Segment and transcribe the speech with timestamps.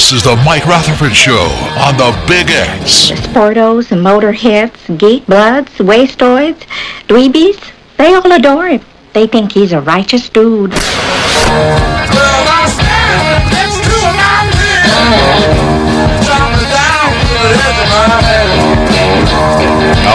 [0.00, 1.44] This is the Mike Rutherford Show
[1.76, 3.10] on the Big X.
[3.10, 6.62] Sportos, motorheads, geek bloods, wastoids,
[7.06, 8.80] dweebies, they all adore him.
[9.12, 10.72] They think he's a righteous dude.
[10.72, 10.78] All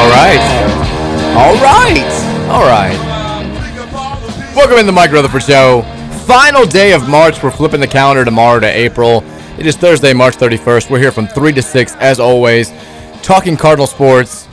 [0.09, 0.41] right.
[1.38, 2.09] All right.
[2.50, 2.97] All right.
[4.56, 5.83] Welcome in the Mike Rutherford Show.
[6.25, 7.44] Final day of March.
[7.44, 9.23] We're flipping the calendar tomorrow to April.
[9.58, 10.89] It is Thursday, March 31st.
[10.89, 12.73] We're here from 3 to 6, as always,
[13.23, 14.50] talking Cardinal sports,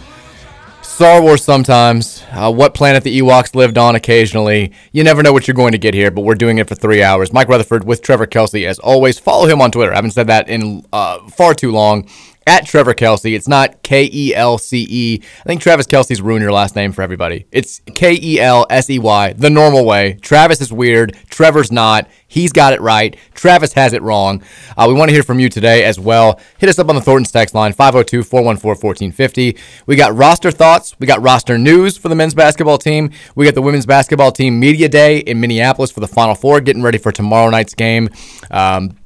[0.81, 4.71] Star Wars sometimes, uh, what planet the Ewoks lived on occasionally.
[4.93, 7.03] You never know what you're going to get here, but we're doing it for three
[7.03, 7.33] hours.
[7.33, 9.19] Mike Rutherford with Trevor Kelsey, as always.
[9.19, 9.91] Follow him on Twitter.
[9.91, 12.09] I haven't said that in uh, far too long
[12.47, 13.35] at Trevor Kelsey.
[13.35, 15.21] It's not K E L C E.
[15.41, 17.47] I think Travis Kelce's ruined your last name for everybody.
[17.53, 20.15] It's K E L S E Y, the normal way.
[20.23, 21.17] Travis is weird.
[21.31, 22.09] Trevor's not.
[22.27, 23.15] He's got it right.
[23.35, 24.43] Travis has it wrong.
[24.77, 26.41] Uh, we want to hear from you today as well.
[26.59, 29.59] Hit us up on the Thornton's text line, 502 414 1450.
[29.87, 30.99] We got roster thoughts.
[30.99, 33.11] We got roster news for the men's basketball team.
[33.35, 36.83] We got the women's basketball team media day in Minneapolis for the Final Four, getting
[36.83, 38.09] ready for tomorrow night's game
[38.51, 38.97] um,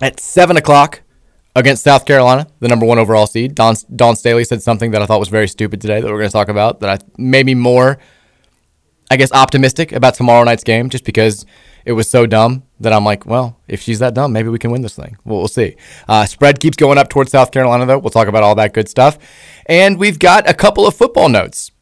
[0.00, 1.02] at 7 o'clock
[1.56, 3.54] against South Carolina, the number one overall seed.
[3.54, 6.28] Dawn, Dawn Staley said something that I thought was very stupid today that we're going
[6.28, 7.98] to talk about that I made me more,
[9.10, 11.44] I guess, optimistic about tomorrow night's game just because
[11.84, 14.70] it was so dumb that I'm like, well, if she's that dumb, maybe we can
[14.70, 15.16] win this thing.
[15.24, 15.76] Well, we'll see.
[16.06, 17.98] Uh, spread keeps going up towards South Carolina, though.
[17.98, 19.18] We'll talk about all that good stuff.
[19.66, 21.72] And we've got a couple of football notes.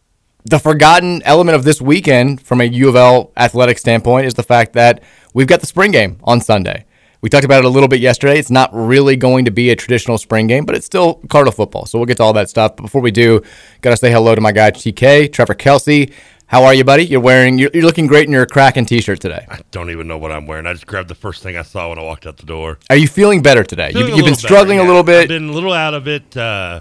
[0.45, 4.43] The forgotten element of this weekend from a U of L athletic standpoint is the
[4.43, 5.03] fact that
[5.35, 6.87] we've got the spring game on Sunday.
[7.21, 8.39] We talked about it a little bit yesterday.
[8.39, 11.85] It's not really going to be a traditional spring game, but it's still Cardinal football.
[11.85, 12.77] So we'll get to all that stuff.
[12.77, 13.43] But before we do,
[13.81, 16.13] got to say hello to my guy, TK, Trevor Kelsey.
[16.47, 17.05] How are you, buddy?
[17.05, 19.45] You're wearing, you're, you're looking great in your Kraken t shirt today.
[19.51, 20.67] I don't even know what I'm wearing.
[20.67, 22.79] I just grabbed the first thing I saw when I walked out the door.
[22.89, 23.93] Are you feeling better today?
[23.93, 25.23] Feeling you, you've been struggling better, a little bit.
[25.23, 26.37] I've been a little out of it.
[26.37, 26.81] Uh,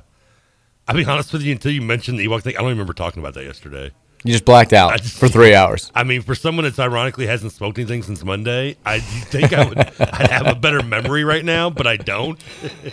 [0.87, 3.21] I'll be honest with you, until you mentioned the Ewok thing, I don't remember talking
[3.21, 3.91] about that yesterday.
[4.27, 5.91] You just blacked out just- for three hours.
[5.95, 9.77] I mean, for someone that's ironically hasn't smoked anything since Monday, I think I would
[9.99, 12.39] I'd have a better memory right now, but I don't.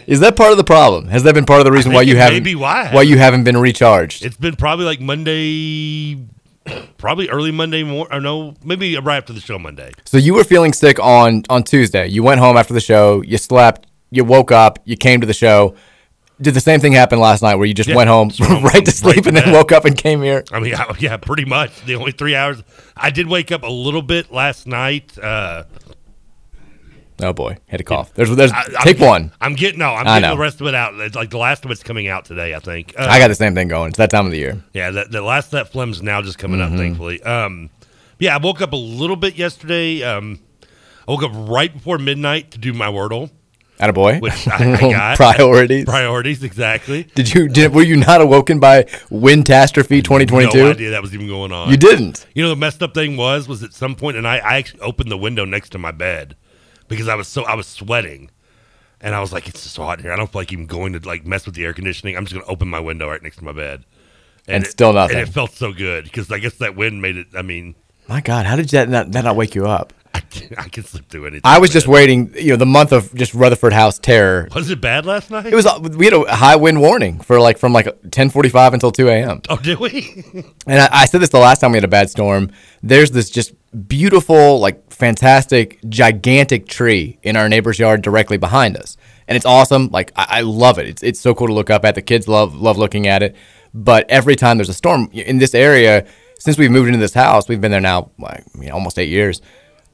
[0.06, 1.09] Is that part of the problem?
[1.09, 3.41] Has that been part of the reason why you haven't why why you haven't.
[3.41, 4.25] haven't been recharged?
[4.25, 6.25] It's been probably like Monday,
[6.99, 9.93] probably early Monday morning, or no, maybe right after the show Monday.
[10.05, 12.06] So you were feeling sick on on Tuesday.
[12.06, 13.23] You went home after the show.
[13.23, 13.87] You slept.
[14.11, 14.78] You woke up.
[14.84, 15.75] You came to the show.
[16.44, 18.84] Did the same thing happen last night where you just Yeah, went home home, right
[18.84, 19.53] to sleep right and then bed.
[19.53, 20.44] woke up and came here?
[20.53, 21.84] I mean, I, yeah, pretty much.
[21.84, 22.62] The only three hours.
[22.97, 25.19] I did wake up a little bit last night.
[25.19, 25.65] Uh,
[27.22, 28.12] Oh boy, had a cough.
[28.15, 29.31] There's there's I, I'm take one.
[29.41, 29.94] I'm getting no.
[29.94, 30.94] I'm getting the rest of it out.
[30.94, 32.55] It's like the last of it's coming out today.
[32.55, 32.93] I think.
[32.99, 33.91] Uh, I got the same thing going.
[33.91, 34.61] It's that time of the year.
[34.72, 36.75] Yeah, the, the last of that phlegm's now just coming Mm-hmm.
[36.75, 37.22] out, thankfully.
[37.22, 37.71] Um,
[38.19, 40.03] yeah, I woke up a little bit yesterday.
[40.03, 40.41] Um,
[41.06, 43.31] I woke up right before midnight to do my Wordle,
[43.81, 44.21] At a boy.
[44.21, 45.85] which I, I got Priorities.
[45.85, 47.05] Priorities, exactly.
[47.17, 50.59] Did you did were you not awoken by Windtastrophe 2022?
[50.59, 51.71] No idea that was even going on.
[51.71, 52.27] You didn't.
[52.35, 54.81] You know, the messed up thing was, was at some point, and I, I actually
[54.81, 56.37] opened the window next to my bed
[56.89, 58.31] because I was so I was sweating,
[59.01, 60.12] and I was like, it's so hot in here.
[60.12, 62.17] I don't feel like even going to like mess with the air conditioning.
[62.17, 63.85] I'm just gonna open my window right next to my bed,
[64.47, 65.17] And it- still nothing.
[65.19, 67.26] And it felt so good because I guess that wind made it.
[67.37, 67.75] I mean,
[68.09, 69.93] My God, how did that not, that not wake you up?
[70.14, 70.22] I,
[70.58, 71.40] I can sleep through anything.
[71.43, 72.32] I was just waiting.
[72.37, 74.49] You know, the month of just Rutherford House terror.
[74.55, 75.46] Was it bad last night?
[75.46, 75.66] It was.
[75.81, 79.43] We had a high wind warning for like from like 10:45 until 2 a.m.
[79.49, 80.25] Oh, did we?
[80.66, 82.50] And I, I said this the last time we had a bad storm.
[82.82, 83.52] There's this just
[83.88, 88.96] beautiful, like fantastic, gigantic tree in our neighbor's yard directly behind us,
[89.26, 89.88] and it's awesome.
[89.88, 90.87] Like I, I love it.
[90.87, 91.96] It's it's so cool to look up at.
[91.96, 93.34] The kids love love looking at it.
[93.75, 96.06] But every time there's a storm in this area,
[96.38, 99.08] since we've moved into this house, we've been there now like you know, almost eight
[99.08, 99.43] years.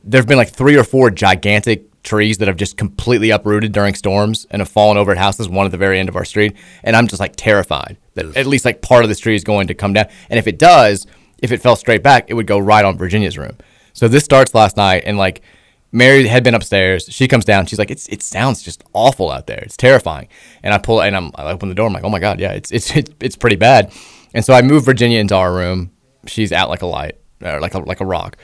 [0.02, 4.46] There's been like three or four gigantic trees that have just completely uprooted during storms
[4.50, 6.56] and have fallen over at houses, one at the very end of our street.
[6.82, 9.66] And I'm just like terrified that at least like part of this tree is going
[9.66, 10.06] to come down.
[10.30, 11.06] And if it does,
[11.38, 13.56] if it fell straight back, it would go right on Virginia's room.
[13.92, 15.42] So this starts last night, and like
[15.92, 17.06] Mary had been upstairs.
[17.10, 17.66] She comes down.
[17.66, 19.58] She's like, "It's it sounds just awful out there.
[19.58, 20.28] It's terrifying."
[20.62, 21.86] And I pull and I'm, I open the door.
[21.86, 23.92] I'm like, "Oh my god, yeah, it's it's it's, it's pretty bad."
[24.32, 25.90] And so I move Virginia into our room.
[26.26, 28.36] She's out like a light, or like a like a rock.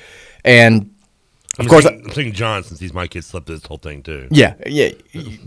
[0.45, 0.91] And
[1.59, 3.67] I'm of course, thinking, uh, I'm thinking John since he's my kid slept through this
[3.67, 4.29] whole thing too.
[4.31, 4.91] yeah, yeah,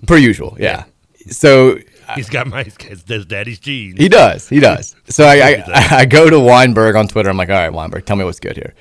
[0.08, 0.86] per usual, yeah.
[1.30, 1.78] So
[2.08, 4.00] uh, He's got my his, his daddy's genes.
[4.00, 4.48] He does.
[4.50, 4.96] He does.
[5.10, 7.30] So I, I, I go to Weinberg on Twitter.
[7.30, 8.74] I'm like, all right, Weinberg, tell me what's good here.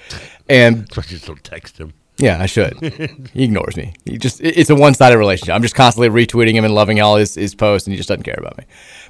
[0.49, 1.93] And I just don't text him.
[2.19, 2.79] yeah, I should.
[3.35, 3.93] he ignores me.
[4.05, 5.55] He just it's a one sided relationship.
[5.55, 8.23] I'm just constantly retweeting him and loving all his, his posts, and he just doesn't
[8.23, 8.65] care about me.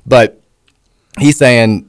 [0.07, 0.41] But
[1.19, 1.89] he's saying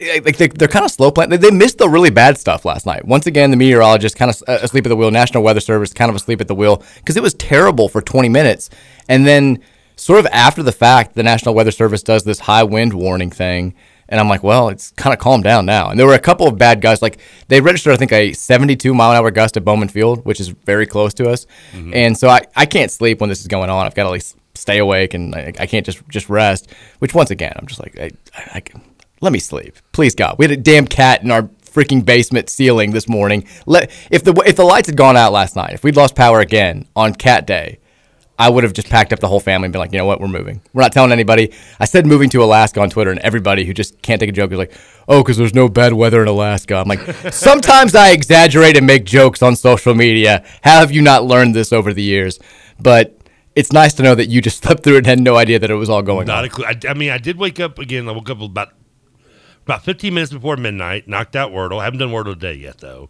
[0.00, 1.30] like they, they're kind of slow playing.
[1.30, 3.04] They, they missed the really bad stuff last night.
[3.04, 5.10] Once again, the meteorologist kind of uh, asleep at the wheel.
[5.10, 8.28] National Weather Service kind of asleep at the wheel because it was terrible for 20
[8.28, 8.70] minutes,
[9.08, 9.62] and then
[9.96, 13.74] sort of after the fact, the National Weather Service does this high wind warning thing.
[14.08, 15.88] And I'm like, well, it's kind of calmed down now.
[15.88, 17.00] And there were a couple of bad guys.
[17.00, 20.40] Like they registered, I think, a 72 mile an hour gust at Bowman Field, which
[20.40, 21.46] is very close to us.
[21.70, 21.94] Mm-hmm.
[21.94, 23.86] And so I, I can't sleep when this is going on.
[23.86, 26.72] I've got to at least stay awake and I, I can't just just rest.
[26.98, 28.82] Which once again, I'm just like, I, I, I can-
[29.20, 30.36] let me sleep, please God.
[30.38, 33.46] We had a damn cat in our freaking basement ceiling this morning.
[33.66, 36.40] Let if the if the lights had gone out last night, if we'd lost power
[36.40, 37.78] again on Cat Day,
[38.38, 40.20] I would have just packed up the whole family and been like, you know what,
[40.20, 40.62] we're moving.
[40.72, 41.52] We're not telling anybody.
[41.78, 44.50] I said moving to Alaska on Twitter, and everybody who just can't take a joke
[44.52, 44.72] is like,
[45.06, 46.76] oh, because there's no bad weather in Alaska.
[46.76, 47.00] I'm like,
[47.32, 50.42] sometimes I exaggerate and make jokes on social media.
[50.62, 52.38] How have you not learned this over the years?
[52.80, 53.16] But
[53.54, 55.70] it's nice to know that you just slept through it and had no idea that
[55.70, 56.44] it was all going Not on.
[56.46, 56.64] a clue.
[56.64, 58.08] I, I mean, I did wake up again.
[58.08, 58.72] I woke up about
[59.70, 61.06] about 15 minutes before midnight.
[61.06, 61.80] Knocked out Wordle.
[61.80, 63.08] I haven't done Wordle today yet though.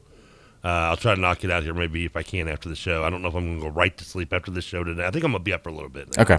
[0.62, 3.02] Uh, I'll try to knock it out here maybe if I can after the show.
[3.02, 5.06] I don't know if I'm going to go right to sleep after the show today.
[5.06, 6.14] I think I'm going to be up for a little bit.
[6.14, 6.22] now.
[6.22, 6.34] Okay.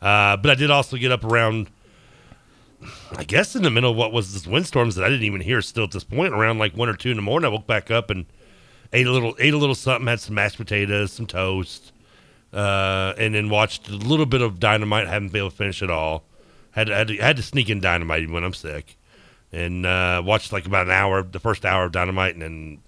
[0.00, 1.68] Uh, but I did also get up around,
[3.14, 5.60] I guess, in the middle of what was this windstorms that I didn't even hear
[5.60, 6.32] still at this point.
[6.32, 8.24] Around like one or two in the morning, I woke back up and
[8.94, 11.92] ate a little, ate a little something, had some mashed potatoes, some toast,
[12.54, 15.06] uh, and then watched a little bit of Dynamite.
[15.06, 16.24] Haven't been able to finish it all.
[16.70, 18.96] Had to, had to, had to sneak in Dynamite when I'm sick,
[19.52, 22.78] and uh, watched like about an hour, the first hour of Dynamite, and then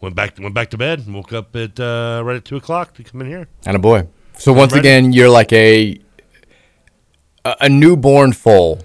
[0.00, 1.00] went back went back to bed.
[1.00, 3.48] and Woke up at uh, right at two o'clock to come in here.
[3.66, 4.06] And a boy.
[4.38, 4.88] So I'm once ready.
[4.88, 5.98] again, you're like a
[7.44, 8.80] a newborn foal,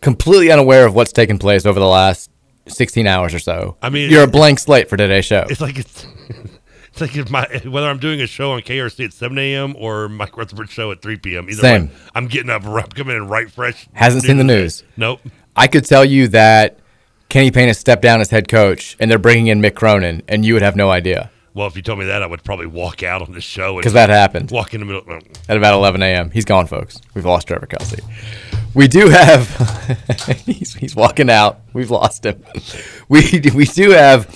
[0.00, 2.30] completely unaware of what's taken place over the last
[2.66, 3.76] 16 hours or so.
[3.82, 5.44] I mean- you're a blank slate for today's show.
[5.50, 6.06] It's like it's
[6.88, 9.74] it's like if my whether I'm doing a show on KRC at 7 a.m.
[9.78, 11.48] or Mike Rutherford show at 3 p.m.
[11.50, 11.86] Either Same.
[11.88, 13.86] way, I'm getting up, I'm coming in right fresh.
[13.92, 14.82] Hasn't seen the news.
[14.96, 15.20] Nope.
[15.58, 16.78] I could tell you that
[17.28, 20.44] Kenny Payne has stepped down as head coach, and they're bringing in Mick Cronin, and
[20.44, 23.02] you would have no idea Well, if you told me that, I would probably walk
[23.02, 25.02] out on the show because that happened Walk in the middle.
[25.48, 26.30] at about 11 a.m.
[26.30, 27.00] He's gone, folks.
[27.14, 28.02] We've lost Trevor Kelsey.
[28.74, 29.48] We do have.
[30.46, 31.60] he's, he's walking out.
[31.72, 32.42] We've lost him.
[33.08, 33.22] We
[33.54, 34.28] we do have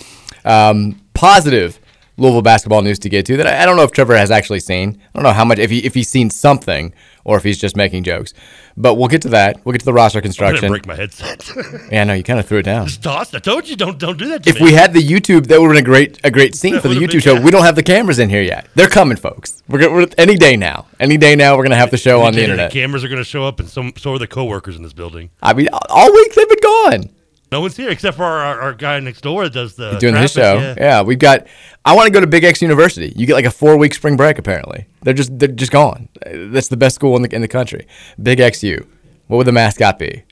[0.46, 1.78] um, positive
[2.16, 4.60] Louisville basketball news to get to that I, I don't know if Trevor has actually
[4.60, 4.98] seen.
[5.14, 7.76] I don't know how much if he if he's seen something or if he's just
[7.76, 8.32] making jokes.
[8.76, 9.64] But we'll get to that.
[9.64, 10.68] We'll get to the roster I'm construction.
[10.68, 11.48] break my headset.
[11.90, 12.86] Yeah, no, you kind of threw it down.
[12.86, 13.34] Just tossed.
[13.34, 14.44] I told you don't don't do that.
[14.44, 14.62] To If me.
[14.66, 16.88] we had the YouTube, that would have been a great a great scene That for
[16.88, 17.40] the YouTube show.
[17.40, 18.66] We don't have the cameras in here yet.
[18.74, 19.62] They're coming, folks.
[19.68, 20.86] We're, gonna, we're any day now.
[20.98, 22.72] Any day now, we're gonna have the show on the internet.
[22.72, 25.30] cameras are going to show up, and some so are the coworkers in this building.
[25.42, 27.10] I mean, all week they've been gone.
[27.52, 30.32] No one's here except for our, our, guy next door that does the doing his
[30.32, 30.58] show.
[30.58, 31.02] traffic, Yeah.
[31.02, 31.46] we've got.
[31.84, 33.12] I want to go to Big X University.
[33.14, 34.38] You get like a four week spring break.
[34.38, 36.08] Apparently, they're just they're just gone.
[36.24, 37.86] That's the best school in the in the country.
[38.20, 38.86] Big XU.
[39.26, 40.24] What would the mascot be?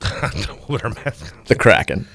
[0.66, 1.46] what our mascot?
[1.46, 2.08] The Kraken.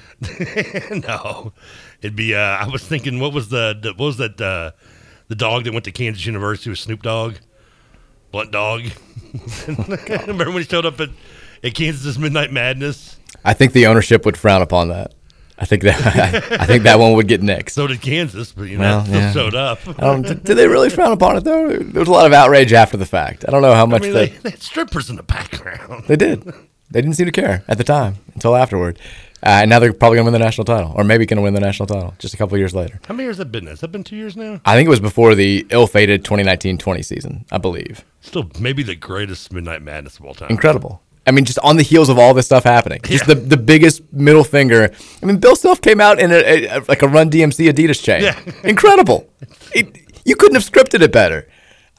[1.08, 1.54] no,
[2.02, 2.34] it'd be.
[2.34, 4.38] Uh, I was thinking, what was the, the what was that?
[4.38, 4.72] Uh,
[5.28, 7.36] the dog that went to Kansas University with Snoop Dogg,
[8.30, 8.82] Blunt Dog.
[9.66, 11.08] Remember when he showed up at,
[11.62, 13.18] at Kansas Midnight Madness?
[13.44, 15.14] I think the ownership would frown upon that.
[15.58, 15.94] I think that
[16.60, 17.70] I think that one would get nixed.
[17.70, 19.32] So did Kansas, but you know, Well, still yeah.
[19.32, 19.78] showed up.
[20.02, 21.68] I did, did they really frown upon it though?
[21.68, 23.44] There was a lot of outrage after the fact.
[23.46, 26.04] I don't know how I much mean, they, they, had strippers in the background.
[26.08, 26.42] they did.
[26.90, 28.98] They didn't seem to care at the time until afterward.
[29.44, 31.42] Uh, and now they're probably going to win the national title, or maybe going to
[31.42, 33.00] win the national title just a couple years later.
[33.08, 33.66] How many years have been?
[33.66, 34.60] Has that been two years now?
[34.64, 38.04] I think it was before the ill-fated 2019-20 season, I believe.
[38.20, 40.48] Still, maybe the greatest Midnight Madness of all time.
[40.50, 41.02] Incredible.
[41.26, 44.02] I mean, just on the heels of all this stuff happening, just the, the biggest
[44.12, 44.90] middle finger.
[45.22, 48.02] I mean, Bill Self came out in a, a, a- like a Run DMC Adidas
[48.02, 48.22] chain.
[48.22, 48.38] Yeah.
[48.64, 49.28] Incredible.
[49.74, 51.48] It, you couldn't have scripted it better.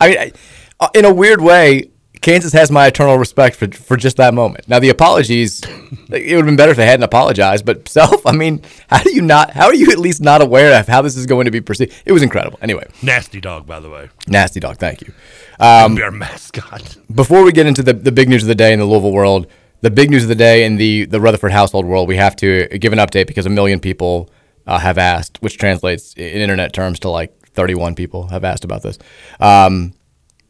[0.01, 0.31] I mean, I,
[0.79, 1.89] uh, in a weird way,
[2.23, 4.67] Kansas has my eternal respect for for just that moment.
[4.67, 5.61] Now the apologies,
[6.09, 7.65] it would have been better if they hadn't apologized.
[7.65, 9.51] But self, I mean, how do you not?
[9.51, 11.93] How are you at least not aware of how this is going to be perceived?
[12.05, 12.57] It was incredible.
[12.61, 14.09] Anyway, Nasty dog, by the way.
[14.27, 14.77] nasty dog.
[14.77, 15.13] Thank you.
[15.59, 16.97] Um, Be our mascot.
[17.13, 19.45] before we get into the, the big news of the day in the Louisville world,
[19.81, 22.67] the big news of the day in the, the Rutherford household world, we have to
[22.79, 24.29] give an update because a million people
[24.65, 28.81] uh, have asked, which translates in internet terms to like 31 people have asked about
[28.81, 28.97] this.
[29.39, 29.93] Um,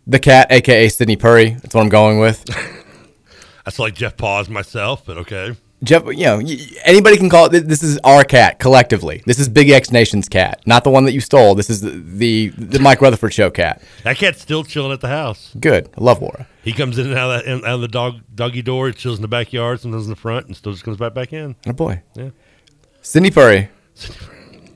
[0.08, 2.44] the cat, aka Sydney Purry, that's what I'm going with.
[3.66, 5.56] That's like Jeff Paws myself, but okay.
[5.84, 6.42] Jeff, you know,
[6.84, 7.68] anybody can call it.
[7.68, 9.22] This is our cat collectively.
[9.26, 11.56] This is Big X Nation's cat, not the one that you stole.
[11.56, 13.82] This is the the, the Mike Rutherford show cat.
[14.04, 15.54] That cat's still chilling at the house.
[15.58, 16.46] Good, I love Laura.
[16.62, 18.98] He comes in and out of, that, in- out of the dog doggy door, It
[18.98, 21.56] chills in the backyard, sometimes in the front, and still just comes right back in.
[21.68, 22.02] Oh boy.
[22.16, 22.30] Yeah.
[23.02, 23.70] Sydney Purry.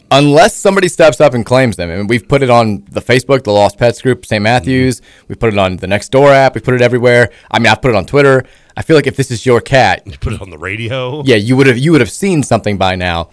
[0.10, 3.52] Unless somebody steps up and claims them, and we've put it on the Facebook, the
[3.52, 4.42] Lost Pets group, St.
[4.42, 5.02] Matthews.
[5.02, 5.26] Mm-hmm.
[5.28, 6.56] We put it on the Next Door app.
[6.56, 7.30] We put it everywhere.
[7.52, 8.46] I mean, I've put it on Twitter.
[8.78, 11.24] I feel like if this is your cat, You put it on the radio.
[11.26, 13.30] yeah, you would have you would have seen something by now.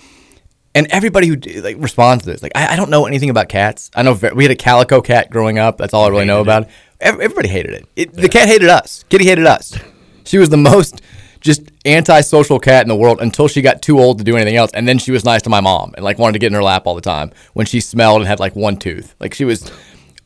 [0.75, 3.91] And everybody who like responds to this, like I, I don't know anything about cats.
[3.95, 5.79] I know we had a calico cat growing up.
[5.79, 6.65] That's all I really know about.
[6.65, 6.69] it.
[7.01, 7.87] Everybody hated it.
[7.95, 9.05] it The cat hated us.
[9.09, 9.79] Kitty hated us.
[10.25, 11.01] She was the most
[11.41, 14.71] just antisocial cat in the world until she got too old to do anything else,
[14.73, 16.63] and then she was nice to my mom and like wanted to get in her
[16.63, 19.15] lap all the time when she smelled and had like one tooth.
[19.21, 19.71] Like she was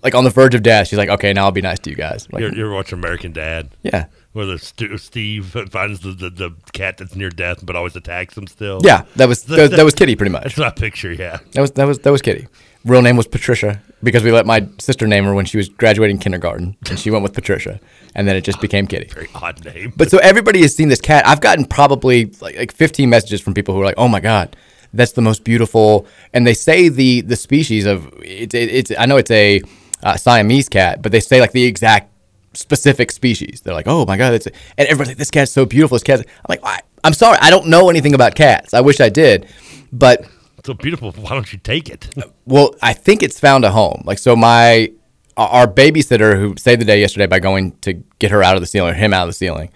[0.03, 0.88] like on the verge of death.
[0.88, 2.29] She's like, okay, now I'll be nice to you guys.
[2.33, 3.71] Like, you're, you ever watch American Dad?
[3.83, 4.07] Yeah.
[4.33, 8.37] Where the Stu, Steve finds the, the, the cat that's near death, but always attacks
[8.37, 8.81] him still.
[8.85, 10.55] yeah, that was that, that was Kitty pretty much.
[10.55, 11.12] That's picture.
[11.12, 11.38] Yeah.
[11.53, 12.47] That was that was that was Kitty.
[12.85, 16.19] Real name was Patricia because we let my sister name her when she was graduating
[16.19, 17.81] kindergarten, and she went with Patricia,
[18.15, 19.09] and then it just became Kitty.
[19.09, 19.93] Very odd name.
[19.97, 21.27] But so everybody has seen this cat.
[21.27, 24.57] I've gotten probably like, like 15 messages from people who are like, "Oh my god,
[24.95, 28.93] that's the most beautiful," and they say the the species of it's it's.
[28.97, 29.61] I know it's a
[30.03, 32.13] uh, Siamese cat, but they say like the exact
[32.55, 33.61] specific species.
[33.63, 36.21] They're like, "Oh my god, it's," and everybody's like, "This cat's so beautiful." This cat.
[36.21, 38.75] I'm like, I, I'm sorry, I don't know anything about cats.
[38.75, 39.47] I wish I did,
[39.93, 40.25] but
[40.69, 41.13] so beautiful.
[41.13, 42.15] Why don't you take it?
[42.47, 44.03] well, I think it's found a home.
[44.05, 44.93] Like so, my
[45.37, 48.67] our babysitter who saved the day yesterday by going to get her out of the
[48.67, 49.71] ceiling or him out of the ceiling.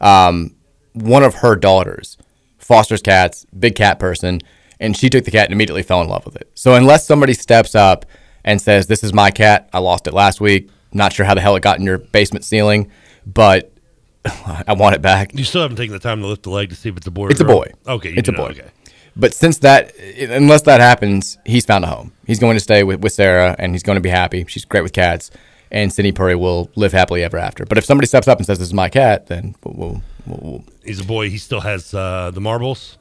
[0.00, 0.54] Um,
[0.92, 2.16] one of her daughters
[2.58, 4.40] fosters cats, big cat person,
[4.78, 6.50] and she took the cat and immediately fell in love with it.
[6.54, 8.06] So unless somebody steps up
[8.44, 9.68] and says, "This is my cat.
[9.72, 10.70] I lost it last week.
[10.92, 12.90] Not sure how the hell it got in your basement ceiling,
[13.26, 13.72] but
[14.24, 16.76] I want it back." You still haven't taken the time to lift the leg to
[16.76, 17.26] see if it's a boy.
[17.26, 17.72] Or It's a boy.
[17.86, 18.50] Okay, you it's a boy.
[18.50, 18.70] Okay.
[19.18, 22.12] But since that, unless that happens, he's found a home.
[22.26, 24.44] He's going to stay with, with Sarah, and he's going to be happy.
[24.46, 25.30] She's great with cats,
[25.72, 27.66] and Sydney Purry will live happily ever after.
[27.66, 30.64] But if somebody steps up and says, "This is my cat," then we'll, we'll, we'll,
[30.84, 31.30] He's a boy.
[31.30, 32.96] He still has uh, the marbles.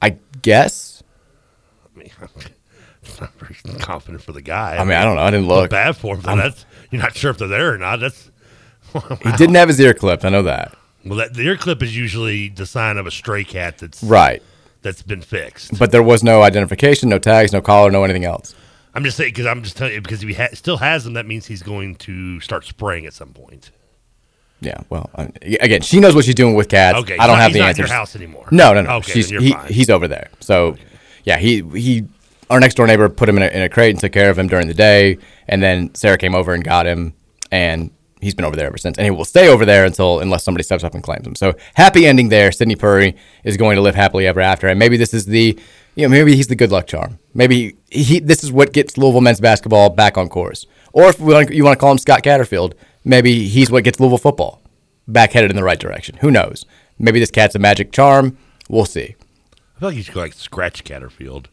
[0.00, 1.02] I guess.
[1.94, 2.28] I mean, I'm
[3.20, 4.76] not very confident for the guy.
[4.76, 5.22] I mean, I don't know.
[5.22, 5.70] I didn't look.
[5.70, 6.22] bad for him.
[6.22, 8.00] But that's you're not sure if they're there or not.
[8.00, 8.30] That's
[9.22, 10.24] He didn't have his ear clipped.
[10.24, 10.74] I know that.
[11.04, 11.18] well.
[11.18, 14.42] That the ear clip is usually the sign of a stray cat that's Right.
[14.82, 15.78] That's been fixed.
[15.78, 18.54] But there was no identification, no tags, no collar, no anything else.
[18.94, 21.14] I'm just saying because I'm just telling you because if he ha- still has them,
[21.14, 23.70] that means he's going to start spraying at some point.
[24.60, 24.80] Yeah.
[24.90, 26.98] Well, I- again, she knows what she's doing with cats.
[26.98, 27.90] Okay, I don't not- have he's the not answers.
[27.90, 28.48] house anymore.
[28.50, 28.96] No, no, no.
[28.96, 30.28] Okay, She's, he, he's over there.
[30.40, 30.76] So,
[31.24, 32.04] yeah, he he.
[32.50, 34.38] Our next door neighbor put him in a, in a crate and took care of
[34.38, 35.16] him during the day,
[35.48, 37.14] and then Sarah came over and got him,
[37.50, 37.90] and
[38.22, 40.62] he's been over there ever since, and he will stay over there until unless somebody
[40.62, 41.34] steps up and claims him.
[41.34, 42.52] So happy ending there.
[42.52, 45.58] Sydney Purry is going to live happily ever after, and maybe this is the,
[45.96, 47.18] you know, maybe he's the good luck charm.
[47.34, 50.66] Maybe he this is what gets Louisville men's basketball back on course.
[50.92, 52.74] Or if we want, you want to call him Scott Catterfield,
[53.04, 54.62] maybe he's what gets Louisville football
[55.08, 56.16] back headed in the right direction.
[56.20, 56.64] Who knows?
[56.98, 58.38] Maybe this cat's a magic charm.
[58.68, 59.16] We'll see.
[59.76, 61.46] I feel like you should like scratch Catterfield.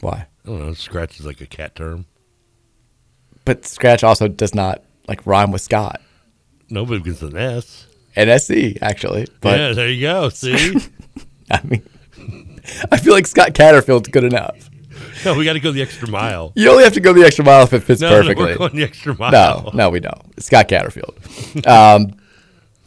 [0.00, 0.26] Why?
[0.44, 0.74] I don't know.
[0.74, 2.06] Scratch is like a cat term.
[3.44, 6.00] But Scratch also does not like rhyme with Scott.
[6.70, 7.86] Nobody begins with an S.
[8.16, 9.26] NSC actually.
[9.40, 10.28] But yeah, there you go.
[10.28, 10.76] See,
[11.50, 11.82] I mean,
[12.90, 14.68] I feel like Scott Catterfield's good enough.
[15.24, 16.52] no, we got to go the extra mile.
[16.54, 18.44] You only have to go the extra mile if it fits No, no, perfectly.
[18.44, 19.32] we're going the extra mile.
[19.32, 20.22] No, no, we don't.
[20.42, 21.66] Scott Catterfield.
[21.66, 22.14] Um,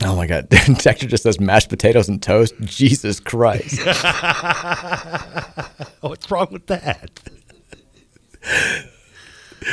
[0.04, 2.54] oh my God, Texture just says mashed potatoes and toast.
[2.62, 3.80] Jesus Christ!
[6.02, 7.20] What's wrong with that?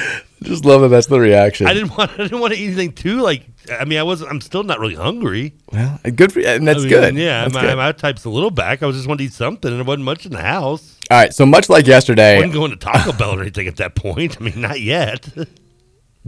[0.43, 0.89] just love that.
[0.89, 1.67] That's the reaction.
[1.67, 2.13] I didn't want.
[2.13, 3.21] I didn't want to eat anything too.
[3.21, 4.31] Like, I mean, I wasn't.
[4.31, 5.55] I'm still not really hungry.
[5.73, 7.15] Well, good for you, and that's I mean, good.
[7.17, 7.77] Yeah, That's my, good.
[7.77, 8.83] my type's a little back.
[8.83, 10.99] I was just wanting to eat something, and it wasn't much in the house.
[11.11, 13.77] All right, so much like yesterday, I wasn't going to Taco Bell or anything at
[13.77, 14.37] that point.
[14.41, 15.29] I mean, not yet.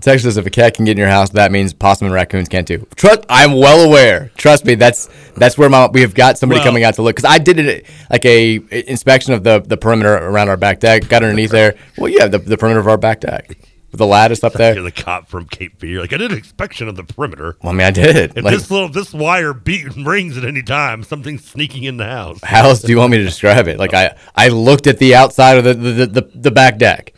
[0.01, 2.49] Texas says if a cat can get in your house, that means possum and raccoons
[2.49, 2.87] can't too.
[2.97, 4.31] Trust, I'm well aware.
[4.37, 7.17] Trust me, that's that's where my we have got somebody Well- coming out to look
[7.17, 8.57] because I did it like a
[8.89, 11.09] inspection of the the perimeter around our back deck.
[11.09, 11.77] Got underneath there.
[11.97, 13.57] Well, yeah, the, the perimeter of our back deck.
[13.93, 14.75] with the lattice up there.
[14.75, 16.01] You're the cop from Cape Fear.
[16.01, 17.57] Like I did an inspection of the perimeter.
[17.63, 18.37] Well, I mean, I did.
[18.37, 22.07] If Like, this little this wire beat rings at any time, something's sneaking in the
[22.07, 22.41] house.
[22.43, 23.79] how else do you want me to describe it?
[23.79, 27.14] Like I, I looked at the outside of the the, the, the back deck,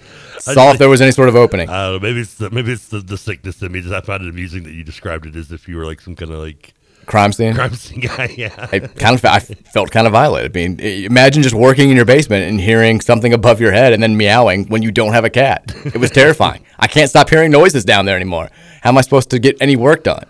[0.54, 1.68] saw if there was any sort of opening.
[1.68, 2.08] I don't know.
[2.08, 3.80] Maybe it's the, maybe it's the, the sickness in me.
[3.80, 6.14] Just I found it amusing that you described it as if you were like some
[6.16, 6.74] kind of like
[7.06, 7.54] Crime scene.
[7.54, 8.26] crime scene guy.
[8.36, 8.68] Yeah.
[8.72, 10.56] I kind of I felt kind of violated.
[10.56, 14.02] I mean, imagine just working in your basement and hearing something above your head and
[14.02, 15.72] then meowing when you don't have a cat.
[15.84, 16.64] It was terrifying.
[16.80, 18.50] I can't stop hearing noises down there anymore.
[18.82, 20.24] How am I supposed to get any work done?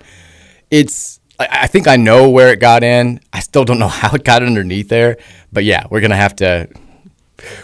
[0.70, 3.20] It's I I think I know where it got in.
[3.32, 5.16] I still don't know how it got underneath there.
[5.52, 6.68] But yeah, we're gonna have to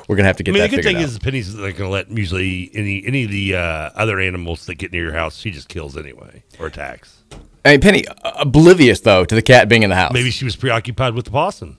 [0.09, 0.53] we're gonna have to get.
[0.53, 1.03] I mean, that the good thing out.
[1.03, 4.93] is Penny's not to let usually any any of the uh, other animals that get
[4.93, 5.37] near your house.
[5.37, 7.23] She just kills anyway or attacks.
[7.65, 10.13] I mean, Penny oblivious though to the cat being in the house.
[10.13, 11.79] Maybe she was preoccupied with the possum.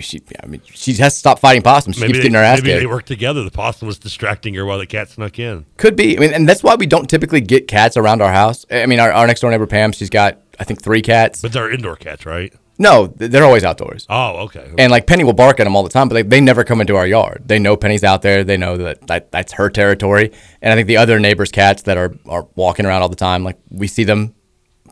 [0.00, 1.96] she, I mean, she has to stop fighting possums.
[1.96, 2.80] She Maybe keeps they, getting her ass maybe kicked.
[2.80, 3.44] they work together.
[3.44, 5.66] The possum was distracting her while the cat snuck in.
[5.76, 6.16] Could be.
[6.16, 8.64] I mean, and that's why we don't typically get cats around our house.
[8.70, 11.42] I mean, our, our next door neighbor Pam, she's got I think three cats.
[11.42, 12.52] But they're indoor cats, right?
[12.80, 14.06] No, they're always outdoors.
[14.08, 14.72] Oh, okay.
[14.78, 16.80] And like Penny will bark at them all the time, but they, they never come
[16.80, 17.42] into our yard.
[17.44, 18.42] They know Penny's out there.
[18.42, 20.32] They know that, that that's her territory.
[20.62, 23.44] And I think the other neighbors' cats that are are walking around all the time,
[23.44, 24.34] like we see them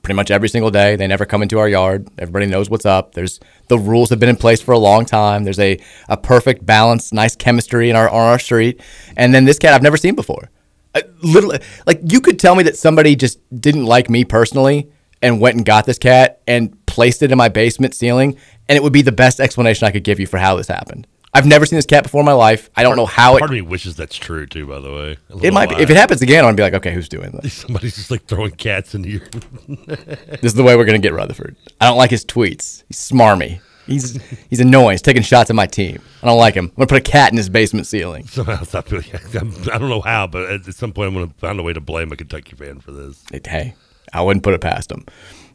[0.02, 0.96] pretty much every single day.
[0.96, 2.06] They never come into our yard.
[2.18, 3.14] Everybody knows what's up.
[3.14, 5.44] There's the rules have been in place for a long time.
[5.44, 5.80] There's a,
[6.10, 8.82] a perfect balance, nice chemistry in our on our street.
[9.16, 10.50] And then this cat I've never seen before.
[10.94, 14.90] I, literally, like you could tell me that somebody just didn't like me personally
[15.22, 18.36] and went and got this cat and placed it in my basement ceiling,
[18.68, 21.06] and it would be the best explanation I could give you for how this happened.
[21.34, 22.70] I've never seen this cat before in my life.
[22.74, 23.44] I don't know how Part it.
[23.44, 24.66] of me wishes that's true too.
[24.66, 25.76] By the way, It might be.
[25.76, 27.52] If it happens again, I'm gonna be like, okay, who's doing this?
[27.64, 29.20] Somebody's just like throwing cats into your.
[29.86, 31.56] This is the way we're gonna get Rutherford.
[31.80, 32.82] I don't like his tweets.
[32.88, 33.60] He's smarmy.
[33.86, 34.20] He's
[34.50, 34.92] he's annoying.
[34.92, 36.00] He's taking shots at my team.
[36.22, 36.66] I don't like him.
[36.66, 38.26] I'm gonna put a cat in his basement ceiling.
[38.26, 41.14] Somehow, I feel like I'm, I don't know how, but at, at some point, I'm
[41.14, 43.22] going to find a way to blame a Kentucky fan for this.
[43.30, 43.74] Hey,
[44.12, 45.04] I wouldn't put it past him.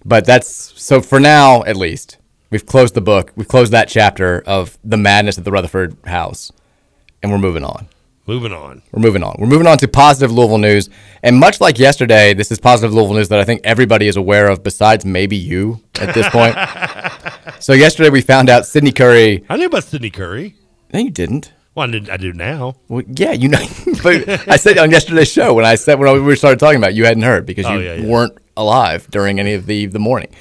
[0.06, 0.48] But that's
[0.82, 2.18] so for now, at least.
[2.50, 3.32] We've closed the book.
[3.36, 6.52] We've closed that chapter of the madness at the Rutherford house,
[7.24, 7.88] and we're moving on.
[8.28, 8.82] Moving on.
[8.92, 9.36] We're moving on.
[9.38, 10.90] We're moving on to positive Louisville news.
[11.24, 14.48] And much like yesterday, this is positive Louisville news that I think everybody is aware
[14.50, 16.56] of, besides maybe you at this point.
[17.60, 19.44] so yesterday we found out Sydney Curry.
[19.50, 20.56] I knew about Sydney Curry.
[20.94, 21.52] No, you didn't.
[21.76, 22.76] Well, I, did, I do now.
[22.88, 23.66] Well, yeah, you know.
[24.04, 26.96] but I said on yesterday's show when I said when we started talking about, it,
[26.96, 28.08] you hadn't heard because Oh, you yeah, yeah.
[28.08, 30.34] weren't alive during any of the the morning.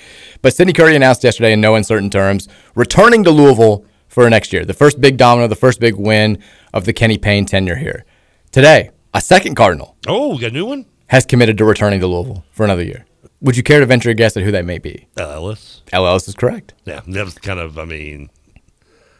[0.42, 4.64] But Sydney Curry announced yesterday in no uncertain terms returning to Louisville for next year,
[4.64, 6.38] the first big domino, the first big win
[6.74, 8.04] of the Kenny Payne tenure here.
[8.50, 10.86] Today, a second Cardinal Oh, we got a new one?
[11.08, 13.04] has committed to returning to Louisville for another year.
[13.40, 15.08] Would you care to venture a guess at who that may be?
[15.16, 15.82] El Ellis.
[15.92, 16.74] El Ellis is correct.
[16.84, 18.30] Yeah, that was kind of, I mean,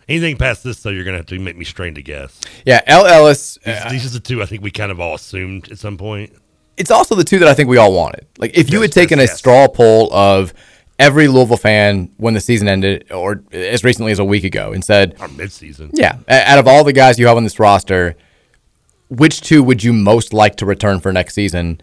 [0.09, 2.40] anything past this, though, you're going to have to make me strain to guess.
[2.64, 3.59] Yeah, El Ellis.
[3.64, 5.96] These, uh, these are the two I think we kind of all assumed at some
[5.98, 6.33] point.
[6.76, 8.26] It's also the two that I think we all wanted.
[8.38, 9.38] Like if you Yes, had taken yes, a yes.
[9.38, 10.54] straw poll of
[10.98, 14.85] every Louisville fan when the season ended, or as recently as a week ago, and
[14.85, 15.90] said, Our midseason.
[15.92, 18.16] "Yeah, out of all the guys you have on this roster,
[19.08, 21.80] which two would you most like to return for next season?"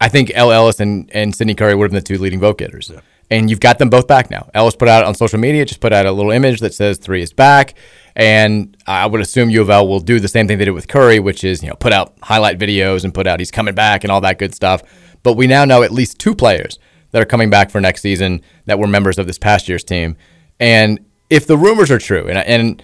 [0.00, 2.56] I think El Ellis and, and Sydney Curry would have been the two leading vote
[2.58, 2.90] getters.
[3.30, 4.48] And you've got them both back now.
[4.54, 7.22] Ellis put out on social media, just put out a little image that says three
[7.22, 7.74] is back.
[8.16, 10.88] And I would assume U of L will do the same thing they did with
[10.88, 14.04] Curry, which is, you know, put out highlight videos and put out he's coming back
[14.04, 14.82] and all that good stuff.
[15.22, 16.78] But we now know at least two players
[17.12, 20.16] that are coming back for next season that were members of this past year's team.
[20.58, 22.82] And if the rumors are true, and, and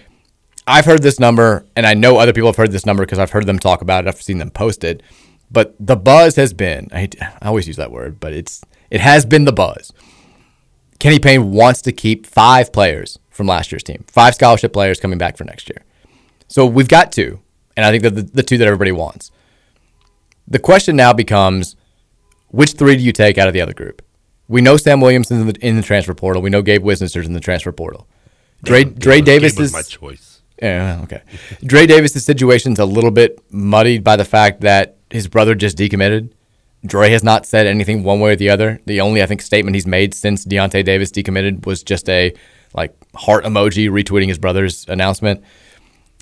[0.65, 3.31] I've heard this number, and I know other people have heard this number because I've
[3.31, 4.07] heard them talk about it.
[4.07, 5.01] I've seen them post it.
[5.49, 9.25] But the buzz has been, I, I always use that word, but it's it has
[9.25, 9.93] been the buzz.
[10.99, 15.17] Kenny Payne wants to keep five players from last year's team, five scholarship players coming
[15.17, 15.83] back for next year.
[16.47, 17.39] So we've got two,
[17.77, 19.31] and I think that the, the two that everybody wants.
[20.47, 21.75] The question now becomes
[22.49, 24.01] which three do you take out of the other group?
[24.47, 26.41] We know Sam Williamson's in the, in the transfer portal.
[26.41, 28.07] We know Gabe Wiznitzer's in the transfer portal.
[28.63, 30.41] Dre, Gabe Dre Davis Gabe is my choice.
[30.61, 31.21] Yeah, okay.
[31.63, 36.31] Dre Davis' situation's a little bit muddied by the fact that his brother just decommitted.
[36.85, 38.79] Dre has not said anything one way or the other.
[38.85, 42.33] The only I think statement he's made since Deontay Davis decommitted was just a
[42.77, 45.43] like heart emoji retweeting his brother's announcement.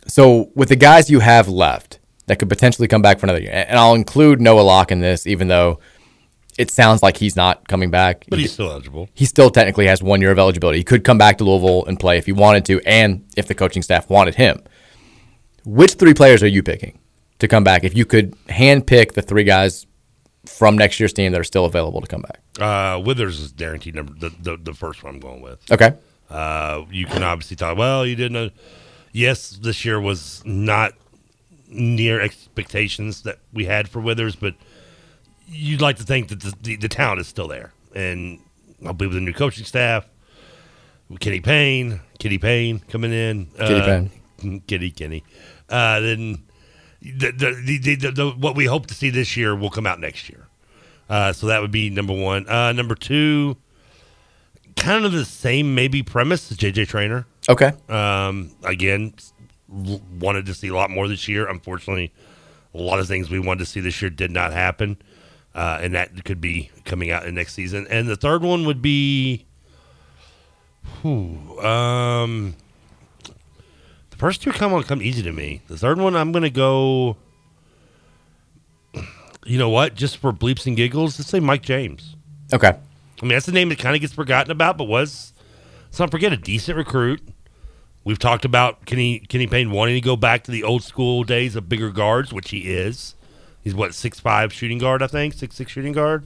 [0.07, 3.51] So with the guys you have left that could potentially come back for another year,
[3.51, 5.79] and I'll include Noah Locke in this, even though
[6.57, 8.25] it sounds like he's not coming back.
[8.29, 9.09] But he's still eligible.
[9.13, 10.79] He still technically has one year of eligibility.
[10.79, 13.53] He could come back to Louisville and play if he wanted to, and if the
[13.53, 14.63] coaching staff wanted him.
[15.65, 16.99] Which three players are you picking
[17.39, 19.85] to come back if you could hand pick the three guys
[20.45, 22.39] from next year's team that are still available to come back?
[22.59, 25.59] Uh, Withers is guaranteed number the, the, the first one I'm going with.
[25.71, 25.93] Okay.
[26.29, 27.77] Uh, you can obviously talk.
[27.77, 28.33] Well, you didn't.
[28.33, 28.49] Know,
[29.11, 30.93] yes, this year was not
[31.67, 34.55] near expectations that we had for Withers, but
[35.47, 37.73] you'd like to think that the, the, the talent is still there.
[37.93, 38.39] And
[38.85, 40.05] I'll be with the new coaching staff,
[41.09, 44.61] with Kenny Payne, Kitty Payne coming in, Kitty uh, Payne.
[44.67, 45.23] Kitty Kenny,
[45.69, 46.43] uh, then
[47.01, 49.85] the, the, the, the, the, the, what we hope to see this year will come
[49.87, 50.47] out next year.
[51.09, 52.49] Uh, so that would be number one.
[52.49, 53.55] Uh, number two,
[54.75, 57.25] kind of the same maybe premise as JJ Traynor.
[57.49, 57.73] Okay.
[57.89, 59.13] Um, again,
[59.67, 61.47] wanted to see a lot more this year.
[61.47, 62.11] Unfortunately,
[62.73, 64.97] a lot of things we wanted to see this year did not happen,
[65.53, 67.87] uh, and that could be coming out in next season.
[67.89, 69.45] And the third one would be,
[71.01, 72.55] whew, um,
[73.23, 75.61] the first two come on come easy to me.
[75.67, 77.17] The third one, I'm gonna go.
[79.45, 79.93] You know what?
[79.93, 82.15] Just for bleeps and giggles, let's say Mike James.
[82.51, 82.73] Okay.
[83.21, 85.33] I mean, that's a name that kind of gets forgotten about, but was,
[85.85, 87.21] let's not forget, a decent recruit.
[88.03, 91.55] We've talked about Kenny Kenny Payne wanting to go back to the old school days
[91.55, 93.15] of bigger guards, which he is.
[93.63, 96.25] He's what six five shooting guard, I think, six six shooting guard.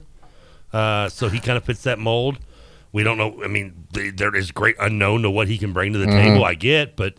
[0.72, 2.38] Uh, so he kind of fits that mold.
[2.92, 3.40] We don't know.
[3.42, 6.22] I mean, th- there is great unknown to what he can bring to the Mhm.
[6.22, 6.44] table.
[6.44, 7.14] I get, but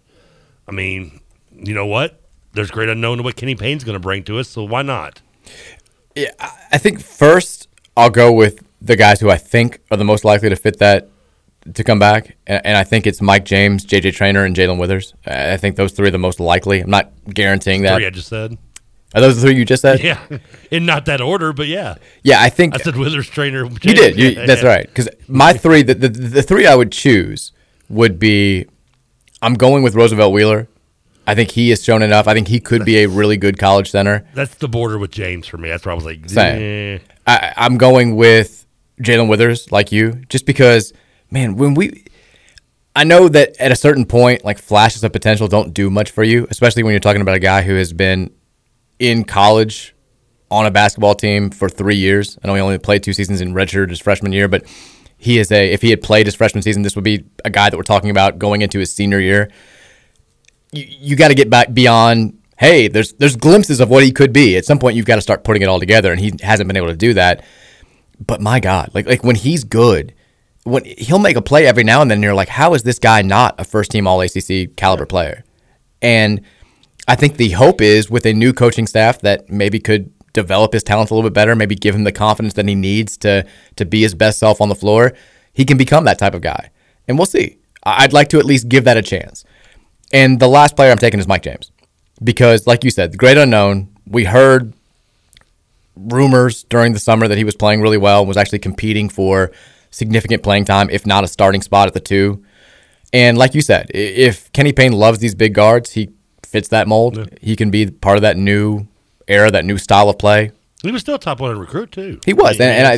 [0.68, 2.22] I mean, you know what?
[2.54, 4.48] There's great unknown to what Kenny Payne's going to bring to us.
[4.50, 5.22] So why not?
[6.16, 6.32] Yeah,
[6.72, 10.50] I think first I'll go with the guys who I think are the most likely
[10.50, 11.10] to fit that
[11.74, 15.14] to come back, and, and I think it's Mike James, JJ Traynor, and Jae'Lyn Withers.
[15.26, 16.82] I think those three are the most likely.
[16.82, 17.96] I'm not guaranteeing that.
[17.96, 18.58] Three I just said.
[19.14, 20.00] Are those the three you just said?
[20.00, 20.20] Yeah,
[20.72, 21.96] in not that order, but yeah.
[22.24, 23.66] Yeah, I think I said Withers Traynor.
[23.66, 24.18] You did.
[24.18, 24.70] You, Yeah, that's yeah.
[24.70, 24.88] right.
[24.88, 27.52] Because my three, the, the the three I would choose
[27.90, 28.66] would be,
[29.42, 30.68] I'm going with Roosevelt Wheeler.
[31.28, 32.28] I think he has shown enough.
[32.28, 34.28] I think he could be a really good college center.
[34.34, 35.70] That's the border with James for me.
[35.70, 36.98] That's where I was like, eh.
[37.28, 38.61] I, I'm going with
[39.02, 40.94] Jae'Lyn Withers, like you, just because,
[41.30, 42.06] man, when we,
[42.96, 46.24] I know that at a certain point, like flashes of potential don't do much for
[46.24, 48.34] you, especially when you're talking about a guy who has been
[49.00, 49.96] in college
[50.50, 52.38] on a basketball team for three years.
[52.44, 54.66] I know he only played two seasons in redshirt his freshman year, but
[55.18, 57.70] he is a, if he had played his freshman season, this would be a guy
[57.70, 59.50] that we're talking about going into his senior year.
[60.72, 64.32] You, you got to get back beyond hey, there's there's glimpses of what he could
[64.32, 64.56] be.
[64.56, 66.78] At some point, you've got to start putting it all together, and he hasn't been
[66.78, 67.44] able to do that.
[68.26, 70.14] But my God, like like when he's good,
[70.64, 73.00] when he'll make a play every now and then, and you're like, how is this
[73.00, 75.44] guy not a first team All ACC caliber player?
[76.02, 76.42] And
[77.08, 80.84] I think the hope is with a new coaching staff that maybe could develop his
[80.84, 83.86] talents a little bit better, maybe give him the confidence that he needs to to
[83.86, 85.14] be his best self on the floor.
[85.54, 86.72] He can become that type of guy,
[87.08, 87.58] and we'll see.
[87.84, 89.44] I'd like to at least give that a chance.
[90.14, 91.72] And the last player I'm taking is Mike James
[92.24, 93.90] because, like you said, the great unknown.
[94.06, 94.74] We heard
[95.96, 99.52] rumors during the summer that he was playing really well and was actually competing for
[99.90, 102.44] significant playing time, if not a starting spot at the two.
[103.14, 106.10] And like you said, if Kenny Payne loves these big guards, he
[106.44, 107.30] fits that mold.
[107.42, 108.88] He can be part of that new
[109.28, 110.52] era, that new style of play.
[110.82, 112.20] He was still a top 100 recruit, too.
[112.26, 112.94] He was, mean, and, and I,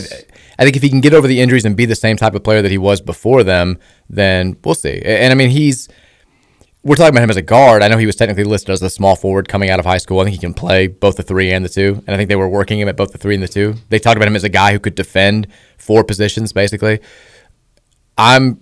[0.58, 2.44] I think if he can get over the injuries and be the same type of
[2.44, 3.78] player that he was before them,
[4.10, 5.02] then we'll see.
[5.04, 5.90] And I mean, he's
[6.84, 7.82] we're talking about him as a guard.
[7.82, 10.20] I know he was technically listed as a small forward coming out of high school.
[10.20, 12.36] I think he can play both the three and the two, and I think they
[12.36, 13.76] were working him at both the three and the two.
[13.90, 17.00] They talked about him as a guy who could defend four positions, basically.
[18.18, 18.62] I'm,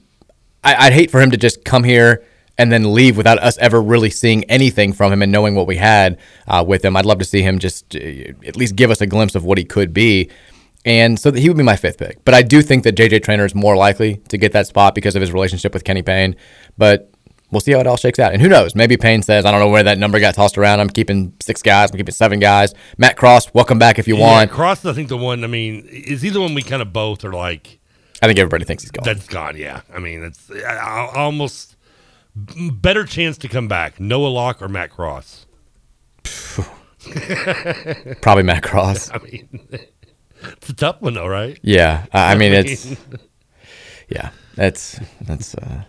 [0.64, 2.24] I, I'd hate for him to just come here
[2.60, 5.78] and then leave without us ever really seeing anything from him and knowing what we
[5.78, 6.96] had uh, with him.
[6.96, 8.00] I'd love to see him just uh,
[8.46, 10.30] at least give us a glimpse of what he could be.
[10.86, 12.24] And so he would be my fifth pick.
[12.24, 15.16] But I do think that JJ Traynor is more likely to get that spot because
[15.16, 16.36] of his relationship with Kenny Payne.
[16.78, 17.11] But
[17.52, 18.34] we'll see how it all shakes out.
[18.34, 18.76] And who knows?
[18.76, 20.80] Maybe Payne says, I don't know where that number got tossed around.
[20.80, 21.92] I'm keeping six guys.
[21.92, 22.74] I'm keeping seven guys.
[22.98, 24.52] Matt Cross, welcome back if you yeah, want.
[24.52, 27.24] Cross I think, the one, I mean, is he the one we kind of both
[27.24, 27.80] are like,
[28.22, 29.04] I think everybody thinks he's gone.
[29.04, 29.82] that's gone, yeah.
[29.94, 31.76] I mean, it's I, I, almost
[32.36, 35.48] better chance to come back, Noah Locke or Matt Cross.
[38.22, 39.10] Probably Matt Cross.
[39.14, 39.68] I mean,
[40.44, 41.60] it's a tough one, though, right?
[41.64, 42.96] Yeah, I I mean it's
[44.08, 45.56] yeah, that's that's.
[45.56, 45.84] Uh,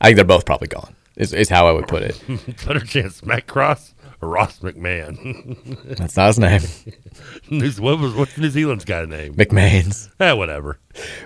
[0.00, 0.94] I think they're both probably gone.
[1.18, 2.22] Is is how I would put it.
[2.66, 5.96] better chance, Matt Cross or Ross McMahon.
[5.98, 6.94] That's not his name.
[7.50, 9.34] New- what was what's New Zealand's guy name?
[9.34, 10.10] McMahon's.
[10.20, 10.78] Eh, whatever.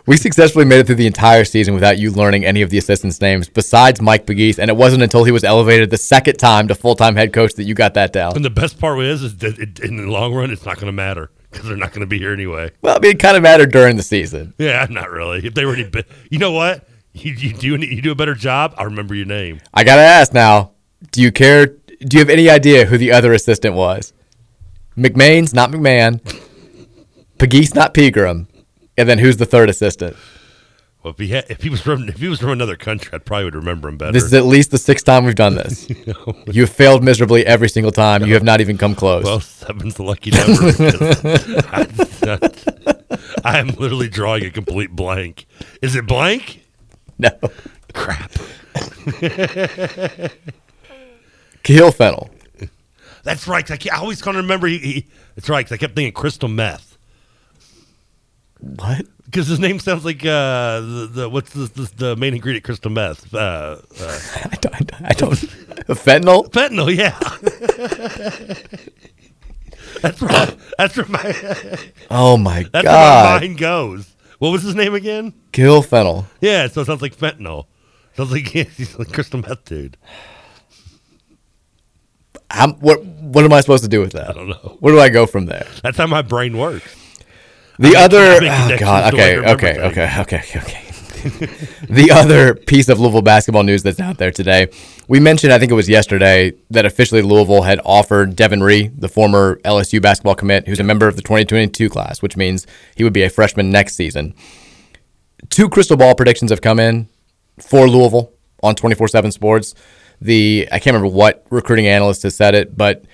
[0.07, 3.20] We successfully made it through the entire season without you learning any of the assistants'
[3.20, 6.74] names besides Mike Pegues, and it wasn't until he was elevated the second time to
[6.74, 8.35] full time head coach that you got that down.
[8.35, 10.87] And the best part is, is that it, in the long run, it's not going
[10.87, 12.70] to matter because they're not going to be here anyway.
[12.81, 14.55] Well, I mean, it kind of mattered during the season.
[14.57, 15.46] Yeah, not really.
[15.46, 16.88] If they were, any bi- you know what?
[17.14, 18.75] You, you do you do a better job.
[18.79, 19.61] I remember your name.
[19.75, 20.72] I gotta ask now:
[21.11, 21.66] Do you care?
[21.66, 24.12] Do you have any idea who the other assistant was?
[24.96, 26.20] McMahon's not McMahon.
[27.38, 28.48] Pegues not Pegram,
[28.96, 30.16] and then who's the third assistant?
[31.03, 33.18] Well, if he had, if he was from if he was from another country, I
[33.18, 34.12] probably would remember him better.
[34.12, 35.90] This is at least the sixth time we've done this.
[36.46, 38.25] you have failed miserably every single time.
[38.25, 39.25] You have not even come close.
[39.25, 40.72] Well, seven's the lucky number.
[41.72, 41.88] I,
[43.44, 45.46] I am literally drawing a complete blank.
[45.83, 46.62] Is it blank?
[47.18, 47.31] No.
[47.94, 48.33] Crap.
[51.62, 52.31] Kahil Fennell.
[53.22, 53.70] That's right.
[53.70, 54.66] I, I always can't remember.
[54.66, 55.64] He, he, that's right.
[55.64, 56.98] 'cause I kept thinking crystal meth.
[58.61, 59.07] What?
[59.27, 62.64] Because his name sounds like uh, the, the what's the, the, the main ingredient?
[62.64, 63.33] Crystal meth.
[63.33, 64.20] Uh, uh,
[64.51, 65.03] I don't.
[65.03, 65.33] I don't.
[65.88, 66.51] Fentanyl.
[66.51, 66.94] Fentanyl.
[66.94, 67.18] Yeah.
[70.01, 70.57] that's right.
[70.79, 71.79] That's where my.
[72.11, 72.85] Oh my that's god.
[72.85, 74.12] where my mind goes.
[74.42, 75.35] What was his name again?
[75.52, 76.26] Kahil Fennell.
[76.40, 76.66] Yeah.
[76.66, 77.66] So it sounds like fentanyl.
[78.16, 79.96] Sounds like he's like crystal meth dude.
[82.50, 84.31] How, what what am I supposed to do with that?
[84.31, 84.78] I don't know.
[84.81, 85.68] Where do I go from there?
[85.85, 86.92] That's how my brain works.
[87.78, 90.91] The I other, oh god, okay, the way I okay, okay, okay, okay, okay.
[91.88, 94.68] the other piece of Louisville basketball news that's out there today,
[95.09, 99.09] we mentioned, I think it was yesterday, that officially Louisville had offered Devin Ree, the
[99.09, 103.12] former LSU basketball commit, who's a member of the 2022 class, which means he would
[103.12, 104.35] be a freshman next season.
[105.51, 107.09] Two crystal ball predictions have come in
[107.61, 109.75] for Louisville on 24/7 Sports.
[110.20, 113.05] The I can't remember what recruiting analyst has said it, but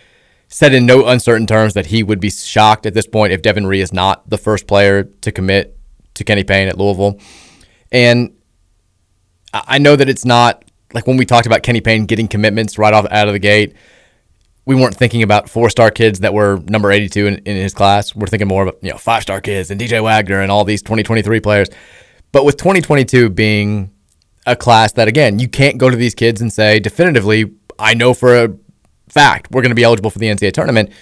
[0.48, 3.66] said in no uncertain terms that he would be shocked at this point if Devin
[3.66, 5.78] Ree is not the first player to commit
[6.14, 7.18] to Kenny Payne at Louisville.
[7.92, 8.34] And
[9.52, 12.92] I know that it's not like when we talked about Kenny Payne getting commitments right
[12.92, 13.74] off out of the gate.
[14.66, 18.14] We weren't thinking about four star kids that were number 82 in, in his class.
[18.14, 20.82] We're thinking more about, you know, five star kids and DJ Wagner and all these
[20.82, 21.68] 2023 players.
[22.32, 23.90] But with 2022 being
[24.46, 28.12] a class that, again, you can't go to these kids and say definitively, I know
[28.12, 28.54] for a
[29.08, 30.92] fact we're going to be eligible for the NCAA tournament.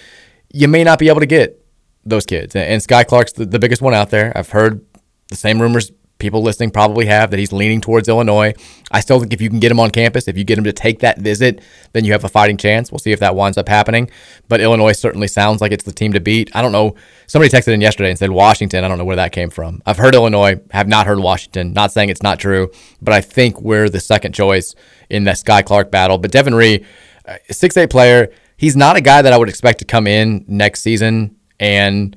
[0.53, 1.61] You may not be able to get
[2.05, 2.55] those kids.
[2.55, 4.33] And- And Skyy Clark's the, the biggest one out there.
[4.37, 4.85] I've heard
[5.27, 8.55] the same rumors people listening probably have that he's leaning towards Illinois.
[8.91, 10.73] I still think if you can get him on campus, if you get him to
[10.73, 11.61] take that visit,
[11.93, 12.91] then you have a fighting chance.
[12.91, 14.11] We'll see if that winds up happening.
[14.49, 16.51] But Illinois certainly sounds like it's the team to beat.
[16.55, 16.95] I don't know.
[17.27, 18.85] Somebody texted in yesterday and said Washington.
[18.85, 19.83] I don't know where that came from.
[19.85, 21.73] I've heard Illinois, have not heard Washington.
[21.73, 22.71] Not saying it's not true,
[23.03, 24.75] but I think we're the second choice
[25.11, 26.19] in that Skyy Clark battle.
[26.19, 26.85] But Devin Ree,
[27.27, 28.31] uh, six eight player.
[28.57, 32.17] He's not a guy that I would expect to come in next season and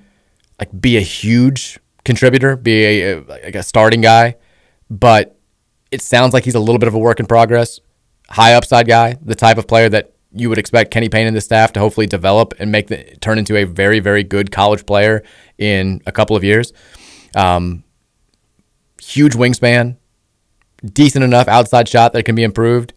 [0.57, 4.35] like be a huge contributor, be a, like a starting guy,
[4.89, 5.37] but
[5.91, 7.79] it sounds like he's a little bit of a work in progress,
[8.29, 11.41] high upside guy, the type of player that you would expect Kenny Payne and the
[11.41, 15.23] staff to hopefully develop and make the turn into a very very good college player
[15.57, 16.71] in a couple of years.
[17.35, 17.83] Um,
[19.01, 19.97] huge wingspan,
[20.85, 22.93] decent enough outside shot that can be improved,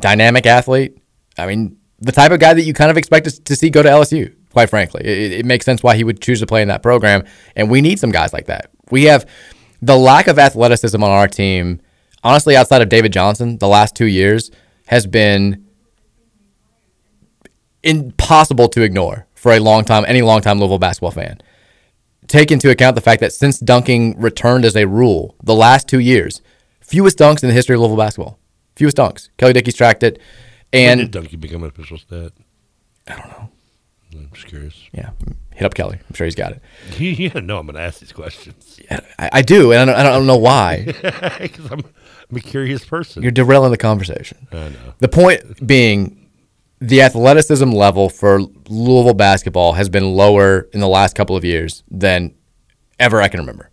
[0.00, 0.98] dynamic athlete.
[1.38, 3.82] I mean, the type of guy that you kind of expect to, to see go
[3.82, 4.34] to LSU.
[4.56, 7.26] Quite frankly, it, it makes sense why he would choose to play in that program,
[7.56, 8.70] and we need some guys like that.
[8.90, 9.28] We have
[9.82, 11.82] the lack of athleticism on our team.
[12.24, 14.50] Honestly, outside of David Johnson, the last two years
[14.86, 15.66] has been
[17.82, 21.38] impossible to ignore for a long time, any long time Louisville basketball fan.
[22.26, 26.00] Take into account the fact that since dunking returned as a rule, the last two
[26.00, 26.40] years,
[26.80, 28.38] fewest dunks in the history of Louisville basketball.
[28.74, 29.28] Fewest dunks.
[29.36, 30.18] Kelly Dickey's tracked it.
[30.72, 32.32] When And did Dunky become an official stat?
[33.06, 33.50] I don't know.
[34.18, 34.74] I'm just curious.
[34.92, 35.10] yeah,
[35.54, 35.98] hit up Kelly.
[36.08, 36.62] I'm sure he's got it.
[37.00, 38.80] yeah, no, I'm going to ask these questions.
[39.18, 40.86] I, I do, and I don't, I don't know why.
[41.40, 41.80] Because I'm,
[42.30, 43.22] I'm a curious person.
[43.22, 44.48] You're derailing the conversation.
[44.52, 44.94] I know.
[44.98, 46.28] The point being,
[46.80, 51.84] the athleticism level for Louisville basketball has been lower in the last couple of years
[51.90, 52.34] than
[52.98, 53.70] ever I can remember.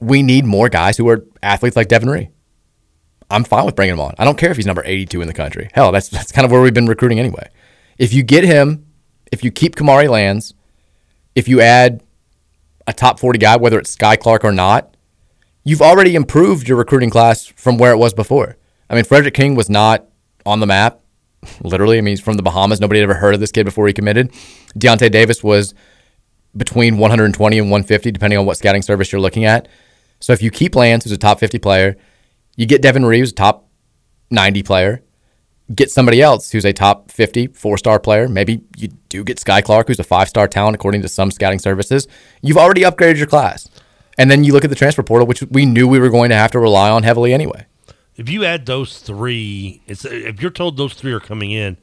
[0.00, 2.28] We need more guys who are athletes like Devin Ree.
[3.30, 4.14] I'm fine with bringing him on.
[4.18, 5.68] I don't care if he's number 82 in the country.
[5.72, 7.48] Hell, that's that's kind of where we've been recruiting anyway.
[7.98, 8.85] If you get him,
[9.32, 10.54] if you keep Kamari Lands,
[11.34, 12.02] if you add
[12.86, 14.96] a top 40 guy, whether it's Skyy Clark or not,
[15.64, 18.56] you've already improved your recruiting class from where it was before.
[18.88, 20.06] I mean, Frederick King was not
[20.44, 21.00] on the map,
[21.62, 21.98] literally.
[21.98, 22.80] I mean, he's from the Bahamas.
[22.80, 24.32] Nobody had ever heard of this kid before he committed.
[24.78, 25.74] Deontay Davis was
[26.56, 29.68] between 120 and 150, depending on what scouting service you're looking at.
[30.20, 31.96] So if you keep Lands, who's a top 50 player,
[32.56, 33.68] you get Devin Reeves, top
[34.30, 35.02] 90 player,
[35.74, 38.28] get somebody else who's a top 50 four star player.
[38.28, 41.58] Maybe you do get Skyy Clark, who's a five star talent according to some scouting
[41.58, 42.06] services.
[42.42, 43.68] You've already upgraded your class.
[44.18, 46.36] And then you look at the transfer portal, which we knew we were going to
[46.36, 47.66] have to rely on heavily anyway.
[48.16, 51.76] If you add those three, if you're told those three are coming in,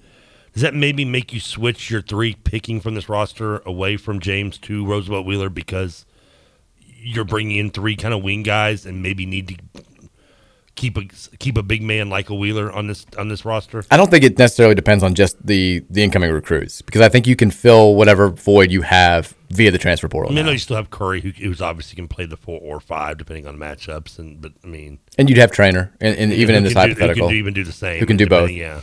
[0.53, 4.57] does that maybe make you switch your three picking from this roster away from James
[4.59, 6.05] to Roosevelt Wheeler because
[6.87, 9.83] you're bringing in three kind of wing guys and maybe need to
[10.75, 11.01] keep a
[11.39, 13.83] keep a big man like a Wheeler on this on this roster?
[13.91, 17.27] I don't think it necessarily depends on just the the incoming recruits because I think
[17.27, 20.31] you can fill whatever void you have via the transfer portal.
[20.31, 22.79] I mean, I you still have Curry, who, who's obviously can play the four or
[22.79, 26.55] five depending on matchups, and but I mean, and you'd have Traynor, and, and even
[26.55, 28.49] in this do- who can do- even do the same, who can do both.
[28.49, 28.81] Yeah,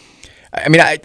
[0.54, 0.98] I mean, I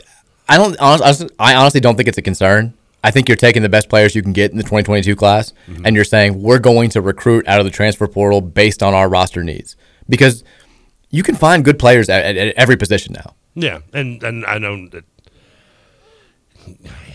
[0.48, 2.74] I don't honestly, I honestly don't think it's a concern.
[3.04, 5.86] I think you're taking the best players you can get in the 2022 class, Mm-hmm.
[5.86, 9.08] and you're saying we're going to recruit out of the transfer portal based on our
[9.08, 9.76] roster needs
[10.10, 10.44] because
[11.16, 13.36] you can find good players at, at, at every position now.
[13.56, 15.06] yeah, and and I know that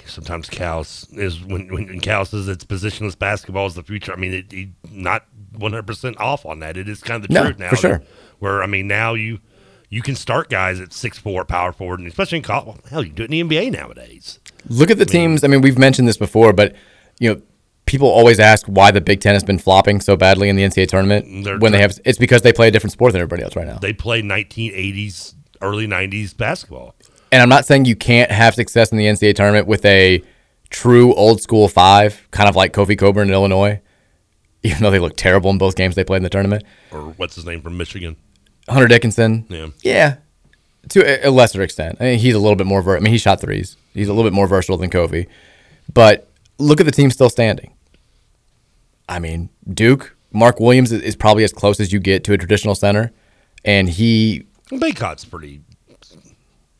[0.06, 4.12] sometimes Cal's is when when Cal says it's positionless basketball is the future.
[4.12, 6.76] I mean, it, he not 100 percent off on that.
[6.76, 7.70] It is kind of the No, truth now.
[7.70, 8.02] for sure.
[8.38, 9.40] Where I mean, now you
[9.88, 12.78] you can start guys at six four power forward, and especially in college.
[12.88, 14.38] Hell, you do it in the NBA nowadays.
[14.68, 15.42] Look at the teams.
[15.44, 16.74] I mean, we've mentioned this before, but
[17.18, 17.42] you know,
[17.90, 20.86] people always ask why the Big Ten has been flopping so badly in the NCAA
[20.86, 21.98] tournament mm, They're- when they have.
[22.04, 23.78] It's because they play a different sport than everybody else right now.
[23.78, 26.94] They play 1980s, early 90s basketball.
[27.32, 30.22] And I'm not saying you can't have success in the NCAA tournament with a
[30.70, 33.80] true old school five, kind of like Kofi Cockburn in Illinois,
[34.62, 36.62] even though they look terrible in both games they played in the tournament.
[36.92, 38.16] Or what's his name from Michigan?
[38.68, 39.66] Hunter Dickinson, Yeah.
[39.82, 40.16] yeah,
[40.90, 41.96] to a, a lesser extent.
[41.98, 42.82] I mean, he's a little bit more.
[42.82, 43.76] Ver- I mean, he shot threes.
[43.94, 45.26] He's a little bit more versatile than Kofi,
[45.92, 47.72] but look at the team still standing.
[49.10, 52.76] I mean, Duke, Mark Williams is, probably as close as you get to a traditional
[52.76, 53.10] center,
[53.64, 55.62] and he Bacot's pretty.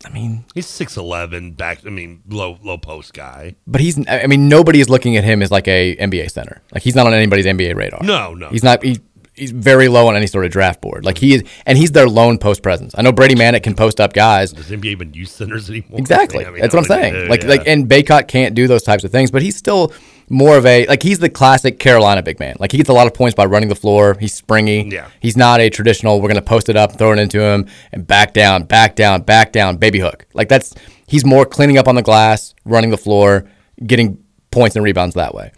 [0.03, 1.85] I mean, he's six eleven back.
[1.85, 3.57] I mean, low low post guy.
[3.67, 6.63] But he's, I mean, nobody is looking at him as like a NBA center.
[6.73, 8.01] Like he's not on anybody's NBA radar.
[8.03, 8.49] No, no.
[8.49, 8.83] He's not.
[8.83, 9.01] He,
[9.35, 11.05] he's very low on any sort of draft board.
[11.05, 12.95] Like he is, and he's their lone post presence.
[12.97, 14.53] I know Brady Manek can post up guys.
[14.53, 15.99] Does NBA even use centers anymore?
[15.99, 16.47] Exactly.
[16.47, 17.13] I mean, That's what I'm saying.
[17.13, 17.49] know, like, yeah.
[17.49, 19.93] like, and Bacot can't do those types of things, but he's still
[20.33, 22.57] more of a like he's the classic Carolina big man.
[22.59, 24.17] Like he gets a lot of points by running the floor.
[24.19, 24.89] He's springy.
[24.89, 25.09] Yeah.
[25.21, 26.21] He's not a traditional.
[26.21, 29.53] We're gonna post it up, throw it into him, and back down, back down, back
[29.53, 30.25] down, baby hook.
[30.33, 30.73] Like that's
[31.07, 33.45] he's more cleaning up on the glass, running the floor,
[33.85, 35.53] getting points and rebounds that way.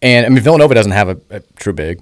[0.00, 2.00] And I mean Villanova doesn't have a, a true big.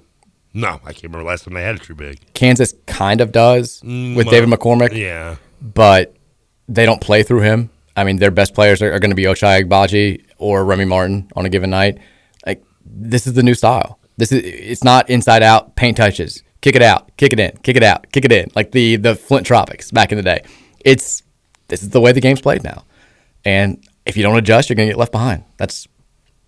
[0.53, 2.19] no, I can't remember last time they had a true big.
[2.33, 4.95] Kansas kind of does Mm, with well, David McCormack.
[4.95, 5.37] yeah.
[5.61, 6.15] But
[6.69, 7.71] they don't play through him.
[7.95, 11.29] I mean, their best players are, are going to be Ochai Agbaji or Remy Martin
[11.35, 11.97] on a given night.
[12.45, 13.99] Like this is the new style.
[14.17, 16.43] This is it's not inside out paint touches.
[16.61, 18.49] Kick it out, kick it in, kick it out, kick it in.
[18.55, 20.43] Like the the Flint Tropics back in the day.
[20.83, 21.23] It's
[21.67, 22.85] this is the way the game's played now.
[23.43, 25.43] And if you don't adjust, you're going to get left behind.
[25.57, 25.87] That's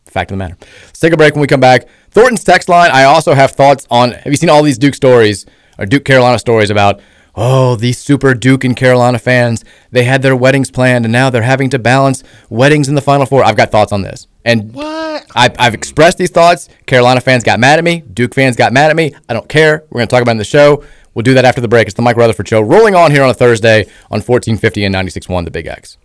[0.06, 0.58] fact of the matter.
[0.86, 1.88] Let's take a break when we come back.
[2.12, 2.92] Thornton's text line.
[2.92, 4.12] I also have thoughts on.
[4.12, 5.46] Have you seen all these Duke stories
[5.78, 7.02] or Duke Carolina stories about?
[7.40, 9.64] Oh, these super Duke and Carolina fans.
[9.92, 13.28] They had their weddings planned, and now they're having to balance weddings in the Final
[13.28, 13.44] Four.
[13.44, 15.24] I've got thoughts on this, and what?
[15.36, 16.68] I've, I've expressed these thoughts.
[16.88, 18.00] Carolina fans got mad at me.
[18.02, 19.14] Duke fans got mad at me.
[19.30, 19.86] I don't care.
[19.92, 20.84] We're going to talk about it in the show.
[21.14, 21.88] We'll do that after the break.
[21.88, 25.46] It's the Mike Rutherford Show, rolling on here on a Thursday on 1450 and 96.1
[25.46, 25.98] The Big X.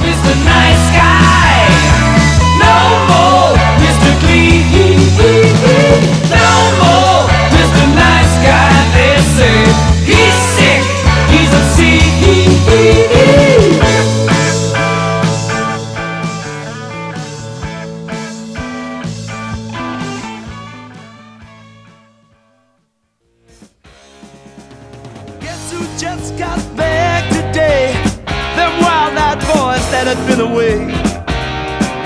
[0.00, 0.44] Mr.
[0.44, 1.68] Nice Guy.
[2.58, 3.28] No more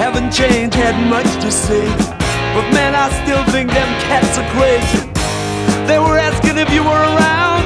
[0.03, 1.87] haven't changed, had much to say.
[2.55, 5.12] But man, I still think them cats are crazy.
[5.87, 7.65] They were asking if you were around,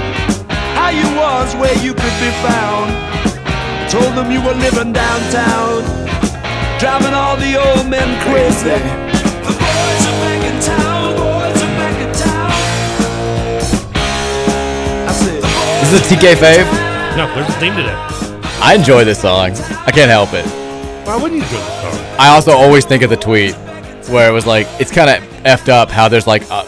[0.75, 2.89] how you was, where you could be found.
[3.91, 5.85] Told them you were living downtown,
[6.81, 8.81] driving all the old men crazy.
[9.45, 12.51] The boys are back in town, boys are back in town.
[15.09, 15.43] I said,
[15.83, 16.67] This is a TK fave.
[17.17, 17.95] No, there's a theme today.
[18.61, 19.51] I enjoy this song.
[19.87, 20.45] I can't help it.
[21.07, 22.17] Why wouldn't you enjoy this song?
[22.19, 23.55] I also always think of the tweet
[24.09, 26.65] where it was like, it's kind of effed up how there's like a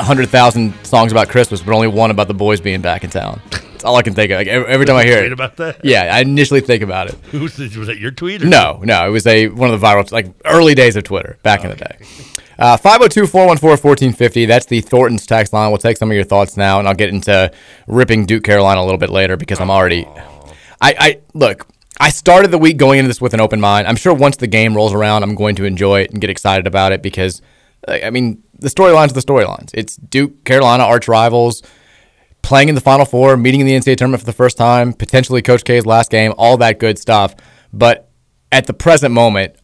[0.00, 3.40] hundred thousand songs about Christmas, but only one about the boys being back in town.
[3.50, 4.36] That's all I can think of.
[4.38, 5.32] Like every, every time I hear it.
[5.32, 5.84] about that?
[5.84, 7.32] Yeah, I initially think about it.
[7.32, 8.42] Was that your tweet?
[8.42, 11.38] Or No, no, it was a one of the viral like early days of Twitter
[11.42, 11.98] back in the day.
[12.58, 14.46] Uh, 502-414-1450.
[14.46, 15.70] That's the Thornton's text line.
[15.70, 17.50] We'll take some of your thoughts now, and I'll get into
[17.88, 20.06] ripping Duke Carolina a little bit later because I'm already.
[20.80, 21.66] I, I look.
[21.98, 23.86] I started the week going into this with an open mind.
[23.86, 26.66] I'm sure once the game rolls around, I'm going to enjoy it and get excited
[26.66, 27.42] about it because,
[27.86, 29.70] I mean, the storylines the storylines.
[29.74, 31.62] It's Duke, Carolina, arch rivals,
[32.42, 35.42] playing in the Final Four, meeting in the NCAA tournament for the first time, potentially
[35.42, 37.34] Coach K's last game, all that good stuff.
[37.72, 38.10] But
[38.50, 39.56] at the present moment,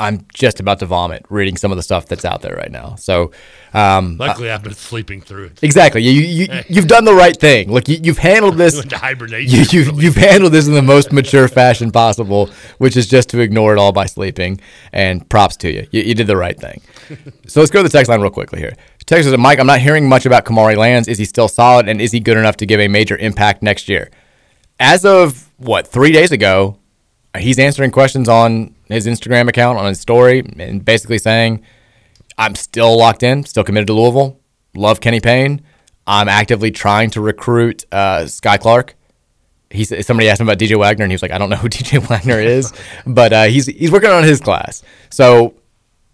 [0.00, 2.94] I'm just about to vomit reading some of the stuff that's out there right now.
[2.94, 3.32] So,
[3.74, 5.62] um, Luckily, I've been sleeping through it.
[5.62, 6.02] Exactly.
[6.02, 7.70] You, you, you've done the right thing.
[7.70, 8.82] Look, you, you've handled this.
[8.92, 12.48] Hibernation You, you've, you've handled this in the most mature fashion possible,
[12.78, 14.58] which is just to ignore it all by sleeping.
[14.92, 15.86] And props to you.
[15.90, 16.80] You, you did the right thing.
[17.46, 18.72] so let's go to the text line real quickly here.
[19.04, 21.08] Text says, Mike, I'm not hearing much about Kamari Lands.
[21.08, 21.88] Is he still solid?
[21.88, 24.10] And is he good enough to give a major impact next year?
[24.78, 26.78] As of, what, three days ago,
[27.38, 31.62] he's answering questions on his Instagram account, on his story, and basically saying,
[32.38, 34.40] I'm still locked in, still committed to Louisville.
[34.74, 35.62] Love Kenny Payne.
[36.06, 38.96] I'm actively trying to recruit uh, Skyy Clark.
[39.70, 41.68] He's somebody asked him about DJ Wagner, and he was like, "I don't know who
[41.70, 42.72] DJ Wagner is,"
[43.06, 44.82] but uh, he's he's working on his class.
[45.10, 45.54] So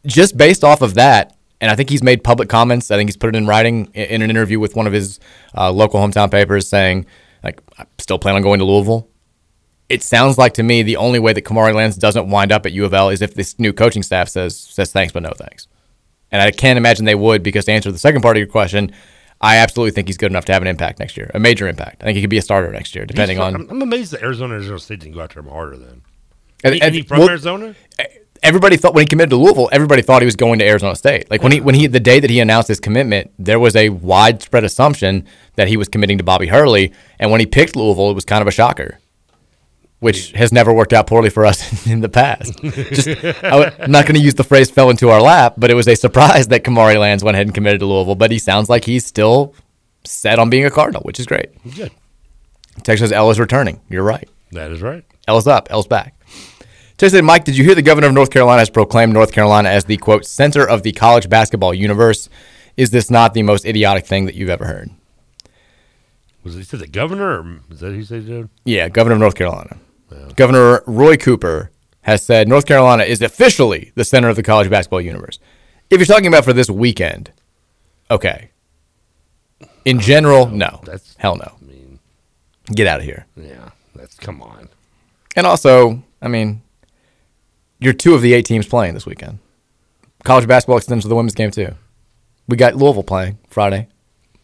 [0.04, 2.90] just based off of that, and I think he's made public comments.
[2.90, 5.20] I think he's put it in writing in, in an interview with one of his
[5.56, 7.06] uh, local hometown papers, saying
[7.42, 9.08] like, "I still plan on going to Louisville."
[9.88, 12.72] It sounds like to me the only way that Kamari Lands doesn't wind up at
[12.72, 15.68] U of L is if this new coaching staff says says thanks but no thanks.
[16.32, 18.90] And I can't imagine they would because to answer the second part of your question,
[19.40, 22.02] I absolutely think he's good enough to have an impact next year, a major impact.
[22.02, 23.54] I think he could be a starter next year, depending on.
[23.54, 26.02] I'm, I'm amazed that Arizona and Arizona State didn't go after him harder then.
[26.64, 27.74] And- He- and- he from well, Arizona?
[28.42, 31.30] Everybody thought when he committed to Louisville, everybody thought he was going to Arizona State.
[31.30, 33.88] Like when he when he the day that he announced his commitment, there was a
[33.88, 38.14] widespread assumption that he was committing to Bobby Hurley, and when he picked Louisville, it
[38.14, 38.98] was kind of a shocker,
[40.06, 42.56] which has never worked out poorly for us in the past.
[42.62, 45.74] Just I, am not going to use the phrase "fell into our lap," but it
[45.74, 48.14] was a surprise that Kamari Lands went ahead and committed to Louisville.
[48.14, 49.52] But he sounds like he's still
[50.04, 51.48] set on being a Cardinal, which is great.
[51.74, 51.90] Good.
[52.84, 53.80] Texas L is returning.
[53.88, 54.28] You're right.
[54.52, 55.04] That is right.
[55.26, 56.14] L's up, L's back.
[56.98, 59.86] Texas Mike, did you hear the governor of North Carolina has proclaimed North Carolina as
[59.86, 62.28] the quote center of the college basketball universe?
[62.76, 64.90] Is this not the most idiotic thing that you've ever heard?
[66.44, 68.48] Was he said the governor, or is that who he said.
[68.64, 69.78] Yeah, governor of North Carolina.
[70.36, 71.70] Governor Roy Cooper
[72.02, 75.38] has said North Carolina is officially the center of the college basketball universe.
[75.90, 77.30] If you're talking about for this weekend,
[78.10, 78.50] okay.
[79.84, 80.80] In general, no.
[80.84, 81.56] That's hell no.
[81.60, 81.98] I mean,
[82.72, 83.26] Get out of here.
[83.36, 84.68] Yeah, that's come on.
[85.36, 86.62] And also, I mean,
[87.78, 89.38] you're two of the eight teams playing this weekend.
[90.24, 91.74] College basketball extends to the women's game too.
[92.48, 93.88] We got Louisville playing Friday.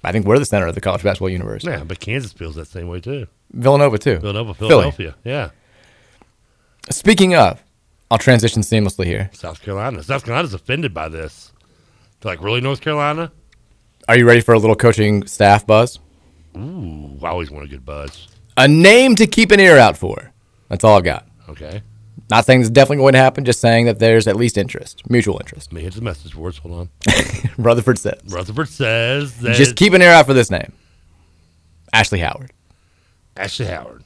[0.05, 1.65] I think we're the center of the college basketball universe.
[1.65, 3.27] Yeah, but Kansas feels that same way too.
[3.53, 4.19] Villanova too.
[4.19, 4.69] Villanova, Philly.
[4.71, 5.15] Philadelphia.
[5.25, 5.51] Yeah.
[6.91, 7.63] Speaking of,
[8.11, 9.31] I'll transition seamlessly here.
[9.33, 10.03] South Carolina.
[10.03, 11.53] South Carolina's offended by this.
[12.21, 13.33] They're like, really, North Carolina?
[14.09, 15.99] Are you ready for a little coaching staff buzz?
[16.57, 18.29] Ooh, I always want a good buzz.
[18.57, 20.33] A name to keep an ear out for.
[20.69, 21.27] That's all I've got.
[21.49, 21.83] Okay.
[22.31, 25.39] Not saying it's definitely going to happen, just saying that there's at least interest, mutual
[25.39, 25.73] interest.
[25.73, 26.59] Let me hit the message boards.
[26.59, 26.91] Hold on.
[27.59, 28.21] Rutherford says.
[28.27, 30.73] Rutherford says that Just keep an ear out for this name.
[31.93, 32.51] Ashley Howard.
[33.37, 34.05] Ashley Howard.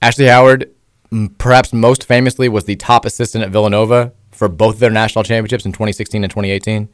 [0.00, 0.70] Ashley Howard,
[1.38, 5.72] perhaps most famously, was the top assistant at Villanova for both their national championships in
[5.72, 6.88] 2016 and 2018.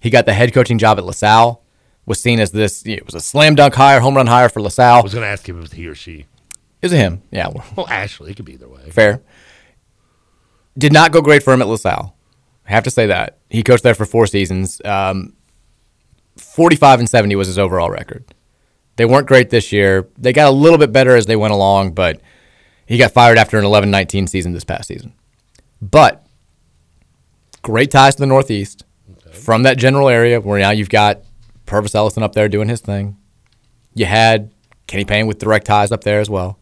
[0.00, 1.62] He got the head coaching job at LaSalle.
[2.06, 2.84] Was seen as this.
[2.86, 4.98] It was a slam dunk hire, home run hire for LaSalle.
[4.98, 6.26] I was going to ask him if it was he or she.
[6.82, 7.22] Is it was him.
[7.30, 8.32] Yeah, well, Ashley.
[8.32, 8.90] It could be either way.
[8.90, 9.22] fair.
[10.76, 12.14] Did not go great for him at LaSalle.
[12.66, 14.82] I have to say that he coached there for four seasons.
[14.84, 15.32] Um,
[16.36, 18.24] 45 and 70 was his overall record.
[18.96, 20.08] They weren't great this year.
[20.16, 22.20] They got a little bit better as they went along, but
[22.86, 25.12] he got fired after an 11 19 season this past season.
[25.80, 26.26] But
[27.62, 28.84] great ties to the Northeast
[29.32, 31.22] from that general area where now you've got
[31.66, 33.16] Pervis Ellison up there doing his thing.
[33.94, 34.52] You had
[34.86, 36.58] Kenny Payne with direct ties up there as well.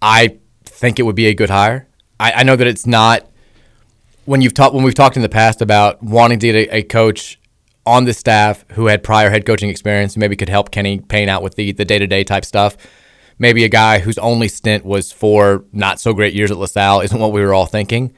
[0.00, 1.88] I think it would be a good hire.
[2.20, 3.28] I, I know that it's not
[4.24, 6.82] when you've talked when we've talked in the past about wanting to get a, a
[6.82, 7.38] coach
[7.86, 11.28] on the staff who had prior head coaching experience, who maybe could help Kenny Payne
[11.28, 12.76] out with the the day to day type stuff.
[13.38, 17.20] Maybe a guy whose only stint was four not so great years at LaSalle isn't
[17.20, 18.14] what we were all thinking.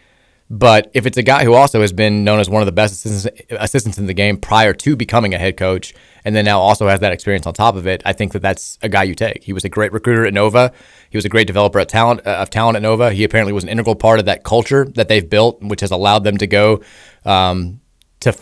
[0.51, 2.95] But if it's a guy who also has been known as one of the best
[2.95, 5.93] assistants, assistants in the game prior to becoming a head coach,
[6.25, 8.79] and then now also has that experience on top of it, I think that that's
[8.81, 9.45] a guy you take.
[9.45, 10.73] He was a great recruiter at Nova.
[11.11, 13.13] He was a great developer talent uh, of talent at Nova.
[13.13, 16.25] He apparently was an integral part of that culture that they've built, which has allowed
[16.25, 16.81] them to go
[17.27, 17.81] um,
[18.21, 18.33] to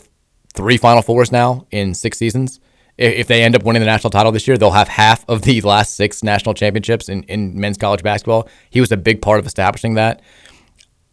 [0.56, 2.60] three Final Fours now in six seasons.
[2.98, 5.60] If they end up winning the national title this year, they'll have half of the
[5.62, 8.48] last six national championships in, in men's college basketball.
[8.70, 10.22] He was a big part of establishing that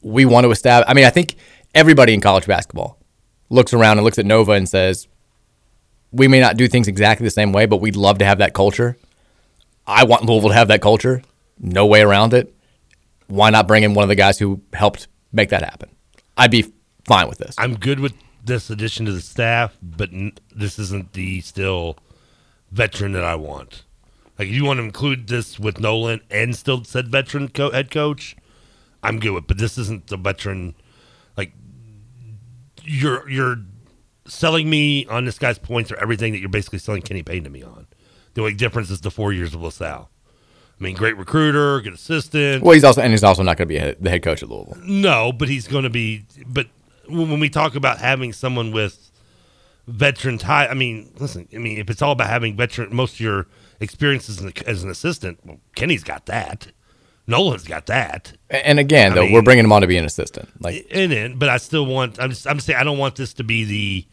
[0.04, 0.90] we want to establish.
[0.90, 1.36] I mean, I think
[1.74, 3.00] everybody in college basketball
[3.50, 5.08] looks around and looks at Nova and says,
[6.12, 8.54] we may not do things exactly the same way, but we'd love to have that
[8.54, 8.98] culture.
[9.88, 11.24] I want Louisville to have that culture.
[11.60, 12.54] No way around it.
[13.28, 15.90] Why not bring in one of the guys who helped make that happen?
[16.38, 16.72] I'd be
[17.06, 17.56] fine with this.
[17.58, 18.14] I'm good with
[18.44, 21.98] this addition to the staff, but n- this isn't the still
[22.72, 23.84] veteran that I want.
[24.38, 27.92] Like, if you want to include this with Nolan and still said veteran co- head
[27.92, 28.36] coach,
[29.04, 29.48] I'm good with.
[29.48, 30.76] But this isn't the veteran.
[31.38, 31.54] Like
[32.84, 33.58] you're you're
[34.26, 37.50] selling me on this guy's points or everything that you're basically selling Kenny Payne to
[37.50, 37.88] me on.
[38.34, 40.10] The only difference is the four years of LaSalle.
[40.80, 42.64] I mean, great recruiter, good assistant.
[42.64, 44.78] Well, he's also and he's also not going to be the head coach at Louisville.
[44.84, 46.26] No, but he's going to be.
[46.48, 46.68] But
[47.08, 49.12] when we talk about having someone with
[49.88, 53.20] veteran tie, I mean, listen, I mean, if it's all about having veteran, most of
[53.20, 53.48] your
[53.80, 56.68] experiences as an, assistant, well, Kenny's got that.
[57.28, 58.34] Nolan's got that.
[58.50, 60.50] And again, I though, mean- we're bringing him on to be an assistant.
[60.62, 62.20] Like in it, but I still want.
[62.20, 62.46] I'm just.
[62.48, 64.06] I'm saying I don't want this to be the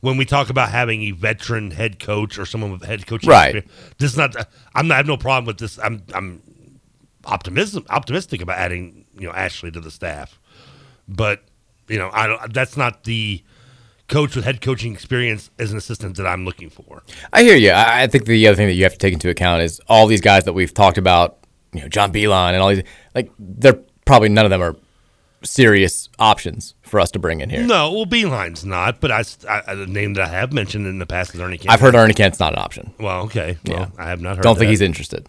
[0.00, 3.56] when we talk about having a veteran head coach or someone with head coaching Right.
[3.56, 3.94] experience.
[3.98, 4.36] This is not.
[4.76, 4.94] I'm not.
[4.94, 5.76] I have no problem with this.
[5.80, 6.02] I'm.
[6.14, 6.40] I'm
[7.24, 10.38] optimism optimistic about adding you know Ashley to the staff,
[11.08, 11.42] but
[11.88, 12.52] you know I don't.
[12.54, 13.42] That's not the
[14.08, 17.02] coach with head coaching experience as an assistant that I'm looking for.
[17.32, 17.72] I hear you.
[17.74, 20.20] I, think the other thing that you have to take into account is all these
[20.20, 21.38] guys that we've talked about,
[21.72, 22.84] you know, John Beilein and all these,
[23.16, 24.76] like, they're probably none of them are
[25.42, 27.62] serious options for us to bring in here.
[27.66, 30.98] No, well, Beilein's not, but I, I, I- the name that I have mentioned in
[31.00, 31.58] the past is Ernie.
[31.58, 31.70] Kent.
[31.72, 32.94] I've heard Ernie Kent's not an option.
[33.00, 33.58] Well, okay.
[33.66, 33.88] Well, Yeah.
[33.98, 34.42] I have not heard.
[34.42, 34.70] Don't think that.
[34.70, 35.28] he's interested.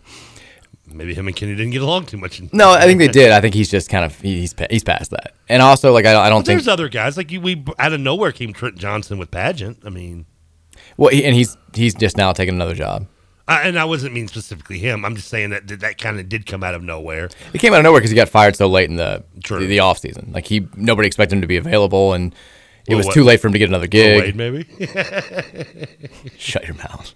[0.89, 2.41] Maybe him and Kenny didn't get along too much.
[2.53, 3.31] No, I think they did.
[3.31, 5.33] I think he's just kind of he's he's past that.
[5.49, 7.41] And also, like, I don't, I don't think there's other guys like you.
[7.41, 9.79] We out of nowhere came Trent Johnson with pageant.
[9.85, 10.25] I mean,
[10.95, 13.07] well, he, and he's he's just now taking another job.
[13.49, 15.05] I, and I wasn't mean specifically him.
[15.05, 17.29] I'm just saying that that, that kind of did come out of nowhere.
[17.53, 19.59] He came out of nowhere because he got fired so late in the True.
[19.59, 20.31] the, the off season.
[20.33, 22.35] Like he nobody expected him to be available, and
[22.87, 24.21] it was too late for him to get another gig.
[24.21, 24.65] Wade, maybe.
[26.37, 27.13] Shut your mouth.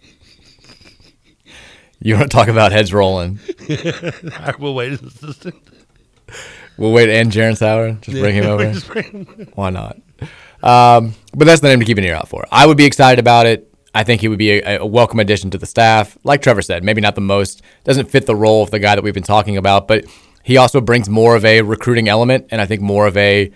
[2.03, 3.39] You want to talk about heads rolling?
[3.69, 5.55] I Will Wade is assistant.
[6.77, 7.91] We'll wait and Jaron Sauer.
[8.01, 8.71] Just bring him over.
[8.71, 9.51] just bring him.
[9.53, 9.97] Why not?
[10.63, 12.45] Um, but that's the name to keep an ear out for.
[12.51, 13.71] I would be excited about it.
[13.93, 16.17] I think he would be a, a welcome addition to the staff.
[16.23, 19.03] Like Trevor said, maybe not the most, doesn't fit the role of the guy that
[19.03, 20.05] we've been talking about, but
[20.43, 23.51] he also brings more of a recruiting element and I think more of a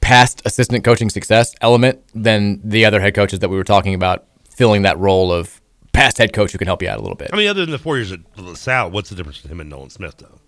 [0.00, 4.26] past assistant coaching success element than the other head coaches that we were talking about
[4.50, 5.61] filling that role of
[5.92, 7.30] past head coach who can help you out a little bit.
[7.32, 9.70] I mean, other than the four years at LaSalle, what's the difference between him and
[9.70, 10.38] Nolan Smith, though?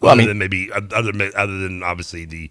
[0.00, 2.50] Well, I mean- than maybe other than, other than obviously the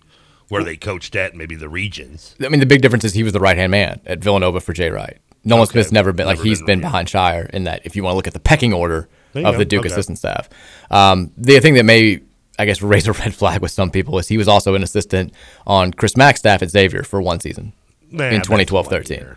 [0.50, 2.34] where they coached at, maybe the regions.
[2.42, 4.72] I mean, the big difference is he was the right hand man at Villanova for
[4.72, 5.18] Jay Wright.
[5.44, 5.72] Nolan Okay.
[5.74, 6.86] Smith's never been like Never he's been, yeah.
[6.88, 7.82] behind Scheyer in that.
[7.86, 9.58] If you want to look at the pecking order of go.
[9.58, 9.90] the Duke Okay.
[9.92, 10.50] assistant staff,
[10.90, 12.22] um, the thing that may
[12.60, 15.34] I guess raise a red flag with some people is he was also an assistant
[15.66, 17.74] on Chris Mack's staff at Xavier for one season
[18.10, 19.36] Nah, in that's 2012-13.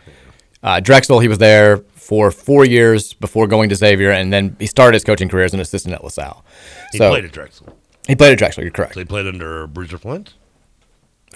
[0.62, 1.78] Uh, Drexel, he was there
[2.10, 5.54] for four years before going to Xavier, and then he started his coaching career as
[5.54, 6.44] an assistant at LaSalle.
[6.90, 7.78] He so played at Drexel.
[8.08, 8.64] he played at Drexel.
[8.64, 8.94] You're correct.
[8.94, 10.34] So he played under Bruiser Flint.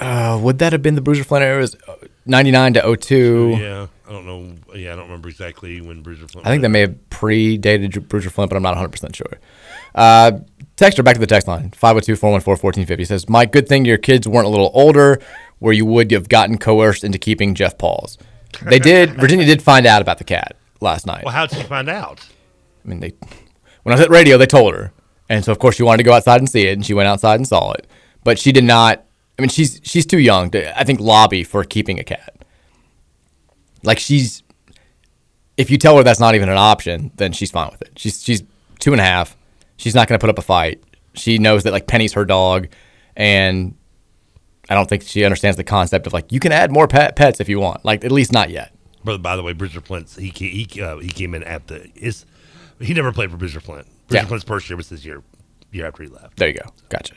[0.01, 1.59] Uh, would that have been the Bruiser Flint era?
[1.59, 1.95] It was uh,
[2.27, 3.57] 99 to 02.
[3.57, 4.53] Yeah, I don't know.
[4.75, 6.45] Yeah, I don't remember exactly when Bruiser Flint.
[6.45, 9.39] I think that may have predated Bruiser Flint, but I'm not 100% sure.
[9.95, 10.41] Uh,
[10.77, 14.27] texter, back to the text line 502 414 1450 says, Mike, good thing your kids
[14.27, 15.21] weren't a little older
[15.61, 18.19] where you would have gotten coerced into keeping Jeff Pauls.
[18.65, 21.25] They did, Virginia did find out about the cat last night.
[21.25, 22.21] Well, how did she find out?
[22.85, 23.13] I mean, they
[23.83, 24.93] when I was at radio, they told her,
[25.29, 27.09] and so of course she wanted to go outside and see it, and she went
[27.09, 27.87] outside and saw it.
[28.23, 29.05] But she did not.
[29.39, 32.45] I mean, she's she's too young to, I think, lobby for keeping a cat.
[33.83, 34.43] Like she's,
[35.57, 37.99] if you tell her that's not even an option, then she's fine with it.
[37.99, 38.43] She's she's
[38.79, 39.37] two and a half.
[39.77, 40.83] She's not going to put up a fight.
[41.15, 42.69] She knows that like Penny's her dog,
[43.17, 43.75] and
[44.69, 47.41] I don't think she understands the concept of like you can add more pet, pets
[47.41, 47.85] if you want.
[47.85, 48.74] Like at least not yet.
[49.05, 52.25] But by the way, Bruiser Flint, he he uh, he came in at the his.
[52.81, 53.87] He never played for Bruiser Flint.
[54.09, 54.27] Bruiser Yeah.
[54.29, 55.23] Flint's first year was his year
[55.71, 56.37] year after he left.
[56.37, 56.69] There you go.
[56.89, 57.15] Gotcha.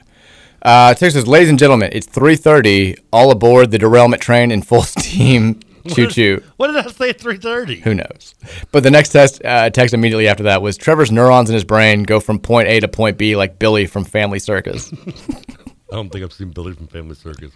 [0.62, 4.82] Uh, text says, ladies and gentlemen, it's 3.30, all aboard the derailment train in full
[4.84, 5.60] steam.
[5.88, 6.44] Choo choo.
[6.58, 7.80] What did I say at three thirty?
[7.80, 8.36] Who knows?
[8.74, 12.04] But the next test, uh, text immediately after that was Trevor's neurons in his brain
[12.04, 14.92] go from point A to point B like Billy from Family Circus.
[15.90, 17.50] I don't think I've seen Billy from Family Circus.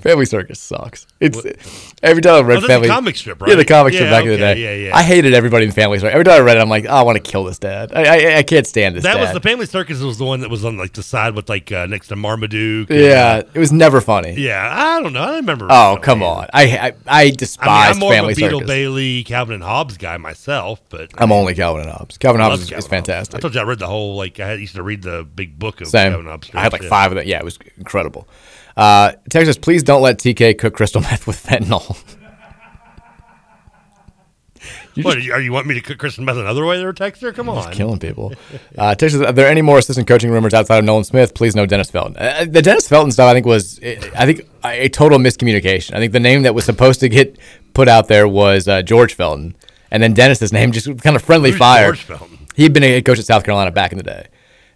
[0.00, 1.06] Family Circus sucks.
[1.20, 1.38] It's
[2.02, 3.50] every time I read Oh, Family comic strip, right?
[3.50, 4.56] Yeah, the comic strip Yeah, back in the day.
[4.82, 4.96] yeah, yeah.
[4.96, 6.14] I hated everybody in Family Circus.
[6.14, 7.92] Every time I read it, I'm like, oh, I want to kill this dad.
[7.94, 9.02] I, I, I can't stand this.
[9.04, 10.00] That was the Family Circus.
[10.00, 12.88] Was the one that was on like the side with like uh, next to Marmaduke.
[12.88, 14.32] and, Yeah, it was never funny.
[14.40, 14.70] yeah.
[14.74, 15.20] I don't know.
[15.22, 15.66] I remember.
[15.68, 16.46] Oh come on!
[16.54, 16.92] I I,
[17.26, 18.60] I despise I mean, I'm more Family of a Beetle.
[18.62, 22.16] Bailey, Calvin and Hobbes guy myself, but I'm only Calvin and Hobbes.
[22.16, 22.90] Calvin I Hobbes is, Calvin is Hobbes.
[22.90, 23.34] fantastic.
[23.36, 25.82] I told you I read the whole like I used to read the big book
[25.82, 26.12] of Same.
[26.12, 26.50] Calvin Hobbes.
[26.54, 27.26] I had like five of them.
[27.26, 28.28] Yeah, it was incredible.
[28.76, 31.96] Uh, Texas, please don't let TK cook crystal meth with fentanyl.
[35.02, 36.78] What are you, want me to cook Kristen Meth another way?
[36.78, 37.72] There, Texter, come on.
[37.72, 38.32] Killing people.
[38.78, 41.34] Uh, Texas, are there any more assistant coaching rumors outside of Nolan Smith?
[41.34, 42.16] Please no Dennis Felton.
[42.16, 43.78] Uh, the Dennis Felton stuff, I think, was
[44.16, 45.94] I think a total miscommunication.
[45.94, 47.38] I think the name that was supposed to get
[47.72, 49.54] put out there was uh, George Felton,
[49.92, 51.86] and then Dennis's name just kind of friendly Who's fire.
[51.86, 52.38] George Felton?
[52.56, 54.26] He had been a head coach at South Carolina back in the day.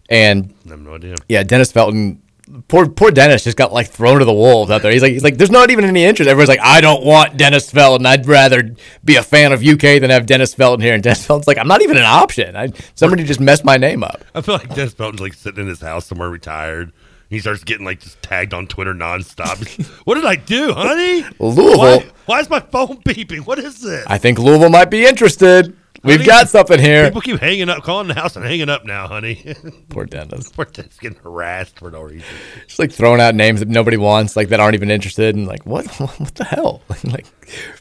[0.09, 1.16] And I have no idea.
[1.28, 2.22] yeah, Dennis Felton.
[2.68, 4.90] Poor poor Dennis just got like thrown to the wolves out there.
[4.90, 6.28] He's like he's like there's not even any interest.
[6.28, 8.07] Everyone's like I don't want Dennis Felton.
[8.07, 8.74] I'd rather
[9.05, 10.94] be a fan of UK than have Dennis Felton here.
[10.94, 12.57] And Dennis Felton's like I'm not even an option.
[12.57, 14.24] I, somebody just messed my name up.
[14.34, 16.92] I feel like Dennis Felton's like sitting in his house somewhere retired.
[17.30, 19.59] He starts getting like just tagged on Twitter nonstop.
[20.05, 21.24] what did I do, honey?
[21.38, 21.78] Louisville.
[21.78, 23.46] Why, why is my phone beeping?
[23.46, 24.05] What is this?
[24.07, 25.76] I think Louisville might be interested.
[26.05, 27.07] We've Honey, got something here.
[27.07, 29.55] People keep hanging up, calling the house and hanging up now, honey.
[29.88, 30.51] Poor Dennis.
[30.51, 32.26] Poor Dennis getting harassed for no reason.
[32.66, 35.66] Just like throwing out names that nobody wants, like that aren't even interested, and like
[35.66, 36.82] what what the hell?
[37.05, 37.26] like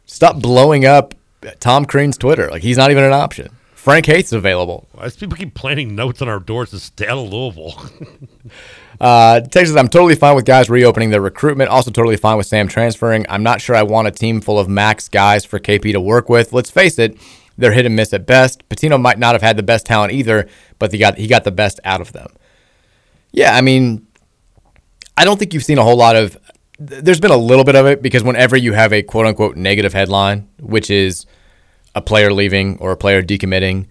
[0.05, 1.13] stop blowing up
[1.59, 2.49] Tom Crean's Twitter.
[2.49, 3.49] Like he's not even an option.
[3.73, 4.87] Frank Haith's available.
[4.91, 7.73] Why people keep planting notes on our doors to stay out of Louisville?
[8.99, 11.69] Uh, Texas, I'm totally fine with guys reopening their recruitment.
[11.69, 13.25] Also, totally fine with Sam transferring.
[13.29, 16.29] I'm not sure I want a team full of max guys for KP to work
[16.29, 16.51] with.
[16.51, 17.17] Let's face it,
[17.57, 18.67] they're hit and miss at best.
[18.69, 20.47] Pitino might not have had the best talent either,
[20.79, 22.27] but he got he got the best out of them.
[23.31, 24.07] Yeah, I mean,
[25.17, 26.37] I don't think you've seen a whole lot of.
[26.79, 29.93] There's been a little bit of it because whenever you have a quote unquote negative
[29.93, 31.25] headline, which is
[31.95, 33.87] a player leaving or a player decommitting,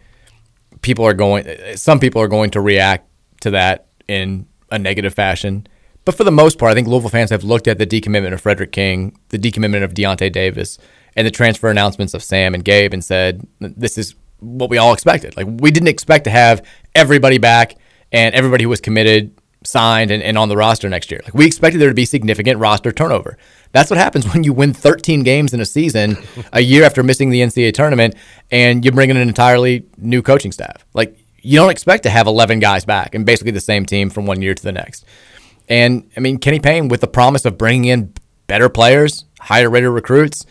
[0.83, 1.47] people are going.
[1.77, 3.09] Some people are going to react
[3.41, 5.67] to that in a negative fashion.
[6.05, 8.41] But for the most part, I think Louisville fans have looked at the decommitment of
[8.41, 10.79] Frederick King, the decommitment of Deontay Davis,
[11.17, 14.93] and the transfer announcements of Sam and Gabe and said, this is what we all
[14.93, 15.37] expected.
[15.37, 16.64] Like, we didn't expect to have
[16.95, 17.77] everybody back
[18.12, 21.21] and everybody who was committed signed and, and on the roster next year.
[21.25, 23.39] Like, we expected there to be significant roster turnover.
[23.73, 26.19] That's what happens when you win 13 games in a season,
[26.53, 28.14] a year after missing the NCAA tournament,
[28.51, 30.85] and you bring in an entirely new coaching staff.
[30.95, 34.27] Like, you don't expect to have 11 guys back and basically the same team from
[34.27, 35.05] one year to the next.
[35.69, 38.12] And I mean, Kenny Payne, with the promise of bringing in
[38.47, 40.45] better players, higher rated recruits,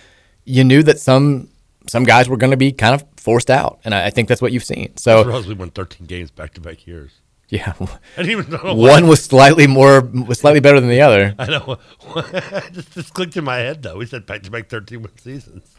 [0.45, 1.49] you knew that some
[1.87, 4.41] some guys were going to be kind of forced out, and I, I think that's
[4.41, 4.95] what you've seen.
[4.97, 7.11] So Rosalie won 13 games back to back years.
[7.49, 7.73] Yeah,
[8.17, 11.35] I didn't even one was slightly more was slightly better than the other.
[11.39, 11.77] I know.
[12.71, 13.97] just, just clicked in my head though.
[13.97, 15.75] We said back to back 13 win seasons.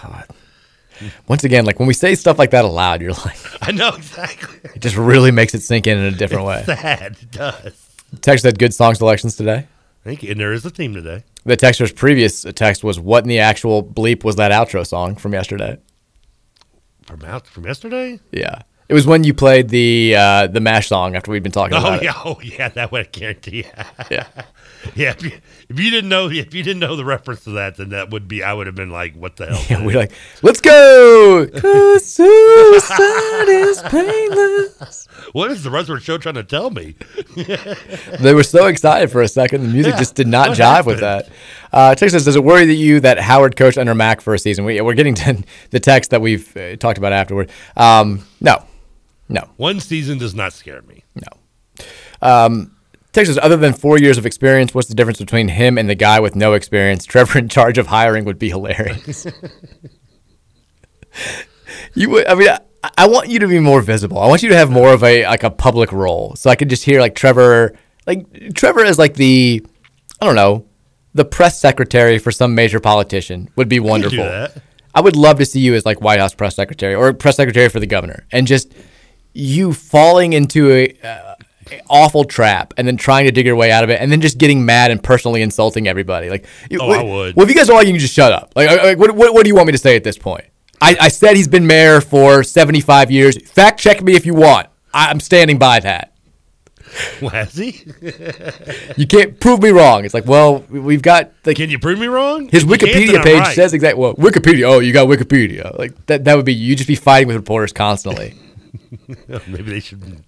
[0.00, 0.26] God.
[1.26, 4.70] Once again, like when we say stuff like that aloud, you're like, I know exactly.
[4.74, 6.62] it just really makes it sink in in a different way.
[6.64, 7.16] Sad.
[7.20, 7.88] It does.
[8.20, 9.66] Text had good song selections today.
[10.04, 10.30] Thank you.
[10.32, 11.24] And there is a theme today.
[11.44, 15.32] The texter's previous text was, "What in the actual bleep was that outro song from
[15.32, 15.78] yesterday?"
[17.06, 18.20] From out from yesterday.
[18.30, 21.76] Yeah, it was when you played the uh, the Mash song after we'd been talking
[21.76, 22.16] Oh about yeah, it.
[22.24, 23.64] oh yeah, that would guarantee.
[24.10, 24.26] Yeah.
[24.94, 25.10] yeah.
[25.10, 25.30] If you,
[25.68, 28.28] if you didn't know, if you didn't know the reference to that, then that would
[28.28, 28.42] be.
[28.42, 30.12] I would have been like, "What the hell?" Yeah, we're like,
[30.42, 35.06] "Let's go!" 'Cause suicide is painless.
[35.32, 36.94] What is the Rutherford show trying to tell me?
[38.20, 39.62] They were so excited for a second.
[39.62, 41.28] The music Yeah, just did not jive with that.
[41.72, 44.38] Uh, text says, "Does it worry that you that Howard coached under Mack for a
[44.38, 47.50] season?" We, we're getting to the text that we've uh, talked about afterward.
[47.76, 48.64] Um, no,
[49.28, 49.48] no.
[49.56, 51.02] One season does not scare me.
[51.14, 51.86] No.
[52.20, 52.76] Um,
[53.12, 56.18] Texas, other than four years of experience, what's the difference between him and the guy
[56.18, 57.04] with no experience?
[57.04, 59.26] Trevor in charge of hiring would be hilarious.
[61.94, 64.18] you would, I mean, I, I want you to be more visible.
[64.18, 66.70] I want you to have more of a like a public role, so I could
[66.70, 67.74] just hear like Trevor,
[68.06, 69.64] like Trevor is like the,
[70.20, 70.66] I don't know,
[71.12, 74.24] the press secretary for some major politician would be wonderful.
[74.94, 77.68] I would love to see you as like White House press secretary or press secretary
[77.68, 78.72] for the governor, and just
[79.34, 81.31] you falling into a, uh, a
[81.88, 84.38] awful trap, and then trying to dig your way out of it, and then just
[84.38, 86.30] getting mad and personally insulting everybody.
[86.30, 86.46] Like,
[86.78, 87.36] Oh, what- I would.
[87.36, 88.52] Well, if you guys are all, you can just shut up.
[88.56, 90.44] Like, like what, what, what do you want me to say at this point?
[90.80, 93.36] I, I said he's been mayor for seventy five years.
[93.50, 94.68] Fact check me if you want.
[94.92, 96.08] I, I'm standing by that.
[97.22, 97.84] Well, has he?
[98.98, 100.04] You can't prove me wrong.
[100.04, 102.48] It's like, well, we- we've got like Can you prove me wrong?
[102.48, 103.54] his If you can't, then Wikipedia page right.
[103.54, 104.00] says exactly.
[104.00, 104.64] Well, Wikipedia.
[104.64, 105.78] Oh, you got Wikipedia.
[105.78, 106.24] Like that.
[106.24, 106.74] That would be you.
[106.76, 108.34] Just be fighting with reporters constantly.
[109.46, 110.22] Maybe they should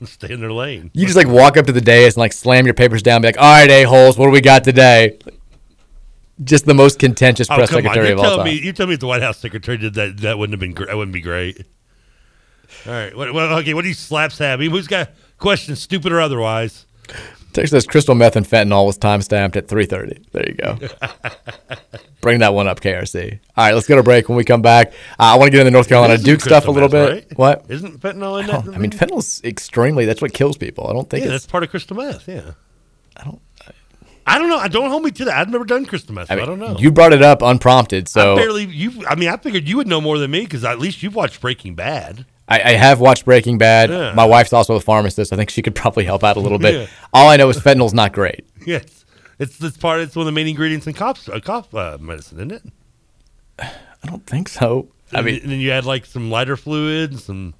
[0.06, 0.90] stay in their lane.
[0.94, 3.16] You just like walk up to the dais and like slam your papers down.
[3.16, 4.16] And be like, all right, a holes.
[4.18, 5.18] What do we got today?
[6.44, 7.82] Just the most contentious Oh press on!
[7.82, 8.44] secretary of all time.
[8.44, 10.86] me you tell me if the White House secretary did that, that wouldn't have been.
[10.86, 11.66] That wouldn't be great.
[12.86, 13.16] All right.
[13.16, 13.74] What, what, okay.
[13.74, 14.60] What do you slaps have?
[14.60, 16.86] I mean, Who's got questions, stupid or otherwise?
[17.52, 20.30] Text says crystal meth and fentanyl was time stamped at 3:30.
[20.32, 20.78] There you go.
[22.20, 23.38] Bring that one up, KRC.
[23.56, 24.28] All right, let's go to break.
[24.28, 26.70] When we come back, uh, I want to get into North Carolina Duke stuff a
[26.70, 27.26] little meth, bit.
[27.30, 27.38] right?
[27.38, 27.66] What?
[27.68, 28.74] Isn't fentanyl in I, that?
[28.74, 30.04] I mean, fentanyl's extremely.
[30.04, 30.88] That's what kills people.
[30.88, 31.44] I don't think yeah, it's.
[31.44, 32.28] that's part of crystal meth.
[32.28, 32.52] Yeah.
[33.16, 33.40] I don't.
[34.26, 34.58] I don't know.
[34.58, 35.38] I don't hold me to that.
[35.38, 36.30] I've never done crystal meth.
[36.30, 36.78] I, so I, mean, don't know.
[36.78, 38.66] You brought it up unprompted, so I barely.
[38.66, 39.06] You.
[39.08, 41.40] I mean, I figured you would know more than me because at least you've watched
[41.40, 42.26] Breaking Bad.
[42.48, 43.90] I, I have watched Breaking Bad.
[43.90, 44.14] Yeah.
[44.14, 45.32] My wife's also a pharmacist.
[45.32, 46.74] I think she could probably help out a little bit.
[46.74, 46.86] Yeah.
[47.12, 48.46] All I know is fentanyl's not great.
[48.66, 49.04] Yes.
[49.38, 50.00] It's it's part.
[50.00, 52.62] It's one of the main ingredients in cough uh, cough uh, medicine, isn't it?
[53.60, 54.88] I don't think so.
[55.12, 57.54] I And mean, then- and then you add like some lighter fluid, and some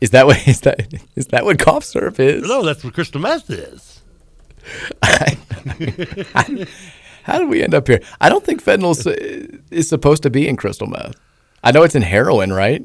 [0.00, 2.46] Is that what is that is that what cough syrup is?
[2.46, 4.00] No, that's what crystal meth is.
[7.24, 8.00] How did we end up here?
[8.20, 8.94] I don't think fentanyl
[9.70, 11.14] is supposed to be in crystal meth.
[11.62, 12.82] I know it's in heroin, right?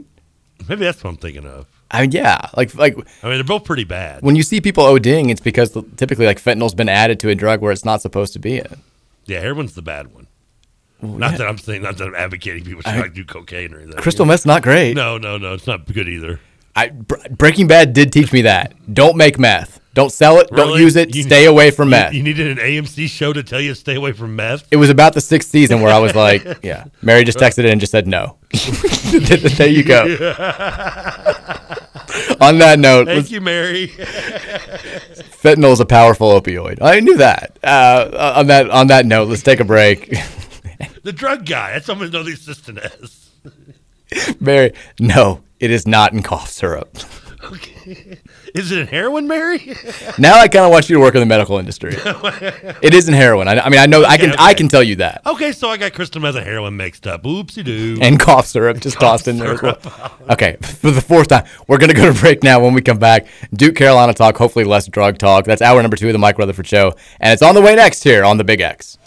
[0.68, 1.66] Maybe that's what I'm thinking of.
[1.91, 4.22] I mean, yeah, like like I mean, they're both pretty bad.
[4.22, 7.62] when you see people ODing, it's because typically like fentanyl's been added to a drug
[7.62, 8.82] where it's not supposed to be in.
[9.26, 10.28] Yeah, heroin's the bad one.
[11.01, 13.80] not that I'm saying, not that I'm advocating people should I- like do cocaine or
[13.80, 13.99] anything.
[14.01, 14.95] Crystal meth's not great.
[14.95, 16.39] No, no, no, it's not good either.
[16.76, 18.74] I Br- Breaking Bad did teach me that.
[18.93, 19.80] Don't make meth.
[19.95, 20.49] Don't sell it.
[20.51, 21.16] Don't use it.
[21.16, 22.14] You- stay away from you- meth.
[22.14, 24.68] You needed an AMC show to tell you to stay away from meth.
[24.72, 26.86] it was about the sixth season where I was like, yeah.
[27.01, 28.38] Mary just texted in and just said no.
[29.58, 30.04] there you go.
[32.41, 33.88] On that note, Thank you, Mary.
[35.41, 36.82] fentanyl is a powerful opioid.
[36.82, 37.60] I knew that.
[37.64, 40.10] Uh, on that on that note, let's take a break.
[41.04, 41.74] the drug guy.
[41.74, 43.30] That's what I'm gonna know the assistant as.
[44.39, 46.97] Mary, no, it is not in cough syrup.
[48.56, 49.76] Is it in heroin, Mary?
[50.18, 51.93] Now I kind of want you to work in the medical industry.
[51.95, 53.47] it isn't heroin.
[53.47, 55.22] I, I mean, I know I can Okay, I can tell you that.
[55.26, 57.24] okay, so I got crystal meth and heroin mixed up.
[57.24, 57.97] Oopsie doo.
[58.02, 59.78] And cough syrup just Cough tossed in there as well.
[60.30, 62.60] Okay, for the fourth time, we're gonna go to break now.
[62.60, 64.38] When we come back, Duke Carolina talk.
[64.38, 65.45] Hopefully, less drug talk.
[65.45, 68.04] That's hour number two of the Mike Rutherford Show, and it's on the way next
[68.04, 68.97] here on the Big X.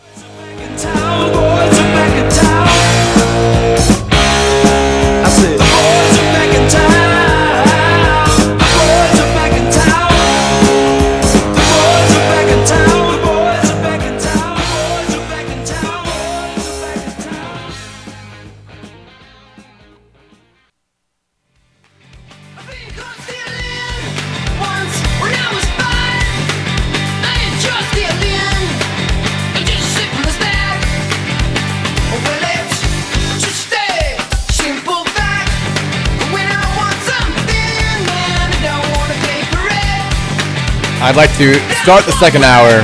[41.04, 42.80] I'd like to start the second hour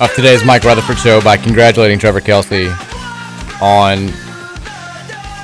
[0.00, 2.68] of today's Mike Rutherford Show by congratulating Trevor Kelsey
[3.60, 4.08] on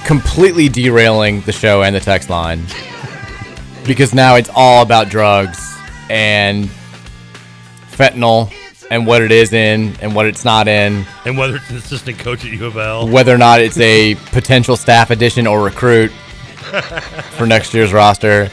[0.07, 2.63] completely derailing the show and the text line
[3.85, 5.59] because now it's all about drugs
[6.09, 6.71] and
[7.91, 8.51] fentanyl
[8.91, 12.19] and what it is in and what it's not in, And whether it's an assistant
[12.19, 13.07] coach at U of L.
[13.07, 16.11] whether or not it's a potential staff addition or recruit
[17.37, 18.51] for next year's roster.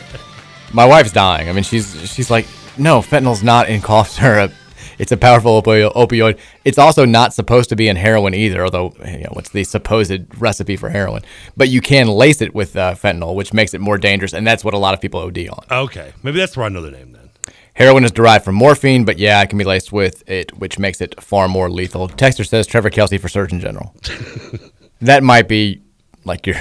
[0.73, 1.47] My wife's dying.
[1.47, 2.47] I mean, she's she's like,
[2.77, 4.51] no, fentanyl's not in cough syrup.
[4.99, 6.39] It's a powerful opi- opioid.
[6.65, 10.39] It's also not supposed to be in heroin either, although you know what's the supposed
[10.39, 11.23] recipe for heroin.
[11.57, 14.63] But you can lace it with uh, fentanyl, which makes it more dangerous, and that's
[14.63, 15.65] what a lot of people OD on.
[15.71, 17.29] Okay, maybe that's where I know the name then.
[17.75, 21.01] Heroin is derived from morphine, but yeah, it can be laced with it, which makes
[21.01, 22.07] it far more lethal.
[22.07, 23.95] Texter says Trevor Kelsey for Surgeon General.
[25.01, 25.81] that might be
[26.23, 26.57] like your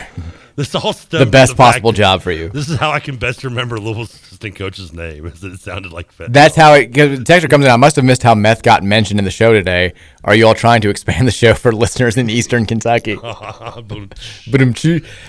[0.57, 2.49] This all the best fact possible job for you.
[2.51, 5.27] This is how I can best remember Louisville's assistant coach's name.
[5.29, 6.33] Is that it sounded like fentanyl.
[6.33, 6.95] That's how it.
[6.95, 7.71] 'cause the Texter comes in.
[7.71, 9.93] I must have missed how meth got mentioned in the show today.
[10.25, 13.17] Are you all trying to expand the show for listeners in Eastern Kentucky?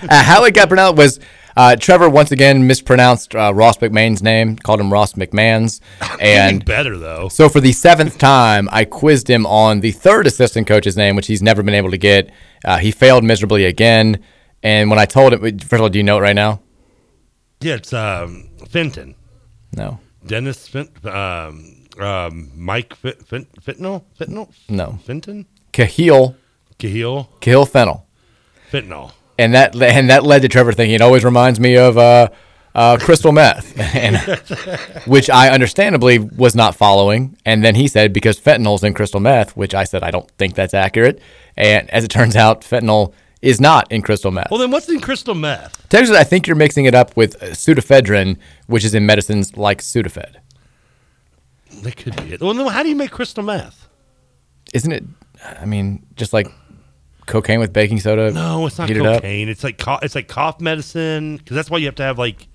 [0.08, 1.20] Uh, how it got pronounced was
[1.56, 5.80] uh, Trevor once again mispronounced uh, Ross McMahon's name, called him Ross McMahon's,
[6.20, 7.28] and better though.
[7.28, 11.26] so for the seventh time, I quizzed him on the third assistant coach's name, which
[11.28, 12.30] he's never been able to get.
[12.64, 14.22] Uh, he failed miserably again.
[14.64, 16.60] And when I told him, first of all, do you know it right now?
[17.60, 19.14] Yeah, it's um, Fenton.
[19.76, 20.00] No.
[20.26, 24.02] Dennis Fent, um, um, Mike Fent, Fentanyl?
[24.18, 24.52] Fentanyl?
[24.70, 24.98] No.
[25.04, 25.46] Fenton?
[25.72, 26.34] Kahil.
[26.78, 27.28] Kahil?
[27.40, 28.06] Kahil Fennell.
[28.72, 29.12] Fentanyl.
[29.38, 32.28] and that and that led to Trevor thinking it always reminds me of uh,
[32.74, 34.16] uh, crystal meth, and,
[35.06, 37.36] which I understandably was not following.
[37.44, 40.54] And then he said because fentanyl's in crystal meth, which I said I don't think
[40.54, 41.20] that's accurate.
[41.56, 43.12] And as it turns out, fentanyl
[43.44, 44.50] is not in crystal meth.
[44.50, 45.86] Well, then what's in crystal meth?
[45.90, 48.38] Texas, I think you're mixing it up with uh, pseudoephedrine,
[48.68, 50.36] which is in medicines like Sudafed.
[51.82, 52.40] That could be it.
[52.40, 53.86] Well, then how do you make crystal meth?
[54.72, 55.04] Isn't it?
[55.60, 56.48] I mean, just like
[57.26, 58.32] cocaine with baking soda.
[58.32, 59.16] No, it's not heated up?
[59.16, 59.50] cocaine.
[59.50, 62.48] It's like co- it's like cough medicine because that's why you have to have like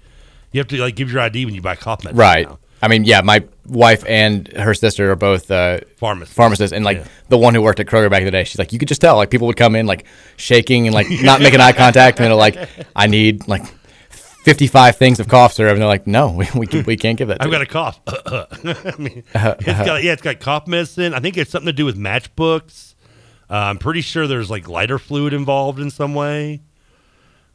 [0.51, 2.17] you have to like give your ID when you buy cough medicine.
[2.17, 2.47] Right.
[2.47, 2.57] now.
[2.81, 6.33] I mean, yeah, my wife and her sister are both uh, Pharmacists.
[6.35, 7.07] Pharmacists, and like Yeah.
[7.27, 9.01] the one who worked at Kroger back in the day, she's like, you could just
[9.01, 10.05] tell, like people would come in like
[10.37, 12.57] shaking and like not making eye contact, and they're like,
[12.95, 13.63] I need like
[14.09, 17.27] fifty-five things of cough syrup, and they're like, no, we we, can, we can't give
[17.27, 17.41] that.
[17.41, 17.51] I've you.
[17.51, 17.99] got a cough.
[18.07, 19.85] I mean, Uh-huh, it's uh-huh.
[19.85, 21.13] got yeah, it's got cough medicine.
[21.13, 22.95] I think it's something to do with matchbooks.
[23.49, 26.61] Uh, I'm pretty sure there's like lighter fluid involved in some way.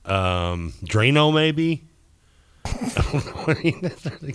[0.04, 1.84] Um, Drano maybe.
[2.66, 3.44] I don't know.
[3.48, 4.34] I mean, that's really-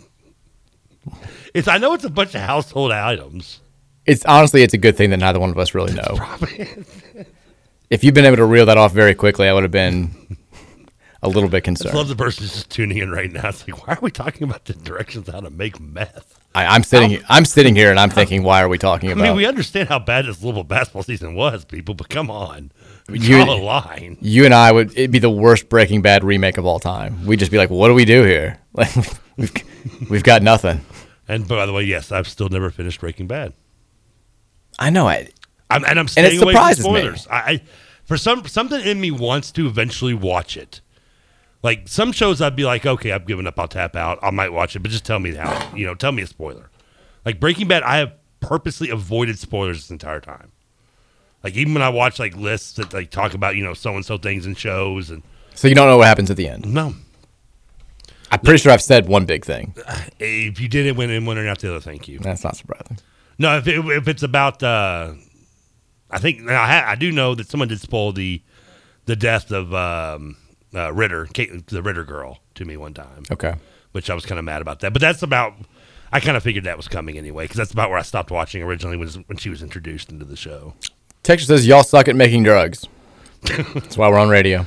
[1.54, 3.60] it's I know it's a bunch of household items.
[4.06, 6.18] It's honestly, it's a good thing that neither one of us really know.
[7.90, 10.38] if you've been able to reel that off very quickly, I would have been.
[11.22, 11.94] a little bit concerned.
[11.94, 13.50] I love the person who's just tuning in right now.
[13.50, 16.40] It's like, why are we talking about the directions how to make meth?
[16.56, 17.22] I, I'm sitting.
[17.30, 19.24] I'm sitting here and I'm thinking, why are we talking about?
[19.26, 22.72] I mean, we understand how bad this Louisville basketball season was, people, but come on,
[23.08, 24.18] we you, draw a line.
[24.22, 24.92] you and I would.
[24.92, 27.26] It'd be the worst Breaking Bad remake of all time.
[27.26, 28.60] We'd just be like, what do we do here?
[28.72, 28.96] Like,
[29.36, 30.82] we've we've got nothing.
[31.30, 33.54] And by the way, yes, I've still never finished Breaking Bad.
[34.80, 35.08] I know.
[35.08, 35.30] I,
[35.70, 37.28] I'm, and I'm it staying away from spoilers.
[37.28, 37.62] I, I
[38.04, 40.82] for some something in me wants to eventually watch it.
[41.62, 43.60] Like some shows, I'd be like, okay, I've given up.
[43.60, 44.18] I'll tap out.
[44.24, 45.72] I might watch it, but just tell me how.
[45.76, 46.72] You know, tell me a spoiler.
[47.26, 50.52] Like Breaking Bad, I have purposely avoided spoilers this entire time.
[51.44, 54.04] Like even when I watch like lists that like talk about you know so and
[54.06, 55.22] so things and shows and
[55.54, 56.74] So you don't know what happens at the end.
[56.74, 56.96] no,
[58.32, 59.74] I'm pretty sure I've said one big thing.
[60.20, 62.20] if you didn't win in one or not the other, thank you.
[62.20, 63.00] That's not surprising.
[63.38, 65.14] No, if, it, if it's about, uh,
[66.12, 68.42] I think I, ha- I do know that someone did spoil the
[69.06, 70.38] the death of um,
[70.76, 73.24] uh, Ritter, Kate, the Ritter girl, to me one time.
[73.32, 73.56] Okay.
[73.94, 74.94] which I was kind of mad about that.
[74.94, 75.54] But that's about.
[76.12, 78.62] I kind of figured that was coming anyway because that's about where I stopped watching
[78.64, 80.74] originally was when she was introduced into the show.
[81.24, 82.88] Texture says y'all suck at making drugs.
[83.44, 84.66] That's why we're on radio.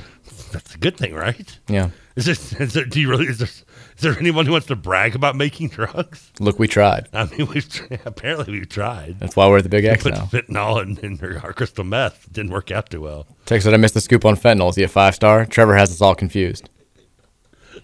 [0.51, 1.59] That's a good thing, right?
[1.67, 1.89] Yeah.
[2.15, 2.53] Is this?
[2.53, 3.25] Is there, do you really?
[3.25, 3.47] Is there?
[3.47, 6.31] Is there anyone who wants to brag about making drugs?
[6.39, 7.09] Look, we tried.
[7.11, 9.19] I mean, we've apparently we've tried.
[9.19, 10.25] That's why we're at the Big X put now.
[10.25, 12.31] fentanyl in, in our, crystal meth.
[12.31, 13.25] Didn't work out too well.
[13.45, 14.69] Text said I missed the scoop on fentanyl.
[14.69, 15.45] Is he a five star?
[15.45, 16.69] Trevor has us all confused.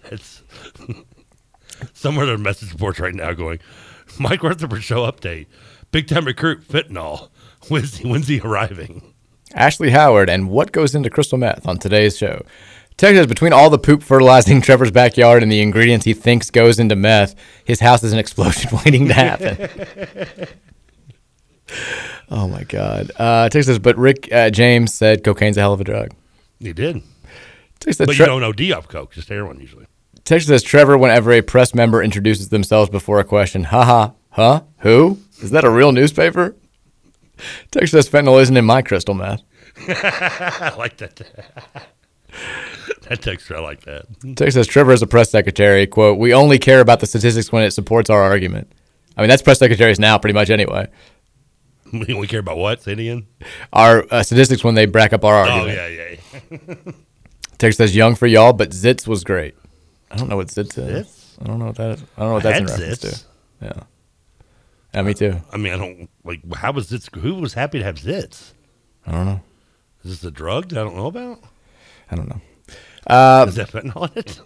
[0.04, 0.42] It's
[1.92, 3.58] somewhere there are message boards right now going,
[4.18, 5.46] Mike Rutherford show update.
[5.90, 7.30] Big time recruit fentanyl.
[7.68, 9.14] When's he, when's he arriving?
[9.54, 12.44] Ashley Howard and what goes into crystal meth on today's show.
[13.00, 16.78] Text says between all the poop fertilizing Trevor's backyard and the ingredients he thinks goes
[16.78, 17.34] into meth,
[17.64, 20.46] his house is an explosion waiting to happen.
[22.30, 23.10] oh my god.
[23.16, 26.10] Uh, text says, but Rick uh, James said cocaine's a hell of a drug.
[26.58, 27.02] He did.
[27.78, 29.86] Text said, But Tre- you don't OD off coke, just heroin usually.
[30.24, 33.64] Texas says Trevor whenever a press member introduces themselves before a question.
[33.64, 34.10] Haha.
[34.28, 34.64] Huh?
[34.80, 35.18] Who?
[35.40, 36.54] Is that a real newspaper?
[37.70, 39.40] Texas says fentanyl isn't in my crystal meth.
[39.88, 41.22] I like that.
[43.10, 44.06] That texture, I like that.
[44.36, 45.86] Text says Trevor is a press secretary.
[45.86, 48.72] Quote, we only care about the statistics when it supports our argument.
[49.16, 50.88] I mean, that's press secretaries now pretty much anyway.
[51.92, 52.80] We we care about what?
[52.82, 53.26] Say it again.
[53.72, 55.76] Our uh, statistics when they back up our Oh, argument.
[55.76, 56.76] yeah, yeah.
[56.86, 56.92] yeah.
[57.58, 59.56] Text says young for y'all, but Zits was great.
[60.08, 61.36] I don't know what Zits is.
[61.40, 62.02] I don't know what that is.
[62.16, 63.26] I don't know what that's in reference Zits.
[63.60, 63.66] to.
[63.66, 63.82] Yeah.
[64.94, 65.40] Yeah, me too.
[65.52, 66.54] I mean, I don't like.
[66.54, 67.12] How was zits?
[67.18, 68.52] Who was happy to have zits?
[69.04, 69.40] I don't know.
[70.04, 71.40] Is this a drug that I don't know about?
[72.08, 72.40] I don't know.
[73.06, 74.40] Uh, Is that in it?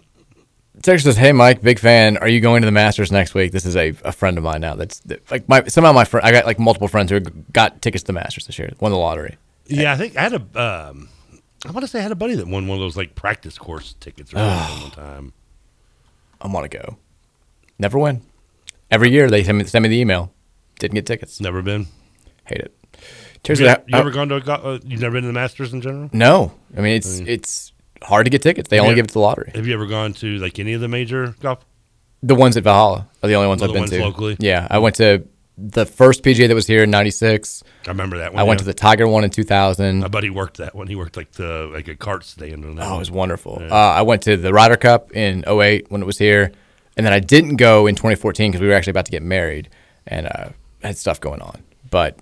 [0.81, 2.17] Text says, "Hey Mike, big fan.
[2.17, 4.61] Are you going to the Masters next week?" This is a, a friend of mine
[4.61, 4.75] now.
[4.75, 6.25] That's that- like my somehow my friend.
[6.25, 8.71] I got like multiple friends who got tickets to the Masters this year.
[8.79, 9.37] Won the lottery.
[9.67, 10.61] Yeah, I think I had a.
[10.89, 11.09] Um,
[11.65, 13.57] I want to say I had a buddy that won one of those like practice
[13.57, 15.33] course tickets or something one time.
[16.41, 16.97] I want to go.
[17.79, 18.21] Never win.
[18.91, 20.31] Every year they send me, send me the email.
[20.79, 21.39] Didn't get tickets.
[21.41, 21.87] Never been.
[22.45, 22.77] Hate it.
[23.43, 24.41] Text you, you "Uh, ever gone to a?
[24.41, 26.09] go- Uh, you've never been to the Masters in general?
[26.13, 27.71] No, I mean it's mean- it's
[28.05, 28.69] hard to get tickets.
[28.69, 29.51] They Have only you- give it to the lottery.
[29.55, 31.59] Have you ever gone to like any of the major golf?
[32.23, 34.01] The ones at Valhalla are the only ones Oh, I've the been ones to.
[34.01, 34.37] locally?
[34.39, 35.23] Yeah, I went to
[35.57, 37.63] the first PGA that was here in '96.
[37.85, 38.39] I remember that one.
[38.39, 39.99] I went to the Tiger one in 2000.
[39.99, 40.87] My buddy worked that one.
[40.87, 42.65] He worked like the like a cart stand.
[42.65, 43.59] On that Oh, it was wonderful.
[43.61, 43.67] Yeah.
[43.67, 46.51] Uh, I went to the Ryder Cup in 08 when it was here,
[46.97, 49.69] and then I didn't go in 2014 because we were actually about to get married
[50.07, 50.49] and uh,
[50.83, 51.63] had stuff going on.
[51.89, 52.17] But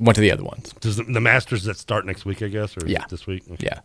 [0.00, 0.72] went to the other ones.
[0.80, 2.42] Does the, the Masters that start next week?
[2.42, 3.02] I guess or is Yeah.
[3.04, 3.44] it this week.
[3.52, 3.68] Okay.
[3.70, 3.80] Yeah.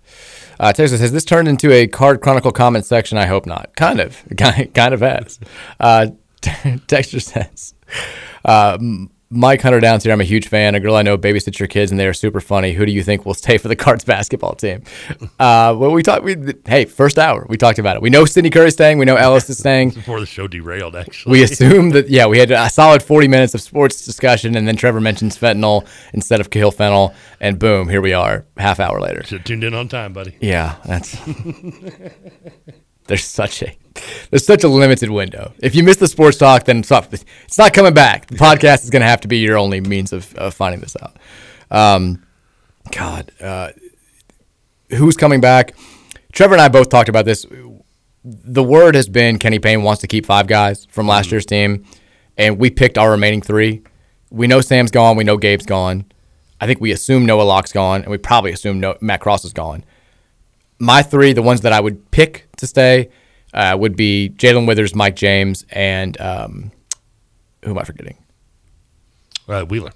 [0.59, 3.18] Uh, Texas has this turned into a Card Chronicle comment section?
[3.18, 3.76] I hope not.
[3.76, 4.24] Kind of.
[4.38, 5.39] Kind kind of has.
[5.80, 6.07] Uh,
[6.88, 7.74] Texture says,
[8.43, 8.78] uh,
[9.36, 10.13] Mike Hunter Downs here.
[10.13, 10.75] I'm a huge fan.
[10.75, 12.73] A girl I know babysits your kids, and they are super funny.
[12.73, 14.83] Who do you think will stay for the Cards basketball team?
[15.39, 16.23] Uh, well, we talked.
[16.23, 18.01] We, hey, first hour, we talked about it.
[18.01, 18.97] We know Sydney Curry's staying.
[18.97, 19.89] We know Ellis is staying.
[19.91, 21.33] Before the show derailed, actually.
[21.33, 24.75] We assumed that yeah, we had a solid 40 minutes of sports discussion, and then
[24.75, 29.23] Trevor mentions fentanyl instead of Kahil fentanyl, and boom, here we are, half hour later.
[29.23, 30.36] Should tuned in on time, buddy.
[30.39, 31.17] Yeah, that's
[33.07, 33.75] there's such a
[34.30, 35.54] there's such a limited window.
[35.60, 38.28] If you miss the sports talk, then it's not, it's not coming back.
[38.28, 40.96] The podcast is going to have to be your only means of, of finding this
[41.02, 41.18] out.
[41.72, 42.26] Um,
[42.91, 43.72] God, uh,
[44.89, 45.76] who's coming back?
[46.32, 47.46] Trevor and I both talked about this.
[48.24, 51.86] The word has been Kenny Payne wants to keep five guys from last year's team,
[52.38, 53.84] and we picked our remaining three.
[54.32, 55.16] We know Sam's gone.
[55.16, 56.06] We know Gabe's gone.
[56.60, 59.54] I think we assume Noah Locke's gone, and we probably assume no, Matt Cross is
[59.54, 59.84] gone
[60.80, 63.10] my three, the ones that I would pick to stay,
[63.56, 66.72] uh, would be Jae'Lyn Withers, Mike James, and um,
[67.64, 68.18] who am I forgetting?
[69.47, 69.91] Uh, Wheeler.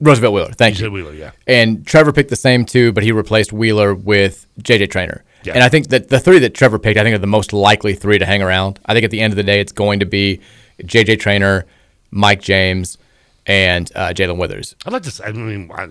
[0.00, 0.52] Roosevelt Wheeler.
[0.52, 0.92] Thank You you.
[0.92, 1.30] Wheeler, yeah.
[1.46, 5.24] And Trevor picked the same two, but he replaced Wheeler with JJ Traynor.
[5.44, 5.54] Yeah.
[5.54, 7.94] And I think that the three that Trevor picked, I think are the most likely
[7.94, 8.80] three to hang around.
[8.86, 10.40] I think at the end of the day, it's going to be
[10.82, 11.66] JJ Traynor,
[12.10, 12.98] Mike James,
[13.46, 14.74] and uh, Jae'Lyn Withers.
[14.84, 15.10] I'd like to.
[15.10, 15.88] Say, I mean, I,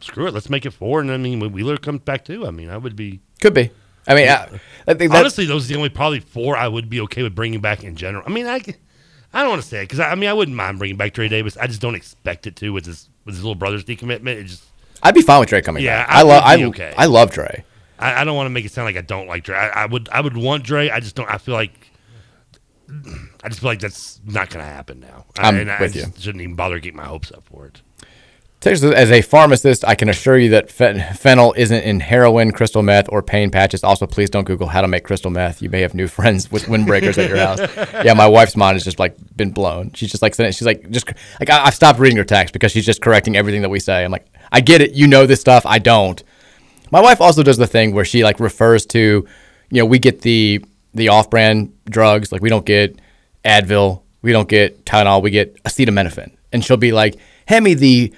[0.00, 0.34] screw it.
[0.34, 2.76] Let's make it four, and I mean, when Wheeler comes back too, I mean, I
[2.76, 3.20] would be.
[3.40, 3.70] Could be.
[4.08, 7.00] I mean, I, I think Honestly, those are the only probably four I would be
[7.02, 8.24] okay with bringing back in general.
[8.26, 8.60] I mean, I,
[9.32, 11.12] I don't want to say it because I, I mean I wouldn't mind bringing back
[11.14, 11.56] Trey Davis.
[11.56, 14.36] I just don't expect it to with his with his little brother's decommitment.
[14.36, 14.64] It just
[15.02, 16.16] I'd be fine with Trey coming Yeah, back.
[16.16, 16.42] I I love.
[16.44, 16.94] I, okay.
[16.96, 17.64] I love Trey.
[17.98, 19.56] I, I don't want to make it sound like I don't like Dre.
[19.56, 20.88] I, I would I would want Dre.
[20.88, 21.30] I just don't.
[21.30, 21.90] I feel like
[23.44, 25.26] I just feel like that's not going to happen now.
[25.38, 27.82] I, I'm I with just shouldn't even bother getting my hopes up for it.
[28.60, 32.82] Texas, as a pharmacist, I can assure you that fen- fennel isn't in heroin, crystal
[32.82, 33.84] meth, or pain patches.
[33.84, 35.62] Also, please don't Google how to make crystal meth.
[35.62, 37.60] You may have new friends with windbreakers at your house.
[38.04, 39.92] Yeah, my wife's mind has just like been blown.
[39.92, 41.06] She's just like she's like just
[41.40, 44.04] like I, I've stopped reading her text because she's just correcting everything that we say.
[44.04, 44.92] I'm like, I get it.
[44.92, 45.64] You know this stuff.
[45.66, 46.22] I don't.
[46.90, 50.22] My wife also does the thing where she like refers to, you know, we get
[50.22, 52.32] the the off-brand drugs.
[52.32, 52.98] Like we don't get
[53.44, 58.12] Advil, we don't get Tylenol, we get acetaminophen, and she'll be like, "Hand me the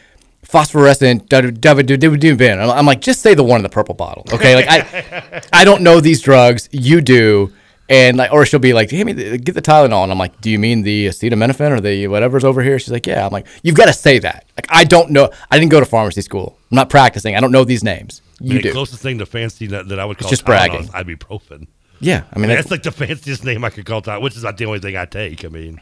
[0.50, 4.54] phosphorescent bin." I'm I'm like, just say the one in the purple bottle, okay?
[4.54, 7.52] Like I I don't know these drugs, you do.
[7.88, 10.40] And like, or she'll be like, "Hand me, the, get the Tylenol," and I'm like,
[10.40, 13.48] "Do you mean the acetaminophen or the whatever's over here?" She's like, "Yeah." I'm like,
[13.64, 15.28] "You've got to say that." Like, I don't know.
[15.50, 16.56] I didn't go to pharmacy school.
[16.70, 17.34] I'm not practicing.
[17.34, 18.22] I don't know these names.
[18.38, 18.72] You the do.
[18.72, 20.80] closest thing to fancy that, that I would call just Tylenol bragging.
[20.82, 21.66] is ibuprofen.
[21.98, 24.44] Yeah, I mean, that's, that's- like the fanciest name I could call Tylenol, which is
[24.44, 25.44] not the only thing I take.
[25.44, 25.80] I mean,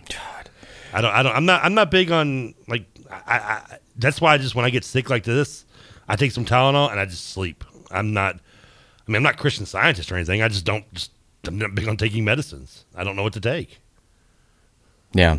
[0.94, 4.34] I don't, I don't, I'm not, I'm not big on like, I, I, that's why
[4.34, 5.66] I just when I get sick like this,
[6.08, 7.64] I take some Tylenol and I just sleep.
[7.90, 10.42] I'm not, I mean, I'm not Christian scientist or anything.
[10.42, 11.10] I just don't, just,
[11.46, 12.84] I'm not big on taking medicines.
[12.94, 13.80] I don't know what to take.
[15.12, 15.38] Yeah.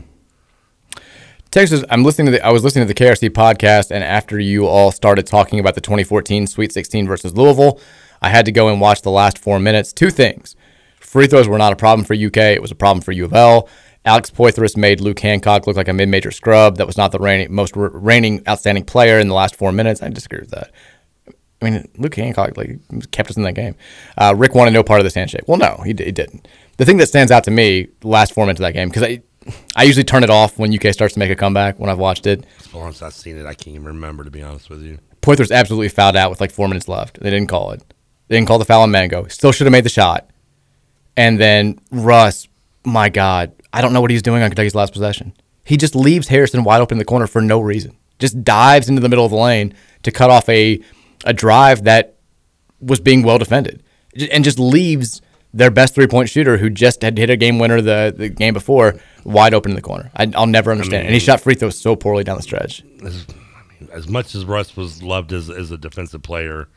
[1.52, 4.68] Texas, I'm listening to the, I was listening to the KRC podcast, and after you
[4.68, 7.80] all started talking about the 2014 Sweet 16 versus Louisville,
[8.22, 9.92] I had to go and watch the last four minutes.
[9.92, 10.56] Two things.
[11.00, 13.34] Free throws were not a problem for UK, it was a problem for U of
[13.34, 13.68] L.
[14.10, 16.78] Alex Poythress made Luke Hancock look like a mid major scrub.
[16.78, 20.02] That was not the reigning, most re- reigning outstanding player in the last four minutes.
[20.02, 20.72] I disagree with that.
[21.62, 22.80] I mean, Luke Hancock like
[23.12, 23.76] kept us in that game.
[24.18, 25.48] Uh, Rick wanted no part of this handshake.
[25.48, 26.48] Well, no, he, d- he didn't.
[26.78, 29.04] The thing that stands out to me, the last four minutes of that game, because
[29.04, 29.22] I,
[29.76, 32.26] I usually turn it off when UK starts to make a comeback when I've watched
[32.26, 32.48] it.
[32.60, 34.98] As far as I've seen it, I can't even remember to be honest with you.
[35.22, 37.20] Poythress absolutely fouled out with like four minutes left.
[37.20, 37.84] They didn't call it.
[38.28, 39.28] They didn't call the foul on Mango.
[39.28, 40.32] Still should have made the shot.
[41.16, 42.48] And then Russ,
[42.90, 45.34] my God, I don't know what he's doing on Kentucky's last possession.
[45.64, 47.96] He just leaves Harrison wide open in the corner for no reason.
[48.18, 49.74] Just dives into the middle of the lane
[50.04, 50.82] to cut off a
[51.26, 52.16] a drive that
[52.82, 53.84] was being well defended,
[54.32, 55.22] and just leaves
[55.54, 58.54] their best three point shooter, who just had hit a game winner the, the game
[58.54, 60.12] before, wide open in the corner.
[60.16, 61.06] I, I'll never understand.
[61.06, 62.84] and he shot free throws so poorly down the stretch.
[63.04, 66.68] As, I mean, as much as Russ was loved as, as a defensive player,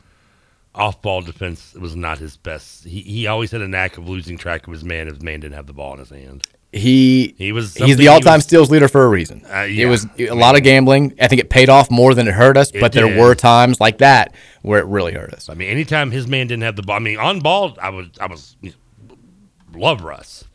[0.75, 2.83] off ball defense was not his best.
[2.85, 5.39] He, he always had a knack of losing track of his man if his man
[5.39, 6.43] didn't have the ball in his hand.
[6.71, 9.43] He He was he's the all time was- steals leader for a reason.
[9.45, 11.13] Uh, It was a lot of gambling.
[11.21, 13.79] I think it paid off more than it hurt us, It but there were times
[13.79, 15.49] like that where it really hurt us.
[15.49, 18.07] I mean, anytime his man didn't have the ball, I mean, on ball, I was,
[18.19, 18.55] I was,
[19.75, 20.45] love Russ,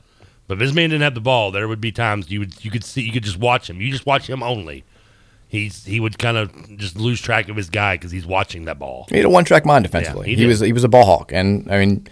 [0.49, 2.71] but if his man didn't have the ball, there would be times you would, you
[2.73, 3.81] could see, you could just watch him.
[3.81, 4.83] You just watch him only.
[5.49, 8.79] He's, he would kind of just lose track of his guy because he's watching that
[8.79, 9.07] ball.
[9.09, 10.29] He had a one track mind defensively.
[10.29, 12.07] he he was he was a ball hawk, and I mean,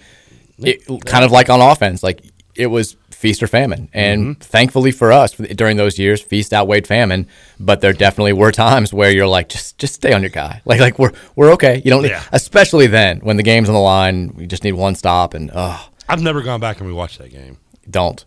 [0.59, 2.23] it, kind of like on offense, like
[2.55, 3.91] it was feast or famine.
[3.93, 4.41] And Mm-hmm.
[4.41, 7.27] thankfully for us, during those years, feast outweighed famine.
[7.61, 10.63] But there definitely were times where you're like, just just stay on your guy.
[10.67, 11.83] Like like we're we're okay.
[11.85, 12.23] You don't need, Yeah.
[12.33, 14.33] especially then when the game's on the line.
[14.35, 17.59] We just need one stop, and oh, I've never gone back and rewatched that game.
[17.91, 18.25] don't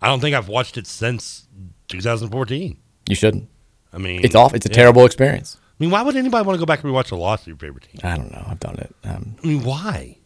[0.00, 1.48] I don't think I've watched it since
[1.88, 2.76] 2014.
[3.08, 3.48] you shouldn't.
[3.92, 4.54] I mean, It's off.
[4.54, 4.74] It's a yeah.
[4.76, 5.56] terrible experience.
[5.60, 7.56] I mean, why would anybody want to go back and rewatch a loss of your
[7.56, 8.00] favorite team?
[8.02, 8.44] I don't know.
[8.46, 8.94] I've done it.
[9.04, 10.16] Um, I mean, why?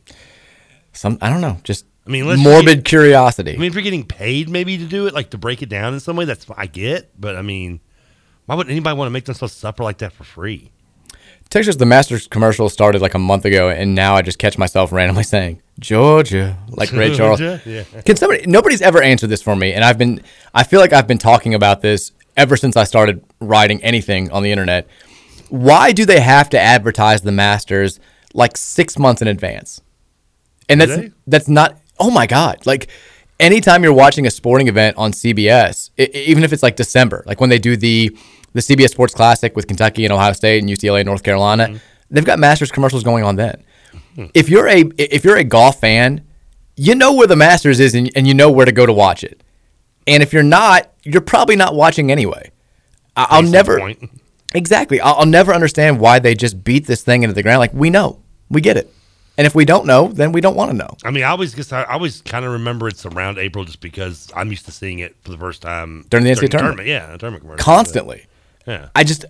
[0.92, 1.58] some I don't know.
[1.64, 3.54] Just I mean, morbid get- curiosity.
[3.54, 5.94] I mean, if you're getting paid maybe to do it, like to break it down
[5.94, 7.10] in some way, that's I get.
[7.20, 7.80] But I mean,
[8.46, 10.72] why would anybody want to make themselves suffer like that for free?
[11.48, 14.92] Texas, the Masters commercial started like a month ago, and now I just catch myself
[14.92, 17.40] randomly saying Georgia, like Ray Charles.
[17.40, 17.82] Yeah.
[18.04, 18.46] Can somebody?
[18.46, 20.22] Nobody's ever answered this for me, and I've been.
[20.54, 24.42] I feel like I've been talking about this ever since I started writing anything on
[24.42, 24.86] the internet.
[25.48, 27.98] Why do they have to advertise the Masters
[28.34, 29.80] like six months in advance?
[30.68, 30.92] And that's
[31.26, 31.80] that's not.
[31.98, 32.64] Oh my God!
[32.66, 32.88] Like
[33.40, 37.40] anytime you're watching a sporting event on CBS, e- even if it's like December, like
[37.40, 38.16] when they do the
[38.52, 41.76] the CBS Sports Classic with Kentucky and Ohio State and UCLA and North Carolina, Mm-hmm.
[42.10, 43.64] they've got Masters commercials going on then.
[44.34, 46.24] If you're a if you're a golf fan,
[46.76, 49.24] you know where the Masters is and, and you know where to go to watch
[49.24, 49.42] it.
[50.06, 52.50] And if you're not, you're probably not watching anyway.
[53.28, 53.78] I'll never.
[53.78, 54.10] point.
[54.52, 55.00] Exactly.
[55.00, 57.60] I'll, I'll never understand why they just beat this thing into the ground.
[57.60, 58.92] Like we know, we get it,
[59.38, 60.96] and if we don't know, then we don't want to know.
[61.04, 64.30] I mean, I always guess I always kind of remember it's around April just because
[64.36, 66.88] I'm used to seeing it for the first time During the NCAA tournament.
[66.88, 67.64] Yeah, tournament commercials.
[67.64, 68.26] Constantly.
[68.66, 68.88] Yeah.
[68.94, 69.24] I just,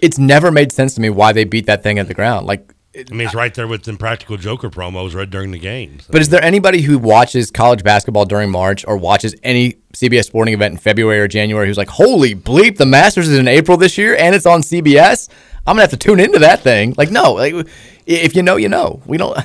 [0.00, 2.46] it's never made sense to me why they beat that thing at the ground.
[2.46, 6.06] Like, I mean, it's right there with the Practical Joker promos right during the games.
[6.08, 10.54] but is there anybody who watches college basketball during March or watches any CBS sporting
[10.54, 13.98] event in February or January who's like, holy bleep, the Masters is in April this
[13.98, 15.28] year and it's on CBS?
[15.66, 16.94] I'm gonna have to tune into that thing.
[16.96, 17.66] Like, no, like
[18.06, 19.02] if you know, you know.
[19.06, 19.36] We don't.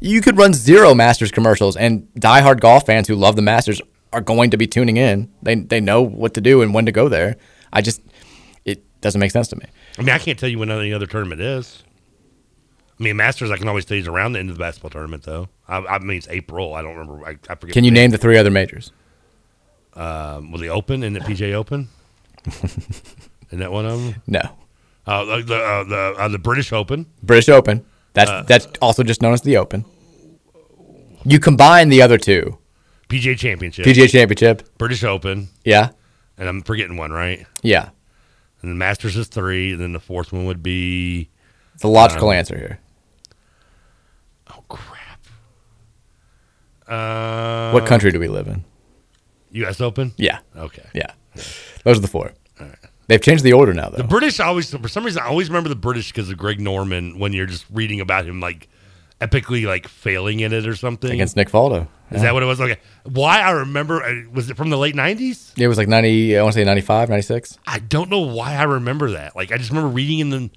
[0.00, 3.80] You could run zero Masters commercials, and diehard golf fans who love the Masters
[4.12, 5.32] are going to be tuning in.
[5.42, 7.36] They they know what to do and when to go there.
[7.72, 8.00] I just
[8.64, 9.64] it doesn't make sense to me.
[9.98, 11.82] I mean, I can't tell you when any other tournament is.
[12.98, 14.90] I mean, Masters, I can always tell you is around the end of the basketball
[14.90, 15.48] tournament, though.
[15.66, 16.74] I, I mean, it's April.
[16.74, 17.26] I don't remember.
[17.26, 17.74] I, I forget.
[17.74, 18.92] Can you name the three other majors?
[19.94, 21.88] Um, well, the Open and the PJ Open.
[22.46, 24.22] Isn't that one of them?
[24.26, 24.40] No.
[25.06, 27.06] Uh, the the uh, the, uh, the British Open.
[27.22, 27.84] British Open.
[28.12, 29.84] That's Uh, that's also just known as the Open.
[31.24, 32.58] You combine the other two.
[33.08, 33.86] PGA Championship.
[33.86, 34.76] PGA Championship.
[34.78, 35.48] British Open.
[35.64, 35.90] Yeah.
[36.38, 37.46] And I'm forgetting one, right?
[37.62, 37.90] Yeah.
[38.62, 41.28] And the Masters is three, and then the fourth one would be.
[41.80, 42.78] The logical um, answer here.
[46.94, 48.64] Uh, what country do we live in?
[49.52, 49.80] U.S.
[49.80, 50.12] Open.
[50.16, 50.40] Yeah.
[50.56, 50.84] Okay.
[50.94, 51.12] Yeah.
[51.84, 52.32] Those are the four.
[53.06, 53.98] They've changed the order now, though.
[53.98, 57.18] The British always, for some reason, I always remember the British because of Greg Norman
[57.18, 58.68] when you're just reading about him like
[59.20, 61.86] epically like failing in it or something Against Nick Faldo.
[62.10, 62.60] Is that what it was?
[62.60, 62.78] Okay.
[63.04, 65.58] Why I remember uh, was it from the late '90s?
[65.58, 67.58] It was like 90, I want to say 95, 96.
[67.66, 69.34] I don't know why I remember that.
[69.34, 70.50] Like I just remember reading in the.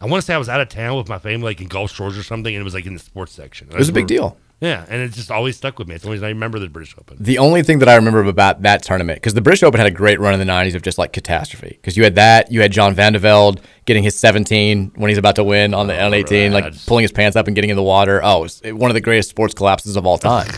[0.00, 1.92] I want to say I was out of town with my family, like in Gulf
[1.92, 3.68] Shores or something, and it was like in the sports section.
[3.70, 4.36] It was a big deal.
[4.62, 5.96] Yeah, and it just always stuck with me.
[5.96, 7.16] It's the only reason I remember the British Open.
[7.18, 9.92] The only thing that I remember about that tournament, because the British Open had a
[9.92, 11.70] great run in the 90s of just like catastrophe.
[11.70, 15.18] Because you had that, you had John Van de Velde getting his 17 when he's
[15.18, 17.70] about to win on the oh, on 18, like pulling his pants up and getting
[17.70, 18.20] in the water.
[18.22, 20.48] Oh, it was one of the greatest sports collapses of all time.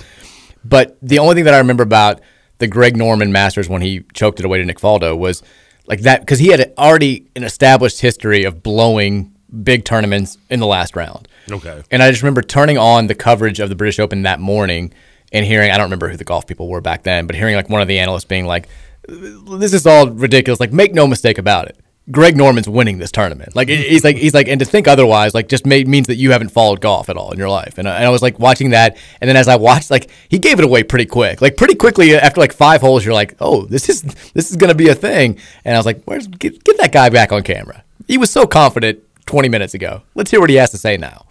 [0.63, 2.21] but the only thing that I remember about
[2.59, 5.43] the Greg Norman Masters when he choked it away to Nick Faldo was
[5.87, 10.67] like that, because he had already an established history of blowing big tournaments in the
[10.67, 11.27] last round.
[11.51, 11.83] Okay.
[11.91, 14.93] And I just remember turning on the coverage of the British Open that morning
[15.33, 17.69] and hearing, I don't remember who the golf people were back then, but hearing like
[17.69, 18.69] one of the analysts being like,
[19.07, 20.61] this is all ridiculous.
[20.61, 21.79] Like, make no mistake about it.
[22.11, 23.57] Greg Norman's winning this tournament.
[23.57, 26.33] Like he's like he's like, and to think otherwise, like just made, means that you
[26.33, 27.79] haven't followed golf at all in your life.
[27.79, 30.39] And I, and I was like watching that, and then as I watched, like he
[30.39, 31.41] gave it away pretty quick.
[31.41, 34.03] Like pretty quickly after like five holes, you're like, oh, this is
[34.35, 35.39] this is gonna be a thing.
[35.65, 37.83] And I was like, where's get, get that guy back on camera?
[38.07, 40.03] He was so confident 20 minutes ago.
[40.15, 41.25] Let's hear what he has to say now.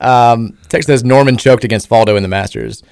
[0.00, 2.82] Um, text says Norman choked against Faldo in the Masters.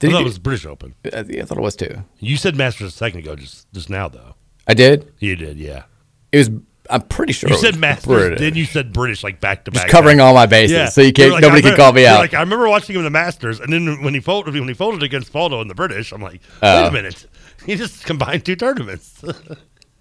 [0.00, 0.94] I he thought do- it was British Open.
[1.12, 2.04] I, I thought it was too.
[2.20, 4.34] You said Masters a second ago, just just now though.
[4.66, 5.12] I did.
[5.18, 5.84] You did, yeah.
[6.32, 6.50] It was.
[6.90, 7.50] I'm pretty sure.
[7.50, 8.38] You it said was Masters, British.
[8.38, 9.74] then you said British, like back to back.
[9.74, 9.90] Just back.
[9.90, 10.24] covering back.
[10.24, 12.20] all my bases, so you can't- like, nobody I can call me out.
[12.20, 14.72] Like I remember watching him in the Masters, and then when he folded, when he
[14.74, 16.86] folded against Faldo in the British, I'm like, wait Oh.
[16.86, 17.26] a minute,
[17.66, 19.22] he just combined two tournaments.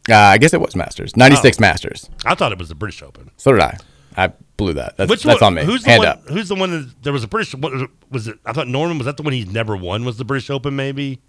[0.10, 1.18] Uh, I guess it was Masters.
[1.18, 1.62] 96 Oh.
[1.62, 2.10] Masters.
[2.26, 3.30] I thought it was the British Open.
[3.36, 3.78] So did I.
[4.18, 4.98] I blew that.
[4.98, 5.64] That's, Which that's one, on me.
[5.64, 6.08] Who's the Hand one?
[6.08, 6.28] up.
[6.28, 6.72] Who's the one?
[6.72, 7.54] That, there was a British.
[7.54, 7.72] What
[8.10, 10.04] was it- I thought Norman was that the one he's never won.
[10.06, 11.22] Was the British Open maybe?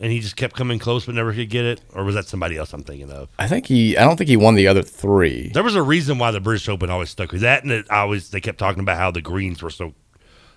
[0.00, 2.56] And he just kept coming close but never could get it, or was that somebody
[2.56, 3.30] else I'm thinking of?
[3.36, 3.96] I think he.
[3.96, 5.48] I don't think he won the other three.
[5.52, 8.30] There was a reason why the British Open always stuck with that, and it always
[8.30, 9.94] they kept talking about how the greens were so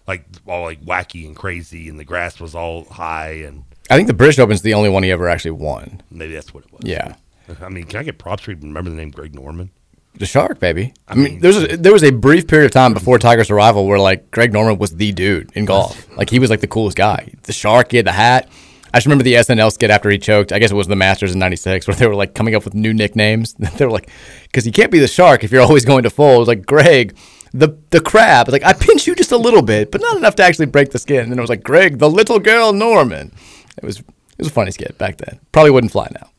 [0.08, 4.08] like all like wacky and crazy, and the grass was all high, and I think
[4.08, 6.04] the British Open's the only one he ever actually won.
[6.12, 6.82] maybe that's what it was.
[6.84, 7.16] Yeah.
[7.62, 9.72] I mean, can I get props for even remember the name Greg Norman?
[10.16, 10.94] The Shark, baby.
[11.08, 13.98] I mean, there's a, there was a brief period of time before Tiger's arrival where
[13.98, 16.08] like Greg Norman was the dude in golf.
[16.18, 17.34] Like he was like the coolest guy.
[17.44, 18.50] The Shark, he had the hat.
[18.94, 20.52] I just remember the SNL skit after he choked.
[20.52, 22.74] I guess it was the Masters in '96 where they were like coming up with
[22.74, 23.54] new nicknames.
[23.78, 24.10] they were like,
[24.44, 26.36] because you can't be the Shark if you're always going to fold.
[26.36, 27.16] It was like Greg,
[27.54, 28.50] the the crab.
[28.50, 31.00] Like I pinch you just a little bit, but not enough to actually break the
[31.00, 31.22] skin.
[31.22, 33.32] And then it was like Greg, the little girl Norman.
[33.78, 34.06] It was it
[34.38, 35.40] was a funny skit back then.
[35.54, 36.30] Probably wouldn't fly now.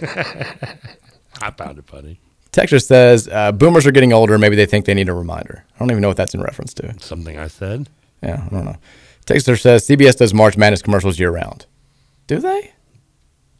[1.42, 2.20] I found it funny.
[2.56, 4.38] Texture says uh, boomers are getting older.
[4.38, 5.62] Maybe they think they need a reminder.
[5.74, 6.98] I don't even know what that's in reference to.
[7.00, 7.90] Something I said.
[8.22, 8.76] Yeah, I don't know.
[9.26, 11.66] Texter says CBS does March Madness commercials year round.
[12.26, 12.72] Do they?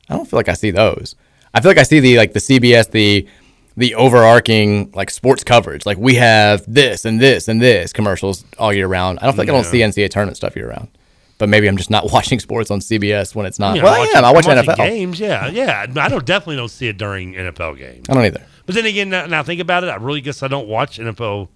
[0.09, 1.15] I don't feel like I see those.
[1.53, 3.29] I feel like I see the like the CBS the
[3.77, 5.85] the overarching like sports coverage.
[5.85, 9.19] Like we have this and this and this commercials all year round.
[9.19, 10.89] I don't feel like I don't see NCAA tournament stuff year round.
[11.37, 13.77] But maybe I'm just not watching sports on CBS when it's not.
[13.77, 14.25] Yeah, well, I am.
[14.25, 14.77] I watch NFL.
[14.79, 15.21] games.
[15.21, 15.85] Yeah, yeah.
[15.99, 18.07] I don't definitely don't see it during NFL games.
[18.09, 18.43] I don't either.
[18.67, 19.89] But then again, now, now think about it.
[19.89, 21.49] I really guess I don't watch NFL.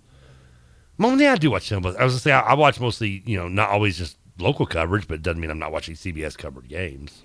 [0.99, 1.97] Yeah, I do watch NFL.
[1.97, 5.09] I was gonna say I, I watch mostly, you know, not always just local coverage,
[5.09, 7.23] but it doesn't mean I'm not watching CBS covered games.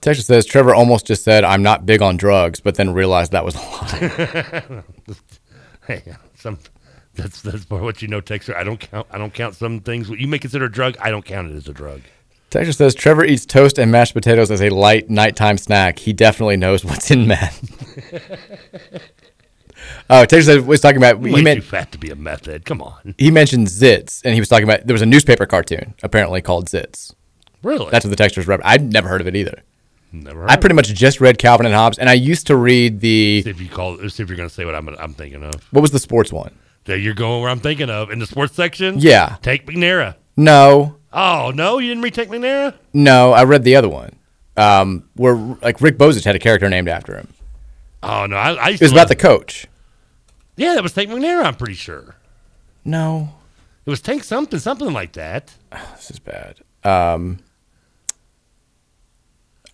[0.00, 3.44] Texas says Trevor almost just said I'm not big on drugs, but then realized that
[3.44, 4.82] was a lie.
[5.86, 6.02] hey,
[6.34, 6.58] some
[7.14, 8.56] that's that's for what you know, Texter.
[8.56, 9.06] I don't count.
[9.10, 10.08] I don't count some things.
[10.08, 12.00] What you may consider a drug, I don't count it as a drug.
[12.52, 15.98] Texas says Trevor eats toast and mashed potatoes as a light nighttime snack.
[15.98, 17.68] He definitely knows what's in meth.
[20.08, 22.64] Oh, Texas says was talking about Way he too meant fat to be a method.
[22.64, 23.16] Come on.
[23.18, 26.66] he mentioned Zits, and he was talking about there was a newspaper cartoon apparently called
[26.66, 27.14] Zits.
[27.64, 27.90] Really?
[27.90, 28.60] That's what the texters rep.
[28.62, 29.62] I'd never heard of it either.
[30.12, 30.48] Never.
[30.48, 33.50] I pretty much just read Calvin and Hobbes, and I used to read the See
[33.50, 33.96] if you call.
[34.08, 34.88] See if you're going to say what I'm.
[34.88, 35.54] I'm thinking of.
[35.72, 36.56] what was the sports one?
[36.84, 38.98] There you're going where I'm thinking of in the sports section.
[38.98, 39.36] Yeah.
[39.42, 40.16] Tank McNamara.
[40.36, 42.74] No, Oh no, you didn't read Tank McNamara.
[42.92, 44.16] no, I read the other one,
[44.56, 47.28] um, where like Rick Bozich had a character named after him.
[48.02, 48.52] Oh no, I.
[48.54, 49.66] I It was about the coach.
[50.56, 51.44] Yeah, that was Tank McNamara.
[51.44, 52.16] I'm pretty sure.
[52.84, 53.34] No,
[53.86, 55.54] It was Tank something, something like that.
[55.94, 56.60] this is bad.
[56.84, 57.38] Um,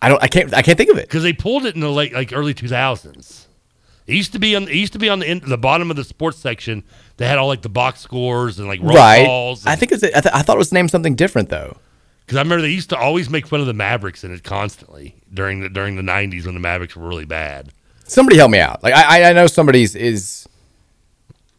[0.01, 0.21] I don't.
[0.21, 0.53] I can't.
[0.53, 1.07] I can't think of it.
[1.07, 3.45] Because they pulled it in the late, like early 2000s.
[4.07, 4.63] It used to be on.
[4.63, 6.83] It used to be on the end, the bottom of the sports section.
[7.19, 9.25] They had all like the box scores and like roll right.
[9.25, 9.65] calls.
[9.65, 10.01] I think it's.
[10.03, 11.75] I, th- I thought it was named something different though.
[12.25, 15.15] Because I remember they used to always make fun of the Mavericks in it constantly
[15.33, 17.73] during the during the 90s when the Mavericks were really bad.
[18.05, 18.81] Somebody help me out.
[18.83, 20.47] Like I, I know somebody's is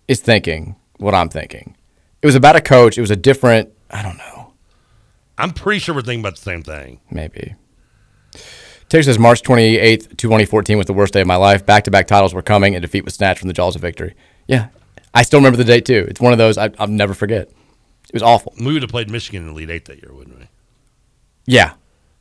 [0.09, 1.77] is thinking what I'm thinking.
[2.23, 2.97] It was about a coach.
[2.97, 3.70] It was a different.
[3.91, 4.55] I don't know.
[5.37, 7.01] I'm pretty sure we're thinking about the same thing.
[7.11, 7.55] Maybe.
[8.91, 11.65] Says March 28th, 2014 was the worst day of my life.
[11.66, 14.15] Back to back titles were coming, and defeat was snatched from the jaws of victory.
[14.49, 14.69] Yeah.
[15.15, 16.07] I still remember the date, too.
[16.09, 17.49] It's one of those I, I'll never forget.
[17.49, 18.55] It was awful.
[18.59, 20.47] We would have played Michigan in the Elite Eight that year, wouldn't we?
[21.47, 21.74] Yeah,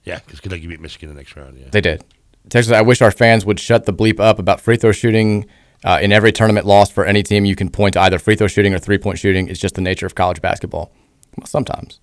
[0.05, 1.57] Yeah, because Kentucky beat Michigan in the next round.
[1.57, 1.67] Yeah.
[1.71, 2.03] they did.
[2.49, 5.45] Texas, I wish our fans would shut the bleep up about free throw shooting.
[5.83, 8.47] Uh, in every tournament lost for any team, you can point to either free throw
[8.47, 9.47] shooting or three point shooting.
[9.47, 10.91] It's just the nature of college basketball.
[11.37, 11.99] Well, sometimes.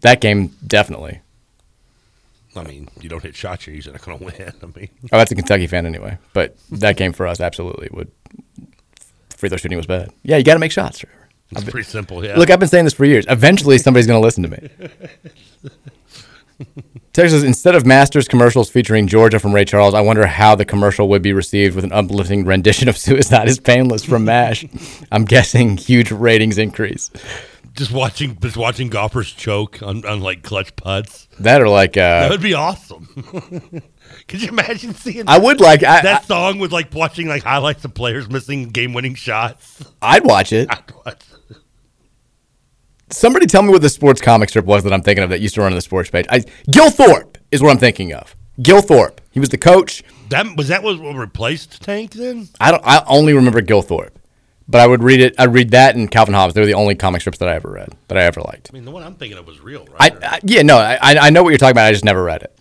[0.00, 1.20] That game, definitely.
[2.54, 4.52] I mean, you don't hit shots, you're usually not going to win.
[4.62, 6.18] I mean, Oh, that's a Kentucky fan anyway.
[6.32, 8.10] But that game for us, absolutely would.
[9.42, 10.12] Free throw shooting was bad.
[10.22, 10.98] Yeah, you got to make shots.
[11.00, 11.28] Trevor.
[11.50, 12.24] it's I've been- pretty simple.
[12.24, 12.36] Yeah.
[12.38, 13.26] Look, I've been saying this for years.
[13.28, 14.68] Eventually, somebody's going to listen to me.
[17.12, 21.08] Texas, instead of Masters commercials featuring Georgia from Ray Charles, I wonder how the commercial
[21.08, 24.64] would be received with an uplifting rendition of Suicide is Painless from MASH.
[25.12, 27.10] I'm guessing huge ratings increase.
[27.74, 31.26] just watching just watching golfers choke on, on like clutch putts.
[31.40, 33.08] That or like, that uh, would be awesome.
[34.28, 35.24] Could you imagine seeing?
[35.28, 38.68] I would like, I, that I, song with like watching like highlights of players missing
[38.68, 39.84] game winning shots.
[40.00, 40.68] I'd watch it.
[40.70, 41.56] I'd watch it.
[43.10, 45.54] Somebody tell me what the sports comic strip was that I'm thinking of that used
[45.56, 46.24] to run on the sports page.
[46.30, 48.34] I, Gil Thorp is what I'm thinking of.
[48.60, 49.20] Gil Thorp.
[49.30, 50.02] He was the coach.
[50.30, 52.48] That was that was what replaced Tank then.
[52.60, 52.82] I don't.
[52.84, 54.18] I only remember Gil Thorp,
[54.66, 55.34] but I would read it.
[55.38, 56.54] I'd read that and Calvin Hobbes.
[56.54, 58.70] They were the only comic strips that I ever read that I ever liked.
[58.70, 60.12] I mean, the one I'm thinking of was real, right?
[60.22, 61.86] I, I yeah no I I know what you're talking about.
[61.86, 62.58] I just never read it.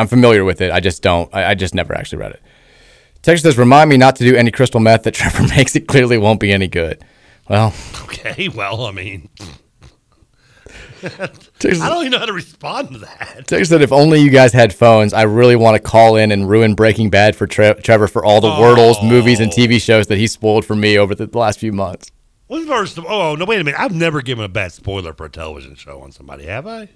[0.00, 0.70] I'm familiar with it.
[0.70, 1.28] I just don't.
[1.34, 2.42] I, I just never actually read it.
[3.20, 5.76] Texas says, "Remind me not to do any crystal meth that Trevor makes.
[5.76, 7.04] It clearly won't be any good."
[7.50, 7.74] Well,
[8.04, 9.28] okay, well, I mean,
[11.58, 13.44] Texas, I don't even know how to respond to that.
[13.46, 16.48] Texas said, "If only you guys had phones, I really want to call in and
[16.48, 20.16] ruin Breaking Bad for Tre- Trevor for all the Wordles, movies, and TV shows that
[20.16, 22.10] he spoiled for me over the last few months."
[22.46, 22.98] What's the first?
[22.98, 23.44] Oh no!
[23.44, 23.78] Wait a minute!
[23.78, 26.88] I've never given a bad spoiler for a television show on somebody, have I?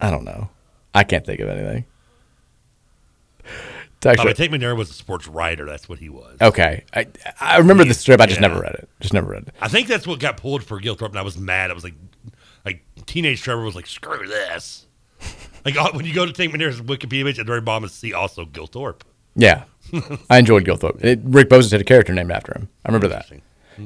[0.00, 0.50] I don't know.
[0.94, 1.84] I can't think of anything.
[4.00, 5.64] The way, Tank McNamara was a sports writer.
[5.64, 6.36] That's what he was.
[6.40, 7.06] okay, I
[7.40, 8.20] I remember the strip.
[8.20, 8.48] I just Yeah.
[8.48, 8.88] never read it.
[9.00, 9.54] Just never read it.
[9.60, 11.70] I think that's what got pulled for Gil Thorp, and I was mad.
[11.70, 11.94] I was like,
[12.64, 14.86] like teenage Trevor was like, screw this.
[15.64, 18.12] like when you go to Tank McNamara's Wikipedia page at the very bottom, it's see
[18.12, 19.04] also Gil Thorp.
[19.36, 19.64] Yeah,
[20.28, 21.02] I enjoyed Gil Thorp.
[21.04, 22.68] It, Rick Bozich had a character named after him.
[22.84, 23.30] I remember that.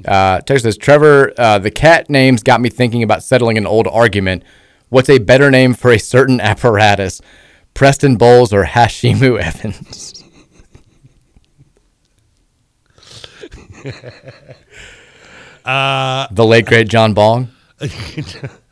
[0.06, 3.86] Uh, Texas says, Trevor, uh, the cat names got me thinking about settling an old
[3.86, 4.42] argument.
[4.88, 7.20] What's a better name for a certain apparatus?
[7.74, 10.22] Preston Bowles or Hashimu Evans?
[15.64, 17.50] Uh, the late great John Bong.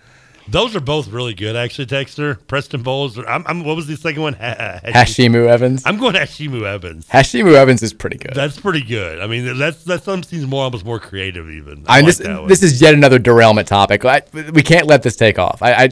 [0.48, 1.86] those are both really good, actually.
[1.86, 3.18] Texter Preston Bowles.
[3.18, 4.34] or- I'm, I'm, what was the second one?
[4.34, 5.82] Ha- Hashimu Evans.
[5.86, 7.06] I'm going Hashimu Evans.
[7.08, 8.34] Hashimu Evans is pretty good.
[8.34, 9.20] That's pretty good.
[9.20, 11.84] I mean, that's that some seems more almost more creative even.
[11.88, 12.18] I mean, like this
[12.60, 14.04] this is yet another derailment topic.
[14.04, 14.22] I,
[14.52, 15.62] we can't let this take off.
[15.62, 15.88] I I,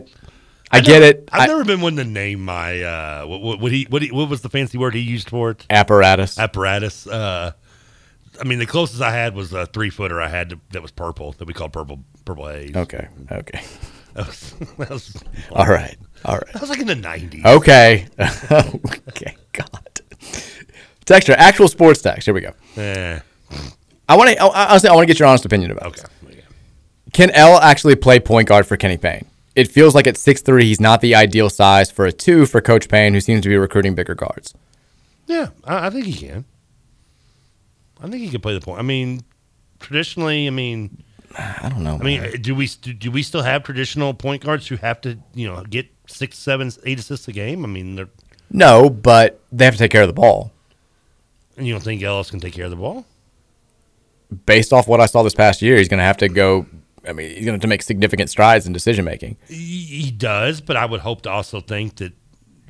[0.71, 1.29] I, get never- it.
[1.33, 4.11] I've I- never been one to name my uh, what, what, what he what he,
[4.11, 5.67] what was the fancy word he used for it?
[5.71, 6.39] apparatus.
[6.39, 7.07] Apparatus.
[7.07, 7.53] Uh,
[8.41, 10.91] I mean, the closest I had was a three footer I had to, that was
[10.91, 12.75] purple that we called purple purple haze.
[12.75, 13.07] Okay.
[13.31, 13.61] Okay.
[14.15, 15.97] That was, that was All right.
[16.25, 16.53] All right.
[16.53, 17.45] That was like in the nineties.
[17.45, 18.07] Okay.
[18.51, 19.37] okay.
[19.53, 20.01] God.
[21.05, 22.27] Texture, actual sports text.
[22.27, 22.53] Here we go.
[22.77, 23.19] Eh.
[24.09, 24.41] I want to.
[24.41, 25.87] Honestly, I want to get your honest opinion about.
[25.87, 26.03] Okay.
[26.23, 26.45] This.
[27.13, 29.27] Can El actually play point guard for Kenny Payne?
[29.55, 32.61] it feels like at six three he's not the ideal size for a two for
[32.61, 34.55] Coach Payne, who seems to be recruiting bigger guards.
[35.27, 36.45] Yeah, I, I think he can.
[38.01, 38.81] I think he can play the point.
[38.81, 39.23] I mean,
[39.79, 41.03] traditionally, I mean,
[41.39, 41.99] I don't know.
[42.01, 45.19] I mean, uh, do we do we still have traditional point guards who have to
[45.35, 47.65] you know get six, seven, eight assists a game?
[47.65, 48.09] I mean, they're,
[48.51, 50.53] No, but they have to take care of the ball.
[51.57, 53.07] and you don't think Ellis can take care of the ball?
[54.47, 56.67] Based off what I saw this past year, he's going to have to go.
[57.07, 59.37] I mean, he's going to have to make significant strides in decision making.
[59.49, 62.13] He does, but I would hope to also think that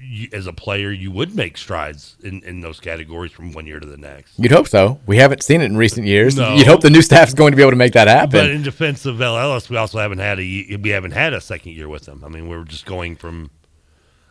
[0.02, 3.80] you, as a player, you would make strides in, in those categories from one year
[3.80, 4.38] to the next.
[4.38, 5.00] You'd hope so.
[5.06, 6.36] We haven't seen it in recent years.
[6.36, 6.54] No.
[6.54, 8.30] You'd hope the new staff's going to be able to make that happen.
[8.30, 9.38] But in defense of El.
[9.38, 12.22] Ellis, we also haven't had a we haven't had a second year with him.
[12.24, 13.50] I mean, we're just going from.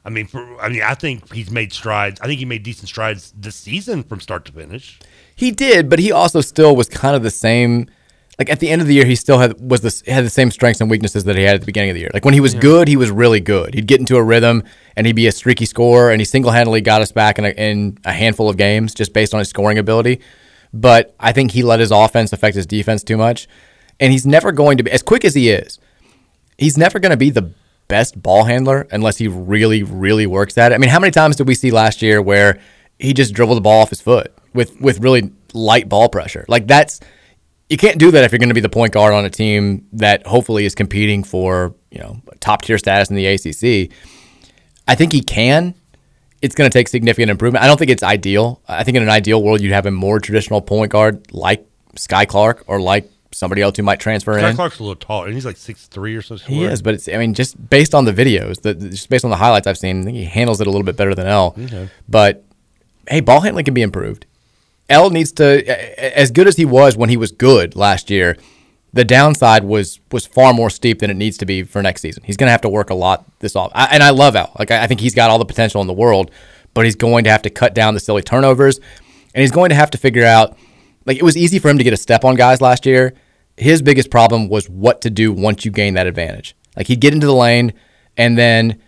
[0.04, 2.20] I mean, for I mean, I think he's made strides.
[2.22, 5.00] I think he made decent strides this season from start to finish.
[5.36, 7.90] He did, but he also still was kind of the same.
[8.42, 10.50] Like at the end of the year, he still had was this had the same
[10.50, 12.10] strengths and weaknesses that he had at the beginning of the year.
[12.12, 13.76] Like when he was good, he was really good.
[13.76, 14.64] He'd get into a rhythm
[14.96, 17.50] and he'd be a streaky scorer, and he single handedly got us back in a,
[17.50, 20.22] in a handful of games just based on his scoring ability.
[20.74, 23.48] But I think he let his offense affect his defense too much,
[24.00, 25.78] and he's never going to be as quick as he is.
[26.58, 27.54] He's never going to be the
[27.90, 30.74] best ball handler unless he really, really works at it.
[30.76, 32.60] I mean, how many times did we see last year where
[32.98, 36.44] he just dribbled the ball off his foot with with really light ball pressure?
[36.48, 37.02] Like that's
[37.72, 39.88] you can't do that if you're going to be the point guard on a team
[39.94, 43.90] that hopefully is competing for you know top tier status in the ACC.
[44.90, 45.74] I think he can.
[46.42, 47.64] It's going to take significant improvement.
[47.64, 48.62] I don't think it's ideal.
[48.68, 51.66] I think in an ideal world, you'd have a more traditional point guard like
[51.96, 54.56] Skyy Clark or like somebody else who might transfer Skyy in.
[54.58, 56.54] Clark's a little tall, and he's like six three or something.
[56.54, 59.32] He is, but it's I mean just based on the videos, the, just based on
[59.32, 61.56] the highlights I've seen, I think he handles it a little bit better than El.
[61.58, 61.90] Okay.
[62.10, 62.44] But
[63.08, 64.26] hey, ball handling can be improved.
[64.92, 65.68] El needs to
[66.18, 68.38] as good as he was when he was good last year.
[68.94, 72.24] The downside was was far more steep than it needs to be for next season.
[72.26, 73.72] He's going to have to work a lot this off.
[73.74, 74.52] I, and I love El.
[74.60, 76.30] Like I, I think he's got all the potential in the world,
[76.74, 78.80] but he's going to have to cut down the silly turnovers,
[79.34, 80.58] and he's going to have to figure out.
[81.06, 83.14] Like it was easy for him to get a step on guys last year.
[83.58, 86.56] His biggest problem was what to do once you gain that advantage.
[86.76, 87.74] Like he'd get into the lane,
[88.18, 88.82] and then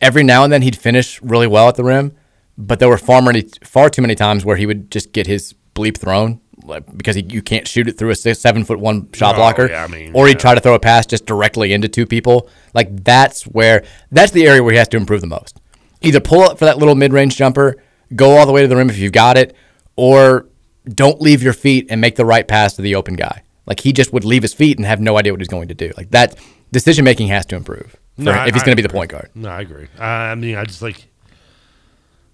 [0.00, 2.14] every now and then he'd finish really well at the rim,
[2.58, 5.54] but there were far many, far too many times where he would just get his
[5.74, 9.10] bleep thrown like, because he, you can't shoot it through a six, seven foot one
[9.12, 10.38] shot blocker, yeah, I mean, or he'd yeah.
[10.38, 12.48] try to throw a pass just directly into two people.
[12.74, 15.60] Like that's where that's the area where he has to improve the most.
[16.02, 17.82] Either pull up for that little mid range jumper,
[18.14, 19.56] go all the way to the rim if you've got it,
[19.96, 20.46] or
[20.86, 23.42] don't leave your feet and make the right pass to the open guy.
[23.66, 25.74] Like he just would leave his feet and have no idea what he's going to
[25.74, 25.92] do.
[25.96, 26.36] Like that
[26.72, 29.30] decision making has to improve No, I- if he's going to be the point guard.
[29.34, 29.88] No, I agree.
[29.98, 31.06] I mean, I just like.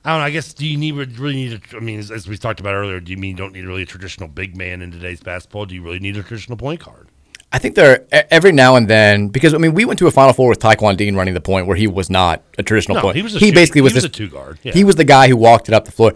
[0.04, 0.24] I don't know.
[0.26, 1.76] I guess do you need really need a?
[1.76, 3.82] I mean, as, as we talked about earlier, do you mean you don't need really
[3.82, 5.66] a traditional big man in today's basketball?
[5.66, 7.08] Do you really need a traditional point guard?
[7.52, 10.10] I think there e- every now and then because I mean we went to a
[10.10, 13.00] Final Four with Taquan Dean running the point where he was not a traditional No,
[13.02, 13.16] point.
[13.16, 14.72] he was a he shoot- basically was he was this- a two guard, yeah.
[14.72, 16.12] He was the guy who walked it up the floor.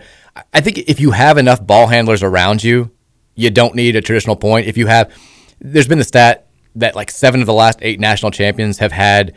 [0.52, 2.90] I think if you have enough ball handlers around you,
[3.36, 4.66] you don't need a traditional point.
[4.66, 5.12] If you have,
[5.60, 9.32] there's been the stat that like seven of the last eight national champions have had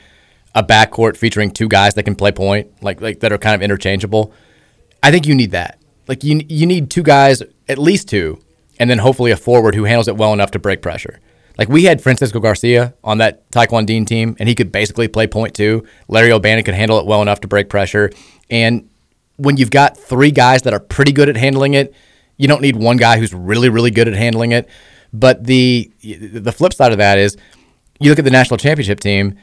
[0.53, 3.61] a backcourt featuring two guys that can play point, like like that are kind of
[3.61, 4.34] interchangeable.
[5.03, 5.80] I think you need that.
[6.07, 8.41] Like you you need two guys, at least two,
[8.80, 11.19] and then hopefully a forward who handles it well enough to break pressure.
[11.57, 15.28] Like we had Francisco Garcia on that Taquan Dean team, and he could basically play
[15.28, 15.86] point too.
[16.07, 18.10] Larry O'Bannon could handle it well enough to break pressure.
[18.49, 18.90] And
[19.38, 21.94] when you've got three guys that are pretty good at handling it,
[22.38, 24.68] you don't need one guy who's really really good at handling it.
[25.14, 27.38] But the the flip side of that is,
[27.99, 29.38] you look at the national championship team.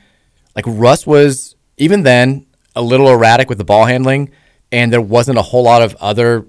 [0.59, 4.33] Like Russ was even then a little erratic with the ball handling,
[4.73, 6.47] and there wasn't a whole lot of other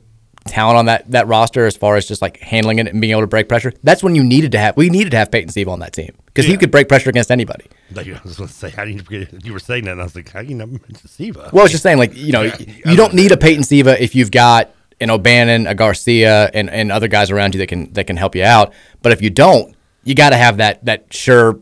[0.47, 3.21] talent on that that roster as far as just like handling it and being able
[3.21, 3.71] to break pressure.
[3.83, 6.15] That's when you needed to have we needed to have Peyton Siva on that team
[6.25, 7.65] because he could break pressure against anybody.
[7.91, 9.45] Like, I was going to say, how do you forget?
[9.45, 11.51] You were saying that, and I was like, how do you not mention Siva?
[11.53, 12.55] Well, I was just saying, like you know, Yeah,
[12.85, 16.91] you don't need a Peyton Siva if you've got an O'Bannon, a Garcia, and, and
[16.91, 18.73] other guys around you that can that can help you out.
[19.03, 21.59] But if you don't, you got to have that that sure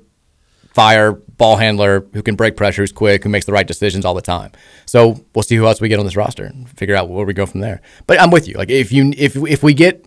[0.78, 4.14] fire ball handler who can break pressure, who's quick, who makes the right decisions all
[4.14, 4.52] the time.
[4.86, 7.34] So we'll see who else we get on this roster and figure out where we
[7.34, 7.82] go from there.
[8.06, 8.54] But I'm with you.
[8.54, 10.06] Like if you if if we get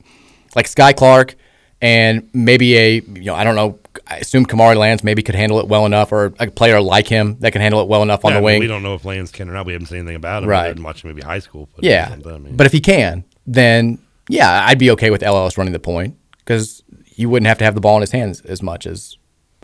[0.54, 1.34] like Skyy Clark
[1.82, 5.58] and maybe a you know I don't know I assume Kamari Lands maybe could handle
[5.58, 8.30] it well enough, or a player like him that can handle it well enough on
[8.30, 8.60] Yeah, the I mean, wing.
[8.60, 9.66] We don't know if Lands can or not.
[9.66, 10.48] We haven't seen anything about him.
[10.48, 10.68] Right.
[10.68, 11.68] Didn't watch maybe high school.
[11.74, 13.98] But Yeah, I mean, but if he can, then
[14.28, 17.64] yeah, I'd be okay with El Ellis running the point because he wouldn't have to
[17.64, 19.16] have the ball in his hands as much as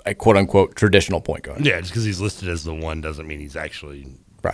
[0.07, 1.65] a quote unquote traditional point guard.
[1.65, 4.07] Yeah, just because he's listed as the one doesn't mean he's actually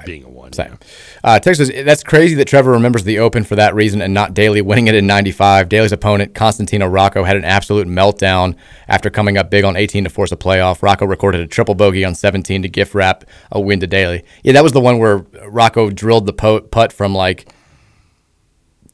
[0.04, 0.52] being a one.
[0.52, 0.78] Same.
[1.22, 4.62] Uh, Texas, that's crazy that Trevor remembers the Open for that reason and not Daly
[4.62, 5.68] winning it in 95.
[5.68, 8.56] Daly's opponent, Costantino Rocca, had an absolute meltdown
[8.88, 10.82] after coming up big on 18 to force a playoff.
[10.82, 14.24] Rocca recorded a triple bogey on 17 to gift wrap a win to Daly.
[14.42, 17.48] Yeah, that was the one where Rocca drilled the putt from like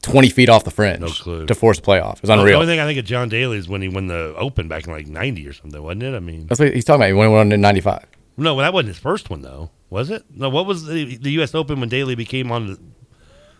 [0.01, 1.45] 20 feet off the fringe No clue.
[1.45, 2.15] to force a playoff.
[2.17, 2.45] It was unreal.
[2.47, 4.85] The only thing I think of John Daly is when he won the Open back
[4.87, 6.15] in like '90 or something, wasn't it?
[6.15, 7.07] I mean, That's what he's talking about.
[7.07, 8.05] He won one in 95.
[8.37, 10.23] no, well, that wasn't his first one though, was it?
[10.33, 11.53] No, what was the, the U.S.
[11.53, 12.79] Open when Daly became on the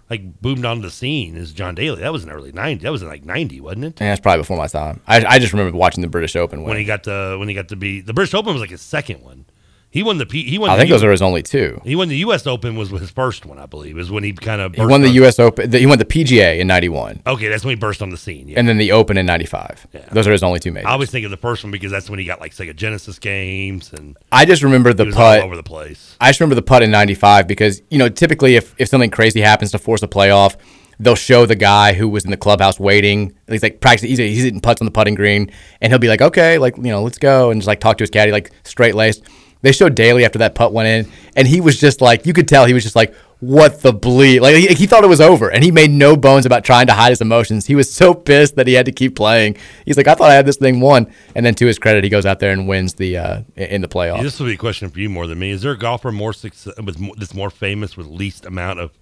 [0.10, 1.36] like boomed onto the scene?
[1.36, 2.02] Is John Daly?
[2.02, 2.84] That was in early '90.
[2.84, 4.02] That was in like '90, wasn't it?
[4.02, 5.02] And that's probably before my time.
[5.08, 7.68] I, I just remember watching the British Open When he got the when he got
[7.68, 9.46] to be the British Open was like his second one.
[9.92, 10.70] He won the P, he won.
[10.70, 11.82] I think U- those are his only two.
[11.84, 12.46] He won the U.S.
[12.46, 13.98] Open was his first one, I believe.
[13.98, 15.40] Is when he kind of He won the U.S.
[15.40, 15.72] Open.
[15.72, 17.24] He won the PGA in 91.
[17.26, 18.48] Okay, that's when he burst on the scene.
[18.48, 18.60] Yeah.
[18.60, 19.88] and then the Open in '95.
[20.12, 20.88] Those are his only two majors.
[20.88, 23.18] I always think of the first one because that's when he got like Sega Genesis
[23.18, 26.16] games and I just remember the putt all over the place.
[26.22, 29.42] I just remember the putt in '95 because you know typically if if something crazy
[29.42, 30.56] happens to force a playoff,
[31.00, 33.34] they'll show the guy who was in the clubhouse waiting.
[33.48, 34.10] He's like practicing.
[34.10, 35.50] He's, he's hitting putts on the putting green,
[35.82, 38.04] and he'll be like, "Okay, like you know, let's go," and just like talk to
[38.04, 39.24] his caddy, like straight laced.
[39.62, 42.48] They showed Daly after that putt went in, and he was just like, you could
[42.48, 44.40] tell he was just like, "What the bleep?
[44.40, 46.94] Like he, he thought it was over, and he made no bones about trying to
[46.94, 47.66] hide his emotions.
[47.66, 49.58] He was so pissed that he had to keep playing.
[49.86, 52.10] He's like, "I thought I had this thing won," and then to his credit, he
[52.10, 54.22] goes out there and wins the uh, in the playoff.
[54.22, 55.52] This will be a question for you more than me.
[55.52, 58.98] Is there a golfer more success, with more, that's more famous with least amount of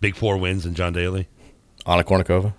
[0.00, 1.26] Big Four wins than John Daly?
[1.84, 2.54] Anna Kournikova.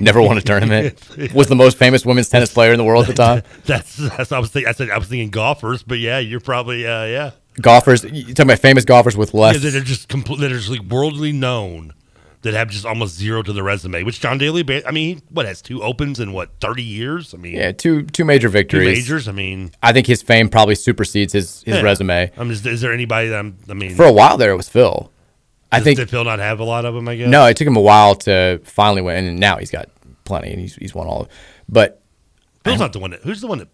[0.00, 0.98] Never won a tournament.
[1.34, 3.42] Was the most famous women's tennis player in the world at the time.
[3.64, 4.68] That's that's I was thinking.
[4.68, 7.30] I said I was thinking golfers, but yeah, you're probably uh, yeah.
[7.60, 9.54] Golfers, you talking about famous golfers with less.
[9.62, 11.94] Yeah, that are just complete, they're just like worldly known,
[12.42, 14.02] that have just almost zero to the resume.
[14.02, 17.32] Which John Daly, I mean, what has two opens in what thirty years?
[17.32, 18.98] I mean, yeah, two two major two victories.
[18.98, 19.28] majors.
[19.28, 21.82] I mean, I think his fame probably supersedes his his yeah.
[21.82, 22.32] resume.
[22.36, 24.56] I mean, is, is there anybody that I'm, I mean, For a while there, it
[24.56, 25.10] was Phil.
[25.74, 27.08] I think did Phil not have a lot of them?
[27.08, 29.88] I guess no, it took him a while to finally win, and now he's got
[30.24, 31.22] plenty, and he's he's won all.
[31.22, 31.28] of
[31.68, 32.02] But
[32.64, 33.20] Phil's not the one that.
[33.22, 33.68] Who's the one that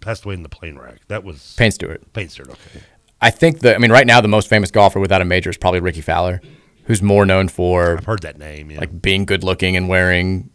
[0.00, 1.00] passed away in the plane wreck?
[1.08, 2.12] That was Payne Stewart.
[2.12, 2.50] Payne Stewart.
[2.50, 2.84] Okay.
[3.20, 5.56] I think the I mean right now the most famous golfer without a major is
[5.56, 6.40] probably Rickie Fowler,
[6.84, 8.70] who's more known for I've heard that name.
[8.70, 8.80] Yeah.
[8.80, 10.50] like being good looking and wearing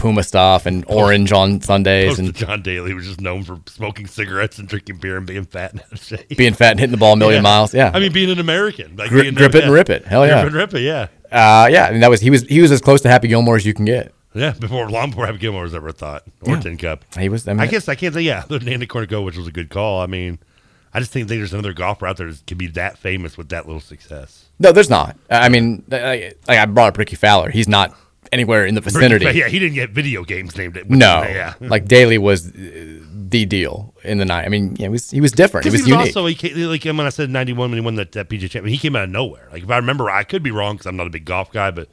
[0.00, 4.58] Puma stuff and orange on Sundays and John Daly was just known for smoking cigarettes
[4.58, 6.28] and drinking beer and being fat and out of shape.
[6.36, 7.74] being fat and hitting the ball a million miles.
[7.74, 10.06] Yeah, I mean, being an American, like Gri- grip it and rip it.
[10.06, 10.80] Hell yeah, grip and rip it.
[10.80, 13.56] Yeah, Uh, yeah, and that was he was he was as close to Happy Gilmore
[13.56, 14.14] as you can get.
[14.34, 14.52] yeah.
[14.52, 16.60] Before long before Happy Gilmore was ever thought or Yeah.
[16.60, 17.04] Tin Cup.
[17.18, 17.46] He was.
[17.46, 18.44] I, mean, I guess I can't say yeah.
[18.48, 20.00] The Anna Kournikova, which was a good call.
[20.00, 20.38] I mean,
[20.94, 23.66] I just think there's another golfer out there that can be that famous with that
[23.66, 24.46] little success.
[24.58, 25.16] no, there's not.
[25.28, 27.50] I mean, like, like I brought up Rickie Fowler.
[27.50, 27.94] He's not
[28.32, 29.24] anywhere in the vicinity.
[29.26, 30.88] Yeah, he didn't get video games named it.
[30.88, 31.54] No, yeah.
[31.60, 32.52] like Daly was uh,
[33.12, 34.44] the deal in the night.
[34.44, 35.64] I mean, yeah, he was he was different.
[35.64, 36.16] He Because was, he was unique.
[36.16, 38.64] also he came, like when I said '91 when he won that, that PGA Championship,
[38.66, 39.48] he came out of nowhere.
[39.52, 41.70] Like if I remember, I could be wrong because I'm not a big golf guy,
[41.70, 41.88] but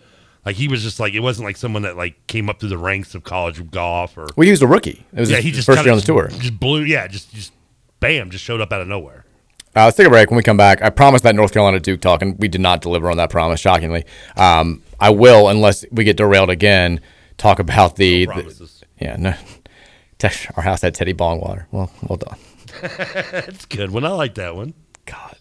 [0.46, 2.78] like he was just like it wasn't like someone that like came up through the
[2.78, 5.06] ranks of college golf or well, he was a rookie.
[5.14, 6.28] It was yeah, his he just first year on the tour.
[6.30, 7.52] Just blew, yeah, just just
[8.00, 9.26] bam, just showed up out of nowhere.
[9.76, 10.32] Uh, let's take a break.
[10.32, 12.82] When we come back, I promised that North Carolina Duke talk, and we did not
[12.82, 13.60] deliver on that promise.
[13.60, 14.06] Shockingly,
[14.36, 17.00] um, I will unless we get derailed again.
[17.38, 19.34] Talk about the, No the- yeah no.
[20.20, 21.66] Tesh- Our house had Teddy Bongwater.
[21.72, 22.38] Well, well done.
[22.82, 24.04] That's good one.
[24.06, 24.74] I like that one.
[25.06, 25.36] God.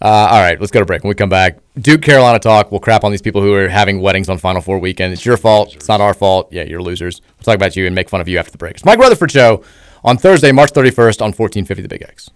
[0.00, 1.02] Uh, all right, let's go to break.
[1.02, 2.70] When we come back, Duke Carolina talk.
[2.70, 5.12] We'll crap on these people who are having weddings on Final Four weekend.
[5.12, 5.74] It's your fault.
[5.74, 6.52] It's not our fault.
[6.52, 7.20] Yeah, you're losers.
[7.36, 8.74] We'll talk about you and make fun of you after the break.
[8.76, 9.64] It's Mike Rutherford Show
[10.04, 12.30] on Thursday, March 31st on 1450 The Big X.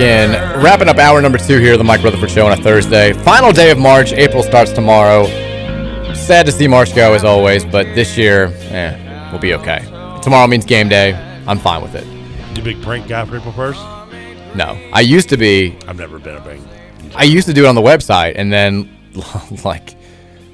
[0.00, 0.08] know.
[0.08, 0.62] Welcome back in.
[0.62, 3.12] Wrapping up hour number two here of the Mike Rutherford Show on a Thursday.
[3.12, 4.12] Final day of March.
[4.12, 5.26] April starts tomorrow.
[6.14, 9.80] sad to see March go as always, but this year, eh, we'll be okay.
[10.22, 11.14] Tomorrow means game day.
[11.46, 12.06] I'm fine with it.
[12.56, 13.80] You big prank guy for April first?
[14.54, 15.76] No, I used to be.
[15.86, 16.62] I've never been a prank.
[17.14, 18.90] I used to do it on the website, and then
[19.64, 19.96] like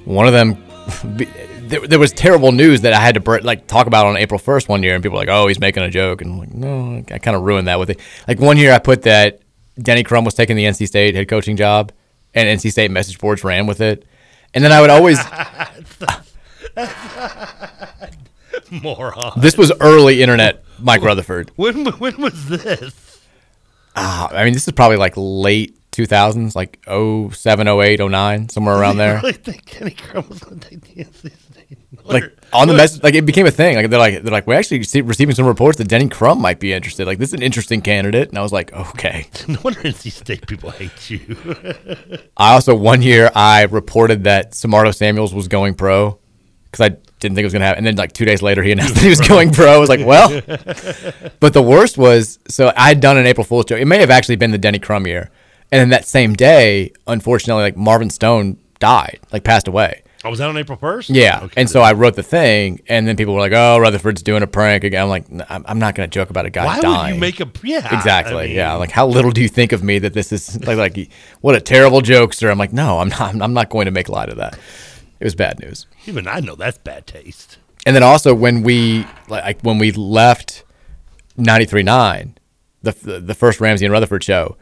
[0.05, 0.55] one of them,
[1.68, 4.38] there, there was terrible news that I had to br- like talk about on April
[4.38, 6.55] first one year, and people were like, "Oh, he's making a joke," and I'm like,
[6.55, 8.01] no, I kind of ruined that with it.
[8.26, 9.40] Like one year, I put that
[9.80, 11.93] Denny Crum was taking the NC State head coaching job,
[12.34, 14.05] and NC State message boards ran with it,
[14.55, 15.18] and then I would always.
[18.70, 19.40] Moron.
[19.40, 21.51] This was early internet, Mike Rutherford.
[21.56, 23.20] When when was this?
[23.94, 28.97] Ah, I mean, this is probably like late 2000s, like 07, 08, 09, somewhere around
[28.98, 29.16] there.
[29.18, 31.32] I really think Kenny Crum was going to take the NC State.
[32.05, 33.76] Like on the message, like it became a thing.
[33.76, 36.72] Like they're like they're like we're actually receiving some reports that Denny Crum might be
[36.72, 37.06] interested.
[37.06, 39.26] Like this is an interesting candidate, and I was like, okay.
[39.48, 41.36] No wonder NC State people hate you.
[42.36, 46.18] I also one year I reported that Samardo Samuels was going pro
[46.64, 48.72] because I didn't think it was gonna happen, and then like two days later he
[48.72, 49.66] announced that he was going pro.
[49.66, 50.28] I was like, well.
[51.40, 53.80] but the worst was so I had done an April Fool's joke.
[53.80, 55.30] It may have actually been the Denny Crum year,
[55.72, 60.02] and then that same day, unfortunately, like Marvin Stone died, like passed away.
[60.24, 61.10] Oh, was that on April first?
[61.10, 64.43] Yeah, and so I wrote the thing, and then people were like, "Oh, Rutherford's doing
[64.43, 66.80] a prank again." I'm like, "I'm I'm not going to joke about a guy Why
[66.80, 67.97] dying." would you make a yeah?
[67.97, 68.44] exactly?
[68.44, 70.78] I mean, yeah, like how little do you think of me that this is like
[70.78, 71.10] like
[71.43, 72.51] what a terrible jokester?
[72.51, 73.40] I'm like, no, I'm not.
[73.40, 74.59] I'm not going to make light of that.
[75.20, 75.86] It was bad news.
[76.06, 77.59] Even I know that's bad taste.
[77.84, 80.64] And then also when we like when we left
[81.38, 82.34] 93.9,
[82.82, 84.56] the the the first Ramsey and Rutherford show,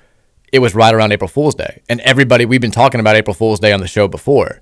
[0.52, 3.60] it was right around April Fool's Day, and everybody we've been talking about April Fool's
[3.60, 4.60] Day on the show before,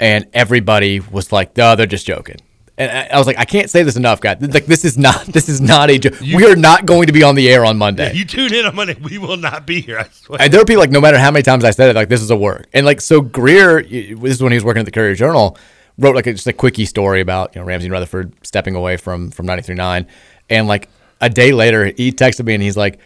[0.00, 2.36] and everybody was like, "No, they're just joking."
[2.76, 4.40] And I, I was like, I can't say this enough, guys.
[4.40, 6.20] Like, this is not this is not a joke.
[6.20, 8.12] We are not going to be on the air on Monday.
[8.14, 9.98] You tune in on Monday, we will not be here.
[9.98, 10.42] I swear.
[10.42, 12.22] And there are people like, no matter how many times I said it, like this
[12.22, 12.66] is a work.
[12.72, 15.56] And like, so Greer, this is when he was working at the Courier Journal,
[15.98, 18.96] wrote like a, just a quickie story about you know Ramsey and Rutherford stepping away
[18.96, 20.06] from from 93.9.
[20.50, 20.88] And like
[21.20, 22.98] a day later, he texted me and he's like,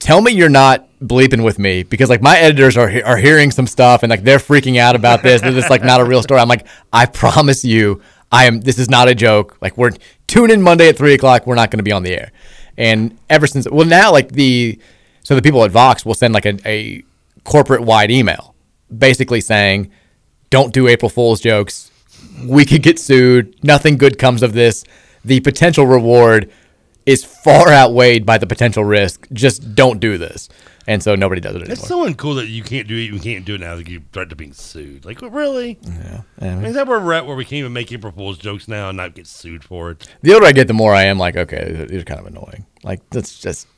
[0.00, 3.66] "Tell me you're not bleeping with me because like my editors are are hearing some
[3.66, 5.40] stuff and like they're freaking out about this.
[5.40, 8.02] This is like not a real story." I'm like, "I promise you,
[8.32, 8.60] I am.
[8.60, 9.56] This is not a joke.
[9.60, 9.92] Like we're
[10.26, 11.46] tune in Monday at three o'clock.
[11.46, 12.32] We're not going to be on the air."
[12.76, 14.80] And ever since, well, now like the
[15.22, 17.04] so the people at Vox will send like a, a
[17.44, 18.50] corporate wide email
[18.96, 19.90] basically saying,
[20.50, 21.90] don't do April Fool's jokes.
[22.44, 23.54] We could get sued.
[23.62, 24.84] Nothing good comes of this.
[25.24, 26.50] The potential reward
[27.06, 29.26] is far outweighed by the potential risk.
[29.32, 30.48] Just don't do this.
[30.86, 31.74] And so nobody does it anymore.
[31.74, 33.12] It's so uncool that you can't do it.
[33.12, 33.76] You can't do it now.
[33.76, 35.04] That you start to being sued.
[35.04, 35.78] Like really?
[35.82, 36.22] Yeah.
[36.40, 37.26] I mean, is that where we're at?
[37.26, 40.08] Where we can't even make April Fool's jokes now and not get sued for it?
[40.22, 42.66] The older I get, the more I am like, okay, it's kind of annoying.
[42.82, 43.68] Like, that's just,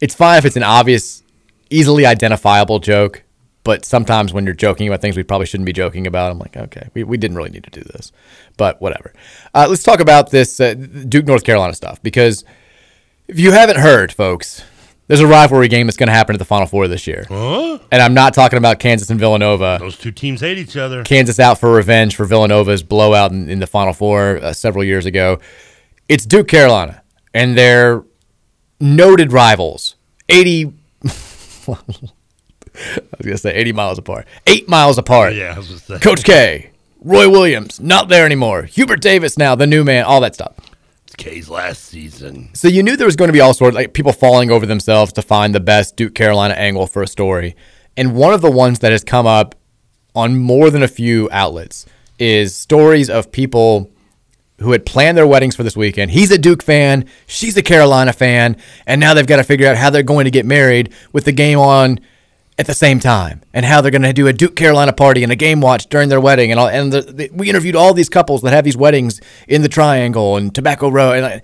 [0.00, 1.22] it's fine if it's an obvious,
[1.70, 3.22] easily identifiable joke,
[3.62, 6.56] but sometimes when you're joking about things we probably shouldn't be joking about, I'm like,
[6.56, 8.10] okay, we, we didn't really need to do this,
[8.56, 9.12] but whatever.
[9.54, 12.44] Uh, let's talk about this uh, Duke, North Carolina stuff because
[13.30, 14.64] if you haven't heard, folks,
[15.06, 17.26] there's a rivalry game that's going to happen at the Final Four this year.
[17.28, 17.78] Huh?
[17.92, 19.76] And I'm not talking about Kansas and Villanova.
[19.80, 21.04] Those two teams hate each other.
[21.04, 25.06] Kansas out for revenge for Villanova's blowout in, in the Final Four uh, several years
[25.06, 25.38] ago.
[26.08, 27.02] It's Duke Carolina,
[27.32, 28.02] and they're
[28.80, 29.94] noted rivals.
[30.28, 30.72] 80,
[31.04, 31.08] I
[31.66, 31.76] was
[33.22, 34.26] going to say 80 miles apart.
[34.48, 35.34] Eight miles apart.
[35.34, 36.00] Yeah, I was just saying.
[36.00, 36.70] Coach K,
[37.00, 38.62] Roy Williams, not there anymore.
[38.62, 40.54] Hubert Davis now, the new man, all that stuff.
[41.20, 42.50] K's last season.
[42.54, 45.12] So you knew there was going to be all sorts like people falling over themselves
[45.12, 47.54] to find the best Duke Carolina angle for a story.
[47.96, 49.54] And one of the ones that has come up
[50.14, 51.86] on more than a few outlets
[52.18, 53.90] is stories of people
[54.60, 56.10] who had planned their weddings for this weekend.
[56.10, 58.56] He's a Duke fan, she's a Carolina fan,
[58.86, 61.32] and now they've got to figure out how they're going to get married with the
[61.32, 62.00] game on
[62.58, 65.32] at the same time and how they're going to do a Duke Carolina party and
[65.32, 68.08] a game watch during their wedding and all and the, the, we interviewed all these
[68.10, 71.42] couples that have these weddings in the triangle and Tobacco Road and I,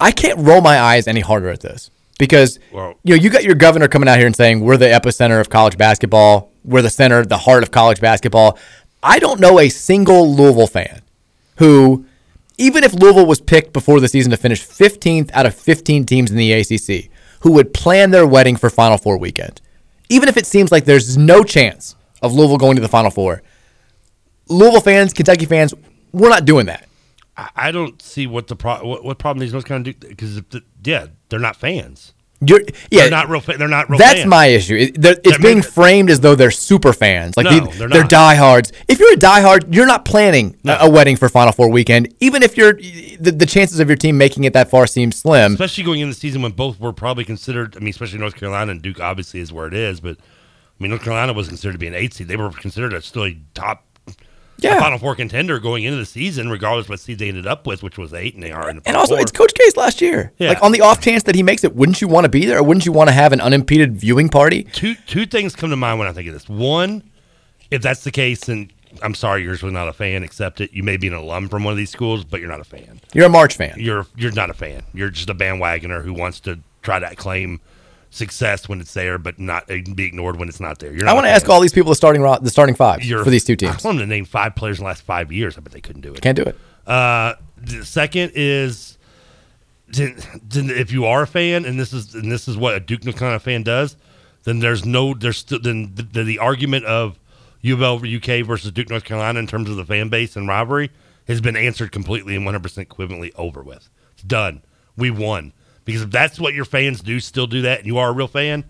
[0.00, 3.44] I can't roll my eyes any harder at this because Well- you know you got
[3.44, 6.90] your governor coming out here and saying we're the epicenter of college basketball, we're the
[6.90, 8.58] center, the heart of college basketball.
[9.02, 11.02] I don't know a single Louisville fan
[11.58, 12.04] who
[12.58, 16.30] even if Louisville was picked before the season to finish 15th out of 15 teams
[16.30, 19.60] in the ACC, who would plan their wedding for Final Four weekend,
[20.08, 23.42] even if it seems like there's no chance of Louisville going to the Final Four,
[24.48, 25.74] Louisville fans, Kentucky fans,
[26.12, 26.88] we're not doing that.
[27.36, 30.40] I, don't see what the pro- what, what problem these most kind of do because
[30.84, 32.14] yeah, they're not fans.
[32.40, 33.40] You're, yeah, They're not real.
[33.40, 33.98] They're not real.
[33.98, 34.28] That's fans.
[34.28, 34.76] my issue.
[34.76, 37.36] It, it's being framed as though they're super fans.
[37.36, 38.10] Like No, they, they're they're not.
[38.10, 38.72] diehards.
[38.88, 42.12] If you're a diehard, you're not planning a, a wedding for Final Four weekend.
[42.20, 45.52] Even if you're the, the chances of your team making it that far seem slim.
[45.52, 47.76] especially going into the season when both were probably considered.
[47.76, 50.90] I mean, especially North Carolina and Duke obviously is where it is, but I mean,
[50.90, 52.28] North Carolina was considered to be an eight seed.
[52.28, 53.84] They were considered a still a top
[54.64, 57.66] a Final Four contender going into the season, regardless of what seed they ended up
[57.66, 59.22] with, which was eight, and they are in the And also, Four.
[59.22, 60.32] it's Coach K's last year.
[60.38, 60.48] Yeah.
[60.50, 62.58] Like on the off chance that he makes it, wouldn't you want to be there,
[62.58, 64.64] or wouldn't you want to have an unimpeded viewing party?
[64.64, 66.48] two two things come to mind when I think of this.
[66.48, 67.02] One,
[67.70, 68.70] if that's the case, then
[69.02, 70.22] I'm sorry, you're was not a fan.
[70.22, 70.72] Accept it.
[70.72, 73.00] You may be an alum from one of these schools, but you're not a fan.
[73.12, 73.74] You're a March fan.
[73.76, 74.82] You're you're not a fan.
[74.92, 77.60] You're just a bandwagoner who wants to try to claim
[78.14, 80.92] success when it's there, but not uh, be ignored when it's not there.
[80.92, 83.24] You're not I want to ask all these people the starting the starting five You're-
[83.24, 83.70] for these two teams.
[83.84, 85.58] I want them to name five players in the last five years.
[85.58, 86.20] I bet they couldn't do it.
[86.20, 86.56] Can't do it.
[86.86, 88.98] Uh, the second is
[89.88, 93.42] if you are a fan, and this is and this is what a Duke of
[93.42, 93.96] fan does,
[94.44, 97.18] then there's no there's still then the, the, the argument of
[97.62, 100.46] U of L UK versus Duke North Carolina in terms of the fan base and
[100.46, 100.90] rivalry
[101.26, 103.88] has been answered completely and 100 percent equivalently over with.
[104.12, 104.62] It's done.
[104.96, 105.52] We won
[105.84, 108.28] because if that's what your fans do, still do that, and you are a real
[108.28, 108.64] fan,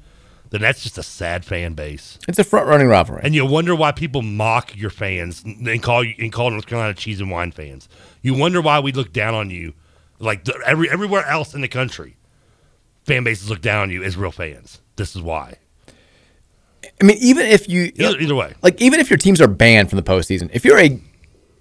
[0.50, 2.18] then that's just a sad fan base.
[2.28, 3.22] It's a front running rivalry.
[3.24, 6.94] And you wonder why people mock your fans and call you and call North Carolina
[6.94, 7.88] cheese and wine fans.
[8.22, 9.74] You wonder why we look down on you,
[10.18, 12.16] like the, every everywhere else in the country.
[13.04, 14.80] Fan bases look down on you as real fans.
[14.96, 15.56] This is why.
[17.00, 19.90] I mean, even if you Either, either way, like even if your teams are banned
[19.90, 21.00] from the postseason, if you're a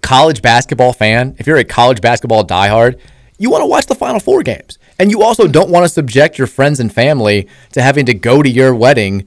[0.02, 3.00] college basketball fan, if you're a college basketball diehard,
[3.38, 6.38] you want to watch the Final Four games, and you also don't want to subject
[6.38, 9.26] your friends and family to having to go to your wedding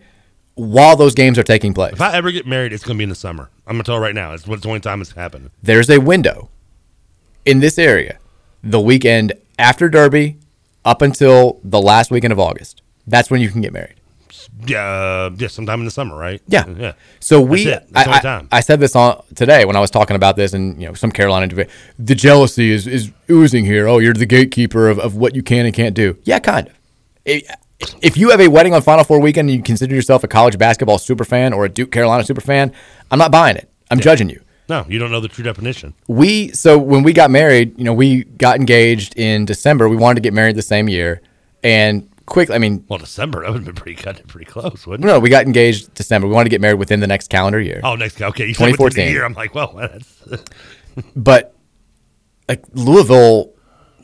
[0.55, 1.93] while those games are taking place.
[1.93, 3.49] if I ever get married, it's going to be in the summer.
[3.67, 4.33] I'm going to tell you right now.
[4.33, 5.51] It's the only time it's happening.
[5.61, 6.49] There's a window
[7.45, 8.17] in this area,
[8.63, 10.37] the weekend after Derby,
[10.83, 12.81] up until the last weekend of August.
[13.05, 13.95] That's when you can get married.
[14.65, 16.41] Yeah, uh, yeah, sometime in the summer, right?
[16.47, 16.67] Yeah.
[16.67, 16.93] yeah.
[17.19, 17.93] So we, That's it.
[17.93, 18.47] That's I, I- time.
[18.51, 21.11] I said this on today when I was talking about this, and you know, some
[21.11, 21.69] Carolina debate.
[21.99, 23.87] The jealousy is is oozing here.
[23.87, 26.17] Oh, you're the gatekeeper of, of what you can and can't do.
[26.23, 26.73] Yeah, kind of.
[27.25, 27.49] If-
[28.01, 30.57] If you have a wedding on Final Four weekend and you consider yourself a college
[30.57, 32.73] basketball super fan or a Duke Carolina super fan,
[33.11, 33.69] I'm not buying it.
[33.91, 34.41] I'm judging you.
[34.67, 35.93] no, you don't know the true definition.
[36.07, 39.87] We so when we got married, you know, we got engaged in December.
[39.89, 41.21] We wanted to get married the same year,
[41.63, 42.51] and quick.
[42.51, 45.13] I mean, Well, December that would have been pretty cut it pretty close, wouldn't no,
[45.13, 45.17] it?
[45.17, 46.27] no, we got engaged December.
[46.27, 47.81] We wanted to get married within the next calendar year.
[47.83, 48.47] Oh, next calendar okay.
[48.47, 49.05] You said 2014.
[49.05, 49.25] the year.
[49.25, 50.23] I'm like, well, that's
[51.15, 51.55] but
[52.47, 53.53] like Louisville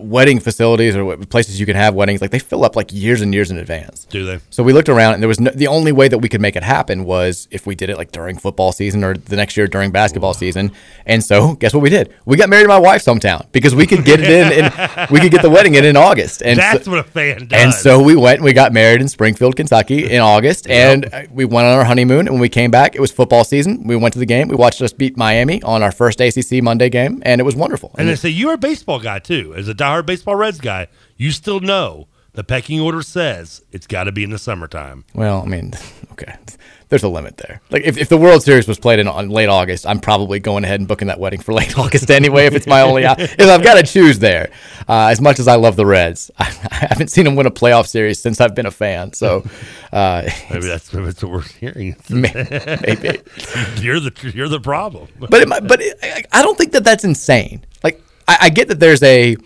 [0.03, 3.33] wedding facilities or places you can have weddings, like they fill up like years and
[3.33, 4.05] years in advance.
[4.05, 4.39] do they?
[4.49, 6.55] So we looked around, and there was no, the only way that we could make
[6.55, 9.67] it happen was if we did it like during football season or the next year
[9.67, 10.71] during basketball season.
[11.05, 12.13] And so, guess what we did?
[12.25, 15.19] We got married in my wife's hometown because we could get it in, and we
[15.19, 16.41] could get the wedding in in August.
[16.41, 17.61] And That's so, what a fan does.
[17.61, 21.23] and so we went and we got married in Springfield, Kentucky in August, and uh,
[21.31, 22.21] we went on our honeymoon.
[22.27, 23.83] And when we came back, it was football season.
[23.87, 24.47] We went to the game.
[24.47, 27.91] We watched us beat Miami on our first ACC Monday game, and it was wonderful.
[27.97, 29.53] And they say you're a baseball guy too.
[29.55, 30.87] As a diehard baseball Reds guy,
[31.17, 35.05] you still know the pecking order says it's got to be in the summertime.
[35.13, 35.73] Well, I mean,
[36.13, 36.35] okay,
[36.89, 37.61] there's a limit there.
[37.69, 40.63] Like if, if the World Series was played in on late August, I'm probably going
[40.63, 42.47] ahead and booking that wedding for late August anyway.
[42.47, 44.51] If it's my only, if I've got to choose there,
[44.89, 47.87] uh, as much as I love the Reds, I, haven't seen them win a playoff
[47.87, 49.13] series since I've been a fan.
[49.13, 49.45] So
[49.91, 51.95] uh, Maybe that's, maybe that's what we're hearing.
[52.09, 53.21] Maybe.
[53.79, 55.07] you're the you're the problem.
[55.19, 57.63] but it, but it, I- I don't think that that's insane.
[57.83, 59.37] Like I, I get that there's a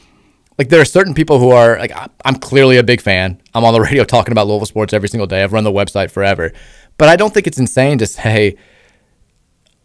[0.58, 1.92] like there are certain people who are like
[2.26, 3.42] I'm clearly a big fan.
[3.54, 5.44] I'm on the radio talking about Louisville sports every single day.
[5.44, 6.52] I've run the website forever,
[6.98, 8.58] but I don't think it's insane to say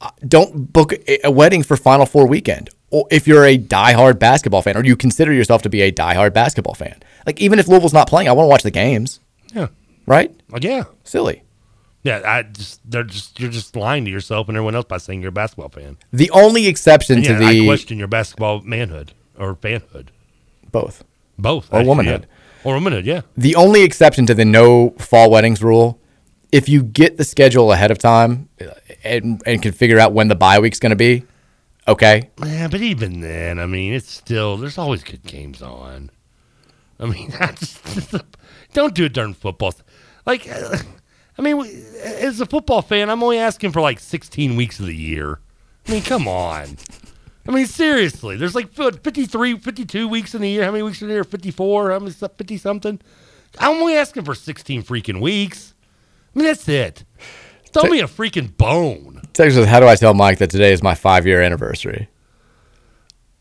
[0.00, 2.70] uh, don't book a, wedding for Final Four weekend.
[2.90, 6.34] Or if you're a diehard basketball fan, or you consider yourself to be a diehard
[6.34, 9.20] basketball fan, like even if Louisville's not playing, I want to watch the games.
[9.54, 9.68] Yeah.
[10.04, 10.34] Right?
[10.50, 10.84] Like, yeah.
[11.04, 11.42] Silly.
[12.02, 15.22] Yeah, I just they're just you're just lying to yourself and everyone else by saying
[15.22, 15.96] you're a basketball fan.
[16.12, 20.08] The only exception to yeah, I question your basketball manhood or fanhood.
[20.72, 21.04] Both.
[21.38, 21.72] Both.
[21.72, 22.26] Or actually, womanhood.
[22.28, 22.64] yeah.
[22.64, 23.22] Or womanhood, yeah.
[23.36, 26.00] The only exception to the no fall weddings rule,
[26.50, 28.66] if you get the schedule ahead of time uh,
[29.04, 31.24] and, and can figure out when the bye week's going to be,
[31.88, 32.30] okay.
[32.44, 36.10] Yeah, but even then, I mean, it's still there's always good games on.
[37.00, 38.14] I mean, just,
[38.72, 39.74] don't do it during football.
[40.24, 40.48] Like,
[41.38, 41.60] I mean,
[42.02, 45.40] as a football fan, I'm only asking for like 16 weeks of the year.
[45.88, 46.76] I mean, come on.
[47.46, 50.64] I mean, seriously, there's like 53, 52 weeks in the year.
[50.64, 51.24] How many weeks in the year?
[51.24, 51.90] 54?
[51.90, 52.12] How many?
[52.12, 53.00] 50 something?
[53.58, 55.74] I'm only asking for 16 freaking weeks.
[56.34, 57.04] I mean, that's it.
[57.72, 59.22] Throw me a freaking bone.
[59.32, 62.08] Text says, How do I tell Mike that today is my five year anniversary?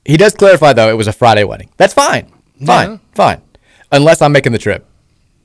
[0.06, 1.70] He does clarify, though, it was a Friday wedding.
[1.78, 2.32] That's fine.
[2.66, 2.92] Fine.
[2.92, 2.98] Yeah.
[3.14, 3.42] Fine.
[3.92, 4.88] Unless I'm making the trip,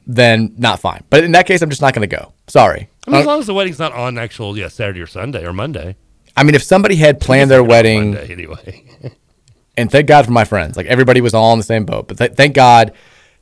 [0.07, 1.03] then not fine.
[1.11, 2.33] But in that case, I'm just not going to go.
[2.47, 2.89] Sorry.
[3.07, 5.45] I mean, as Uh, long as the wedding's not on actual, yeah, Saturday or Sunday
[5.45, 5.97] or Monday.
[6.37, 8.15] I mean, if somebody had planned their wedding.
[8.15, 8.85] Monday anyway.
[9.77, 10.77] and thank God for my friends.
[10.77, 12.09] Like everybody was all in the same boat.
[12.09, 12.93] But th- thank God,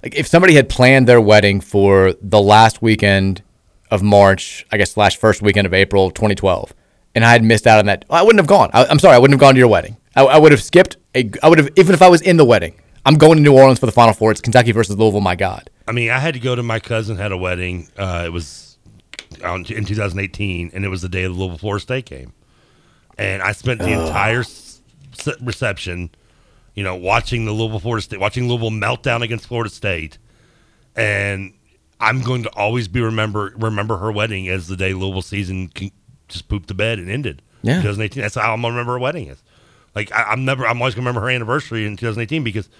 [0.03, 3.43] like if somebody had planned their wedding for the last weekend
[3.91, 6.75] of March, I guess slash first weekend of April, 2012,
[7.15, 8.71] and I had missed out on that, I wouldn't have gone.
[8.73, 9.97] I, I'm sorry, I wouldn't have gone to your wedding.
[10.17, 10.97] I, I would have skipped.
[11.15, 12.81] A, I would have even if I was in the wedding.
[13.07, 14.31] I'm going to New Orleans for the Final Four.
[14.31, 15.21] It's Kentucky versus Louisville.
[15.21, 15.69] My God.
[15.87, 17.89] I mean, I had to go to my cousin had a wedding.
[17.99, 18.79] Uh, it was
[19.45, 22.33] on, in 2018, and it was the day of the Louisville Florida State game.
[23.19, 24.81] And I spent the entire s-
[25.41, 26.11] reception,
[26.75, 30.19] you know, watching the Louisville Florida State, watching Louisville meltdown against Florida State,
[30.97, 31.53] and
[32.01, 35.93] I'm going to always be remember remember her wedding as the day Louisville season con-
[36.29, 37.43] just pooped the bed and ended.
[37.63, 37.77] Yeah.
[37.77, 38.21] 2018.
[38.23, 39.43] That's how I'm gonna remember her wedding is.
[39.95, 40.67] Like I, I'm never.
[40.67, 42.73] I'm always gonna remember her anniversary in 2018 because it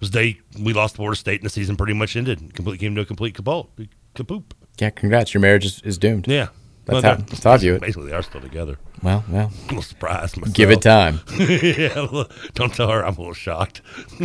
[0.00, 2.38] was the day we lost to Florida State and the season pretty much ended.
[2.54, 3.68] Completely came to a complete kapoop.
[4.14, 4.44] Kapoop.
[4.80, 5.32] Yeah, congrats.
[5.34, 6.26] Your marriage is, is doomed.
[6.26, 6.48] Yeah.
[6.84, 7.80] That's, Well, how, that's how I view it.
[7.80, 8.76] Basically, they are still together.
[9.02, 9.52] Well, well.
[9.60, 10.54] I'm a little surprised myself.
[10.54, 11.20] Give it time.
[11.38, 13.82] yeah, don't tell her I'm a little shocked.
[14.20, 14.24] I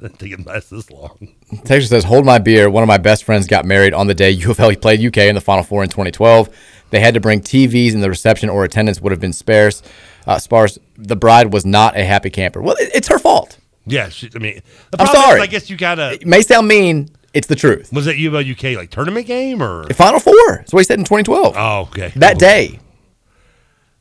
[0.00, 1.28] didn't think it lasts this long.
[1.64, 4.30] Texas says, "Hold my beer." One of my best friends got married on the day
[4.30, 6.48] U of L played UK in the Final Four in 2012.
[6.90, 9.82] They had to bring TVs, and the reception or attendance would have been sparse.
[10.26, 10.78] Uh, sparse.
[10.96, 12.60] The bride was not a happy camper.
[12.60, 13.58] Well, it- it's her fault.
[13.86, 14.60] Yeah, she, I mean,
[14.90, 15.40] the I'm problem is, sorry.
[15.40, 16.12] I guess you gotta.
[16.14, 17.08] It may sound mean.
[17.32, 17.92] It's the truth.
[17.92, 20.56] Was that U of UK like tournament game or The Final Four.
[20.56, 21.54] That's what he said in 2012.
[21.56, 22.12] Oh, okay.
[22.16, 22.80] That day.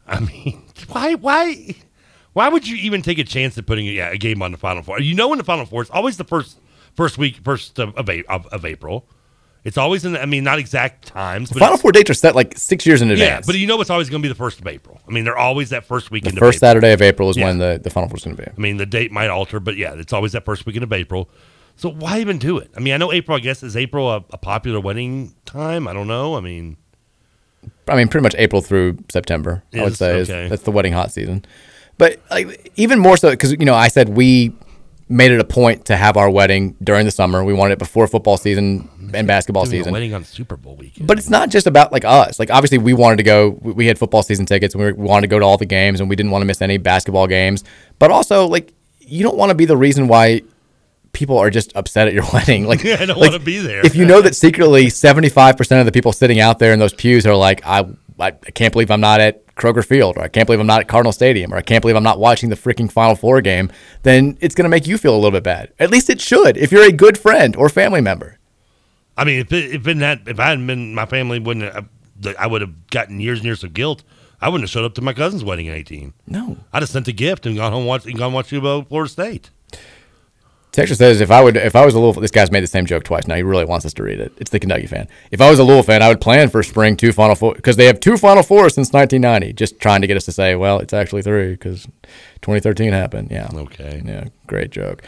[0.08, 1.76] I mean, why, why,
[2.34, 4.82] why would you even take a chance at putting yeah, a game on the Final
[4.82, 5.00] Four?
[5.00, 6.60] You know, in the Final Four, it's always the first
[6.96, 9.06] first week, first of of, of, April.
[9.64, 10.14] It's always in.
[10.14, 11.50] The, I mean, not exact times.
[11.50, 13.46] The but Final Four dates are set like six years in Yeah, advance.
[13.46, 15.00] but you know it's always going to be the first of April.
[15.08, 16.40] I mean, they're always that first the weekend.
[16.40, 16.70] first of April.
[16.70, 17.46] Saturday of April is Yeah.
[17.46, 18.50] when the, the Final Four is going to be.
[18.50, 21.30] I mean, the date might alter, but yeah, it's always that first weekend of April.
[21.80, 22.70] So why even do it?
[22.76, 23.38] I mean, I know April.
[23.38, 25.88] I guess is April a, a popular wedding time?
[25.88, 26.36] I don't know.
[26.36, 26.76] I mean,
[27.88, 29.64] I mean, pretty much April through September.
[29.74, 31.46] I would Is- say is, that's the wedding hot season.
[31.98, 34.54] But like even more so because you know I said we
[35.08, 37.46] made it a point to have our wedding during the summer.
[37.46, 39.94] We wanted it before football season and basketball season.
[39.94, 41.08] wedding on Super Bowl weekend.
[41.08, 42.40] But it's not just about like us.
[42.40, 43.52] Like obviously we wanted to go.
[43.62, 44.76] We had football season tickets.
[44.76, 46.62] And we wanted to go to all the games, and we didn't want to miss
[46.62, 47.64] any basketball games.
[48.00, 50.42] But also like you don't want to be the reason why
[51.14, 52.66] people are just upset at your wedding.
[52.68, 53.86] Like Yeah, I don't like, wanna be there.
[53.86, 56.80] If you know that secretly seventy five percent of the people sitting out there in
[56.80, 57.86] those pews are like, I
[58.20, 60.88] I can't believe I'm not at Kroger Field, or I can't believe I'm not at
[60.88, 63.72] Cardinal Stadium, or I can't believe I'm not watching the freaking Final Four game,
[64.04, 65.72] then it's going to make you feel a little bit bad.
[65.80, 68.38] At least it should if you're a good friend or family member.
[69.18, 71.74] I mean, if it, if been that, if I hadn't been, my family wouldn't.
[71.74, 71.88] Have,
[72.38, 74.04] I would have gotten years and years of guilt.
[74.42, 76.14] I wouldn't have showed up to my cousin's wedding at eighteen.
[76.26, 79.10] No, I'd have sent a gift and gone home watch and gone watch UBO Florida
[79.10, 79.50] State.
[80.72, 82.86] Texture says if I would if I was a Louisville this guy's made the same
[82.86, 84.32] joke twice now he really wants us to read it.
[84.38, 85.08] It's the Kentucky fan.
[85.32, 87.76] If I was a Louisville fan, I would plan for spring two Final Four because
[87.76, 89.54] they have two Final Fours since 1990.
[89.54, 91.86] Just trying to get us to say, well, it's actually three because
[92.42, 93.32] 2013 happened.
[93.32, 93.50] Yeah.
[93.54, 94.02] Okay.
[94.06, 94.26] Yeah.
[94.48, 95.04] Great joke.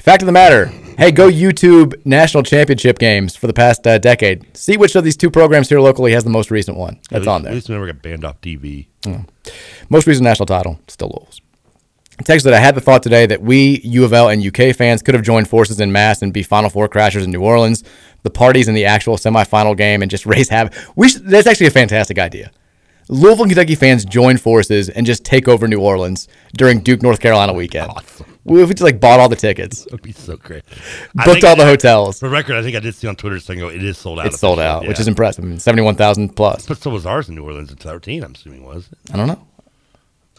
[0.00, 0.66] Fact of the matter.
[0.96, 4.56] Hey, go YouTube national championship games for the past uh, decade.
[4.56, 6.94] See which of these two programs here locally has the most recent one.
[7.10, 7.52] That's at least, on there.
[7.52, 8.86] At least we never got banned off TV.
[9.90, 11.40] Most recent national title, still Louisville's.
[12.24, 15.02] Text that I had the thought today that we, U of L and UK fans,
[15.02, 17.82] could have joined forces in mass and be Final Four crashers in New Orleans,
[18.22, 20.74] the parties in the actual semifinal game, and just raise havoc.
[20.96, 22.50] We should, that's actually a fantastic idea.
[23.08, 27.18] Louisville and Kentucky fans join forces and just take over New Orleans during Duke North
[27.18, 27.90] Carolina weekend.
[28.44, 30.62] We we just like bought all the tickets, That would be so great.
[31.26, 32.20] Booked all the hotels.
[32.20, 34.26] For record, I think I did see on Twitter saying, "Oh, it is sold out."
[34.26, 35.44] It's sold out, which is impressive.
[35.44, 36.66] I mean, seventy-one thousand plus.
[36.66, 38.24] But so was ours in New Orleans in 13.
[38.24, 38.98] I'm assuming was it?
[39.12, 39.46] I don't know.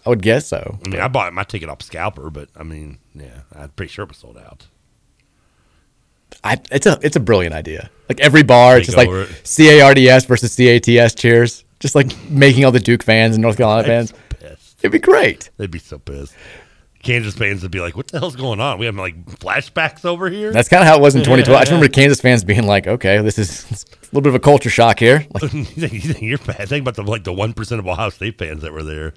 [0.05, 0.79] I would guess so.
[0.85, 4.03] I mean, I bought my ticket off Scalper, but I mean, yeah, I'm pretty sure
[4.03, 4.67] it was sold out.
[6.43, 7.89] I, it's a it's a brilliant idea.
[8.09, 9.29] Like every bar, it's just like it.
[9.43, 11.63] CARDS versus CATS cheers.
[11.79, 14.13] Just like making all the Duke fans and North Carolina fans.
[14.81, 15.49] It'd be great.
[15.57, 16.33] They'd be so pissed.
[17.03, 18.77] Kansas fans would be like, "What the hell's going on?
[18.79, 21.55] We have like flashbacks over here." That's kind of how it was in 2012.
[21.57, 24.39] I just remember Kansas fans being like, "Okay, this is a little bit of a
[24.39, 26.69] culture shock here." Like, you think- you think you're bad.
[26.69, 29.13] Think about the like the one percent of Ohio State fans that were there.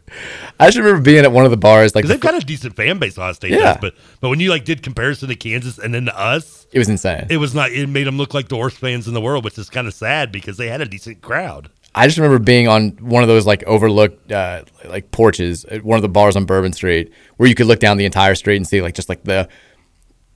[0.58, 2.98] I just remember being at one of the bars, like they've got a decent fan
[2.98, 3.74] base, Ohio State Yeah.
[3.74, 3.76] does.
[3.80, 6.88] But but when you like did comparison to Kansas and then to us, it was
[6.88, 7.26] insane.
[7.30, 7.70] it was not.
[7.72, 9.94] It made them look like the worst fans in the world, which is kind of
[9.94, 11.70] sad because they had a decent crowd.
[11.94, 15.96] I just remember being on one of those like overlooked uh, like porches at one
[15.96, 18.66] of the bars on Bourbon Street where you could look down the entire street and
[18.66, 19.48] see like just like the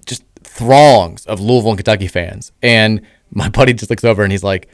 [0.06, 2.52] just throngs of Louisville and Kentucky fans.
[2.62, 4.68] And my buddy just looks over and he's like,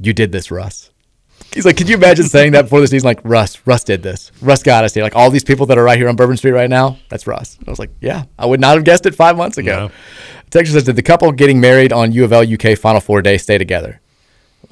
[0.00, 0.90] "You did this, Russ."
[1.52, 3.06] He's like, "Could you imagine saying that before the season?
[3.06, 4.30] Like, Russ, Russ did this.
[4.40, 5.02] Russ got us here.
[5.02, 7.56] Like all these people that are right here on Bourbon Street right now, that's Russ."
[7.58, 9.90] And I was like, "Yeah, I would not have guessed it five months ago." No.
[10.50, 13.36] Texas says, "Did the couple getting married on U of L UK Final Four day
[13.36, 14.00] stay together?"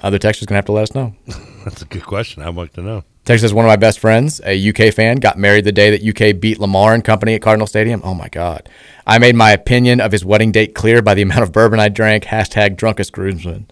[0.02, 1.14] Other Texas gonna have to let us know.
[1.64, 2.42] That's a good question.
[2.42, 3.04] I'd like to know.
[3.24, 6.02] Texas says one of my best friends, a UK fan, got married the day that
[6.06, 8.00] UK beat Lamar and company at Cardinal Stadium.
[8.04, 8.68] Oh my God.
[9.04, 11.88] I made my opinion of his wedding date clear by the amount of bourbon I
[11.88, 12.24] drank.
[12.24, 13.68] Hashtag drunkest groomsman.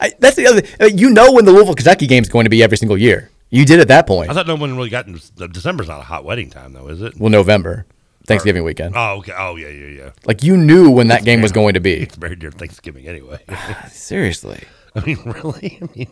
[0.00, 0.62] I, that's the other.
[0.80, 3.30] uh, You know when the Louisville Kentucky game is going to be every single year.
[3.50, 4.30] You did at that point.
[4.30, 7.00] I thought no one really got into December's not a hot wedding time though, is
[7.00, 7.18] it?
[7.18, 7.86] Well, November,
[8.26, 8.94] Thanksgiving weekend.
[8.96, 9.32] Oh, okay.
[9.36, 10.10] Oh, yeah, yeah, yeah.
[10.26, 11.94] Like you knew when that game was going to be.
[12.02, 13.38] It's married during Thanksgiving anyway.
[13.90, 14.64] Seriously.
[14.94, 15.78] I mean, really?
[15.82, 16.08] I mean,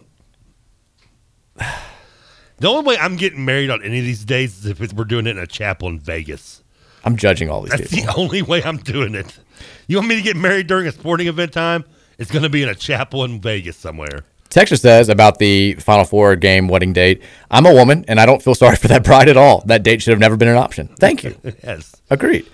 [2.58, 5.26] the only way I'm getting married on any of these days is if we're doing
[5.26, 6.62] it in a chapel in Vegas.
[7.04, 8.12] I'm judging all these That's people.
[8.12, 9.38] the only way I'm doing it.
[9.86, 11.84] You want me to get married during a sporting event time?
[12.18, 14.24] It's going to be in a chapel in Vegas somewhere.
[14.48, 17.22] Texture says about the Final Four game wedding date.
[17.50, 19.62] I'm a woman, and I don't feel sorry for that bride at all.
[19.66, 20.88] That date should have never been an option.
[20.98, 21.36] Thank you.
[21.62, 21.94] yes.
[22.10, 22.46] Agreed.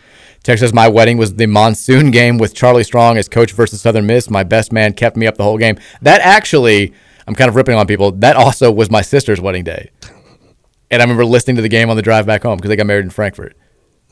[0.42, 4.06] Texture says my wedding was the monsoon game with Charlie Strong as coach versus Southern
[4.06, 4.28] Miss.
[4.28, 5.78] My best man kept me up the whole game.
[6.02, 6.92] That actually,
[7.26, 8.10] I'm kind of ripping on people.
[8.12, 9.90] That also was my sister's wedding day,
[10.90, 12.86] and I remember listening to the game on the drive back home because they got
[12.86, 13.56] married in Frankfort.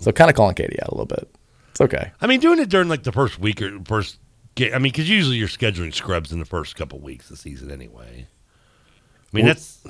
[0.00, 1.28] So kind of calling Katie out a little bit.
[1.70, 2.12] It's okay.
[2.20, 4.18] I mean, doing it during like the first week or first
[4.54, 4.72] game.
[4.72, 7.70] I mean, because usually you're scheduling scrubs in the first couple weeks of the season
[7.70, 8.26] anyway.
[8.26, 9.80] I mean, Well, that's.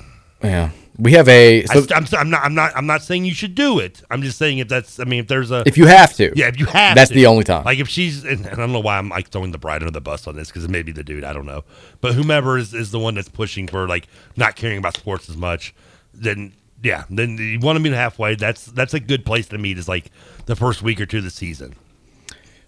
[0.43, 1.63] Yeah, we have a.
[1.63, 2.43] I So I'm, s- I'm not.
[2.43, 2.75] I'm not.
[2.75, 4.01] I'm not saying you should do it.
[4.09, 4.99] I'm just saying if that's.
[4.99, 5.63] I mean, if there's a.
[5.65, 6.31] If you have to.
[6.35, 6.95] Yeah, if you have.
[6.95, 7.15] That's to.
[7.15, 7.63] the only time.
[7.63, 9.91] Like if she's, and, and I don't know why I'm like throwing the bride under
[9.91, 11.23] the bus on this because it may be the dude.
[11.23, 11.63] I don't know,
[12.01, 15.37] but whomever is is the one that's pushing for like not caring about sports as
[15.37, 15.73] much,
[16.13, 16.53] then
[16.83, 18.35] yeah, then you want to meet halfway.
[18.35, 19.77] That's that's a good place to meet.
[19.77, 20.11] Is like
[20.47, 21.75] the first week or two of the season.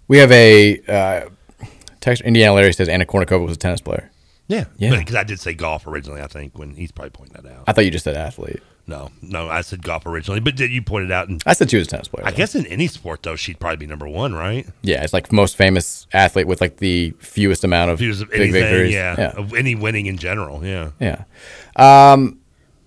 [0.08, 1.30] we have a uh,
[2.02, 2.22] text.
[2.24, 4.12] Indiana Larry says Anna Kournikova was a tennis player.
[4.54, 4.98] Yeah, Yeah.
[4.98, 6.22] Because I did say golf originally.
[6.22, 7.64] I think when he's probably pointing that out.
[7.68, 8.62] I thought you just said athlete.
[8.86, 11.30] No, no, I said golf originally, but did you pointed out?
[11.30, 12.28] And I said she was a tennis player.
[12.28, 12.38] I though.
[12.38, 14.68] guess in any sport though, she'd probably be number one, right?
[14.82, 18.42] Yeah, it's like most famous athlete with like the fewest amount of Views of big
[18.42, 18.94] anything, victories.
[18.94, 20.92] yeah, yeah, any winning in general, yeah.
[21.00, 21.24] yeah.
[21.78, 22.40] Um,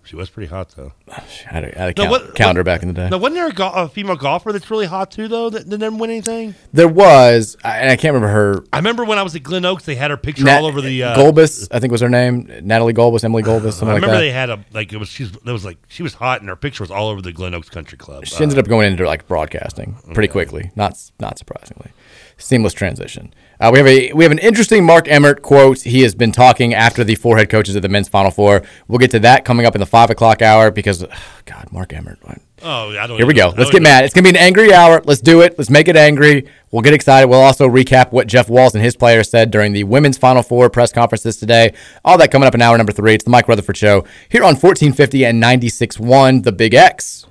[0.07, 0.93] She was pretty hot though.
[1.11, 3.09] I had a, I had a No, count, what- calendar what- back in the day.
[3.11, 5.78] Now, wasn't there a, go- a female golfer that's really hot too, though, that, that
[5.78, 6.55] didn't win anything?
[6.73, 8.65] There was, I- and I can't remember her.
[8.73, 10.81] I remember when I was at Glen Oaks, they had her picture Nat- all over
[10.81, 11.03] the.
[11.03, 12.51] Uh, Gulbis, I think was her name.
[12.62, 14.20] Natalie Gulbis, Emily Gulbis, something I like remember that.
[14.20, 16.57] they had a like it was she's there was like she was hot and her
[16.57, 18.27] picture was all over the Glen Oaks Country Club.
[18.27, 21.91] She ended up going into like broadcasting pretty quickly, not not surprisingly.
[22.39, 23.33] Seamless transition.
[23.59, 25.81] Uh, we have a we have an interesting Mark Emmert quote.
[25.81, 28.63] He has been talking after the four head coaches of the men's Final Four.
[28.89, 31.11] We'll get to that coming up in the five o'clock hour because, ugh,
[31.47, 32.19] God, Mark Emmert.
[32.23, 33.17] what- Oh, I don't.
[33.19, 33.53] Here we go.
[33.57, 34.05] Let's get mad.
[34.05, 35.01] It's gonna be an angry hour.
[35.05, 35.55] Let's do it.
[35.59, 36.47] Let's make it angry.
[36.71, 37.29] We'll get excited.
[37.29, 40.69] We'll also recap what Jeff Walz and his players said during the women's Final Four
[40.69, 41.73] press conferences today.
[42.05, 43.15] All that coming up in hour number three.
[43.15, 47.27] It's the Mike Rutherford Show here on 1450 and 96.1 The Big X.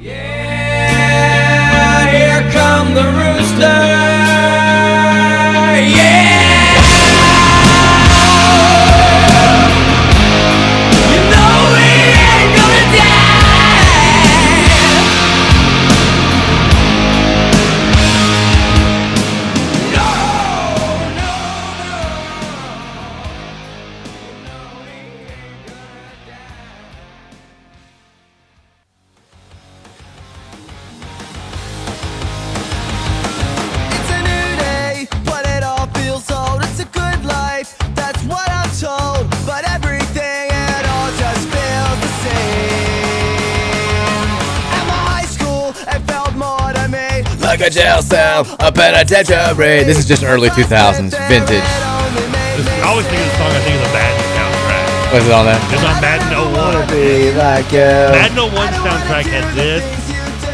[0.00, 0.53] Here
[48.42, 49.84] cell, a penitentiary.
[49.84, 51.48] This is just early 2000s, vintage.
[52.56, 53.50] This- I always think of the song.
[53.50, 55.14] I think of the Madden soundtrack.
[55.14, 55.60] Was it on that?
[55.72, 56.86] It's on Madden 01.
[56.88, 57.78] to Be like you.
[57.78, 59.82] Madden 01 soundtrack had this,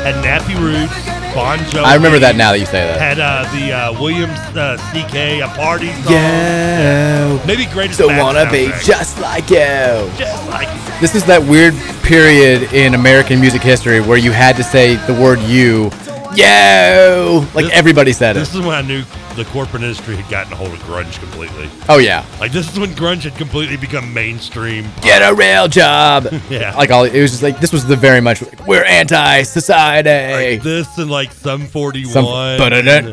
[0.05, 0.94] had Nappy Roots,
[1.35, 1.85] Bon Jovi.
[1.85, 2.98] I remember that now that you say that.
[3.01, 6.12] Had uh, the uh, Williams uh, CK, a party song.
[6.12, 7.43] Yeah.
[7.47, 7.98] Maybe greatest.
[7.98, 8.85] So Madden wanna be soundtrack.
[8.85, 10.11] just like you.
[10.19, 11.01] Just like you.
[11.01, 15.15] This is that weird period in American music history where you had to say the
[15.15, 15.90] word you.
[16.36, 17.44] Yo!
[17.55, 18.40] Like This- everybody said it.
[18.40, 18.61] This it.
[18.61, 19.02] is when I knew
[19.36, 21.69] the corporate industry had gotten a hold of grunge completely.
[21.89, 22.24] Oh, yeah.
[22.40, 24.86] Like this is when grunge had completely become mainstream.
[25.02, 26.28] Get a real job.
[26.51, 26.74] Yeah.
[26.77, 30.55] Like all it was just like this was the very much like, we're anti society.
[30.55, 32.24] Like this and like some forty Some.
[32.24, 33.12] What was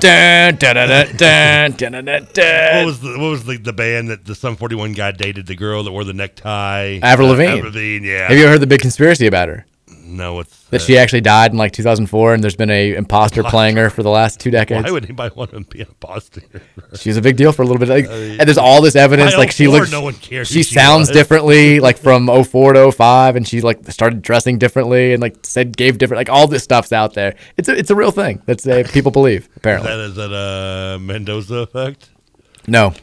[2.99, 5.91] the what was the, the band that the Sum 41 guy dated the girl that
[5.91, 6.99] wore the necktie?
[7.03, 7.51] Avril Uh, Lavigne.
[7.57, 8.27] Avril Lavigne, yeah.
[8.27, 9.65] Have you ever heard the big conspiracy about her?
[10.07, 13.75] No, what's That she actually died in like 2004, and there's been a imposter playing
[13.75, 14.85] her for the last two decades.
[14.85, 16.41] Why would anybody want to be an imposter?
[16.95, 17.89] She's a big deal for a little bit.
[17.89, 19.35] Like, Uh, and there's all this evidence.
[19.35, 21.17] Like she looks, no one cared who she she sounds was.
[21.17, 25.75] differently, like from 04 to 05, and she like started dressing differently, and like said
[25.75, 26.19] gave different.
[26.19, 27.35] Like all this stuff's out there.
[27.57, 28.41] It's a it's a real thing.
[28.45, 29.89] That's uh, people believe Is apparently.
[29.89, 32.09] that is that a Mendoza effect?
[32.69, 32.93] No,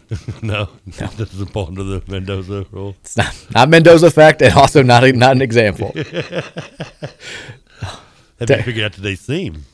[0.43, 0.69] no,
[0.99, 2.95] that doesn't fall under the Mendoza rule.
[3.01, 5.91] it's not not Mendoza effect, and also not a, not an example.
[5.95, 6.53] Have
[8.51, 9.65] you figured out today's theme?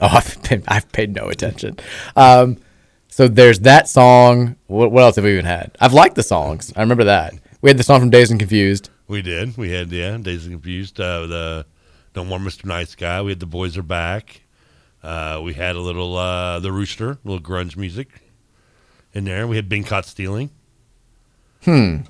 [0.00, 1.78] Oh, I've, been, I've paid no attention.
[2.16, 2.56] Um,
[3.08, 4.56] so there's that song.
[4.68, 5.76] What, what else have we even had?
[5.80, 6.72] I've liked the songs.
[6.74, 7.34] I remember that.
[7.60, 8.88] We had the song from Dazed and Confused.
[9.06, 9.58] We did.
[9.58, 10.98] We had yeah, Dazed and Confused.
[10.98, 11.66] Uh, the
[12.14, 12.64] No More Mr.
[12.64, 13.20] Nice Guy.
[13.20, 14.40] We had The Boys Are Back.
[15.02, 18.22] Uh, we had a little uh, The Rooster, a little grunge music
[19.16, 19.46] in there.
[19.46, 20.50] We had Been Caught Stealing.
[21.64, 22.00] Hmm.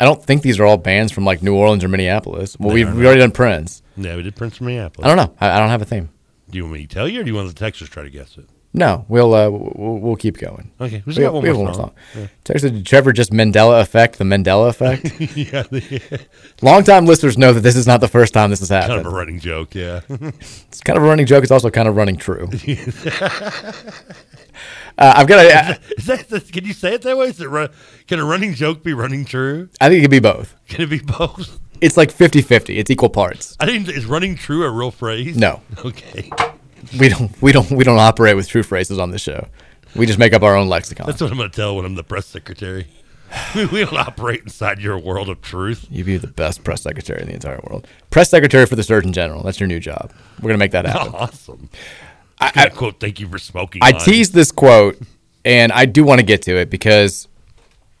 [0.00, 2.56] I don't think these are all bands from like New Orleans or Minneapolis.
[2.58, 3.82] Well, we've, we've already done Prince.
[3.96, 5.04] Yeah, we did Prince from Minneapolis.
[5.04, 5.34] I don't know.
[5.40, 6.08] I, I don't have a theme.
[6.48, 8.10] Do you want me to tell you, or do you want the Texas try to
[8.10, 8.48] guess it?
[8.72, 10.70] No, we'll uh, we'll, we'll keep going.
[10.80, 11.94] Okay, we we, got one we have more one more song.
[12.14, 12.26] Yeah.
[12.44, 15.04] Texas, did Trevor just Mandela effect the Mandela effect?
[15.36, 16.20] yeah, the-
[16.62, 18.90] Longtime listeners know that this is not the first time this has happened.
[18.90, 19.74] kind of a running joke.
[19.74, 20.00] Yeah.
[20.68, 21.42] It's kind of a running joke.
[21.42, 22.48] It's also kind of running true.
[24.98, 25.78] Uh, I've got a.
[25.96, 27.26] Is that, that- can you say it that way?
[27.26, 27.70] Is it run,
[28.06, 29.68] can a running joke be running true?
[29.80, 30.54] I think it could be both.
[30.68, 31.60] Can it be both?
[31.80, 32.76] It's like 50-50.
[32.76, 33.56] It's equal parts.
[33.60, 33.88] I didn't.
[33.88, 35.36] Is running true a real phrase?
[35.36, 35.62] No.
[35.84, 36.30] Okay.
[36.98, 39.46] We don't we don't we don't operate with true phrases on this show.
[39.94, 41.06] We just make up our own lexicon.
[41.06, 42.86] That's what I'm going to tell when I'm the press secretary.
[43.54, 45.86] we we don't operate inside your world of truth.
[45.90, 47.86] You'd be the best press secretary in the entire world.
[48.10, 49.42] Press secretary for the Surgeon General.
[49.42, 50.12] That's your new job.
[50.40, 51.12] We're gonna make that happen.
[51.14, 51.68] Awesome.
[52.40, 53.82] I, I, quote, thank you for smoking.
[53.82, 54.00] I line.
[54.00, 54.98] teased this quote,
[55.44, 57.28] and I do want to get to it because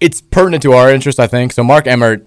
[0.00, 1.52] it's pertinent to our interest, I think.
[1.52, 2.26] So, Mark Emmert,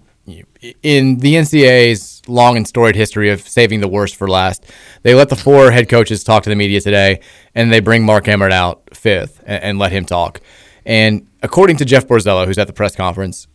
[0.84, 4.66] in the NCAA's long and storied history of saving the worst for last,
[5.04, 7.22] they let the four head coaches talk to the media today,
[7.56, 10.42] and they bring Mark Emmert out fifth and, and let him talk.
[10.86, 13.48] And according to Jeff Borzello, who's at the press conference,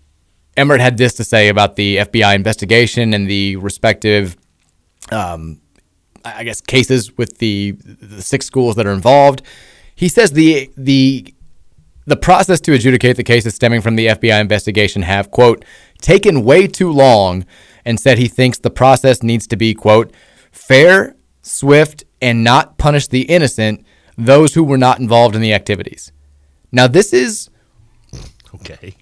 [0.56, 4.36] Emmert had this to say about the FBI investigation and the respective
[5.12, 5.60] um,
[6.36, 9.42] I guess cases with the the six schools that are involved.
[9.94, 11.32] He says the the
[12.06, 15.64] the process to adjudicate the cases stemming from the FBI investigation have quote
[16.00, 17.44] taken way too long
[17.84, 20.12] and said he thinks the process needs to be quote
[20.52, 23.84] fair, swift and not punish the innocent,
[24.16, 26.12] those who were not involved in the activities.
[26.72, 27.50] Now this is
[28.54, 28.94] Okay.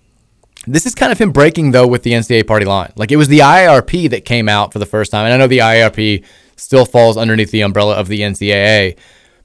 [0.66, 2.92] this is kind of him breaking though with the NCAA party line.
[2.96, 5.46] Like it was the IRP that came out for the first time, and I know
[5.46, 6.24] the IRP
[6.56, 8.98] still falls underneath the umbrella of the NCAA,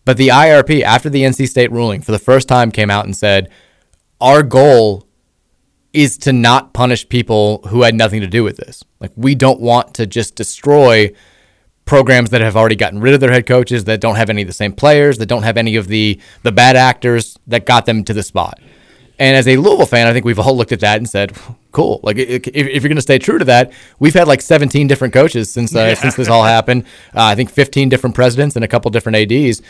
[0.05, 3.15] but the IRP after the NC State ruling for the first time came out and
[3.15, 3.49] said
[4.21, 5.07] our goal
[5.93, 8.83] is to not punish people who had nothing to do with this.
[8.99, 11.11] Like we don't want to just destroy
[11.85, 14.47] programs that have already gotten rid of their head coaches, that don't have any of
[14.47, 18.03] the same players, that don't have any of the the bad actors that got them
[18.03, 18.59] to the spot.
[19.19, 21.35] And as a Louisville fan, I think we've all looked at that and said,
[21.73, 24.87] "Cool." Like, if, if you're going to stay true to that, we've had like 17
[24.87, 25.93] different coaches since uh, Yeah.
[25.95, 26.83] since this all happened.
[27.13, 29.61] Uh, I think 15 different presidents and a couple different ads.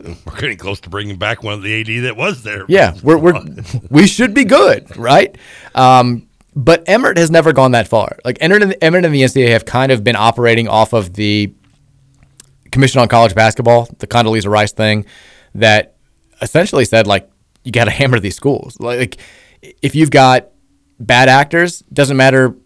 [0.00, 2.64] We're getting close to bringing back one of the AD that was there.
[2.68, 3.42] Yeah, we're, we're
[3.90, 5.34] we should be good, right?
[5.74, 8.18] Um, but Emmert has never gone that far.
[8.24, 11.52] Like Emmert and, Emmert and the NCAA have kind of been operating off of the
[12.70, 15.06] Commission on College Basketball, the Condoleezza Rice thing,
[15.54, 15.94] that
[16.42, 17.27] essentially said like
[17.68, 18.80] you got to hammer these schools.
[18.80, 19.18] Like
[19.82, 20.48] if you've got
[20.98, 22.56] bad actors, doesn't matter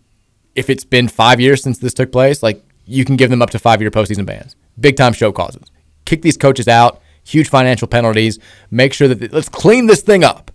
[0.54, 2.42] if it's been five years since this took place.
[2.42, 5.70] Like you can give them up to five year postseason bans, big time show causes,
[6.04, 8.38] kick these coaches out, huge financial penalties.
[8.70, 10.50] Make sure that let's clean this thing up.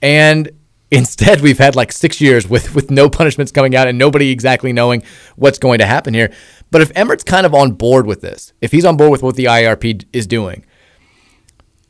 [0.00, 0.50] And
[0.90, 4.72] instead, we've had like six years with with no punishments coming out and nobody exactly
[4.72, 5.02] knowing
[5.36, 6.30] what's going to happen here.
[6.70, 9.36] But if Emmert's kind of on board with this, if he's on board with what
[9.36, 10.64] the IRP is doing,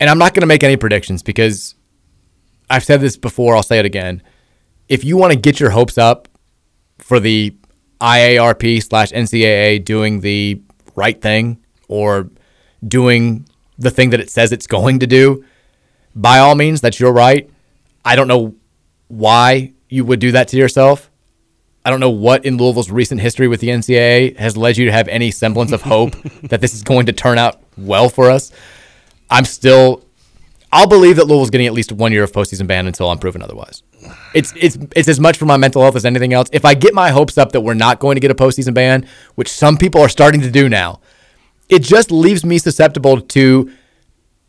[0.02, 1.76] and I'm not going to make any predictions because
[2.68, 4.20] I've said this before, I'll say it again.
[4.88, 6.26] If you want to get your hopes up
[6.98, 7.54] for the
[8.00, 10.60] IARP slash NCAA doing the
[10.96, 12.28] right thing or
[12.84, 13.46] doing
[13.78, 15.44] the thing that it says it's going to do,
[16.16, 17.48] by all means, that's your right.
[18.04, 18.56] I don't know
[19.06, 21.12] why you would do that to yourself.
[21.84, 24.92] I don't know what in Louisville's recent history with the NCAA has led you to
[24.92, 28.50] have any semblance of hope that this is going to turn out well for us.
[29.32, 30.04] I'm still,
[30.70, 33.42] I'll believe that Louisville's getting at least one year of postseason ban until I'm proven
[33.42, 33.82] otherwise.
[34.34, 36.48] It's it's it's as much for my mental health as anything else.
[36.52, 39.08] If I get my hopes up that we're not going to get a postseason ban,
[39.36, 41.00] which some people are starting to do now,
[41.68, 43.72] it just leaves me susceptible to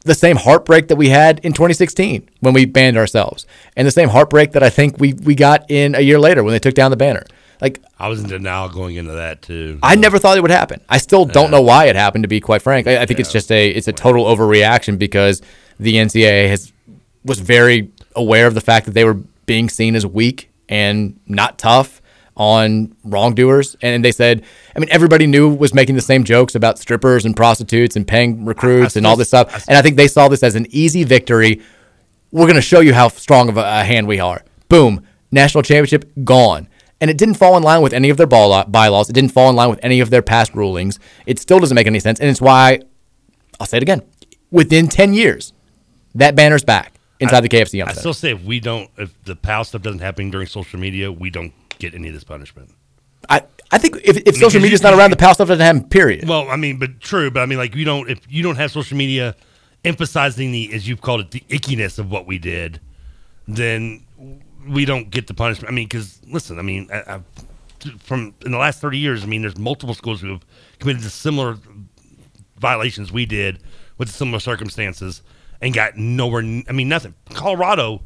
[0.05, 3.45] the same heartbreak that we had in 2016 when we banned ourselves,
[3.77, 6.51] and the same heartbreak that I think we we got in a year later when
[6.51, 7.23] they took down the banner.
[7.64, 9.80] Like I was in denial going into that too.
[9.81, 10.81] I never thought it would happen.
[10.90, 12.26] I still don't know why it happened.
[12.26, 15.41] To be quite frank, I, I think it's just a it's a total overreaction because
[15.80, 16.73] the NCAA has
[17.23, 19.14] was very aware of the fact that they were
[19.45, 22.02] being seen as weak and not tough
[22.35, 24.44] on wrongdoers, and they said,
[24.76, 28.44] I mean, everybody knew was making the same jokes about strippers and prostitutes and paying
[28.44, 31.61] recruits and all this stuff, and I think they saw this as an easy victory.
[32.31, 34.44] We're going to show you how strong of a, a hand we are.
[34.68, 36.68] Boom, national championship gone
[37.03, 39.09] and it didn't fall in line with any of their ball uh, bylaws.
[39.09, 40.99] It didn't fall in line with any of their past rulings.
[41.25, 42.80] It still doesn't make any sense, and it's why
[43.59, 44.03] I'll say it again.
[44.51, 45.51] Within ten years,
[46.15, 47.99] that banner's back inside the KFC Yum I Center.
[47.99, 51.30] still say if we don't, if the Powell stuff doesn't happen during social media, we
[51.30, 52.71] don't get any of this punishment.
[53.30, 55.89] I I think if, if social Because media's not around, the Powell stuff doesn't happen.
[55.89, 56.25] Period.
[56.30, 57.30] Well, I mean, but true.
[57.31, 59.35] But I mean, like you don't if you don't have social media
[59.84, 62.80] emphasizing the as you've called it the ickiness of what we did,
[63.45, 64.05] then
[64.68, 65.72] we don't get the punishment.
[65.72, 67.22] I mean, because listen, I mean, I,
[67.99, 70.45] from in the last thirty years, I mean, there's multiple schools who have
[70.80, 71.57] committed similar
[72.57, 73.60] violations we did
[73.98, 75.22] with similar circumstances
[75.61, 76.41] and got nowhere.
[76.41, 77.15] I mean, nothing.
[77.34, 78.02] Colorado.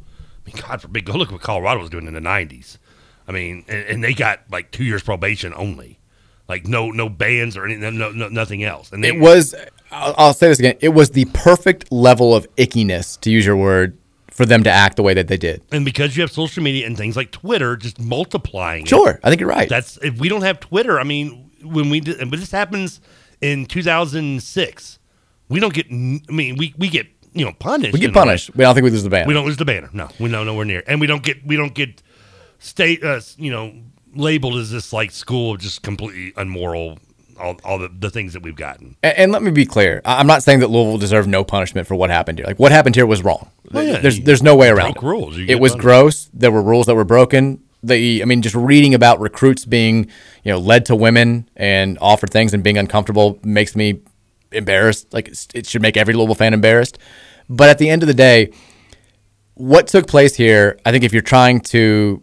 [0.46, 1.04] I mean, God forbid.
[1.04, 2.78] Go look what Colorado was doing in the '90s.
[3.26, 6.00] I mean, and, and they got like two years probation only,
[6.48, 8.90] like no no bans or anything, no, no nothing else.
[8.92, 9.54] And they, It was.
[9.90, 10.76] I'll, I'll say this again.
[10.80, 13.96] It was the perfect level of ickiness, to use your word,
[14.38, 15.60] for them to act the way that they did.
[15.72, 18.82] and because you have social media and things like Twitter, just multiplying.
[18.82, 19.68] it, Sure, I think you're right.
[19.68, 21.00] That's if we don't have Twitter.
[21.00, 23.00] I mean, when we did, but this happens
[23.40, 24.98] in 2006.
[25.48, 25.86] We don't get.
[25.86, 27.92] I mean, we we get you know punished.
[27.92, 28.24] We get in a way.
[28.26, 28.54] punished.
[28.54, 29.26] We don't think we lose the banner.
[29.26, 29.90] We don't lose the banner.
[29.92, 32.00] No, we know nowhere near, and we don't get we don't get
[32.60, 33.74] state uh, you know
[34.14, 36.98] labeled as this like school of just completely unmoral.
[37.38, 38.96] All, all the, the things that we've gotten.
[39.02, 40.00] And, and let me be clear.
[40.04, 42.46] I'm not saying that Louisville deserved no punishment for what happened here.
[42.46, 43.50] Like what happened here was wrong.
[43.70, 45.02] Well, yeah, there's there's no way around it.
[45.02, 45.38] rules.
[45.38, 46.30] It was gross.
[46.32, 47.62] There were rules that were broken.
[47.82, 50.06] The I mean, just reading about recruits being
[50.42, 54.00] you know led to women and offered things and being uncomfortable makes me
[54.52, 55.12] embarrassed.
[55.12, 56.98] Like it should make every Louisville fan embarrassed.
[57.48, 58.52] But at the end of the day,
[59.54, 62.22] what took place here, I think if you're trying to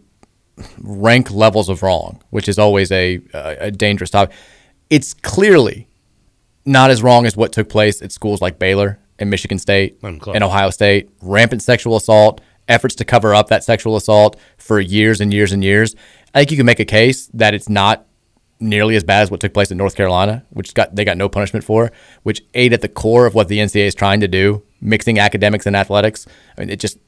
[0.78, 4.34] rank levels of wrong, which is always a, a, a dangerous topic,
[4.90, 5.88] it's clearly
[6.64, 9.98] not as wrong as what took place at schools like Baylor and Michigan State
[10.34, 11.10] and Ohio State.
[11.22, 15.62] Rampant sexual assault, efforts to cover up that sexual assault for years and years and
[15.62, 15.94] years.
[16.34, 18.06] I think you can make a case that it's not
[18.58, 21.28] nearly as bad as what took place in North Carolina, which got they got no
[21.28, 21.92] punishment for,
[22.24, 25.66] which ate at the core of what the NCAA is trying to do, mixing academics
[25.66, 26.26] and athletics.
[26.56, 26.98] I mean, it just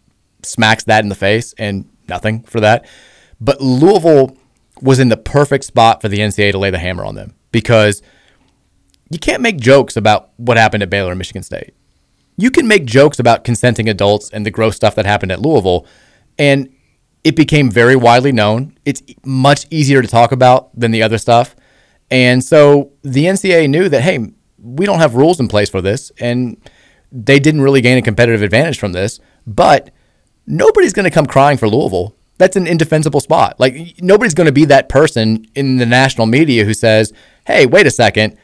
[0.42, 2.86] smacks that in the face and nothing for that.
[3.40, 4.36] But Louisville
[4.80, 8.02] was in the perfect spot for the NCAA to lay the hammer on them because
[9.10, 11.74] you can't make jokes about what happened at Baylor and Michigan State.
[12.36, 15.86] You can make jokes about consenting adults and the gross stuff that happened at Louisville,
[16.38, 16.72] and
[17.24, 18.78] it became very widely known.
[18.84, 21.56] It's much easier to talk about than the other stuff.
[22.10, 26.12] And so the NCAA knew that, hey, we don't have rules in place for this,
[26.20, 26.60] and
[27.10, 29.90] they didn't really gain a competitive advantage from this, but
[30.46, 32.14] nobody's going to come crying for Louisville.
[32.38, 33.58] That's an indefensible spot.
[33.58, 37.12] Like, nobody's going to be that person in the national media who says,
[37.48, 38.36] hey, wait a second,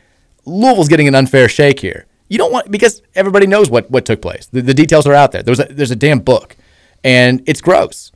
[0.47, 2.06] Louisville's getting an unfair shake here.
[2.28, 4.47] You don't want because everybody knows what what took place.
[4.47, 5.43] The, the details are out there.
[5.43, 6.56] There's a there's a damn book,
[7.05, 8.10] and it's gross.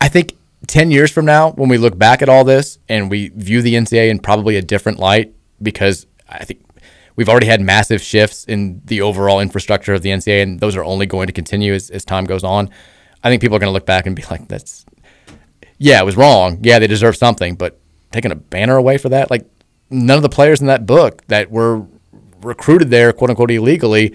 [0.00, 0.36] I think
[0.66, 3.74] ten years from now, when we look back at all this and we view the
[3.74, 5.32] NCAA in probably a different light,
[5.62, 6.64] because I think
[7.14, 10.84] we've already had massive shifts in the overall infrastructure of the NCAA, and those are
[10.84, 12.68] only going to continue as, as time goes on.
[13.22, 14.84] I think people are going to look back and be like, "That's
[15.78, 16.58] yeah, it was wrong.
[16.62, 17.78] Yeah, they deserve something, but
[18.12, 19.46] taking a banner away for that, like
[19.90, 21.86] none of the players in that book that were
[22.42, 24.14] recruited there, quote unquote, illegally,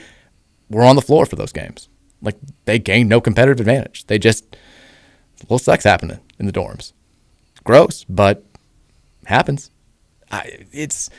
[0.69, 1.89] were on the floor for those games.
[2.21, 4.05] Like they gained no competitive advantage.
[4.05, 6.93] They just a little sex happening in the dorms.
[7.63, 8.43] Gross, but
[9.25, 9.71] happens.
[10.31, 11.09] I, it's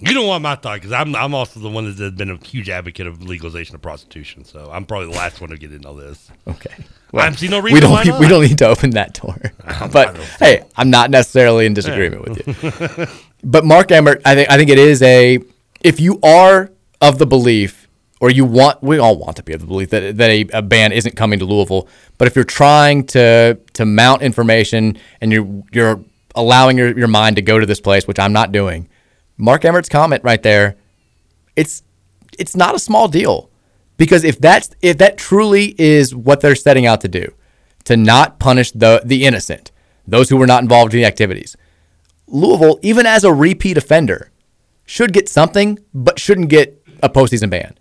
[0.00, 2.68] You don't want my thought because I'm I'm also the one that's been a huge
[2.70, 4.44] advocate of legalization of prostitution.
[4.44, 6.30] So I'm probably the last one to get into all this.
[6.48, 6.74] Okay.
[7.12, 8.20] Well, I see no reason we don't why need, not.
[8.20, 9.36] we don't need to open that door.
[9.92, 12.44] but hey, I'm not necessarily in disagreement Yeah.
[12.54, 13.06] with you.
[13.44, 15.38] but Mark Emmert, I think I think it is a
[15.80, 16.70] if you are
[17.00, 17.88] of the belief
[18.20, 20.62] or you want we all want to be of the belief that that a, a
[20.62, 25.62] ban isn't coming to Louisville, but if you're trying to to mount information and you're
[25.72, 26.00] you're
[26.36, 28.88] allowing your, your mind to go to this place, which I'm not doing,
[29.40, 30.76] Mark Emmert's comment right there,
[31.56, 31.82] it's
[32.38, 33.50] it's not a small deal.
[33.96, 37.34] Because if that's if that truly is what they're setting out to do,
[37.84, 39.72] to not punish the the innocent,
[40.06, 41.56] those who were not involved in the activities,
[42.26, 44.30] Louisville, even as a repeat offender,
[44.86, 47.76] should get something, but shouldn't get a postseason ban.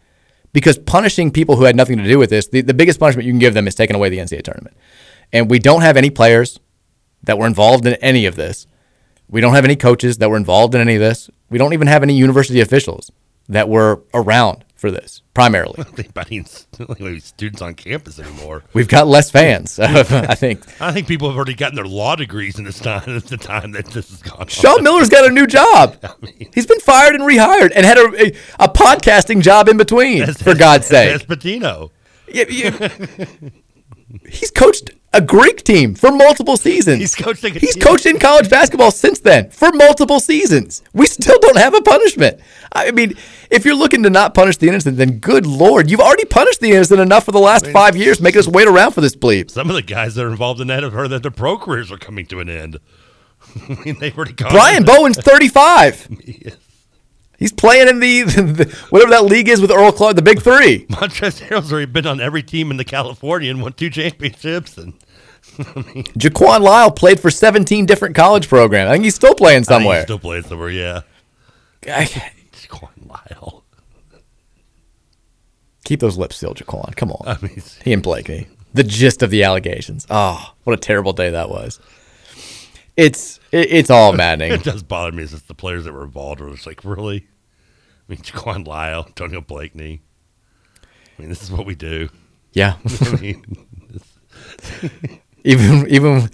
[0.51, 3.31] Because punishing people who had nothing to do with this, the, the biggest punishment you
[3.31, 4.75] can give them is taking away the NCAA tournament.
[5.31, 6.59] And we don't have any players
[7.23, 8.65] that were involved in any of this.
[9.29, 11.29] We don't have any coaches that were involved in any of this.
[11.49, 13.11] We don't even have any university officials
[13.47, 15.75] that were around for this, primarily.
[15.79, 16.45] I don't think about any
[16.99, 18.63] any students on campus anymore.
[18.73, 20.63] We've got less fans, I think.
[20.81, 23.71] I think people have already gotten their law degrees in this time at the time
[23.73, 24.41] that this has gone.
[24.41, 24.47] on.
[24.47, 25.97] Sean Miller's got a new job.
[26.53, 30.55] He's been fired and rehired and had a, a, a podcasting job in between, for
[30.55, 31.11] God's sake.
[31.11, 31.89] That's Pitino.
[32.31, 33.25] Yeah, yeah.
[34.29, 36.99] He's coached a Greek team for multiple seasons.
[36.99, 37.53] He's coaching.
[37.53, 40.83] He's coached in college basketball since then for multiple seasons.
[40.93, 42.39] We still don't have a punishment.
[42.71, 43.15] I mean,
[43.49, 46.71] if you're looking to not punish the innocent, then good lord, you've already punished the
[46.71, 49.49] innocent enough for the last five years, making us wait around for this bleep.
[49.49, 51.91] Some of the guys that are involved in that have heard that their pro careers
[51.91, 52.79] are coming to an end.
[53.69, 54.51] I mean, they've already gone.
[54.51, 56.57] Brian Bowen's 35.
[57.39, 60.85] He's playing in the, the, whatever that league is with Earl Clark, the Big Three.
[60.89, 64.77] Montrezl Harrell's already been on every team in the California and won two championships.
[64.77, 64.93] And
[65.59, 68.89] I mean, Jaquan Lyle played for 17 different college programs.
[68.89, 69.97] I think he's still playing somewhere.
[69.97, 70.69] he's still playing somewhere.
[70.69, 71.01] Yeah.
[71.81, 73.63] Jaquan Lyle.
[75.85, 76.95] Keep those lips sealed, Jaquan.
[76.97, 77.27] Come on.
[77.27, 78.47] I mean, he and Blakey.
[78.73, 80.05] The gist of the allegations.
[80.09, 81.79] Oh, what a terrible day that was.
[82.99, 84.51] It's it, it's all maddening.
[84.51, 85.23] it does bother me.
[85.23, 86.41] Is it's the players that were involved.
[86.41, 87.27] Were just like, really?
[88.07, 90.01] I mean, Jaquan Lyle, Antonio Blakeney.
[90.83, 92.09] I mean, this is what we do.
[92.51, 92.75] Yeah.
[93.01, 93.45] I mean,
[95.43, 96.29] even even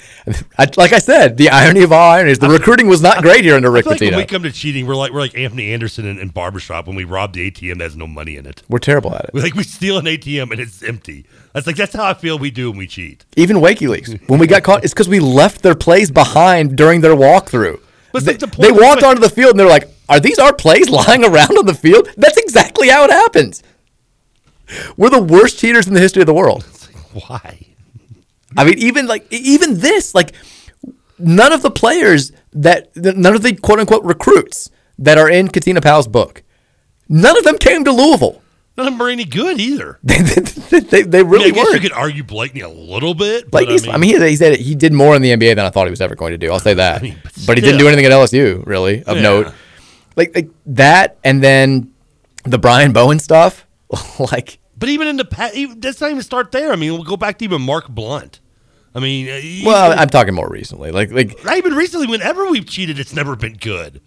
[0.57, 3.55] I, like I said, the irony of all ironies, the recruiting was not great here
[3.55, 6.17] under Rick like when we come to cheating, we're like we're like Anthony Anderson in,
[6.17, 8.63] in barbershop when we rob the ATM that has no money in it.
[8.67, 9.31] We're terrible at it.
[9.33, 11.25] We like we steal an ATM and it's empty.
[11.53, 13.25] That's like that's how I feel we do when we cheat.
[13.35, 17.15] Even Wakeyleaks, when we got caught, it's because we left their plays behind during their
[17.15, 17.79] walkthrough.
[18.11, 20.53] But They, like the they walked onto the field and they're like, "Are these our
[20.53, 23.61] plays lying around on the field?" That's exactly how it happens.
[24.97, 26.63] We're the worst cheaters in the history of the world.
[27.27, 27.74] Why?
[28.57, 30.33] I mean, even like even this, like
[31.19, 34.69] none of the players that none of the quote unquote recruits
[34.99, 36.43] that are in Katina Powell's book,
[37.09, 38.41] none of them came to Louisville.
[38.77, 39.99] None of them are any good either.
[40.03, 41.81] they, they, they I, really mean, I guess you weren't.
[41.81, 43.49] could argue Blakeney a little bit.
[43.49, 45.87] But he's, I mean, he, said he did more in the NBA than I thought
[45.87, 46.51] he was ever going to do.
[46.51, 47.01] I'll say that.
[47.47, 49.23] but, he didn't do anything at LSU, really, of Yeah.
[49.23, 49.53] note.
[50.17, 51.93] Like like that, and then
[52.43, 53.65] the Brian Bowen stuff.
[54.31, 56.71] like But even in the past, let's not even start there.
[56.71, 58.39] I mean, we'll go back to even Mark Blunt.
[58.95, 60.89] I mean, uh, even- well, I'm talking more recently.
[60.91, 62.07] Like like not even recently.
[62.07, 64.01] Whenever we've cheated, it's never been good.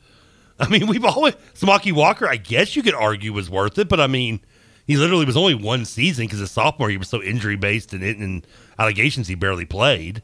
[0.59, 2.27] I mean, we've always Samaki Walker.
[2.27, 4.41] I guess you could argue was worth it, but I mean,
[4.87, 8.03] he literally was only one season because his sophomore he was so injury based and,
[8.03, 8.47] and
[8.79, 10.23] allegations he barely played.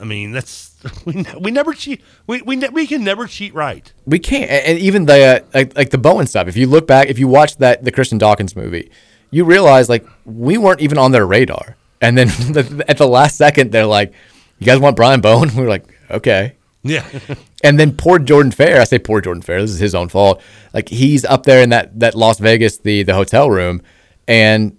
[0.00, 0.74] I mean, that's
[1.04, 2.02] we, we never cheat.
[2.26, 3.92] We we ne- we can never cheat right.
[4.06, 6.48] We can't, and and even the uh, like, like the Bowen stuff.
[6.48, 8.90] If you look back, if you watch that the Christian Dawkins movie,
[9.30, 11.76] you realize like we weren't even on their radar.
[12.04, 14.12] And then the, at the last second, they're like,
[14.58, 17.06] "You guys want Brian Bowen?" We were like, "Okay." Yeah.
[17.64, 18.78] And then poor Jordan Fair.
[18.78, 19.62] I say poor Jordan Fair.
[19.62, 20.42] This is his own fault.
[20.74, 23.80] Like he's up there in that that Las Vegas the the hotel room,
[24.28, 24.76] and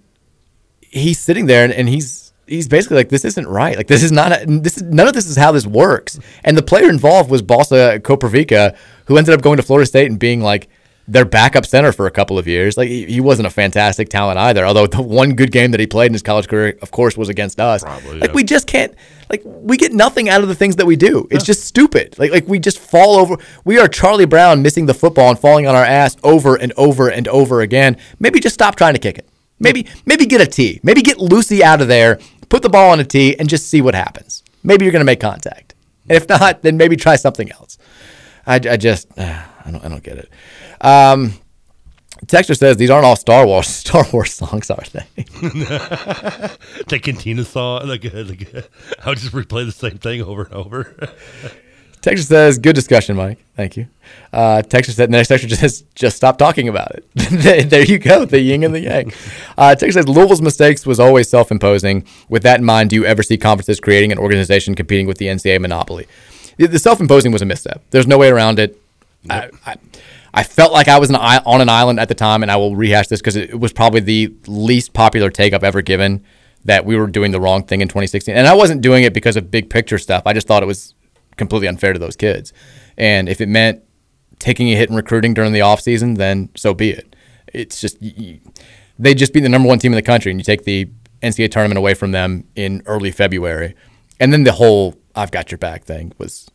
[0.80, 3.76] he's sitting there and, and he's he's basically like this isn't right.
[3.76, 6.20] Like this is not a, this is none of this is how this works.
[6.44, 8.76] And the player involved was Balsa Koprivica,
[9.06, 10.68] who ended up going to Florida State and being like
[11.08, 12.76] their backup center for a couple of years.
[12.76, 14.64] Like he, wasn't a fantastic talent either.
[14.64, 17.28] Although the one good game that he played in his college career, of course, was
[17.28, 17.82] against us.
[17.82, 18.34] Probably, like yeah.
[18.34, 18.94] we just can't
[19.30, 21.26] like we get nothing out of the things that we do.
[21.30, 22.18] It's just stupid.
[22.18, 23.36] Like like we just fall over.
[23.64, 27.08] We are Charlie Brown missing the football and falling on our ass over and over
[27.08, 27.96] and over again.
[28.18, 29.28] Maybe just stop trying to kick it.
[29.58, 30.80] Maybe maybe get a tee.
[30.82, 32.18] Maybe get Lucy out of there.
[32.48, 34.42] Put the ball on a tee and just see what happens.
[34.62, 35.74] Maybe you're going to make contact.
[36.08, 37.78] And if not, then maybe try something else.
[38.46, 40.30] I, I just I don't I don't get it.
[40.80, 41.34] Um,
[42.26, 45.06] Texter says these aren't all Star Wars Star Wars songs, are they?
[46.88, 48.70] the Cantina song, like, like
[49.04, 51.10] I would just replay the same thing over and over.
[52.02, 53.44] Texture says, "Good discussion, Mike.
[53.56, 53.88] Thank you."
[54.32, 58.24] Uh, Texture said, "Next Texture just says, just stop talking about it." there you go,
[58.24, 59.12] the yin and the yang.
[59.58, 62.06] Uh, Texture says, "Louisville's mistakes was always self-imposing.
[62.28, 65.26] With that in mind, do you ever see conferences creating an organization competing with the
[65.26, 66.06] NCAA monopoly?
[66.58, 67.82] The, the self-imposing was a misstep.
[67.90, 68.80] There's no way around it.
[69.28, 69.76] I, I,
[70.36, 72.76] I felt like I was an, on an island at the time, and I will
[72.76, 76.24] rehash this because it was probably the least popular take I've ever given."
[76.64, 79.36] That we were doing the wrong thing in 2016, and I wasn't doing it because
[79.36, 80.24] of big picture stuff.
[80.26, 80.96] I just thought it was
[81.36, 82.52] completely unfair to those kids.
[82.96, 83.84] And if it meant
[84.40, 87.14] taking a hit in recruiting during the offseason, then so be it.
[87.52, 87.98] It's just,
[88.98, 90.88] they just be the number one team in the country, and you take the
[91.22, 93.74] NCAA tournament away from them in early February.
[94.18, 96.50] And then the whole I've got your back thing was,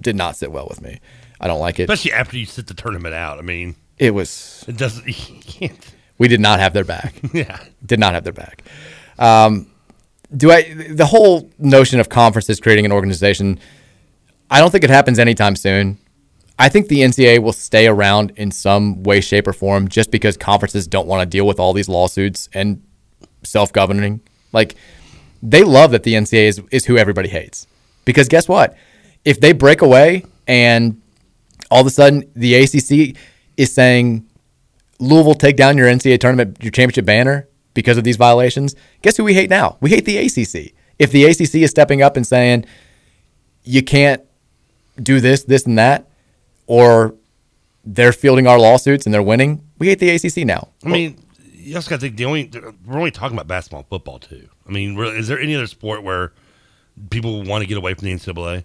[0.00, 1.00] did not sit well with me.
[1.40, 1.84] I don't like it.
[1.84, 3.38] Especially after you sit the tournament out.
[3.38, 5.06] I mean, It was, it doesn't.
[5.30, 5.94] You can't.
[6.18, 7.14] we did not have their back.
[7.32, 7.58] Yeah.
[7.84, 8.62] Did not have their back.
[9.18, 9.70] Um,
[10.36, 13.58] do I, the whole notion of conferences creating an organization,
[14.50, 15.98] I don't think it happens anytime soon.
[16.58, 20.36] I think the NCAA will stay around in some way, shape, or form just because
[20.36, 22.82] conferences don't want to deal with all these lawsuits and
[23.42, 24.20] self governing.
[24.52, 24.76] Like,
[25.42, 27.66] they love that the NCAA is, is who everybody hates.
[28.04, 28.76] Because guess what?
[29.24, 31.00] If they break away and
[31.70, 33.16] all of a sudden the ACC
[33.56, 34.26] is saying,
[34.98, 39.24] Louisville, take down your NCAA tournament, your championship banner because of these violations, guess who
[39.24, 39.76] we hate now?
[39.80, 40.74] We hate the ACC.
[40.98, 42.66] If the ACC is stepping up and saying
[43.64, 44.22] you can't
[45.00, 46.10] do this, this, and that,
[46.66, 47.14] or
[47.84, 50.68] they're fielding our lawsuits and they're winning, we hate the ACC now.
[50.84, 51.18] I mean,
[51.54, 52.50] you also got to think the only
[52.86, 54.48] we're only talking about basketball and football too.
[54.66, 56.32] I mean, is there any other sport where
[57.10, 58.64] people want to get away from the NCAA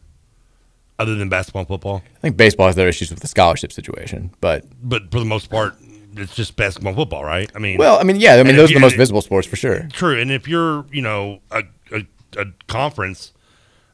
[1.00, 2.04] other than basketball and football?
[2.16, 5.50] I think baseball has their issues with the scholarship situation, but But for the most
[5.50, 5.76] part,
[6.18, 7.52] it's just basketball and football, right?
[7.56, 9.56] I mean, well, I mean, yeah, I mean those are the most visible sports for
[9.56, 9.88] sure.
[9.92, 12.06] True, and if you're, you know, a, a,
[12.38, 13.34] a conference,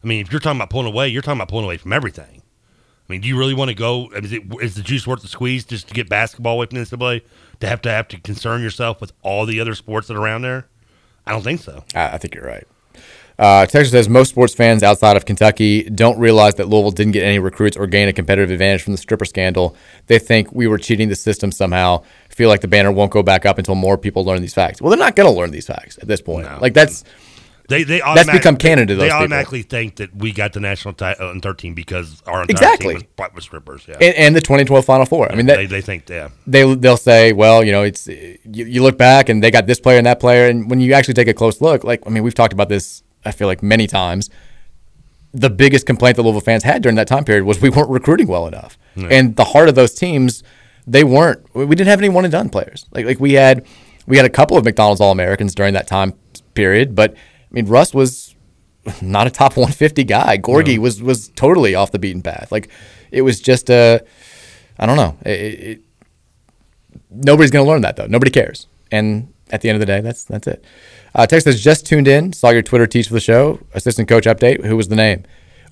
[0.03, 2.41] I mean, if you're talking about pulling away, you're talking about pulling away from everything.
[3.09, 4.09] I mean, do you really want to go?
[4.15, 6.67] I mean, is, it, is the juice worth the squeeze just to get basketball away
[6.67, 7.21] from the NCAA
[7.59, 10.43] to have to have to concern yourself with all the other sports that are around
[10.43, 10.67] there?
[11.25, 11.83] I don't think so.
[11.93, 12.65] I, I think you're right.
[13.39, 17.23] Uh, Texas says most sports fans outside of Kentucky don't realize that Louisville didn't get
[17.23, 19.75] any recruits or gain a competitive advantage from the stripper scandal.
[20.07, 22.03] They think we were cheating the system somehow.
[22.29, 24.81] Feel like the banner won't go back up until more people learn these facts.
[24.81, 26.47] Well, they're not going to learn these facts at this point.
[26.61, 27.03] Like that's
[27.67, 29.17] They they that's become canon to those They people.
[29.19, 32.95] automatically think that we got the national title in 13 because our entire Exactly.
[32.95, 33.85] team was, was strippers.
[33.87, 35.31] Yeah, and, and the 2012 Final Four.
[35.31, 36.29] I mean, that, they, they think yeah.
[36.45, 39.79] they they'll say, well, you know, it's you, you look back and they got this
[39.79, 42.23] player and that player, and when you actually take a close look, like I mean,
[42.23, 43.03] we've talked about this.
[43.25, 44.29] I feel like many times.
[45.33, 48.27] The biggest complaint that Louisville fans had during that time period was we weren't recruiting
[48.27, 49.07] well enough, Yeah.
[49.11, 50.43] and the heart of those teams,
[50.85, 51.39] they weren't.
[51.55, 52.85] We didn't have any one and done players.
[52.91, 53.65] Like like we had
[54.07, 56.13] we had a couple of McDonald's All Americans during that time
[56.53, 57.17] period, but I
[57.51, 58.35] mean, Russ was
[59.01, 60.37] not a top 150 guy.
[60.37, 62.51] Gorgui was was totally off the beaten path.
[62.51, 62.67] Like
[63.09, 64.03] it was just a,
[64.79, 65.15] I don't know.
[65.25, 65.81] It, it,
[67.09, 68.07] nobody's going to learn that though.
[68.07, 68.67] Nobody cares.
[68.91, 70.63] And at the end of the day, that's that's it.
[71.13, 72.33] Uh, Text says just tuned in.
[72.33, 73.59] Saw your Twitter teach for the show.
[73.73, 74.65] Assistant coach update.
[74.65, 75.23] Who was the name?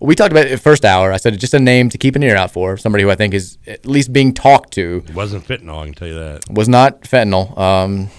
[0.01, 1.11] We talked about it first hour.
[1.11, 2.77] I said just a name to keep an ear out for.
[2.77, 5.03] Somebody who I think is at least being talked to.
[5.07, 5.81] It wasn't fentanyl.
[5.81, 6.43] I can tell you that.
[6.49, 7.57] Was not fentanyl.
[7.57, 8.09] Um,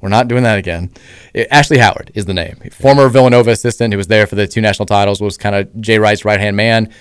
[0.00, 0.90] we're not doing that again.
[1.34, 2.60] Uh, Ashley Howard is the name.
[2.72, 5.98] Former Villanova assistant who was there for the two national titles, was kind of Jay
[5.98, 6.92] Wright's right hand man.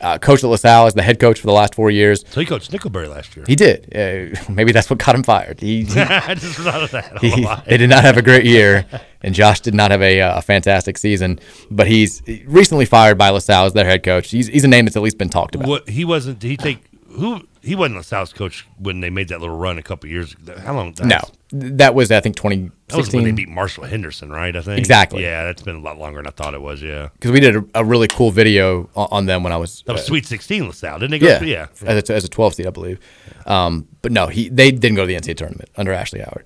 [0.00, 2.24] Uh, coach at LaSalle as the head coach for the last four years.
[2.30, 3.44] So he coached Nickelberry last year.
[3.46, 3.84] He did.
[3.94, 5.60] Uh, maybe that's what got him fired.
[5.60, 7.04] He, he- I just thought that.
[7.04, 8.86] I don't he- they did not have a great year,
[9.22, 11.38] and Josh did not have a, uh, a fantastic season.
[11.70, 14.30] But he's recently fired by LaSalle as their head coach.
[14.30, 15.68] He's, he's a name that's at least been talked about.
[15.68, 16.38] What he wasn't?
[16.38, 16.78] Did he take
[17.10, 17.42] who?
[17.62, 20.32] He wasn't the South coach when they made that little run a couple years.
[20.32, 20.58] ago.
[20.58, 20.94] How long?
[21.02, 21.20] No,
[21.50, 23.24] that was I think That was when 2016.
[23.24, 24.54] they beat Marshall Henderson, right?
[24.54, 25.22] I think Exactly.
[25.22, 26.82] Yeah, that's been a lot longer than I thought it was.
[26.82, 29.82] Yeah, because we did a, a really cool video on, on them when I was
[29.86, 31.18] that was uh, Sweet Sixteen LaSalle, didn't they?
[31.18, 31.66] Go Yeah, yeah.
[31.86, 32.98] As, a, as a 12 seed, I believe.
[33.46, 36.44] Um, but no, he they didn't go to the NCAA tournament under Ashley Howard.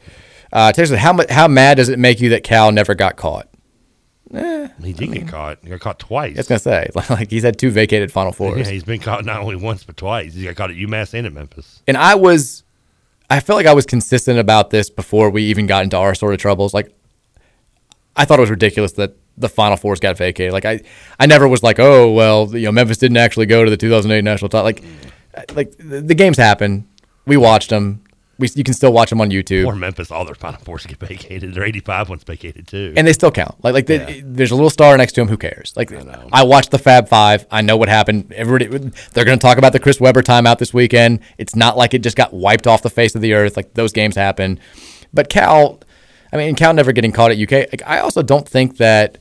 [0.53, 3.49] Uh, Taylor said, how how mad does it make you that Cal never got caught?
[4.33, 5.59] Eh, He did get caught.
[5.63, 6.37] He got caught twice.
[6.37, 8.59] I was gonna say like he's had two vacated Final Fours.
[8.67, 10.35] Yeah, he's been caught not only once but twice.
[10.35, 11.83] He got caught at UMass and at Memphis.
[11.87, 12.63] and I was,
[13.31, 16.33] I felt like I was consistent about this before we even got into our sort
[16.35, 16.73] of troubles.
[16.75, 16.95] Like,
[18.17, 20.53] I thought it was ridiculous that the Final Fours got vacated.
[20.53, 20.81] Like, I,
[21.19, 24.23] I never was like, oh well, you know, Memphis didn't actually go to the 2008
[24.23, 24.65] national title.
[24.65, 24.83] Like,
[25.55, 26.89] like the, the games happen.
[27.27, 28.04] We watched them.
[28.39, 29.66] We, you can still watch them on YouTube.
[29.66, 31.55] Or Memphis, all their Final Fours get vacated.
[31.55, 32.93] Their 85 ones vacated too.
[32.97, 33.62] and they still count.
[33.62, 35.28] Like like the, there's a little star next to him.
[35.28, 35.73] Who cares?
[35.77, 35.93] Like
[36.32, 37.47] I, watched the Fab Five.
[37.51, 38.32] I know what happened.
[38.32, 38.66] Everybody
[39.12, 41.20] they're going to talk about the Chris Webber timeout this weekend.
[41.39, 43.56] It's not like it just got wiped off the face of the earth.
[43.56, 44.59] Like those games happen.
[45.12, 45.81] But Cal,
[46.32, 47.70] I mean, Cal never getting caught at UK.
[47.73, 49.19] Like I also don't think that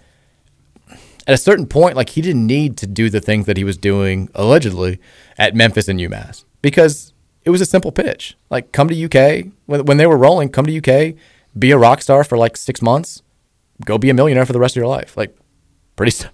[1.28, 3.78] at a certain point, like he didn't need to do the things that he was
[3.78, 5.00] doing allegedly
[5.38, 7.13] at Memphis and UMass because
[7.46, 8.38] it was a simple pitch.
[8.50, 11.16] Like come to UK when, when they were rolling, come to UK,
[11.58, 13.22] be a rock star for like six months,
[13.86, 15.18] go be a millionaire for the rest of your life.
[15.18, 15.36] Like
[15.96, 16.26] pretty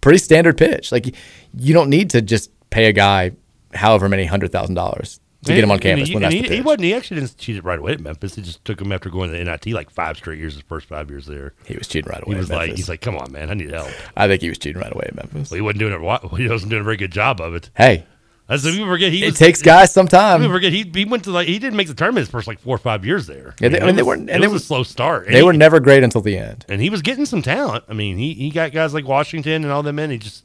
[0.00, 0.92] pretty standard pitch.
[0.92, 1.14] Like
[1.56, 3.32] you don't need to just pay a guy
[3.74, 6.54] however many hundred thousand dollars to get him on campus he, when that's he, the
[6.56, 6.84] he wasn't.
[6.84, 8.36] He actually didn't cheat it right away at Memphis.
[8.38, 10.54] It just took him after going to the NIT like five straight years.
[10.54, 12.34] His first five years there, he was cheating right away.
[12.34, 12.78] He was at like, Memphis.
[12.78, 13.90] he's like, come on, man, I need help.
[14.16, 15.50] I think he was cheating right away at Memphis.
[15.50, 15.96] Well, he wasn't doing it.
[16.36, 17.70] He wasn't doing a very good job of it.
[17.76, 18.04] Hey,
[18.48, 20.40] That's forget he it takes guys some time.
[20.40, 22.60] People forget he he went to like he didn't make the tournament his first like
[22.60, 23.54] four or five years there.
[23.60, 25.26] Yeah, they- I mean, it they was- weren't- It they was a slow start.
[25.26, 26.64] And They he- were never great until the end.
[26.68, 27.84] and he was getting some talent.
[27.88, 30.10] I mean, he, he got guys like Washington and all them in.
[30.10, 30.44] He just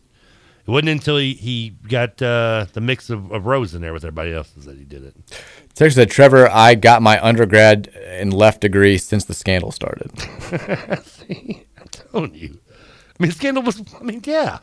[0.67, 4.03] it wasn't until he, he got uh, the mix of, of Rose in there with
[4.03, 5.15] everybody else that he did it.
[5.73, 10.11] Texas said, Trevor, I got my undergrad and left degree since the scandal started.
[11.03, 12.59] See, I'm telling you.
[13.19, 13.81] I mean, scandal was.
[13.99, 14.59] I mean, yeah.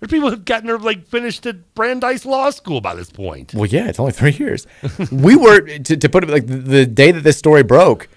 [0.00, 3.52] There's people who've gotten their like finished at Brandeis Law School by this point.
[3.52, 4.66] Well, yeah, it's only three years.
[5.12, 8.08] we were, to, to put it like the, day that this story broke,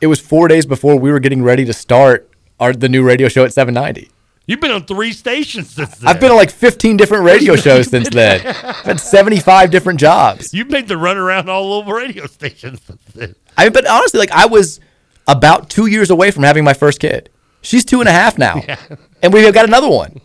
[0.00, 3.28] it was four days before we were getting ready to start our the new radio
[3.28, 4.10] show at 790.
[4.46, 6.08] You've been on three stations since then.
[6.08, 8.46] I've been on like 15 different radio shows since then.
[8.46, 10.52] I've had 75 different jobs.
[10.52, 13.34] You've made the run around all over radio stations since then.
[13.56, 14.80] I mean, but honestly, like I was
[15.26, 17.30] about two years away from having my first kid.
[17.62, 18.60] She's two and a half now,
[19.22, 20.20] and we've got another one.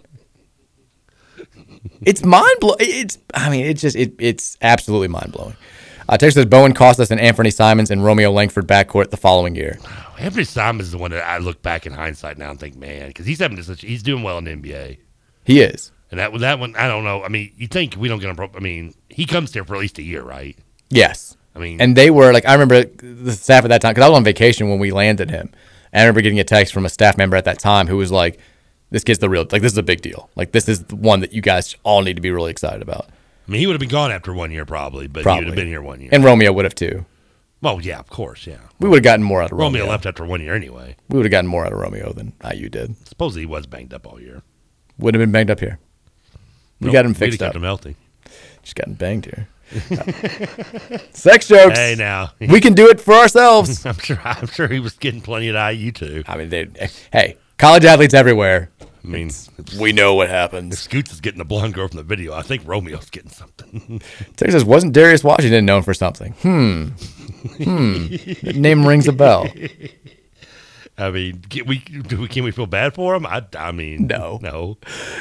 [2.02, 2.78] It's mind blowing.
[2.80, 5.56] It's I mean, it's just it, it's absolutely mind blowing.
[6.08, 9.56] Uh, Texas says Bowen cost us an Anthony Simons and Romeo Langford backcourt the following
[9.56, 9.80] year.
[10.20, 13.08] Anthony Simons is the one that I look back in hindsight now and think, man,
[13.08, 14.98] because he's having such he's doing well in the NBA.
[15.44, 15.92] He is.
[16.12, 17.24] And that that one, I don't know.
[17.24, 18.50] I mean, you think we don't get him?
[18.56, 20.58] I mean, he comes there for at least a year, right?
[20.90, 21.36] Yes.
[21.56, 24.10] I mean- and they were like, I remember the staff at that time because I
[24.10, 25.50] was on vacation when we landed him.
[25.92, 28.12] And I remember getting a text from a staff member at that time who was
[28.12, 28.40] like,
[28.96, 29.46] "This kid's the real.
[29.52, 30.30] Like, this is a big deal.
[30.38, 33.10] Like, this is the one that you guys all need to be really excited about."
[33.46, 35.56] I mean, he would have been gone after one year probably, but he would have
[35.56, 36.10] been here one year.
[36.14, 37.06] And Romeo would have too.
[37.62, 38.58] well, yeah, of course, yeah.
[38.80, 39.82] We would have gotten more out of Romeo.
[39.82, 40.96] Romeo left after one year anyway.
[41.10, 42.96] We would have gotten more out of Romeo than IU did.
[43.06, 44.42] Supposedly he was banged up all year.
[44.98, 45.78] Would have been banged up here.
[46.80, 47.56] We Nope, got him fixed kept up.
[47.56, 47.96] him healthy.
[48.64, 49.48] Just gotten banged here.
[51.12, 51.78] Sex jokes.
[51.78, 53.86] Hey, now we can do it for ourselves.
[53.86, 54.20] I'm sure.
[54.24, 56.24] I'm sure he was getting plenty at IU too.
[56.28, 56.68] I mean, they.
[57.12, 58.70] Hey, college athletes everywhere.
[59.06, 59.30] I mean,
[59.80, 60.80] we know what happens.
[60.80, 62.34] Scoots is getting the blonde girl from the video.
[62.34, 64.02] I think Romeo's getting something.
[64.36, 66.34] Texas wasn't Darius Washington known for something?
[66.42, 66.88] Hmm.
[67.64, 68.16] Hmm.
[68.60, 69.48] Name rings a bell.
[70.98, 73.26] I mean, can we do we, can we feel bad for him?
[73.26, 74.40] I, I mean, No.
[74.42, 74.78] no.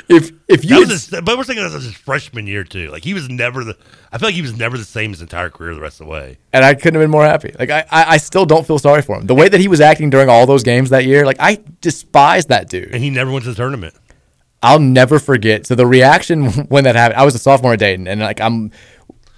[0.08, 2.62] If if That you was had- his, but we're thinking that was his freshman year
[2.62, 2.90] too.
[2.90, 3.76] Like he was never the.
[4.12, 6.12] I feel like he was never the same his entire career the rest of the
[6.12, 6.38] way.
[6.52, 7.52] and I couldn't have been more happy.
[7.58, 9.26] Like I, I, I still don't feel sorry for him.
[9.26, 12.46] The way that he was acting during all those games that year, like I despise
[12.46, 12.92] that dude.
[12.94, 13.94] And he never went to the tournament.
[14.62, 15.66] I'll never forget.
[15.66, 18.70] So the reaction when that happened, I was a sophomore at Dayton, and like I'm,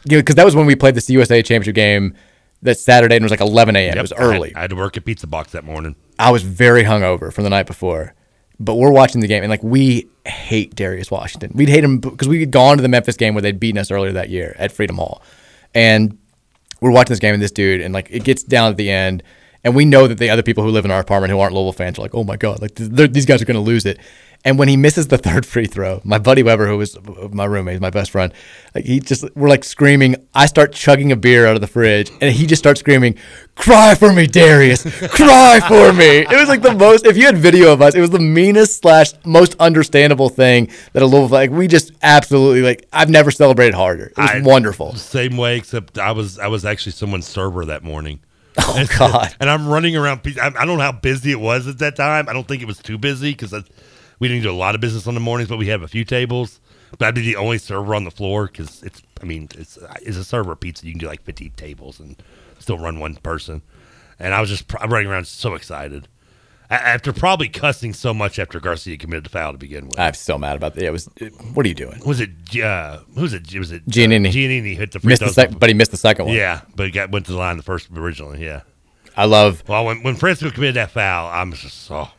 [0.04, 2.14] you know, because that was when we played the CUSA championship game
[2.62, 3.98] that Saturday, and it was like 11 a.m.
[3.98, 4.54] It was Yep, I early.
[4.54, 5.96] I had to work at Pizza Box that morning.
[6.18, 8.14] I was very hungover from the night before,
[8.58, 11.52] but we're watching the game and like we hate Darius Washington.
[11.54, 13.90] We'd hate him because we had gone to the Memphis game where they'd beaten us
[13.90, 15.22] earlier that year at Freedom Hall,
[15.74, 16.18] and
[16.80, 19.22] we're watching this game and this dude and like it gets down at the end,
[19.66, 21.72] and we know that the other people who live in our apartment who aren't Louisville
[21.72, 23.98] fans are like, oh my god, like these guys are going to lose it.
[24.44, 27.46] And when he misses the third free throw, my buddy Weber, who was uh, my
[27.46, 28.32] roommate, my best friend,
[28.76, 30.24] like he just we're like screaming.
[30.36, 33.16] I start chugging a beer out of the fridge, and he just starts screaming,
[33.56, 34.84] "Cry for me, Darius!
[35.08, 37.04] Cry for me!" It was like the most.
[37.04, 41.02] If you had video of us, it was the meanest slash most understandable thing that
[41.02, 41.50] a Louisville like.
[41.50, 42.86] We just absolutely like.
[42.92, 44.12] I've never celebrated harder.
[44.16, 44.94] It was I- wonderful.
[44.94, 48.20] Same way, except I was I was actually someone's server that morning.
[48.68, 49.34] Oh God!
[49.38, 50.20] And I'm running around.
[50.40, 52.28] I, don't know how busy it was at that time.
[52.28, 53.52] I don't think it was too busy because
[54.18, 56.04] we didn't do a lot of business on the mornings, but we have a few
[56.04, 56.60] tables.
[56.98, 59.02] But I'd be the only server on the floor because it's.
[59.20, 60.86] I mean, it's uh, it's a server pizza.
[60.86, 62.16] You can do like 50 tables and
[62.58, 63.62] still run one person.
[64.18, 66.08] And I was just pr- running around so excited.
[66.68, 69.98] After probably cussing so much after Garcia committed the foul to begin with.
[70.00, 70.84] I'm so mad about that.
[70.84, 71.08] It was.
[71.54, 72.00] What are you doing?
[72.04, 72.30] Was it
[72.60, 73.54] uh, who's it?
[73.56, 74.28] Was it Giannini.
[74.28, 76.34] Uh, Giannini hit the free Missed the sec- but he missed the second one.
[76.34, 78.44] Yeah, but he got went to the line the first originally.
[78.44, 78.62] Yeah.
[79.16, 79.62] I love.
[79.68, 82.10] Well, when when Francisco committed that foul, I'm just oh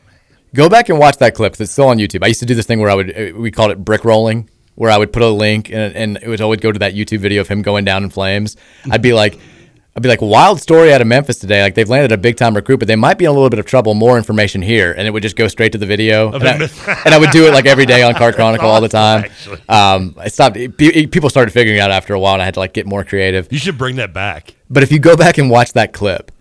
[0.56, 2.24] Go back and watch that clip it's still on YouTube.
[2.24, 4.50] I used to do this thing where I would uh, we called it brick rolling,
[4.76, 7.20] where I would put a link and, and it would always go to that YouTube
[7.20, 8.56] video of him going down in flames.
[8.90, 9.38] I'd be like,
[9.98, 11.64] I'd be like, wild story out of Memphis today.
[11.64, 13.58] Like they've landed a big time recruit, but they might be in a little bit
[13.58, 13.96] of trouble.
[13.96, 16.32] More information here, and it would just go straight to the video.
[16.32, 16.54] And I,
[17.04, 19.26] and I would do it like every day on Card Chronicle all the time.
[19.68, 20.56] Um, I stopped.
[20.56, 22.74] it- pe- people started figuring it out after a while, and I had to like
[22.74, 23.48] get more creative.
[23.52, 24.54] you should bring that back.
[24.70, 26.32] But if you go back and watch that clip,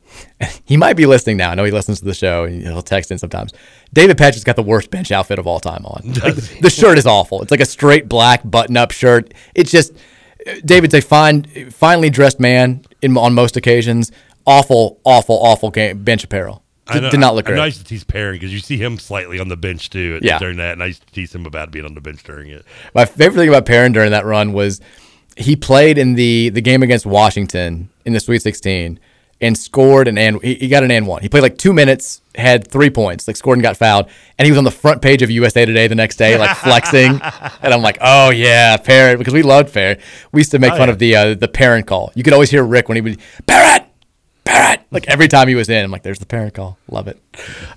[0.64, 1.50] he might be listening now.
[1.52, 3.52] I know he listens to the show and he'll text in sometimes.
[3.92, 6.14] David Patrick's got the worst bench outfit of all time on.
[6.14, 6.60] Like, he?
[6.62, 7.42] the shirt is awful.
[7.42, 9.34] It's like a straight black button-up shirt.
[9.54, 9.92] It's just
[10.64, 14.10] David's a fine, finely dressed man in, on most occasions.
[14.46, 16.62] Awful, awful, awful game, bench apparel.
[16.86, 17.60] I know, Did not look I, great.
[17.60, 20.38] I used to tease Perry because you see him slightly on the bench too Yeah.
[20.38, 22.64] during that, and I used to tease him about being on the bench during it.
[22.94, 24.80] My favorite thing about Perrin during that run was
[25.36, 28.98] he played in the the game against Washington in the Sweet 16
[29.40, 31.22] and scored an and he, he got an and one.
[31.22, 34.50] He played like two minutes, had three points, like scored and got fouled, and he
[34.50, 37.20] was on the front page of USA Today the next day, like flexing.
[37.62, 39.98] and I'm like, oh yeah, Perrin, because we loved Perrin.
[40.32, 40.92] We used to make Oh, fun yeah.
[40.92, 42.10] of the uh, the Perrin call.
[42.14, 43.84] You could always hear Rick when he would Perrin.
[44.44, 44.80] Parrot!
[44.90, 46.78] Like every time he was in, I'm like, there's the parent call.
[46.90, 47.20] Love it.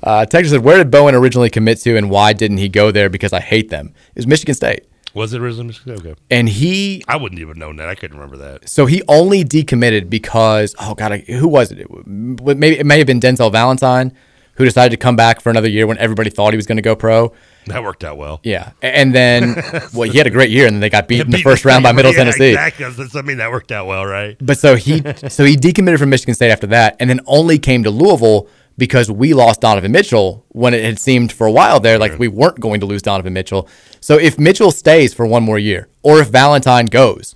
[0.02, 3.10] Uh, Texas said, where did Bowen originally commit to and why didn't he go there?
[3.10, 3.88] Because I hate them.
[4.16, 4.86] It was Michigan State.
[5.14, 5.94] Was it originally Michigan?
[5.94, 7.90] Okay, And he, I wouldn't even known that.
[7.90, 8.70] I couldn't remember that.
[8.70, 11.80] so he only decommitted because, oh God, I, who was it?
[11.80, 12.08] it?
[12.08, 14.14] Maybe it may have been Denzel Valentine
[14.56, 16.82] who decided to come back for another year when everybody thought he was going to
[16.82, 17.34] go pro.
[17.68, 18.40] That worked out well.
[18.44, 18.72] Yeah.
[18.82, 19.56] And then,
[19.94, 21.84] well, he had a great year and then they got beat in the first round
[21.84, 22.50] by Middle yeah, Tennessee.
[22.50, 22.86] Exactly.
[22.86, 24.38] I mean, that worked out well, right?
[24.40, 24.98] But so he
[25.30, 28.48] so he decommitted from Michigan State after that, and then only came to Louisville
[28.82, 32.28] because we lost Donovan Mitchell when it had seemed for a while there like we
[32.28, 33.70] weren't going to lose Donovan Mitchell.
[34.00, 37.36] So if Mitchell stays for one more year, or if Valentine goes,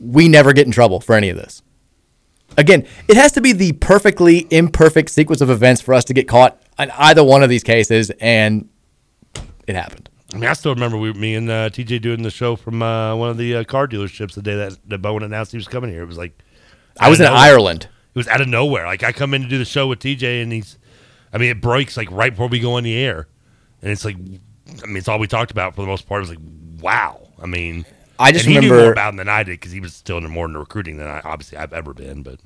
[0.00, 1.60] we never get in trouble for any of this.
[2.56, 6.26] again, it has to be the perfectly imperfect sequence of events for us to get
[6.26, 8.66] caught in either one of these cases, and
[9.66, 10.08] it happened.
[10.32, 13.14] I mean, I still remember we, me and uh, TJ doing the show from uh,
[13.14, 15.90] one of the uh, car dealerships the day that, that Bowen announced he was coming
[15.90, 16.00] here.
[16.00, 16.42] It was like
[16.98, 17.38] I was in nowhere.
[17.38, 17.88] Ireland.
[18.14, 18.86] It was out of nowhere.
[18.86, 20.78] Like I come in to do the show with TJ, and he's,
[21.32, 23.28] I mean, it breaks like right before we go on the air,
[23.82, 26.18] and it's like, I mean, it's all we talked about for the most part.
[26.18, 26.38] It was like,
[26.80, 27.20] wow.
[27.40, 27.84] I mean,
[28.18, 29.94] I just and he knew remember- more about him than I did because he was
[29.94, 32.22] still in more into recruiting than I obviously I've ever been.
[32.22, 32.40] But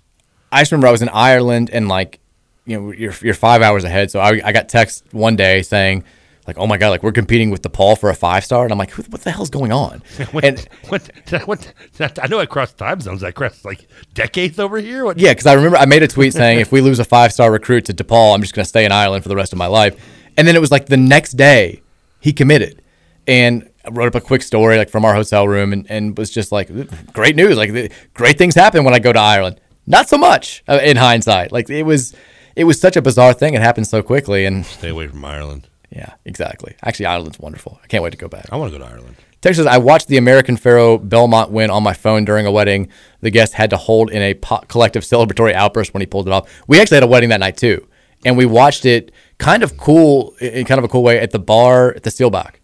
[0.51, 2.20] I just remember I was in Ireland and like,
[2.66, 4.10] you know, you're you're five hours ahead.
[4.10, 6.05] So I, I got text one day saying,
[6.47, 8.78] like, oh my god, like we're competing with DePaul for a five star, and I'm
[8.78, 10.02] like, what the hell's going on?
[10.32, 10.59] what, and
[10.89, 11.09] what,
[11.47, 13.23] what, I know I crossed time zones.
[13.23, 15.05] I crossed like decades over here.
[15.05, 17.32] What, yeah, because I remember I made a tweet saying if we lose a five
[17.32, 19.59] star recruit to DePaul, I'm just going to stay in Ireland for the rest of
[19.59, 19.97] my life.
[20.36, 21.82] And then it was like the next day
[22.20, 22.82] he committed,
[23.28, 26.31] and I wrote up a quick story like from our hotel room, and, and was
[26.31, 26.70] just like,
[27.12, 29.60] great news, like the, great things happen when I go to Ireland.
[29.86, 31.52] Not so much uh, in hindsight.
[31.52, 32.16] Like it was,
[32.56, 33.55] it was such a bizarre thing.
[33.55, 35.69] It happened so quickly, and Stay away from Ireland.
[35.94, 36.74] Yeah, exactly.
[36.82, 37.78] Actually, Ireland's wonderful.
[37.82, 38.47] I can't wait to go back.
[38.51, 39.16] I want to go to Ireland.
[39.43, 42.89] Texas, I watched the American Pharoah Belmont win on my phone during a wedding.
[43.20, 46.32] The guest had to hold in a po- collective celebratory outburst when he pulled it
[46.32, 46.62] off.
[46.66, 47.86] We actually had a wedding that night too,
[48.24, 51.39] and we watched it kind of cool, in kind of a cool way, at the
[51.40, 52.55] bar at the Steelback.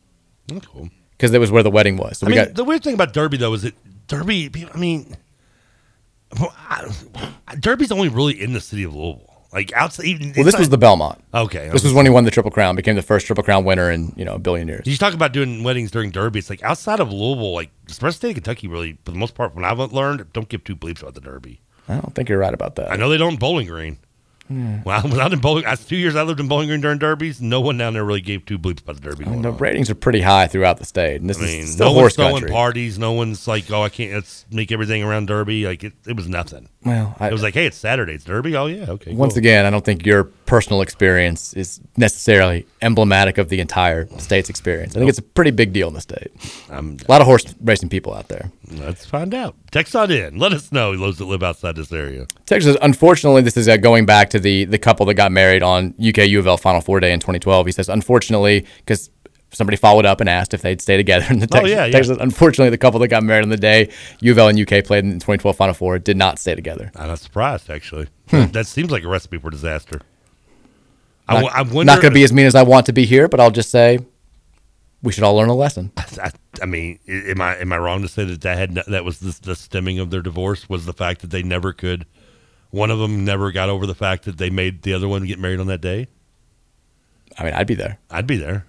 [0.46, 0.88] That's cool.
[1.10, 2.18] because that was where the wedding was.
[2.18, 3.74] So I we mean, got the weird thing about Derby though is that
[4.06, 4.50] Derby.
[4.72, 5.16] I mean,
[7.60, 9.27] Derby's only really in the city of Louisville.
[9.52, 10.04] Like outside.
[10.06, 11.22] Even, well, this was the Belmont.
[11.32, 13.90] Okay, this was when he won the Triple Crown, became the first Triple Crown winner
[13.90, 14.86] in you know a billion years.
[14.86, 16.38] You talk about doing weddings during Derby.
[16.38, 19.12] It's like outside of Louisville, like the rest of the state of Kentucky, really, for
[19.12, 21.62] the most part, when I've learned, don't give two bleeps about the Derby.
[21.88, 22.92] I don't think you're right about that.
[22.92, 23.98] I know they don't Bowling Green.
[24.50, 24.80] Yeah.
[24.82, 26.98] When I was out in Bowling, I, two years I lived in Bowling Green during
[26.98, 27.40] derbies.
[27.40, 29.26] No one down there really gave two bleeps about the Derby.
[29.26, 31.78] I mean, the ratings are pretty high throughout the state, and this I mean, is
[31.78, 32.50] no horse one's throwing country.
[32.50, 32.98] parties.
[32.98, 34.12] No one's like, oh, I can't.
[34.14, 35.66] Let's make everything around Derby.
[35.66, 36.68] Like it, it was nothing.
[36.84, 38.14] Well, I- it was like, hey, it's Saturday.
[38.14, 38.56] It's Derby.
[38.56, 39.14] Oh yeah, okay.
[39.14, 39.38] Once cool.
[39.38, 44.96] again, I don't think your personal experience is necessarily emblematic of the entire state's experience.
[44.96, 46.30] I think it's a pretty big deal in the state.
[46.70, 48.50] I'm- a lot of horse racing people out there.
[48.70, 49.56] Let's find out.
[49.70, 50.38] Text on in.
[50.38, 52.26] Let us know those that live outside this area.
[52.46, 55.94] Texas, unfortunately, this is uh, going back to the the couple that got married on
[55.98, 57.66] UK U of L Final Four Day in 2012.
[57.66, 59.10] He says, unfortunately, because
[59.50, 61.24] somebody followed up and asked if they'd stay together.
[61.28, 61.92] And the Oh, Texas, yeah, yeah.
[61.92, 63.90] Texas, unfortunately, the couple that got married on the day
[64.20, 66.90] U of L and UK played in the 2012 Final Four did not stay together.
[66.96, 68.08] I'm not surprised actually.
[68.30, 68.46] Hmm.
[68.52, 70.00] That, seems like a recipe for disaster.
[71.26, 71.84] I, Not, w- I wonder.
[71.92, 73.70] not going to be as mean as I want to be here, but I'll just
[73.70, 73.98] say
[75.02, 75.92] we should all learn a lesson.
[75.96, 76.30] I,
[76.62, 79.38] I mean, am I am I wrong to say that that had that was the,
[79.42, 82.04] the stemming of their divorce was the fact that they never could.
[82.70, 85.38] One of them never got over the fact that they made the other one get
[85.38, 86.08] married on that day.
[87.38, 87.98] I mean, I'd be there.
[88.10, 88.66] I'd be there.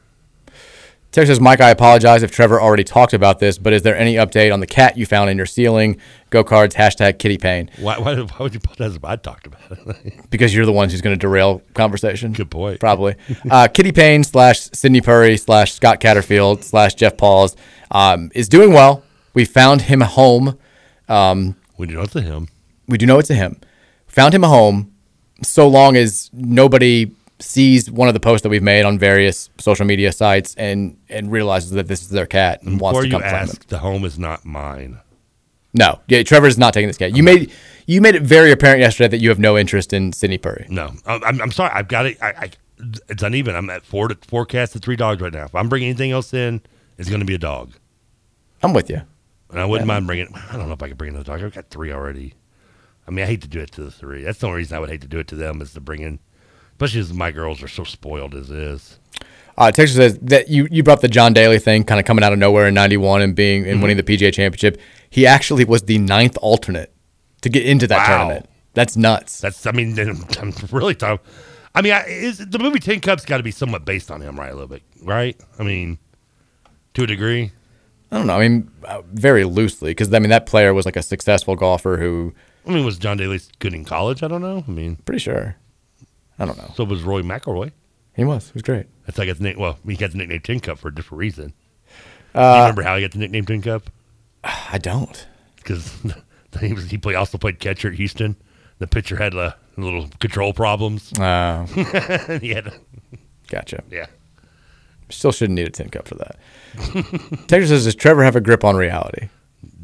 [1.12, 4.14] Text says, Mike, I apologize if Trevor already talked about this, but is there any
[4.14, 6.00] update on the cat you found in your ceiling?
[6.30, 7.72] Go cards, hashtag kitty pain.
[7.80, 10.14] Why, why, why would you put that as I talked about it?
[10.30, 12.32] Because you're the ones who's going to derail conversation.
[12.34, 12.80] Good point.
[12.80, 13.16] Probably.
[13.50, 17.56] uh, kitty pain slash Sydney Purry slash Scott Satterfield slash Jeff Pauls
[17.90, 19.04] um, is doing well.
[19.34, 20.60] We found him a home.
[21.08, 22.50] Um, we do know it's a him.
[22.88, 23.60] We do know it's a him.
[24.20, 24.94] Found him a home
[25.42, 27.10] so long as nobody
[27.40, 31.32] sees one of the posts that we've made on various social media sites and, and
[31.32, 33.68] realizes that this is their cat and wants Before to you come claim ask, it.
[33.70, 35.00] the home is not mine.
[35.74, 37.16] No, yeah, Trevor's not taking this cat.
[37.16, 37.50] You made
[37.86, 40.66] you made it very apparent yesterday that you have no interest in Sydney Purry.
[40.70, 41.72] No, I'm, I'm, I'm sorry.
[41.74, 42.18] I've got it.
[42.22, 42.50] I, I,
[43.08, 43.56] it's uneven.
[43.56, 45.46] I'm at four to four cats to three dogs right now.
[45.46, 46.62] If I'm bringing anything else in,
[46.98, 47.72] it's going to be a dog.
[48.64, 49.02] I'm with you.
[49.52, 49.94] And I wouldn't Yeah.
[49.94, 50.28] mind bringing.
[50.52, 51.42] I don't know if I could bring another dog.
[51.42, 52.34] I've got three already.
[53.10, 54.24] I mean, I hate to do it to the three.
[54.24, 56.02] That's the only reason I would hate to do it to them is to bring
[56.04, 56.20] in,
[56.74, 59.00] especially as my girls are so spoiled as is.
[59.58, 62.24] Uh, Texas says that you, you brought up the John Daly thing, kind of coming
[62.24, 63.82] out of nowhere in '91 and being and Mhm.
[63.82, 64.80] winning the PGA Championship.
[65.10, 66.94] He actually was the ninth alternate
[67.42, 68.18] to get into that Wow.
[68.18, 68.50] tournament.
[68.76, 69.40] That's nuts.
[69.42, 69.66] That's.
[69.66, 69.98] I mean,
[70.40, 71.20] I'm really tough.
[71.76, 74.40] I mean, I, is the movie Tin Cup got to be somewhat based on him,
[74.40, 74.50] right?
[74.52, 75.36] A little bit, right?
[75.58, 75.98] I mean,
[76.94, 77.52] to a degree.
[78.12, 78.38] I don't know.
[78.38, 81.98] I mean, uh, very loosely, because I mean that player was like a successful golfer
[81.98, 82.34] who.
[82.68, 84.22] I mean, was John Daly good in college?
[84.24, 84.64] I don't know.
[84.68, 85.56] I mean, pretty sure.
[86.38, 86.72] I don't know.
[86.76, 87.72] So it was Roy McAvoy.
[88.16, 88.48] He was.
[88.48, 88.88] He was great.
[89.06, 89.58] That's got the name.
[89.60, 91.54] Well, he got the nickname Tin Cup for a different reason.
[92.34, 93.90] Do Uh, you remember how he got the nickname Tin Cup?
[94.44, 95.26] I don't.
[95.58, 95.98] Because
[96.60, 98.36] he was he play, also played catcher at Houston.
[98.80, 101.12] The pitcher had uh, little control problems.
[101.20, 101.64] Oh.
[102.42, 102.74] he had.
[103.50, 103.84] Gotcha.
[103.90, 104.06] Yeah.
[105.10, 106.38] Still shouldn't need a tin cup for that.
[107.48, 109.28] Texas says, does Trevor have a grip on reality?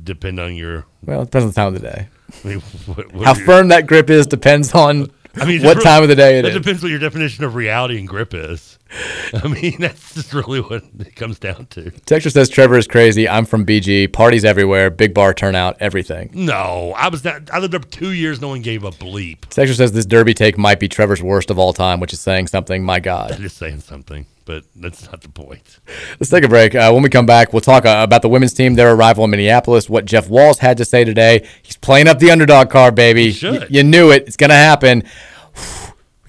[0.05, 0.85] Depend on your.
[1.03, 2.07] Well, it depends on the time of the day.
[2.43, 5.81] I mean, what- what How your- firm that grip is depends on I mean, what
[5.83, 6.55] time of the day it is.
[6.55, 8.74] it depends what your definition of reality and grip is.
[9.33, 11.89] I mean, that's just really what it comes down to.
[11.91, 13.27] Texture says Trevor is crazy.
[13.27, 14.11] I'm from BG.
[14.13, 14.89] Parties everywhere.
[14.89, 15.75] Big bar turnout.
[15.79, 16.29] Everything.
[16.33, 17.49] No, I was that.
[17.51, 18.39] I lived there two years.
[18.41, 19.41] No one gave a bleep.
[19.49, 22.47] Texture says this derby take might be Trevor's worst of all time, which is saying
[22.47, 22.83] something.
[22.83, 23.31] My God.
[23.31, 25.79] That is saying something, but that's not the point.
[26.19, 26.75] Let's take a break.
[26.75, 29.31] Uh, when we come back, we'll talk uh, about the women's team, their arrival in
[29.31, 31.45] Minneapolis, what Jeff Walz had to say today.
[31.63, 33.31] He's playing up the underdog card, baby.
[33.31, 33.61] should.
[33.61, 34.23] Y- you knew it.
[34.27, 35.03] It's going to happen.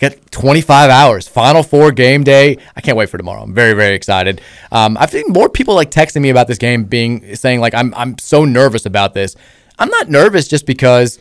[0.01, 2.59] We got 25 hours, Final Four game day.
[2.77, 3.43] I can't wait for tomorrow.
[3.43, 4.43] I'm very, very excited.
[4.70, 7.94] Um, I've seen more people like texting me about this game, being saying like I'm
[7.94, 9.36] I'm so nervous about this.
[9.78, 11.18] I'm not nervous just because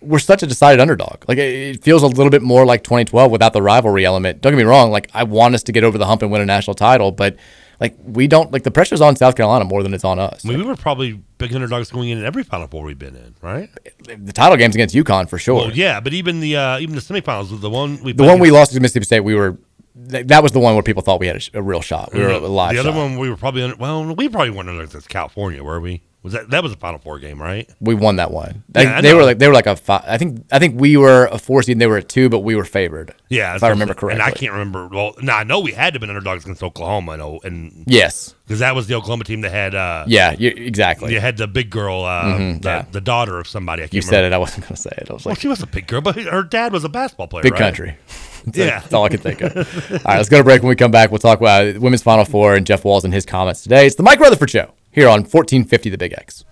[0.00, 1.28] we're such a decided underdog.
[1.28, 4.40] Like it feels a little bit more like 2012 without the rivalry element.
[4.40, 4.90] Don't get me wrong.
[4.90, 7.36] Like I want us to get over the hump and win a national title, but
[7.80, 8.52] like we don't.
[8.52, 10.44] Like the pressure's on South Carolina more than it's on us.
[10.44, 13.16] I mean, we were probably big underdogs going in in every Final Four we've been
[13.16, 13.70] in, right?
[14.04, 15.54] the title game's against UConn for sure.
[15.56, 18.48] Well, yeah, but even the uh, even the semifinals, the one we the one we
[18.48, 19.58] against- lost to Mississippi State, we were.
[19.96, 22.12] That that was the one where people thought we had a, sh- a real shot.
[22.14, 22.96] We were a live The other shot.
[22.96, 26.02] one we were probably under, well, we probably weren't under California, were we?
[26.22, 27.66] Was that that was a Final Four game, right?
[27.80, 28.62] We won that one.
[28.68, 30.04] They, Yeah, I they were like they were like a five.
[30.06, 31.72] I think I think we were a four seed.
[31.76, 33.14] and They were a two, but we were favored.
[33.30, 34.20] Yeah, if I remember correctly.
[34.20, 34.86] And I can't remember.
[34.88, 38.34] Well, no, I know we had to have been underdogs against Oklahoma, no, and Yes.
[38.46, 39.74] because that was the Oklahoma team that had.
[39.74, 41.14] uh Yeah, you, exactly.
[41.14, 42.84] You had the big girl, uh, Mhm, the, yeah.
[42.92, 43.82] the daughter of somebody.
[43.82, 44.14] I can't You remember.
[44.16, 44.32] said it.
[44.34, 45.08] I wasn't going to say it.
[45.08, 47.44] I was Well, she was a big girl, but her dad was a basketball player.
[47.44, 47.58] big right?
[47.60, 47.96] country.
[48.44, 48.58] That's.
[48.58, 48.80] Yeah.
[48.80, 49.56] that's all I can think of.
[49.92, 50.60] all right, let's go to break.
[50.62, 53.24] When we come back, we'll talk about women's Final Four and Jeff Walz and his
[53.24, 53.86] comments today.
[53.86, 56.44] It's the Mike Rutherford Show here on 1450 The Big X.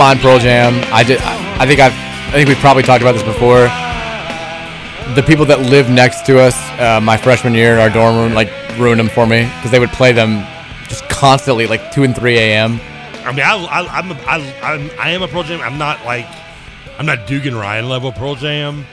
[0.00, 0.10] you?
[0.10, 0.72] I don't mind Pearl Jam.
[0.92, 1.20] I did.
[1.20, 1.92] I, think I've.
[2.28, 3.68] I think we've probably talked about this before.
[5.14, 8.32] The people that lived next to us, uh, my freshman year in our dorm room,
[8.32, 10.46] like ruined them for me because they would play them
[10.88, 12.80] just constantly, like two and three a.m.
[13.24, 15.60] I mean, I, I, I'm, a, I, I'm, I am a Pearl Jam.
[15.60, 16.26] I'm not like,
[16.98, 18.86] I'm not Dugan Ryan level Pearl Jam.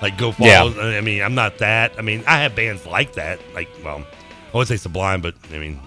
[0.00, 0.60] Like Go Yeah.
[0.60, 0.78] Falls.
[0.78, 1.98] I mean, I'm not that.
[1.98, 3.40] I mean, I have bands like that.
[3.54, 4.04] Like, well,
[4.54, 5.80] I would say Sublime, but I mean,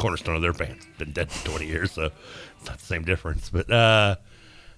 [0.00, 2.04] cornerstone of their band's been dead for 20 years, so
[2.58, 3.50] it's not the same difference.
[3.50, 4.16] But uh,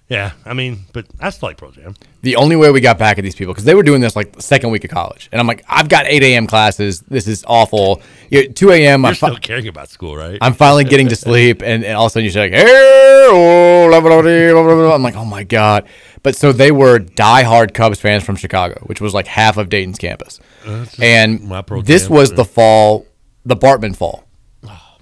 [0.09, 1.95] yeah, I mean, but I still like Pearl Jam.
[2.21, 4.33] The only way we got back at these people because they were doing this like
[4.33, 6.45] the second week of college, and I'm like, I've got eight a.m.
[6.45, 7.01] classes.
[7.01, 8.01] This is awful.
[8.29, 9.01] You two a.m.
[9.01, 10.37] You're I'm, fi- still caring about school, right?
[10.41, 12.65] I'm finally getting to sleep, and, and all of a sudden you're like, hey,
[13.29, 14.93] oh, blah, blah, blah.
[14.93, 15.87] I'm like, oh my god.
[16.21, 19.97] But so they were diehard Cubs fans from Chicago, which was like half of Dayton's
[19.97, 21.49] campus, just and
[21.83, 23.05] this was the fall,
[23.45, 24.22] the Bartman fall,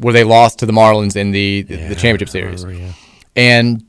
[0.01, 2.63] where they lost to the Marlins in the the, the championship series,
[3.35, 3.83] and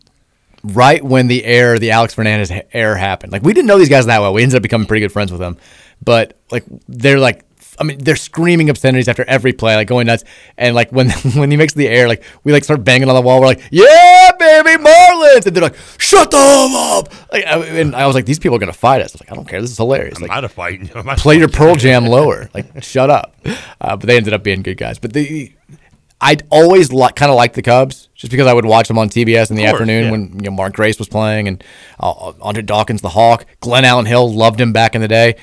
[0.64, 3.32] right when the air, the Alex Fernandez air happened.
[3.32, 4.32] Like we didn't know these guys that well.
[4.32, 5.56] We ended up becoming pretty good friends with them,
[6.04, 7.44] but like they're like.
[7.80, 10.24] I mean, they're screaming obscenities after every play, like going nuts.
[10.58, 13.22] And like when when he makes the air, like we like start banging on the
[13.22, 13.40] wall.
[13.40, 16.40] We're like, "Yeah, baby, Marlins!" And they're like, "Shut them
[16.76, 19.20] up!" Like, I- and I was like, "These people are gonna fight us." I was
[19.22, 19.60] like, "I don't care.
[19.62, 20.90] This is hilarious." I'm Like, of fighting.
[20.94, 21.48] I'm play your.
[21.48, 22.50] Pearl Jam lower.
[22.54, 23.34] Like, shut up.
[23.80, 24.98] Uh, but they ended up being good guys.
[24.98, 25.50] But the
[26.22, 29.08] I'd always li- kind of liked the Cubs just because I would watch them on
[29.08, 30.10] TBS in the course, afternoon yeah.
[30.12, 31.64] when you know Mark Grace was playing and
[31.98, 35.34] uh, Andre Dawkins, the Hawk, Glenn Allen Hill, loved him back in the day.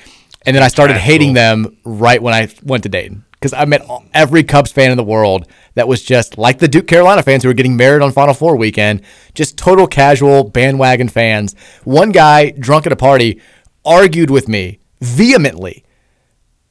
[0.46, 1.34] And then I started Trash hating school.
[1.34, 5.04] them right when I went to Dayton because I met every Cubs fan in the
[5.04, 8.32] world that was just like the Duke Carolina fans who were getting married on Final
[8.32, 9.02] Four weekend,
[9.34, 11.54] just total casual bandwagon fans.
[11.84, 13.42] One guy drunk at a party
[13.84, 15.84] argued with me vehemently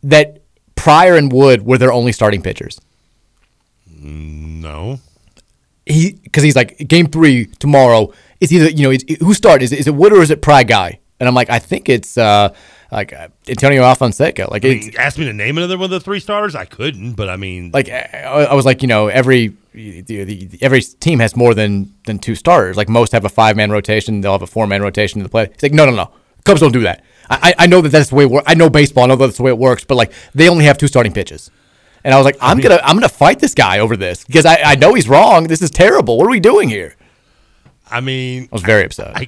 [0.02, 0.42] that
[0.74, 2.80] Prior and Wood were their only starting pitchers.
[4.02, 5.00] No.
[5.86, 8.14] He because he's like game three tomorrow.
[8.40, 10.42] It's either you know it's, who started is it, is it Wood or is it
[10.42, 11.00] Pry guy?
[11.20, 12.54] And I'm like I think it's uh
[12.92, 14.50] like uh, Antonio Alfonseca.
[14.50, 16.56] Like I mean, asked me to name another one of the three starters.
[16.56, 20.50] I couldn't, but I mean, like I, I was like you know every the, the,
[20.62, 22.78] every team has more than than two starters.
[22.78, 24.22] Like most have a five man rotation.
[24.22, 25.50] They'll have a four man rotation in the play.
[25.54, 26.12] He's like no no no
[26.46, 27.04] Cubs don't do that.
[27.30, 28.46] I I I know that that's the way it works.
[28.48, 29.04] I know baseball.
[29.04, 29.84] I know that's the way it works.
[29.84, 31.52] But like they only have two starting pitches.
[32.04, 34.62] And I was like, I'm gonna I'm gonna fight this guy over this because I,
[34.64, 35.48] I know he's wrong.
[35.48, 36.18] This is terrible.
[36.18, 36.96] What are we doing here?
[37.92, 39.16] I mean, I was very upset.
[39.16, 39.28] I,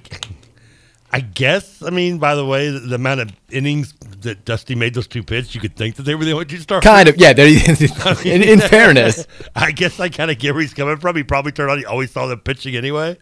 [1.12, 1.82] I guess.
[1.82, 5.24] I mean, by the way, the, the amount of innings that Dusty made those two
[5.24, 6.88] pitches, you could think that they were the only two starters.
[6.88, 7.32] Kind of, yeah.
[8.24, 9.26] In, in fairness,
[9.56, 11.16] I guess I kind of get where he's coming from.
[11.16, 13.18] He probably turned out he always saw them pitching anyway.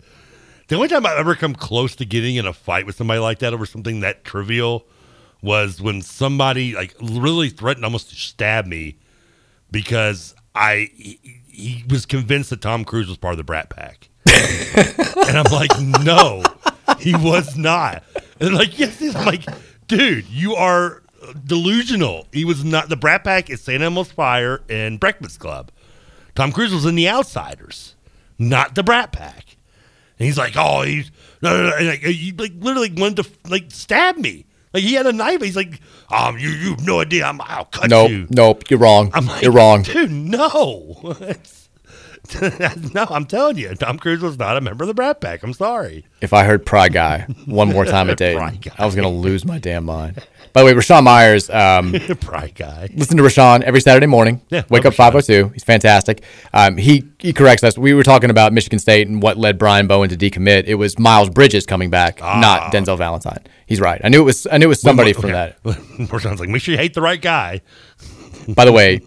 [0.67, 3.39] The only time I've ever come close to getting in a fight with somebody like
[3.39, 4.85] that over something that trivial
[5.41, 8.97] was when somebody like really threatened almost to stab me
[9.71, 14.09] because I he, he was convinced that Tom Cruise was part of the Brat Pack,
[14.25, 15.71] and I'm like,
[16.03, 16.43] no,
[16.99, 18.03] he was not.
[18.39, 19.45] And like, yes, he's I'm like,
[19.87, 21.03] dude, you are
[21.45, 22.27] delusional.
[22.31, 22.89] He was not.
[22.89, 23.81] The Brat Pack is St.
[23.81, 25.71] Elmo's Fire and Breakfast Club.
[26.35, 27.95] Tom Cruise was in The Outsiders,
[28.37, 29.57] not the Brat Pack.
[30.17, 31.75] And he's like, oh, he's no, no, no.
[31.75, 34.45] And like, he like literally wanted to like stab me.
[34.73, 35.41] Like he had a knife.
[35.41, 35.79] He's like,
[36.11, 37.25] um, you you have no idea.
[37.25, 38.27] I'm, I'll cut nope, you.
[38.29, 38.63] nope.
[38.69, 39.09] You're wrong.
[39.13, 39.81] I'm like, you're wrong.
[39.83, 40.11] dude.
[40.11, 41.15] No,
[42.93, 43.05] no.
[43.09, 45.43] I'm telling you, Tom Cruise was not a member of the Brat Pack.
[45.43, 46.05] I'm sorry.
[46.21, 48.35] If I heard Pry Guy one more time a day,
[48.77, 50.23] I was going to lose my damn mind.
[50.51, 52.89] By the way, Rashawn Myers, um, Pry Guy.
[52.95, 54.41] listen to Rashawn every Saturday morning.
[54.49, 55.49] Yeah, Wake up 502.
[55.53, 56.23] He's fantastic.
[56.53, 57.77] Um, he, he corrects us.
[57.77, 60.63] We were talking about Michigan State and what led Brian Bowen to decommit.
[60.65, 62.39] It was Miles Bridges coming back, Ah.
[62.39, 63.39] not Denzel Valentine.
[63.67, 64.01] He's right.
[64.03, 65.61] I knew it was I knew it was somebody from that.
[65.63, 67.61] Rashawn's like, make sure you hate the right guy.
[68.47, 69.01] By the way,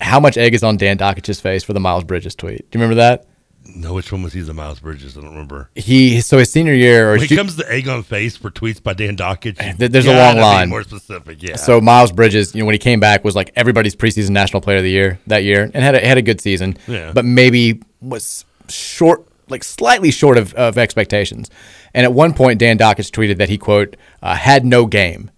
[0.00, 2.70] how much egg is on Dan Dakich's face for the Miles Bridges tweet?
[2.70, 3.26] Do you remember that?
[3.74, 4.42] No, which one was he?
[4.42, 5.18] The Miles Bridges.
[5.18, 5.70] I don't remember.
[5.74, 8.48] He so his senior year or When it ju- comes to egg on face for
[8.48, 10.68] tweets by Dan Dakich, Th- There's a long line.
[10.68, 11.56] More specific, yeah.
[11.56, 14.76] So Miles Bridges, you know, when he came back, was like everybody's preseason national player
[14.76, 16.76] of the year that year, and had a, had a good season.
[16.86, 17.10] Yeah.
[17.12, 21.50] But maybe was short, like slightly short of, of expectations.
[21.92, 25.30] And at one point, Dan Dakich tweeted that he quote uh, had no game,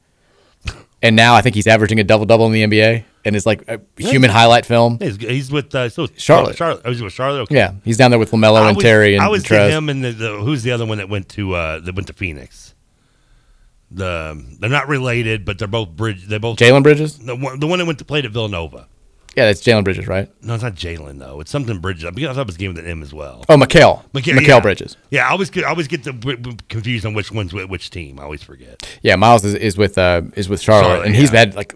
[1.03, 3.67] and now I think he's averaging a double double in the NBA, and it's like
[3.69, 4.99] a human highlight film.
[5.01, 6.57] he's, he's with uh, still Charlotte.
[6.57, 6.83] Charlotte.
[6.85, 7.43] Oh, he's with Charlotte.
[7.43, 7.57] Okay.
[7.57, 10.05] Yeah, he's down there with Lamelo and was- Terry and I was to him and
[10.05, 12.75] the, the who's the other one that went to uh, that went to Phoenix.
[13.91, 16.27] The they're not related, but they're both bridge.
[16.27, 17.19] They both Jalen Bridges?
[17.19, 18.87] The one, the one that went to played at Villanova.
[19.35, 20.29] Yeah, that's Jalen Bridges, right?
[20.43, 21.41] No, it's not Jalen though.
[21.41, 22.05] It's something Bridges.
[22.05, 23.45] I thought it was game with an M as well.
[23.49, 24.05] Oh, Mikal.
[24.11, 24.61] Mikal, Mikal yeah.
[24.61, 24.97] Bridges.
[25.11, 28.19] Yeah, I always get I always get the, confused on which one's with which team.
[28.19, 28.87] I always forget.
[29.03, 31.75] Yeah, Miles is, is with uh, is with Charlotte, Charlotte, and he's had like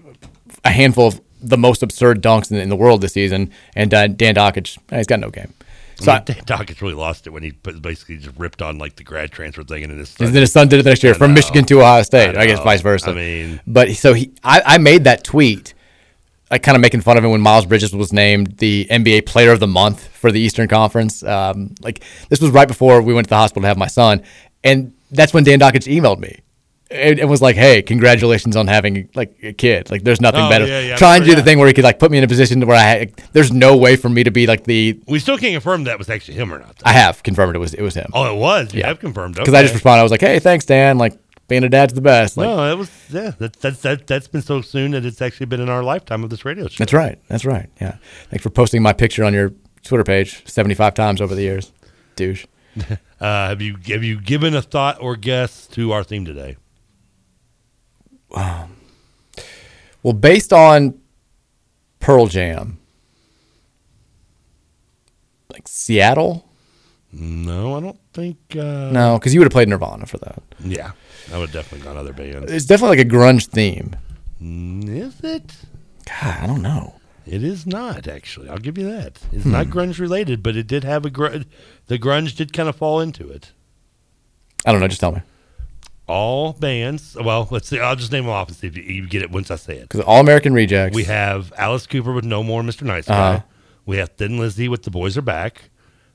[0.64, 3.50] a handful of the most absurd dunks in, in the world this season.
[3.74, 5.52] And uh, Dan Dakich, eh, he's got no game.
[5.96, 8.96] So I mean, Dan Dakich really lost it when he basically just ripped on like
[8.96, 11.02] the grad transfer thing, and then his and then his son did it the next
[11.02, 11.34] year from.
[11.34, 12.36] Michigan to Ohio State.
[12.36, 13.10] I, guess vice versa.
[13.10, 15.74] I mean- but so he, I, I made that tweet,
[16.50, 19.52] like kind of making fun of him when Miles Bridges was named the NBA Player
[19.52, 21.22] of the Month for the Eastern Conference.
[21.22, 24.22] Um, like this was right before we went to the hospital to have my son,
[24.64, 26.40] and that's when Dan Dakich emailed me.
[26.92, 29.90] And, and was like, "Hey, congratulations on having like a kid.
[29.90, 31.36] Like, there's nothing Oh, better." yeah, yeah, Trying to do yeah.
[31.38, 33.50] the thing where he could like put me in a position where I had, there's
[33.52, 35.00] no way for me to be like the.
[35.08, 36.82] We still can't confirm that was actually him or not.
[36.84, 38.10] I have confirmed it was it was him.
[38.12, 38.74] Oh, it was.
[38.74, 39.36] You have confirmed.
[39.36, 39.40] It.
[39.40, 39.76] Because I just Okay.
[39.76, 40.00] responded.
[40.00, 40.98] I was like, "Hey, thanks, Dan.
[40.98, 43.32] Like, being a dad's the best." Like, no, that was yeah.
[43.38, 46.30] That, that's that that's been so soon that it's actually been in our lifetime of
[46.30, 46.76] this radio show.
[46.78, 47.18] That's right.
[47.28, 47.68] That's right.
[47.80, 47.96] Yeah.
[48.30, 49.52] Thanks for posting my picture on your
[49.84, 51.72] Twitter page 75 times over the years.
[52.16, 52.46] Douche.
[53.20, 56.56] Uh, have you have you given a thought or guess to our theme today?
[58.34, 60.98] Well, based on
[62.00, 62.78] Pearl Jam,
[65.52, 66.48] like Seattle?
[67.12, 68.38] No, I don't think.
[68.56, 70.42] Uh, No, because you would have played Nirvana for that.
[70.60, 70.92] Yeah,
[71.32, 72.50] I would have definitely gone other bands.
[72.50, 73.94] It's definitely like a grunge theme.
[74.42, 75.52] Mm, Is it?
[76.06, 76.94] God, I don't know.
[77.26, 78.48] It is not actually.
[78.48, 79.20] I'll give you that.
[79.30, 79.72] It's not Hmm.
[79.72, 81.44] grunge related, but it did have a grunge.
[81.86, 83.52] The grunge did kind of fall into it.
[84.66, 84.88] I don't know.
[84.88, 85.20] Just tell me.
[86.06, 87.16] All bands.
[87.18, 87.78] Well, let's see.
[87.78, 89.76] I'll just name them off and see if you, you get it once I say
[89.76, 89.82] it.
[89.82, 90.94] Because All American Rejects.
[90.94, 92.82] We have Alice Cooper with No More Mr.
[92.82, 93.34] Nice Guy.
[93.34, 93.44] Uh-huh.
[93.86, 95.70] We have Thin Lizzy with The Boys Are Back.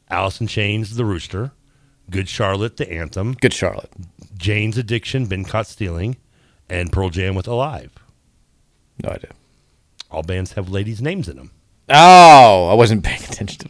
[0.10, 1.52] Alice in Chains, The Rooster.
[2.10, 3.34] Good Charlotte, The Anthem.
[3.34, 3.92] Good Charlotte.
[4.38, 6.18] Jane's Addiction, Been Caught Stealing.
[6.70, 7.92] And Pearl Jam with Alive.
[9.04, 9.32] No idea.
[10.12, 11.52] All bands have ladies' names in them.
[11.90, 13.70] Oh, I wasn't paying attention to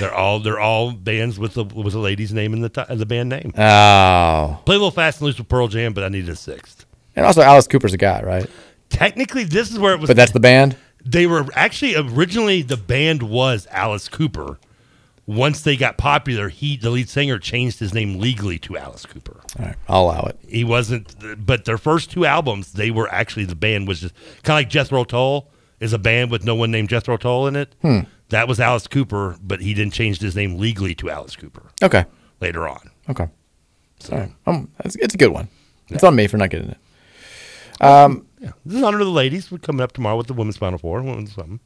[0.00, 3.06] They're all they're all bands with a with a lady's name in the ti- the
[3.06, 3.52] band name.
[3.56, 4.60] Oh.
[4.64, 6.84] Play a little fast and loose with Pearl Jam, but I needed a sixth.
[7.14, 8.48] And also, Alice Cooper's a guy, right?
[8.90, 10.08] Technically, this is where it was.
[10.08, 10.76] But that's the band?
[11.04, 14.58] They were actually originally the band was Alice Cooper.
[15.26, 19.40] Once they got popular, he the lead singer changed his name legally to Alice Cooper.
[19.58, 19.76] All right.
[19.86, 20.38] I'll allow it.
[20.48, 24.58] He wasn't, but their first two albums, they were actually the band was just kind
[24.58, 25.50] of like Jethro Tull
[25.80, 27.74] is a band with no one named Jethro Tull in it.
[27.82, 28.00] Hmm.
[28.30, 32.04] That was Alice Cooper, but he didn't change his name legally to Alice Cooper Okay.
[32.40, 32.90] later on.
[33.08, 33.26] Okay.
[34.12, 34.32] All right.
[34.46, 35.48] Um, it's, it's a good one.
[35.88, 36.78] It's on me for not getting it.
[37.80, 39.50] Um, Yeah, this is honor to the ladies.
[39.50, 41.00] We're coming up tomorrow with the women's final four.
[41.02, 41.60] Women's something.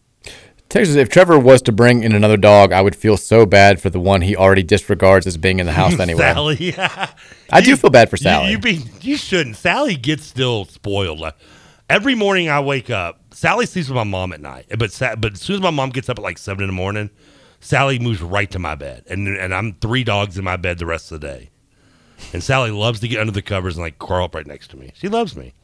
[0.69, 3.91] Texas, if Trevor was to bring in another dog, I would feel so bad for
[3.91, 6.21] the one he already disregards as being in the house anyway.
[6.33, 6.75] Sally.
[6.79, 8.53] I do feel bad for Sally.
[8.53, 9.57] You, be, you shouldn't.
[9.57, 11.23] Sally gets still spoiled.
[11.91, 14.67] Every morning I wake up, Sally sleeps with my mom at night.
[14.79, 16.75] But Sa- but as soon as my mom gets up at like seven in the
[16.75, 17.11] morning,
[17.61, 20.87] Sally moves right to my bed, and and I'm three dogs in my bed the
[20.87, 21.51] rest of the day.
[22.33, 24.77] And Sally loves to get under the covers and like crawl up right next to
[24.77, 24.93] me.
[24.95, 25.55] She loves me.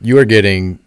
[0.00, 0.78] you are getting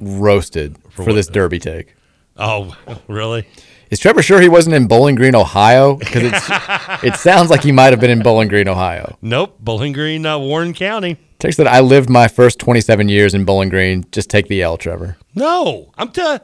[0.00, 1.14] roasted for, what?
[1.14, 1.94] this derby take.
[2.36, 2.76] Oh,
[3.08, 3.46] really?
[3.90, 5.96] Is Trevor sure he wasn't in Bowling Green, Ohio?
[5.96, 6.22] Because
[7.04, 9.16] it sounds like he might have been in Bowling Green, Ohio.
[9.20, 9.56] Nope.
[9.60, 11.18] Bowling Green, uh, Warren County.
[11.42, 14.04] Text that I lived my first 27 years in Bowling Green.
[14.12, 15.16] Just take the L, Trevor.
[15.34, 16.38] No, I'm telling.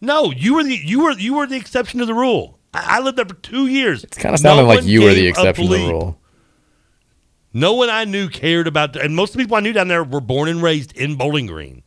[0.00, 2.60] No, you were the you were you were the exception to the rule.
[2.72, 4.04] I, I lived there for two years.
[4.04, 6.20] It's Kind of sounded like you were the exception to the rule.
[7.52, 10.04] No one I knew cared about, and most of the people I knew down there
[10.04, 11.82] were born and raised in Bowling Green.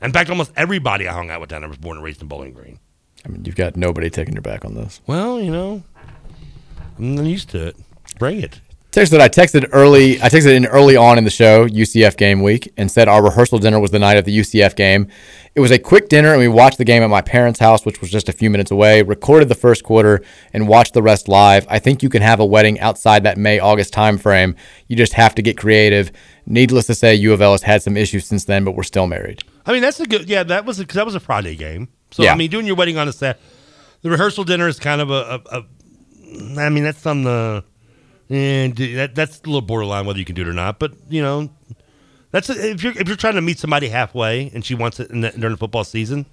[0.00, 2.28] In fact, almost everybody I hung out with down there was born and raised in
[2.28, 2.78] Bowling Green.
[3.26, 5.02] I mean, you've got nobody taking your back on this.
[5.06, 5.82] Well, you know,
[6.96, 7.76] I'm used to it.
[8.18, 8.58] Bring it.
[8.90, 10.20] Text that I texted early.
[10.20, 13.60] I texted in early on in the show, UCF game week, and said our rehearsal
[13.60, 15.06] dinner was the night of the UCF game.
[15.54, 18.00] It was a quick dinner, and we watched the game at my parents' house, which
[18.00, 19.02] was just a few minutes away.
[19.02, 21.68] Recorded the first quarter and watched the rest live.
[21.70, 24.56] I think you can have a wedding outside that May August time frame.
[24.88, 26.10] You just have to get creative.
[26.46, 29.06] Needless to say, U of L has had some issues since then, but we're still
[29.06, 29.44] married.
[29.66, 30.28] I mean, that's a good.
[30.28, 31.90] Yeah, that was because that was a Friday game.
[32.10, 32.32] So Yeah.
[32.32, 33.38] I mean, doing your wedding on a set,
[34.02, 35.14] the rehearsal dinner is kind of a.
[35.52, 35.64] a, a
[36.60, 37.62] I mean, that's on the.
[38.30, 40.78] And that that's a little borderline whether you can do it or not.
[40.78, 41.50] But you know,
[42.30, 45.22] that's if you're if you're trying to meet somebody halfway and she wants it in
[45.22, 46.26] the, during the football season,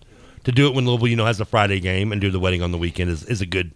[0.44, 2.62] to do it when Louisville you know has a Friday game and do the wedding
[2.62, 3.72] on the weekend is, is a good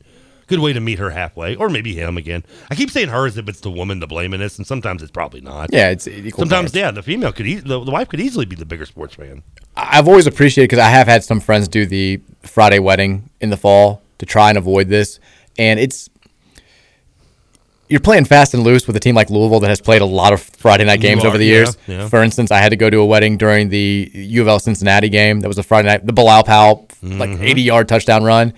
[0.46, 2.44] good way to meet her halfway or maybe him again.
[2.70, 5.02] I keep saying her as if it's the woman to blame in this, and sometimes
[5.02, 5.70] it's probably not.
[5.72, 6.76] Yeah, it's equal sometimes parts.
[6.76, 9.42] yeah the female could e- the, the wife could easily be the bigger sports fan.
[9.76, 13.58] I've always appreciated because I have had some friends do the Friday wedding in the
[13.58, 15.20] fall to try and avoid this,
[15.58, 16.10] and it's
[17.92, 20.34] you're playing fast and loose with a team like Louisville that has played a lot
[20.34, 21.78] of Friday night games are, over the years.
[21.88, 22.08] yeah.
[22.08, 25.10] For instance, I had to go to a wedding during the U of L Cincinnati
[25.10, 25.42] game.
[25.42, 27.44] That was a Friday night, the Bilal Powell like Mm-hmm.
[27.44, 28.54] 80 yard touchdown run,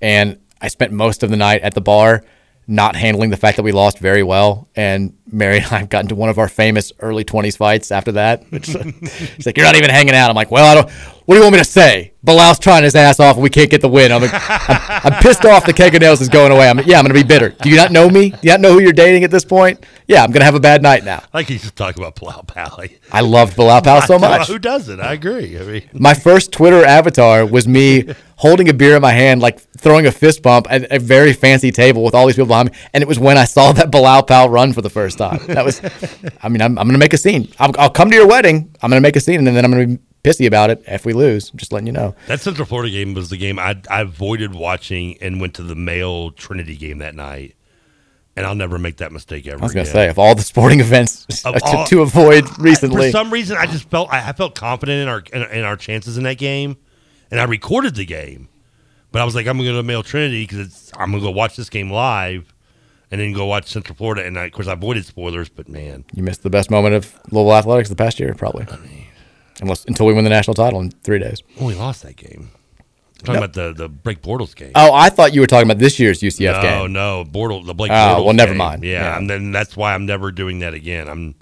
[0.00, 2.24] and I spent most of the night at the bar.
[2.70, 6.14] Not handling the fact that we lost very well, and Mary and I got into
[6.14, 8.44] one of our famous early twenties fights after that.
[8.62, 10.90] She's like, "You're not even hanging out." I'm like, "Well, I don't.
[11.28, 12.14] What do you want me to say?
[12.24, 14.12] Bilal's trying his ass off, and we can't get the win.
[14.12, 15.66] I'm, like, I'm, I'm pissed off.
[15.66, 16.70] The keg of nails is going away.
[16.70, 17.50] I'm yeah, I'm gonna be bitter.
[17.50, 18.30] Do you not know me?
[18.30, 19.84] Do you not know who you're dating at this point?
[20.06, 21.18] Yeah, I'm gonna have a bad night now.
[21.18, 22.98] I like you just talk about Palau Pally.
[23.12, 24.48] I loved Bilal Powell so much.
[24.48, 25.00] Who doesn't?
[25.00, 25.58] I agree.
[25.58, 29.60] I mean, My first Twitter avatar was me holding a beer in my hand, like
[29.76, 32.78] throwing a fist bump at a very fancy table with all these people behind me.
[32.94, 35.40] And it was when I saw that Bilal Powell run for the first time.
[35.48, 35.82] That was,
[36.42, 37.52] I mean, I'm, I'm going to make a scene.
[37.58, 38.74] I'll, I'll come to your wedding.
[38.80, 40.82] I'm going to make a scene, and then I'm going to be pissy about it
[40.86, 41.50] if we lose.
[41.50, 42.14] Just letting you know.
[42.26, 45.74] that Central Florida game was the game I, I avoided watching and went to the
[45.74, 47.54] male Trinity game that night.
[48.36, 49.58] And I'll never make that mistake ever.
[49.60, 52.62] I was going to say, of all the sporting events to, all- to avoid I-
[52.62, 55.64] recently, for some reason, I just felt I, I felt confident in our in, in
[55.64, 56.76] our chances in that game,
[57.32, 58.48] and I recorded the game.
[59.10, 61.56] But I was like, I'm gonna go to Male Trinity because I'm gonna go watch
[61.56, 62.54] this game live,
[63.10, 64.24] and then go watch Central Florida.
[64.24, 65.48] And I, of course, I avoided spoilers.
[65.48, 68.66] But man, you missed the best moment of Louisville athletics the past year, probably.
[69.60, 71.42] Unless until we win the national title in three days.
[71.60, 72.50] oh, we lost that game.
[73.18, 73.38] talking No.
[73.44, 74.72] about the the Blake Bortles game.
[74.74, 76.92] Oh, I thought you were talking about this year's UCF no, game.
[76.92, 77.90] no, Bortle, the Blake.
[77.90, 78.58] Oh, Bortles well, never game.
[78.58, 78.84] mind.
[78.84, 79.18] Yeah, Yeah.
[79.18, 81.08] and then that's why I'm never doing that again.
[81.08, 81.34] I'm,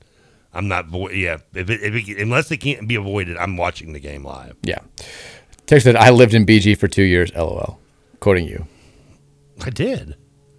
[0.55, 0.87] I'm not.
[0.87, 4.25] vo- Yeah, if it, if it, unless it can't be avoided, I'm watching the game
[4.25, 4.57] live.
[4.63, 4.79] Yeah.
[5.67, 7.79] Text said, I lived in BG for two years, lol.
[8.21, 8.67] Quoting you.
[9.65, 10.17] I did.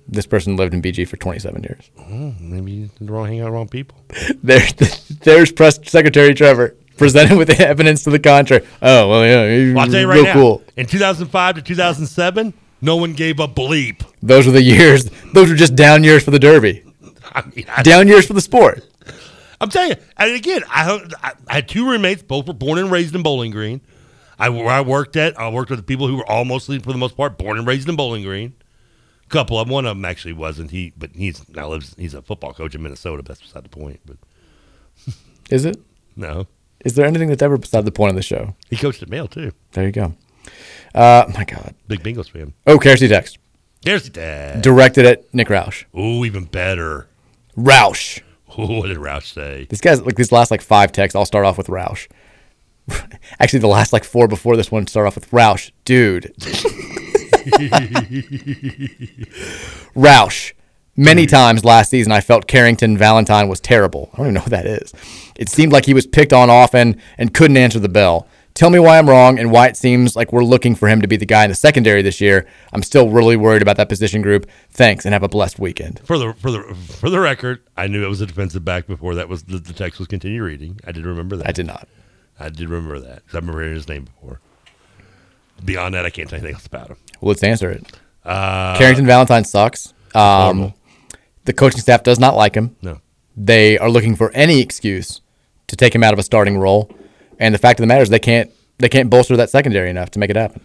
[0.07, 1.89] This person lived in BG for 27 years.
[1.99, 3.97] Oh, maybe you did the wrong hang out wrong people.
[4.43, 4.61] There,
[5.23, 8.65] there's Press Secretary Trevor presented with evidence to the contrary.
[8.81, 9.73] Oh, well, yeah.
[9.73, 10.33] Well, I'll tell you right real now.
[10.33, 10.63] cool.
[10.75, 14.03] In 2005 to 2007, no one gave a bleep.
[14.21, 15.09] Those were the years.
[15.33, 16.83] Those were just down years for the Derby.
[17.33, 18.83] I mean, I, Down years for the sport.
[19.59, 19.95] I'm telling you.
[20.17, 23.51] And again, I, I I had two roommates, both were born and raised in Bowling
[23.51, 23.81] Green.
[24.39, 26.97] I where I worked at, I worked with people who were all mostly, for the
[26.97, 28.53] most part, born and raised in Bowling Green.
[29.25, 30.71] A couple of them, one of them actually wasn't.
[30.71, 31.95] He, but he's now lives.
[31.97, 33.23] He's a football coach in Minnesota.
[33.23, 33.99] That's beside the point.
[34.05, 34.17] But
[35.49, 35.77] Is it?
[36.15, 36.47] no,
[36.87, 38.55] Is there anything that's ever beside the point of the show?
[38.69, 39.51] he coached at Male too.
[39.73, 40.13] There you go.
[40.95, 41.75] Uh, my God.
[41.89, 42.53] Big Bengals fan.
[42.65, 43.39] Oh, Kersey text.
[43.81, 44.61] The dad.
[44.61, 45.83] Directed at Nick Roush.
[45.93, 47.09] Oh, even better.
[47.57, 48.21] Roush.
[48.57, 49.67] Oh, what did Roush say?
[49.69, 52.07] This guys, like these last like five texts, I'll start off with Roush.
[53.41, 56.33] Actually, the last like four before this one start off with Roush, dude.
[59.93, 60.53] Roush.
[60.99, 64.09] Many times last season, I felt Carrington Valentine was terrible.
[64.13, 64.91] I don't even know who that is.
[65.35, 68.27] It seemed like he was picked on often and couldn't answer the bell.
[68.55, 71.07] Tell me why I'm wrong and why it seems like we're looking for him to
[71.07, 72.47] be the guy in the secondary this year.
[72.73, 74.49] I'm still really worried about that position group.
[74.71, 75.99] Thanks and have a blessed weekend.
[76.03, 79.13] For the for the for the record, I knew it was a defensive back before
[79.13, 80.79] that was the, the text was continue reading.
[80.87, 81.47] I did remember that.
[81.47, 81.87] I did not.
[82.39, 83.21] I did remember that.
[83.31, 84.39] I remember hearing his name before.
[85.63, 86.97] Beyond that, I can't tell you anything else about him.
[87.21, 87.85] Well, let's answer it.
[88.25, 89.93] Uh, Carrington Valentine sucks.
[90.15, 90.73] Um,
[91.47, 92.75] the coaching staff does not like him.
[92.81, 93.01] No.
[93.35, 95.21] They are looking for any excuse
[95.67, 96.91] to take him out of a starting role.
[97.39, 100.11] And the fact of the matter is they can't they can't bolster that secondary enough
[100.11, 100.61] to make it happen.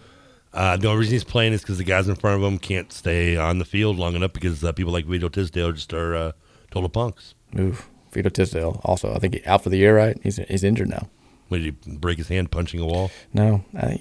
[0.52, 2.92] Uh, the only reason he's playing is because the guys in front of him can't
[2.92, 6.32] stay on the field long enough because uh, people like Vito Tisdale just are uh,
[6.70, 7.34] total punks.
[7.58, 7.88] Oof.
[8.12, 9.14] Vito Tisdale also.
[9.14, 10.18] I think he, out for the year, right?
[10.22, 11.08] He's he's injured now.
[11.48, 13.10] What, did he break his hand punching a wall?
[13.34, 13.98] No, I,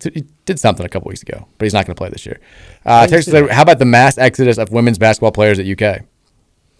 [0.00, 2.38] he did something a couple weeks ago, but he's not going to play this year.
[2.86, 3.50] Uh, Texas see said, that.
[3.50, 6.02] how about the mass exodus of women's basketball players at UK?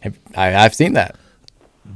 [0.05, 1.17] Have, I, I've seen that.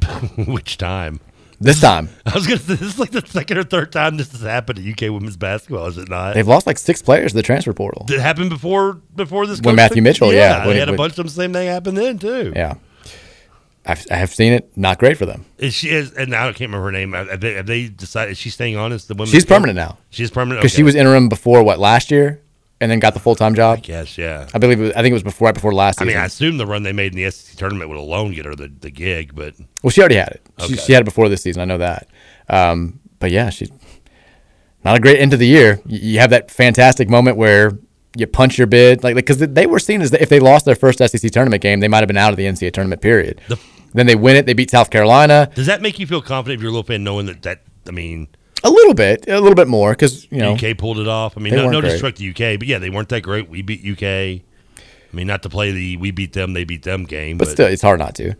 [0.37, 1.21] Which time?
[1.61, 2.09] This time.
[2.27, 4.79] I was gonna say this is like the second or third time this has happened
[4.79, 6.35] to UK women's basketball, is it not?
[6.35, 8.05] They've lost like six players to the transfer portal.
[8.07, 9.61] Did it happen before before this?
[9.61, 11.29] When Matthew Mitchell, yeah, when they he- had a when- bunch of them.
[11.29, 12.53] Same thing happened then too.
[12.55, 12.75] Yeah.
[13.87, 14.71] I've, I have seen it.
[14.77, 15.47] Not great for them.
[15.57, 17.13] Is she is, and now I can't remember her name.
[17.15, 18.33] Have they, have they decided?
[18.33, 19.31] Is she staying on as the women's?
[19.31, 19.57] She's coach?
[19.57, 19.97] permanent now.
[20.11, 20.85] She's permanent because she Okay.
[20.85, 22.43] was interim before what last year,
[22.81, 23.81] and then got the full time job.
[23.85, 24.49] Yes, yeah.
[24.55, 24.79] I believe.
[24.81, 26.09] It was, I think it was before right before last season.
[26.09, 26.17] I season.
[26.17, 28.55] mean, I assume the run they made in the SEC tournament would alone get her
[28.55, 30.43] the, the gig, but well, she already had it.
[30.61, 30.77] She, Okay.
[30.83, 31.63] she had it before this season.
[31.63, 32.09] I know that.
[32.49, 33.71] Um, but yeah, she's
[34.85, 35.81] not a great end of the year.
[35.87, 37.79] You, you have that fantastic moment where
[38.17, 40.99] you punch your bid, like because they were seen as if they lost their first
[40.99, 43.41] SEC tournament game, they might have been out of the NCAA tournament period.
[43.93, 44.47] then they win it.
[44.47, 47.03] They beat South Carolina does that make you feel confident if you're a little fan
[47.05, 48.29] knowing that that I mean
[48.65, 51.37] a little bit, a little bit more because you know UK pulled it off?
[51.37, 53.49] I mean, no, no disrespect to UK, but yeah, they weren't that great.
[53.49, 54.43] We beat UK.
[55.11, 57.53] I mean, not to play the we beat them, they beat them game, but but,
[57.53, 58.35] still, it's hard not to.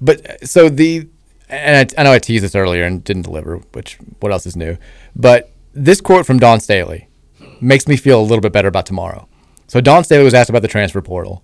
[0.00, 1.08] But uh, so the,
[1.48, 4.56] and I, I know I teased this earlier and didn't deliver, which what else is
[4.56, 4.76] new?
[5.16, 7.08] But this quote from Dawn Staley
[7.60, 9.28] makes me feel a little bit better about tomorrow.
[9.66, 11.42] So Dawn Staley was asked about the transfer portal,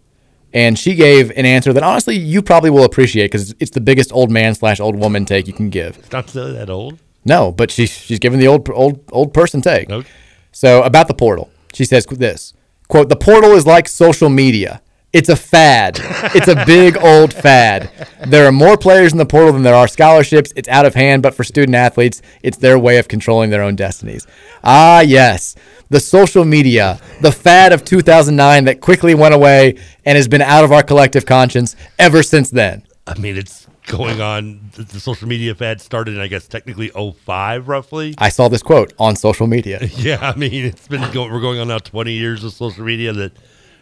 [0.52, 4.12] and she gave an answer that honestly you probably will appreciate because it's the biggest
[4.12, 5.98] old man slash old woman take you can give.
[5.98, 6.98] it's not really that old.
[7.28, 9.90] No, but she's she's giving the old old old person take.
[9.90, 10.08] Okay.
[10.50, 12.54] So about the portal, she says this
[12.88, 14.80] quote: "The portal is like social media.
[15.12, 15.98] It's a fad.
[16.34, 17.90] It's a big old fad.
[18.26, 20.52] There are more players in the portal than there are scholarships.
[20.56, 23.74] It's out of hand, but for student athletes, it's their way of controlling their own
[23.74, 24.26] destinies.
[24.64, 25.54] Ah, yes,
[25.88, 30.64] the social media, the fad of 2009 that quickly went away and has been out
[30.64, 32.86] of our collective conscience ever since then.
[33.06, 34.60] I mean, it's going on.
[34.74, 38.14] The, the social media fad started in, I guess, technically 05, roughly.
[38.18, 39.80] I saw this quote on social media.
[39.98, 41.32] Yeah, I mean, it's been going.
[41.32, 43.32] We're going on now 20 years of social media that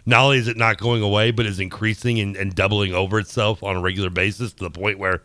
[0.06, 3.62] not only is it not going away, but is increasing and, and doubling over itself
[3.62, 5.22] on a regular basis to the point where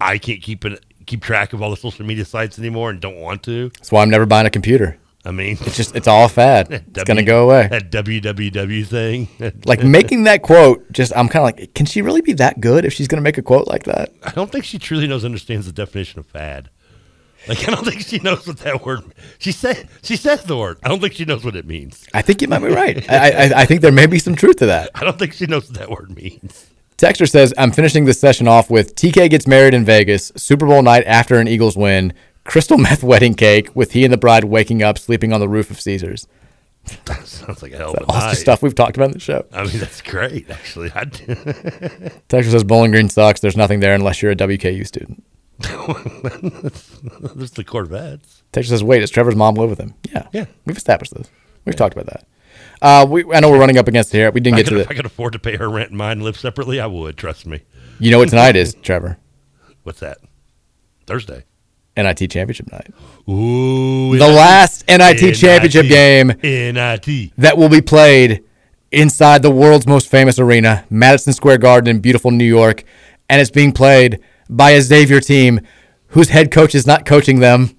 [0.00, 3.16] I can't keep it keep track of all the social media sites anymore and don't
[3.16, 3.70] want to.
[3.70, 4.96] That's why I'm never buying a computer.
[5.24, 6.84] I mean, It's just it's all fad.
[6.94, 7.68] It's gonna go away.
[7.68, 9.28] That www thing,
[9.64, 12.84] Like making that quote, just I'm kind of like, can she really be that good
[12.84, 14.12] if she's gonna make a quote like that?
[14.22, 16.70] I don't think she truly knows understands the definition of fad.
[17.48, 19.02] Like I don't think she knows what that word.
[19.38, 20.78] She said she says the word.
[20.82, 22.06] I don't think she knows what it means.
[22.14, 23.08] I think you might be right.
[23.10, 24.90] I, I, I think there may be some truth to that.
[24.94, 26.66] I don't think she knows what that word means.
[26.96, 30.82] Texter says, I'm finishing this session off with TK gets married in Vegas, Super Bowl
[30.82, 32.12] night after an Eagles win,
[32.44, 35.70] crystal meth wedding cake with he and the bride waking up sleeping on the roof
[35.70, 36.26] of Caesars.
[37.04, 38.34] That sounds like a hell of a night.
[38.34, 39.44] stuff we've talked about in the show.
[39.52, 40.90] I mean, that's great, actually.
[40.94, 43.40] I Texter says Bowling Green sucks.
[43.40, 45.22] There's nothing there unless you're a WKU student.
[45.60, 48.42] There's the Corvettes.
[48.52, 49.94] Texter says, wait, does Trevor's mom live with him?
[50.10, 50.26] Yeah.
[50.32, 50.46] Yeah.
[50.64, 51.28] We've established this.
[51.66, 52.26] We've talked about that.
[52.80, 54.30] Uh, we, I know we're running up against it here.
[54.30, 56.12] We didn't get could, to if I could afford to pay her rent and mine
[56.12, 57.18] and live separately, I would.
[57.18, 57.60] Trust me.
[57.98, 59.18] You know what tonight is, Trevor?
[59.82, 60.18] What's that?
[61.06, 61.44] Thursday.
[61.96, 62.88] NIT championship night.
[63.28, 67.32] Ooh, The last NIT championship game NIT.
[67.36, 68.42] that will be played
[68.92, 72.84] inside the world's most famous arena, Madison Square Garden in beautiful New York.
[73.28, 75.60] And it's being played by a Xavier team
[76.08, 77.76] whose head coach is not coaching them,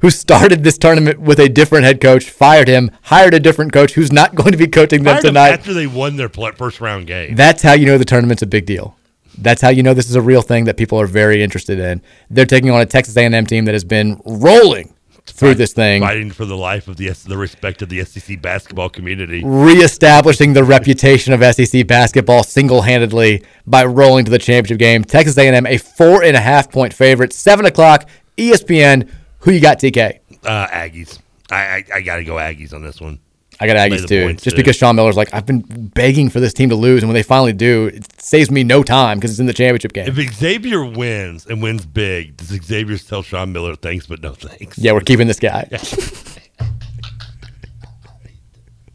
[0.00, 3.92] who started this tournament with a different head coach, fired him, hired a different coach
[3.92, 5.50] who's not going to be coaching them Fired them tonight.
[5.50, 7.34] after they won their first round game.
[7.34, 8.96] That's how you know the tournament's a big deal.
[9.38, 12.02] That's how you know this is a real thing that people are very interested in.
[12.30, 14.94] They're taking on a Texas A&M team that has been rolling
[15.26, 18.88] through this thing, Fighting for the life of the the respect of the SEC basketball
[18.88, 19.42] community.
[19.44, 25.04] reestablishing the reputation of SEC basketball single-handedly by rolling to the championship game.
[25.04, 29.08] Texas A&M a four and a half point favorite, seven o'clock, ESPN.
[29.40, 30.18] Who you got, TK?
[30.44, 31.18] Uh, Aggies.
[31.50, 33.20] I I, I got to go Aggies on this one.
[33.62, 34.24] I got Aggies too.
[34.24, 35.60] points, Just because Sean Miller's like, I've been
[35.94, 38.82] begging for this team to lose, and when they finally do, it saves me no
[38.82, 40.08] time because it's in the championship game.
[40.08, 44.78] If Xavier wins and wins big, does Xavier tell Sean Miller thanks but no thanks?
[44.78, 45.68] yeah, we're keeping this guy.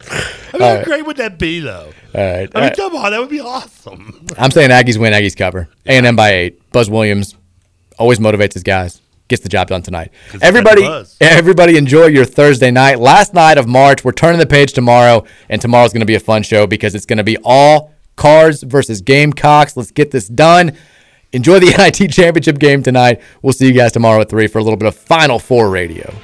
[0.08, 0.84] I mean, All how right.
[0.84, 1.92] great would that be, though?
[2.14, 2.48] All right.
[2.54, 4.26] I mean, come on, that would be awesome.
[4.38, 5.68] I'm saying Aggies win, Aggies cover.
[5.84, 6.72] A&M by eight.
[6.72, 7.34] Buzz Williams
[7.98, 9.00] always motivates his guys.
[9.28, 10.12] Gets the job done tonight.
[10.26, 10.82] 'Cause he's got Everybody,
[11.20, 13.00] everybody, enjoy your Thursday night.
[13.00, 14.04] Last night of March.
[14.04, 17.06] We're turning the page tomorrow, and tomorrow's going to be a fun show because it's
[17.06, 19.76] going to be all Cards versus Gamecocks.
[19.76, 20.72] Let's get this done.
[21.32, 23.20] Enjoy the NIT championship game tonight.
[23.42, 26.14] We'll see you guys tomorrow at three for a little bit of Final Four radio.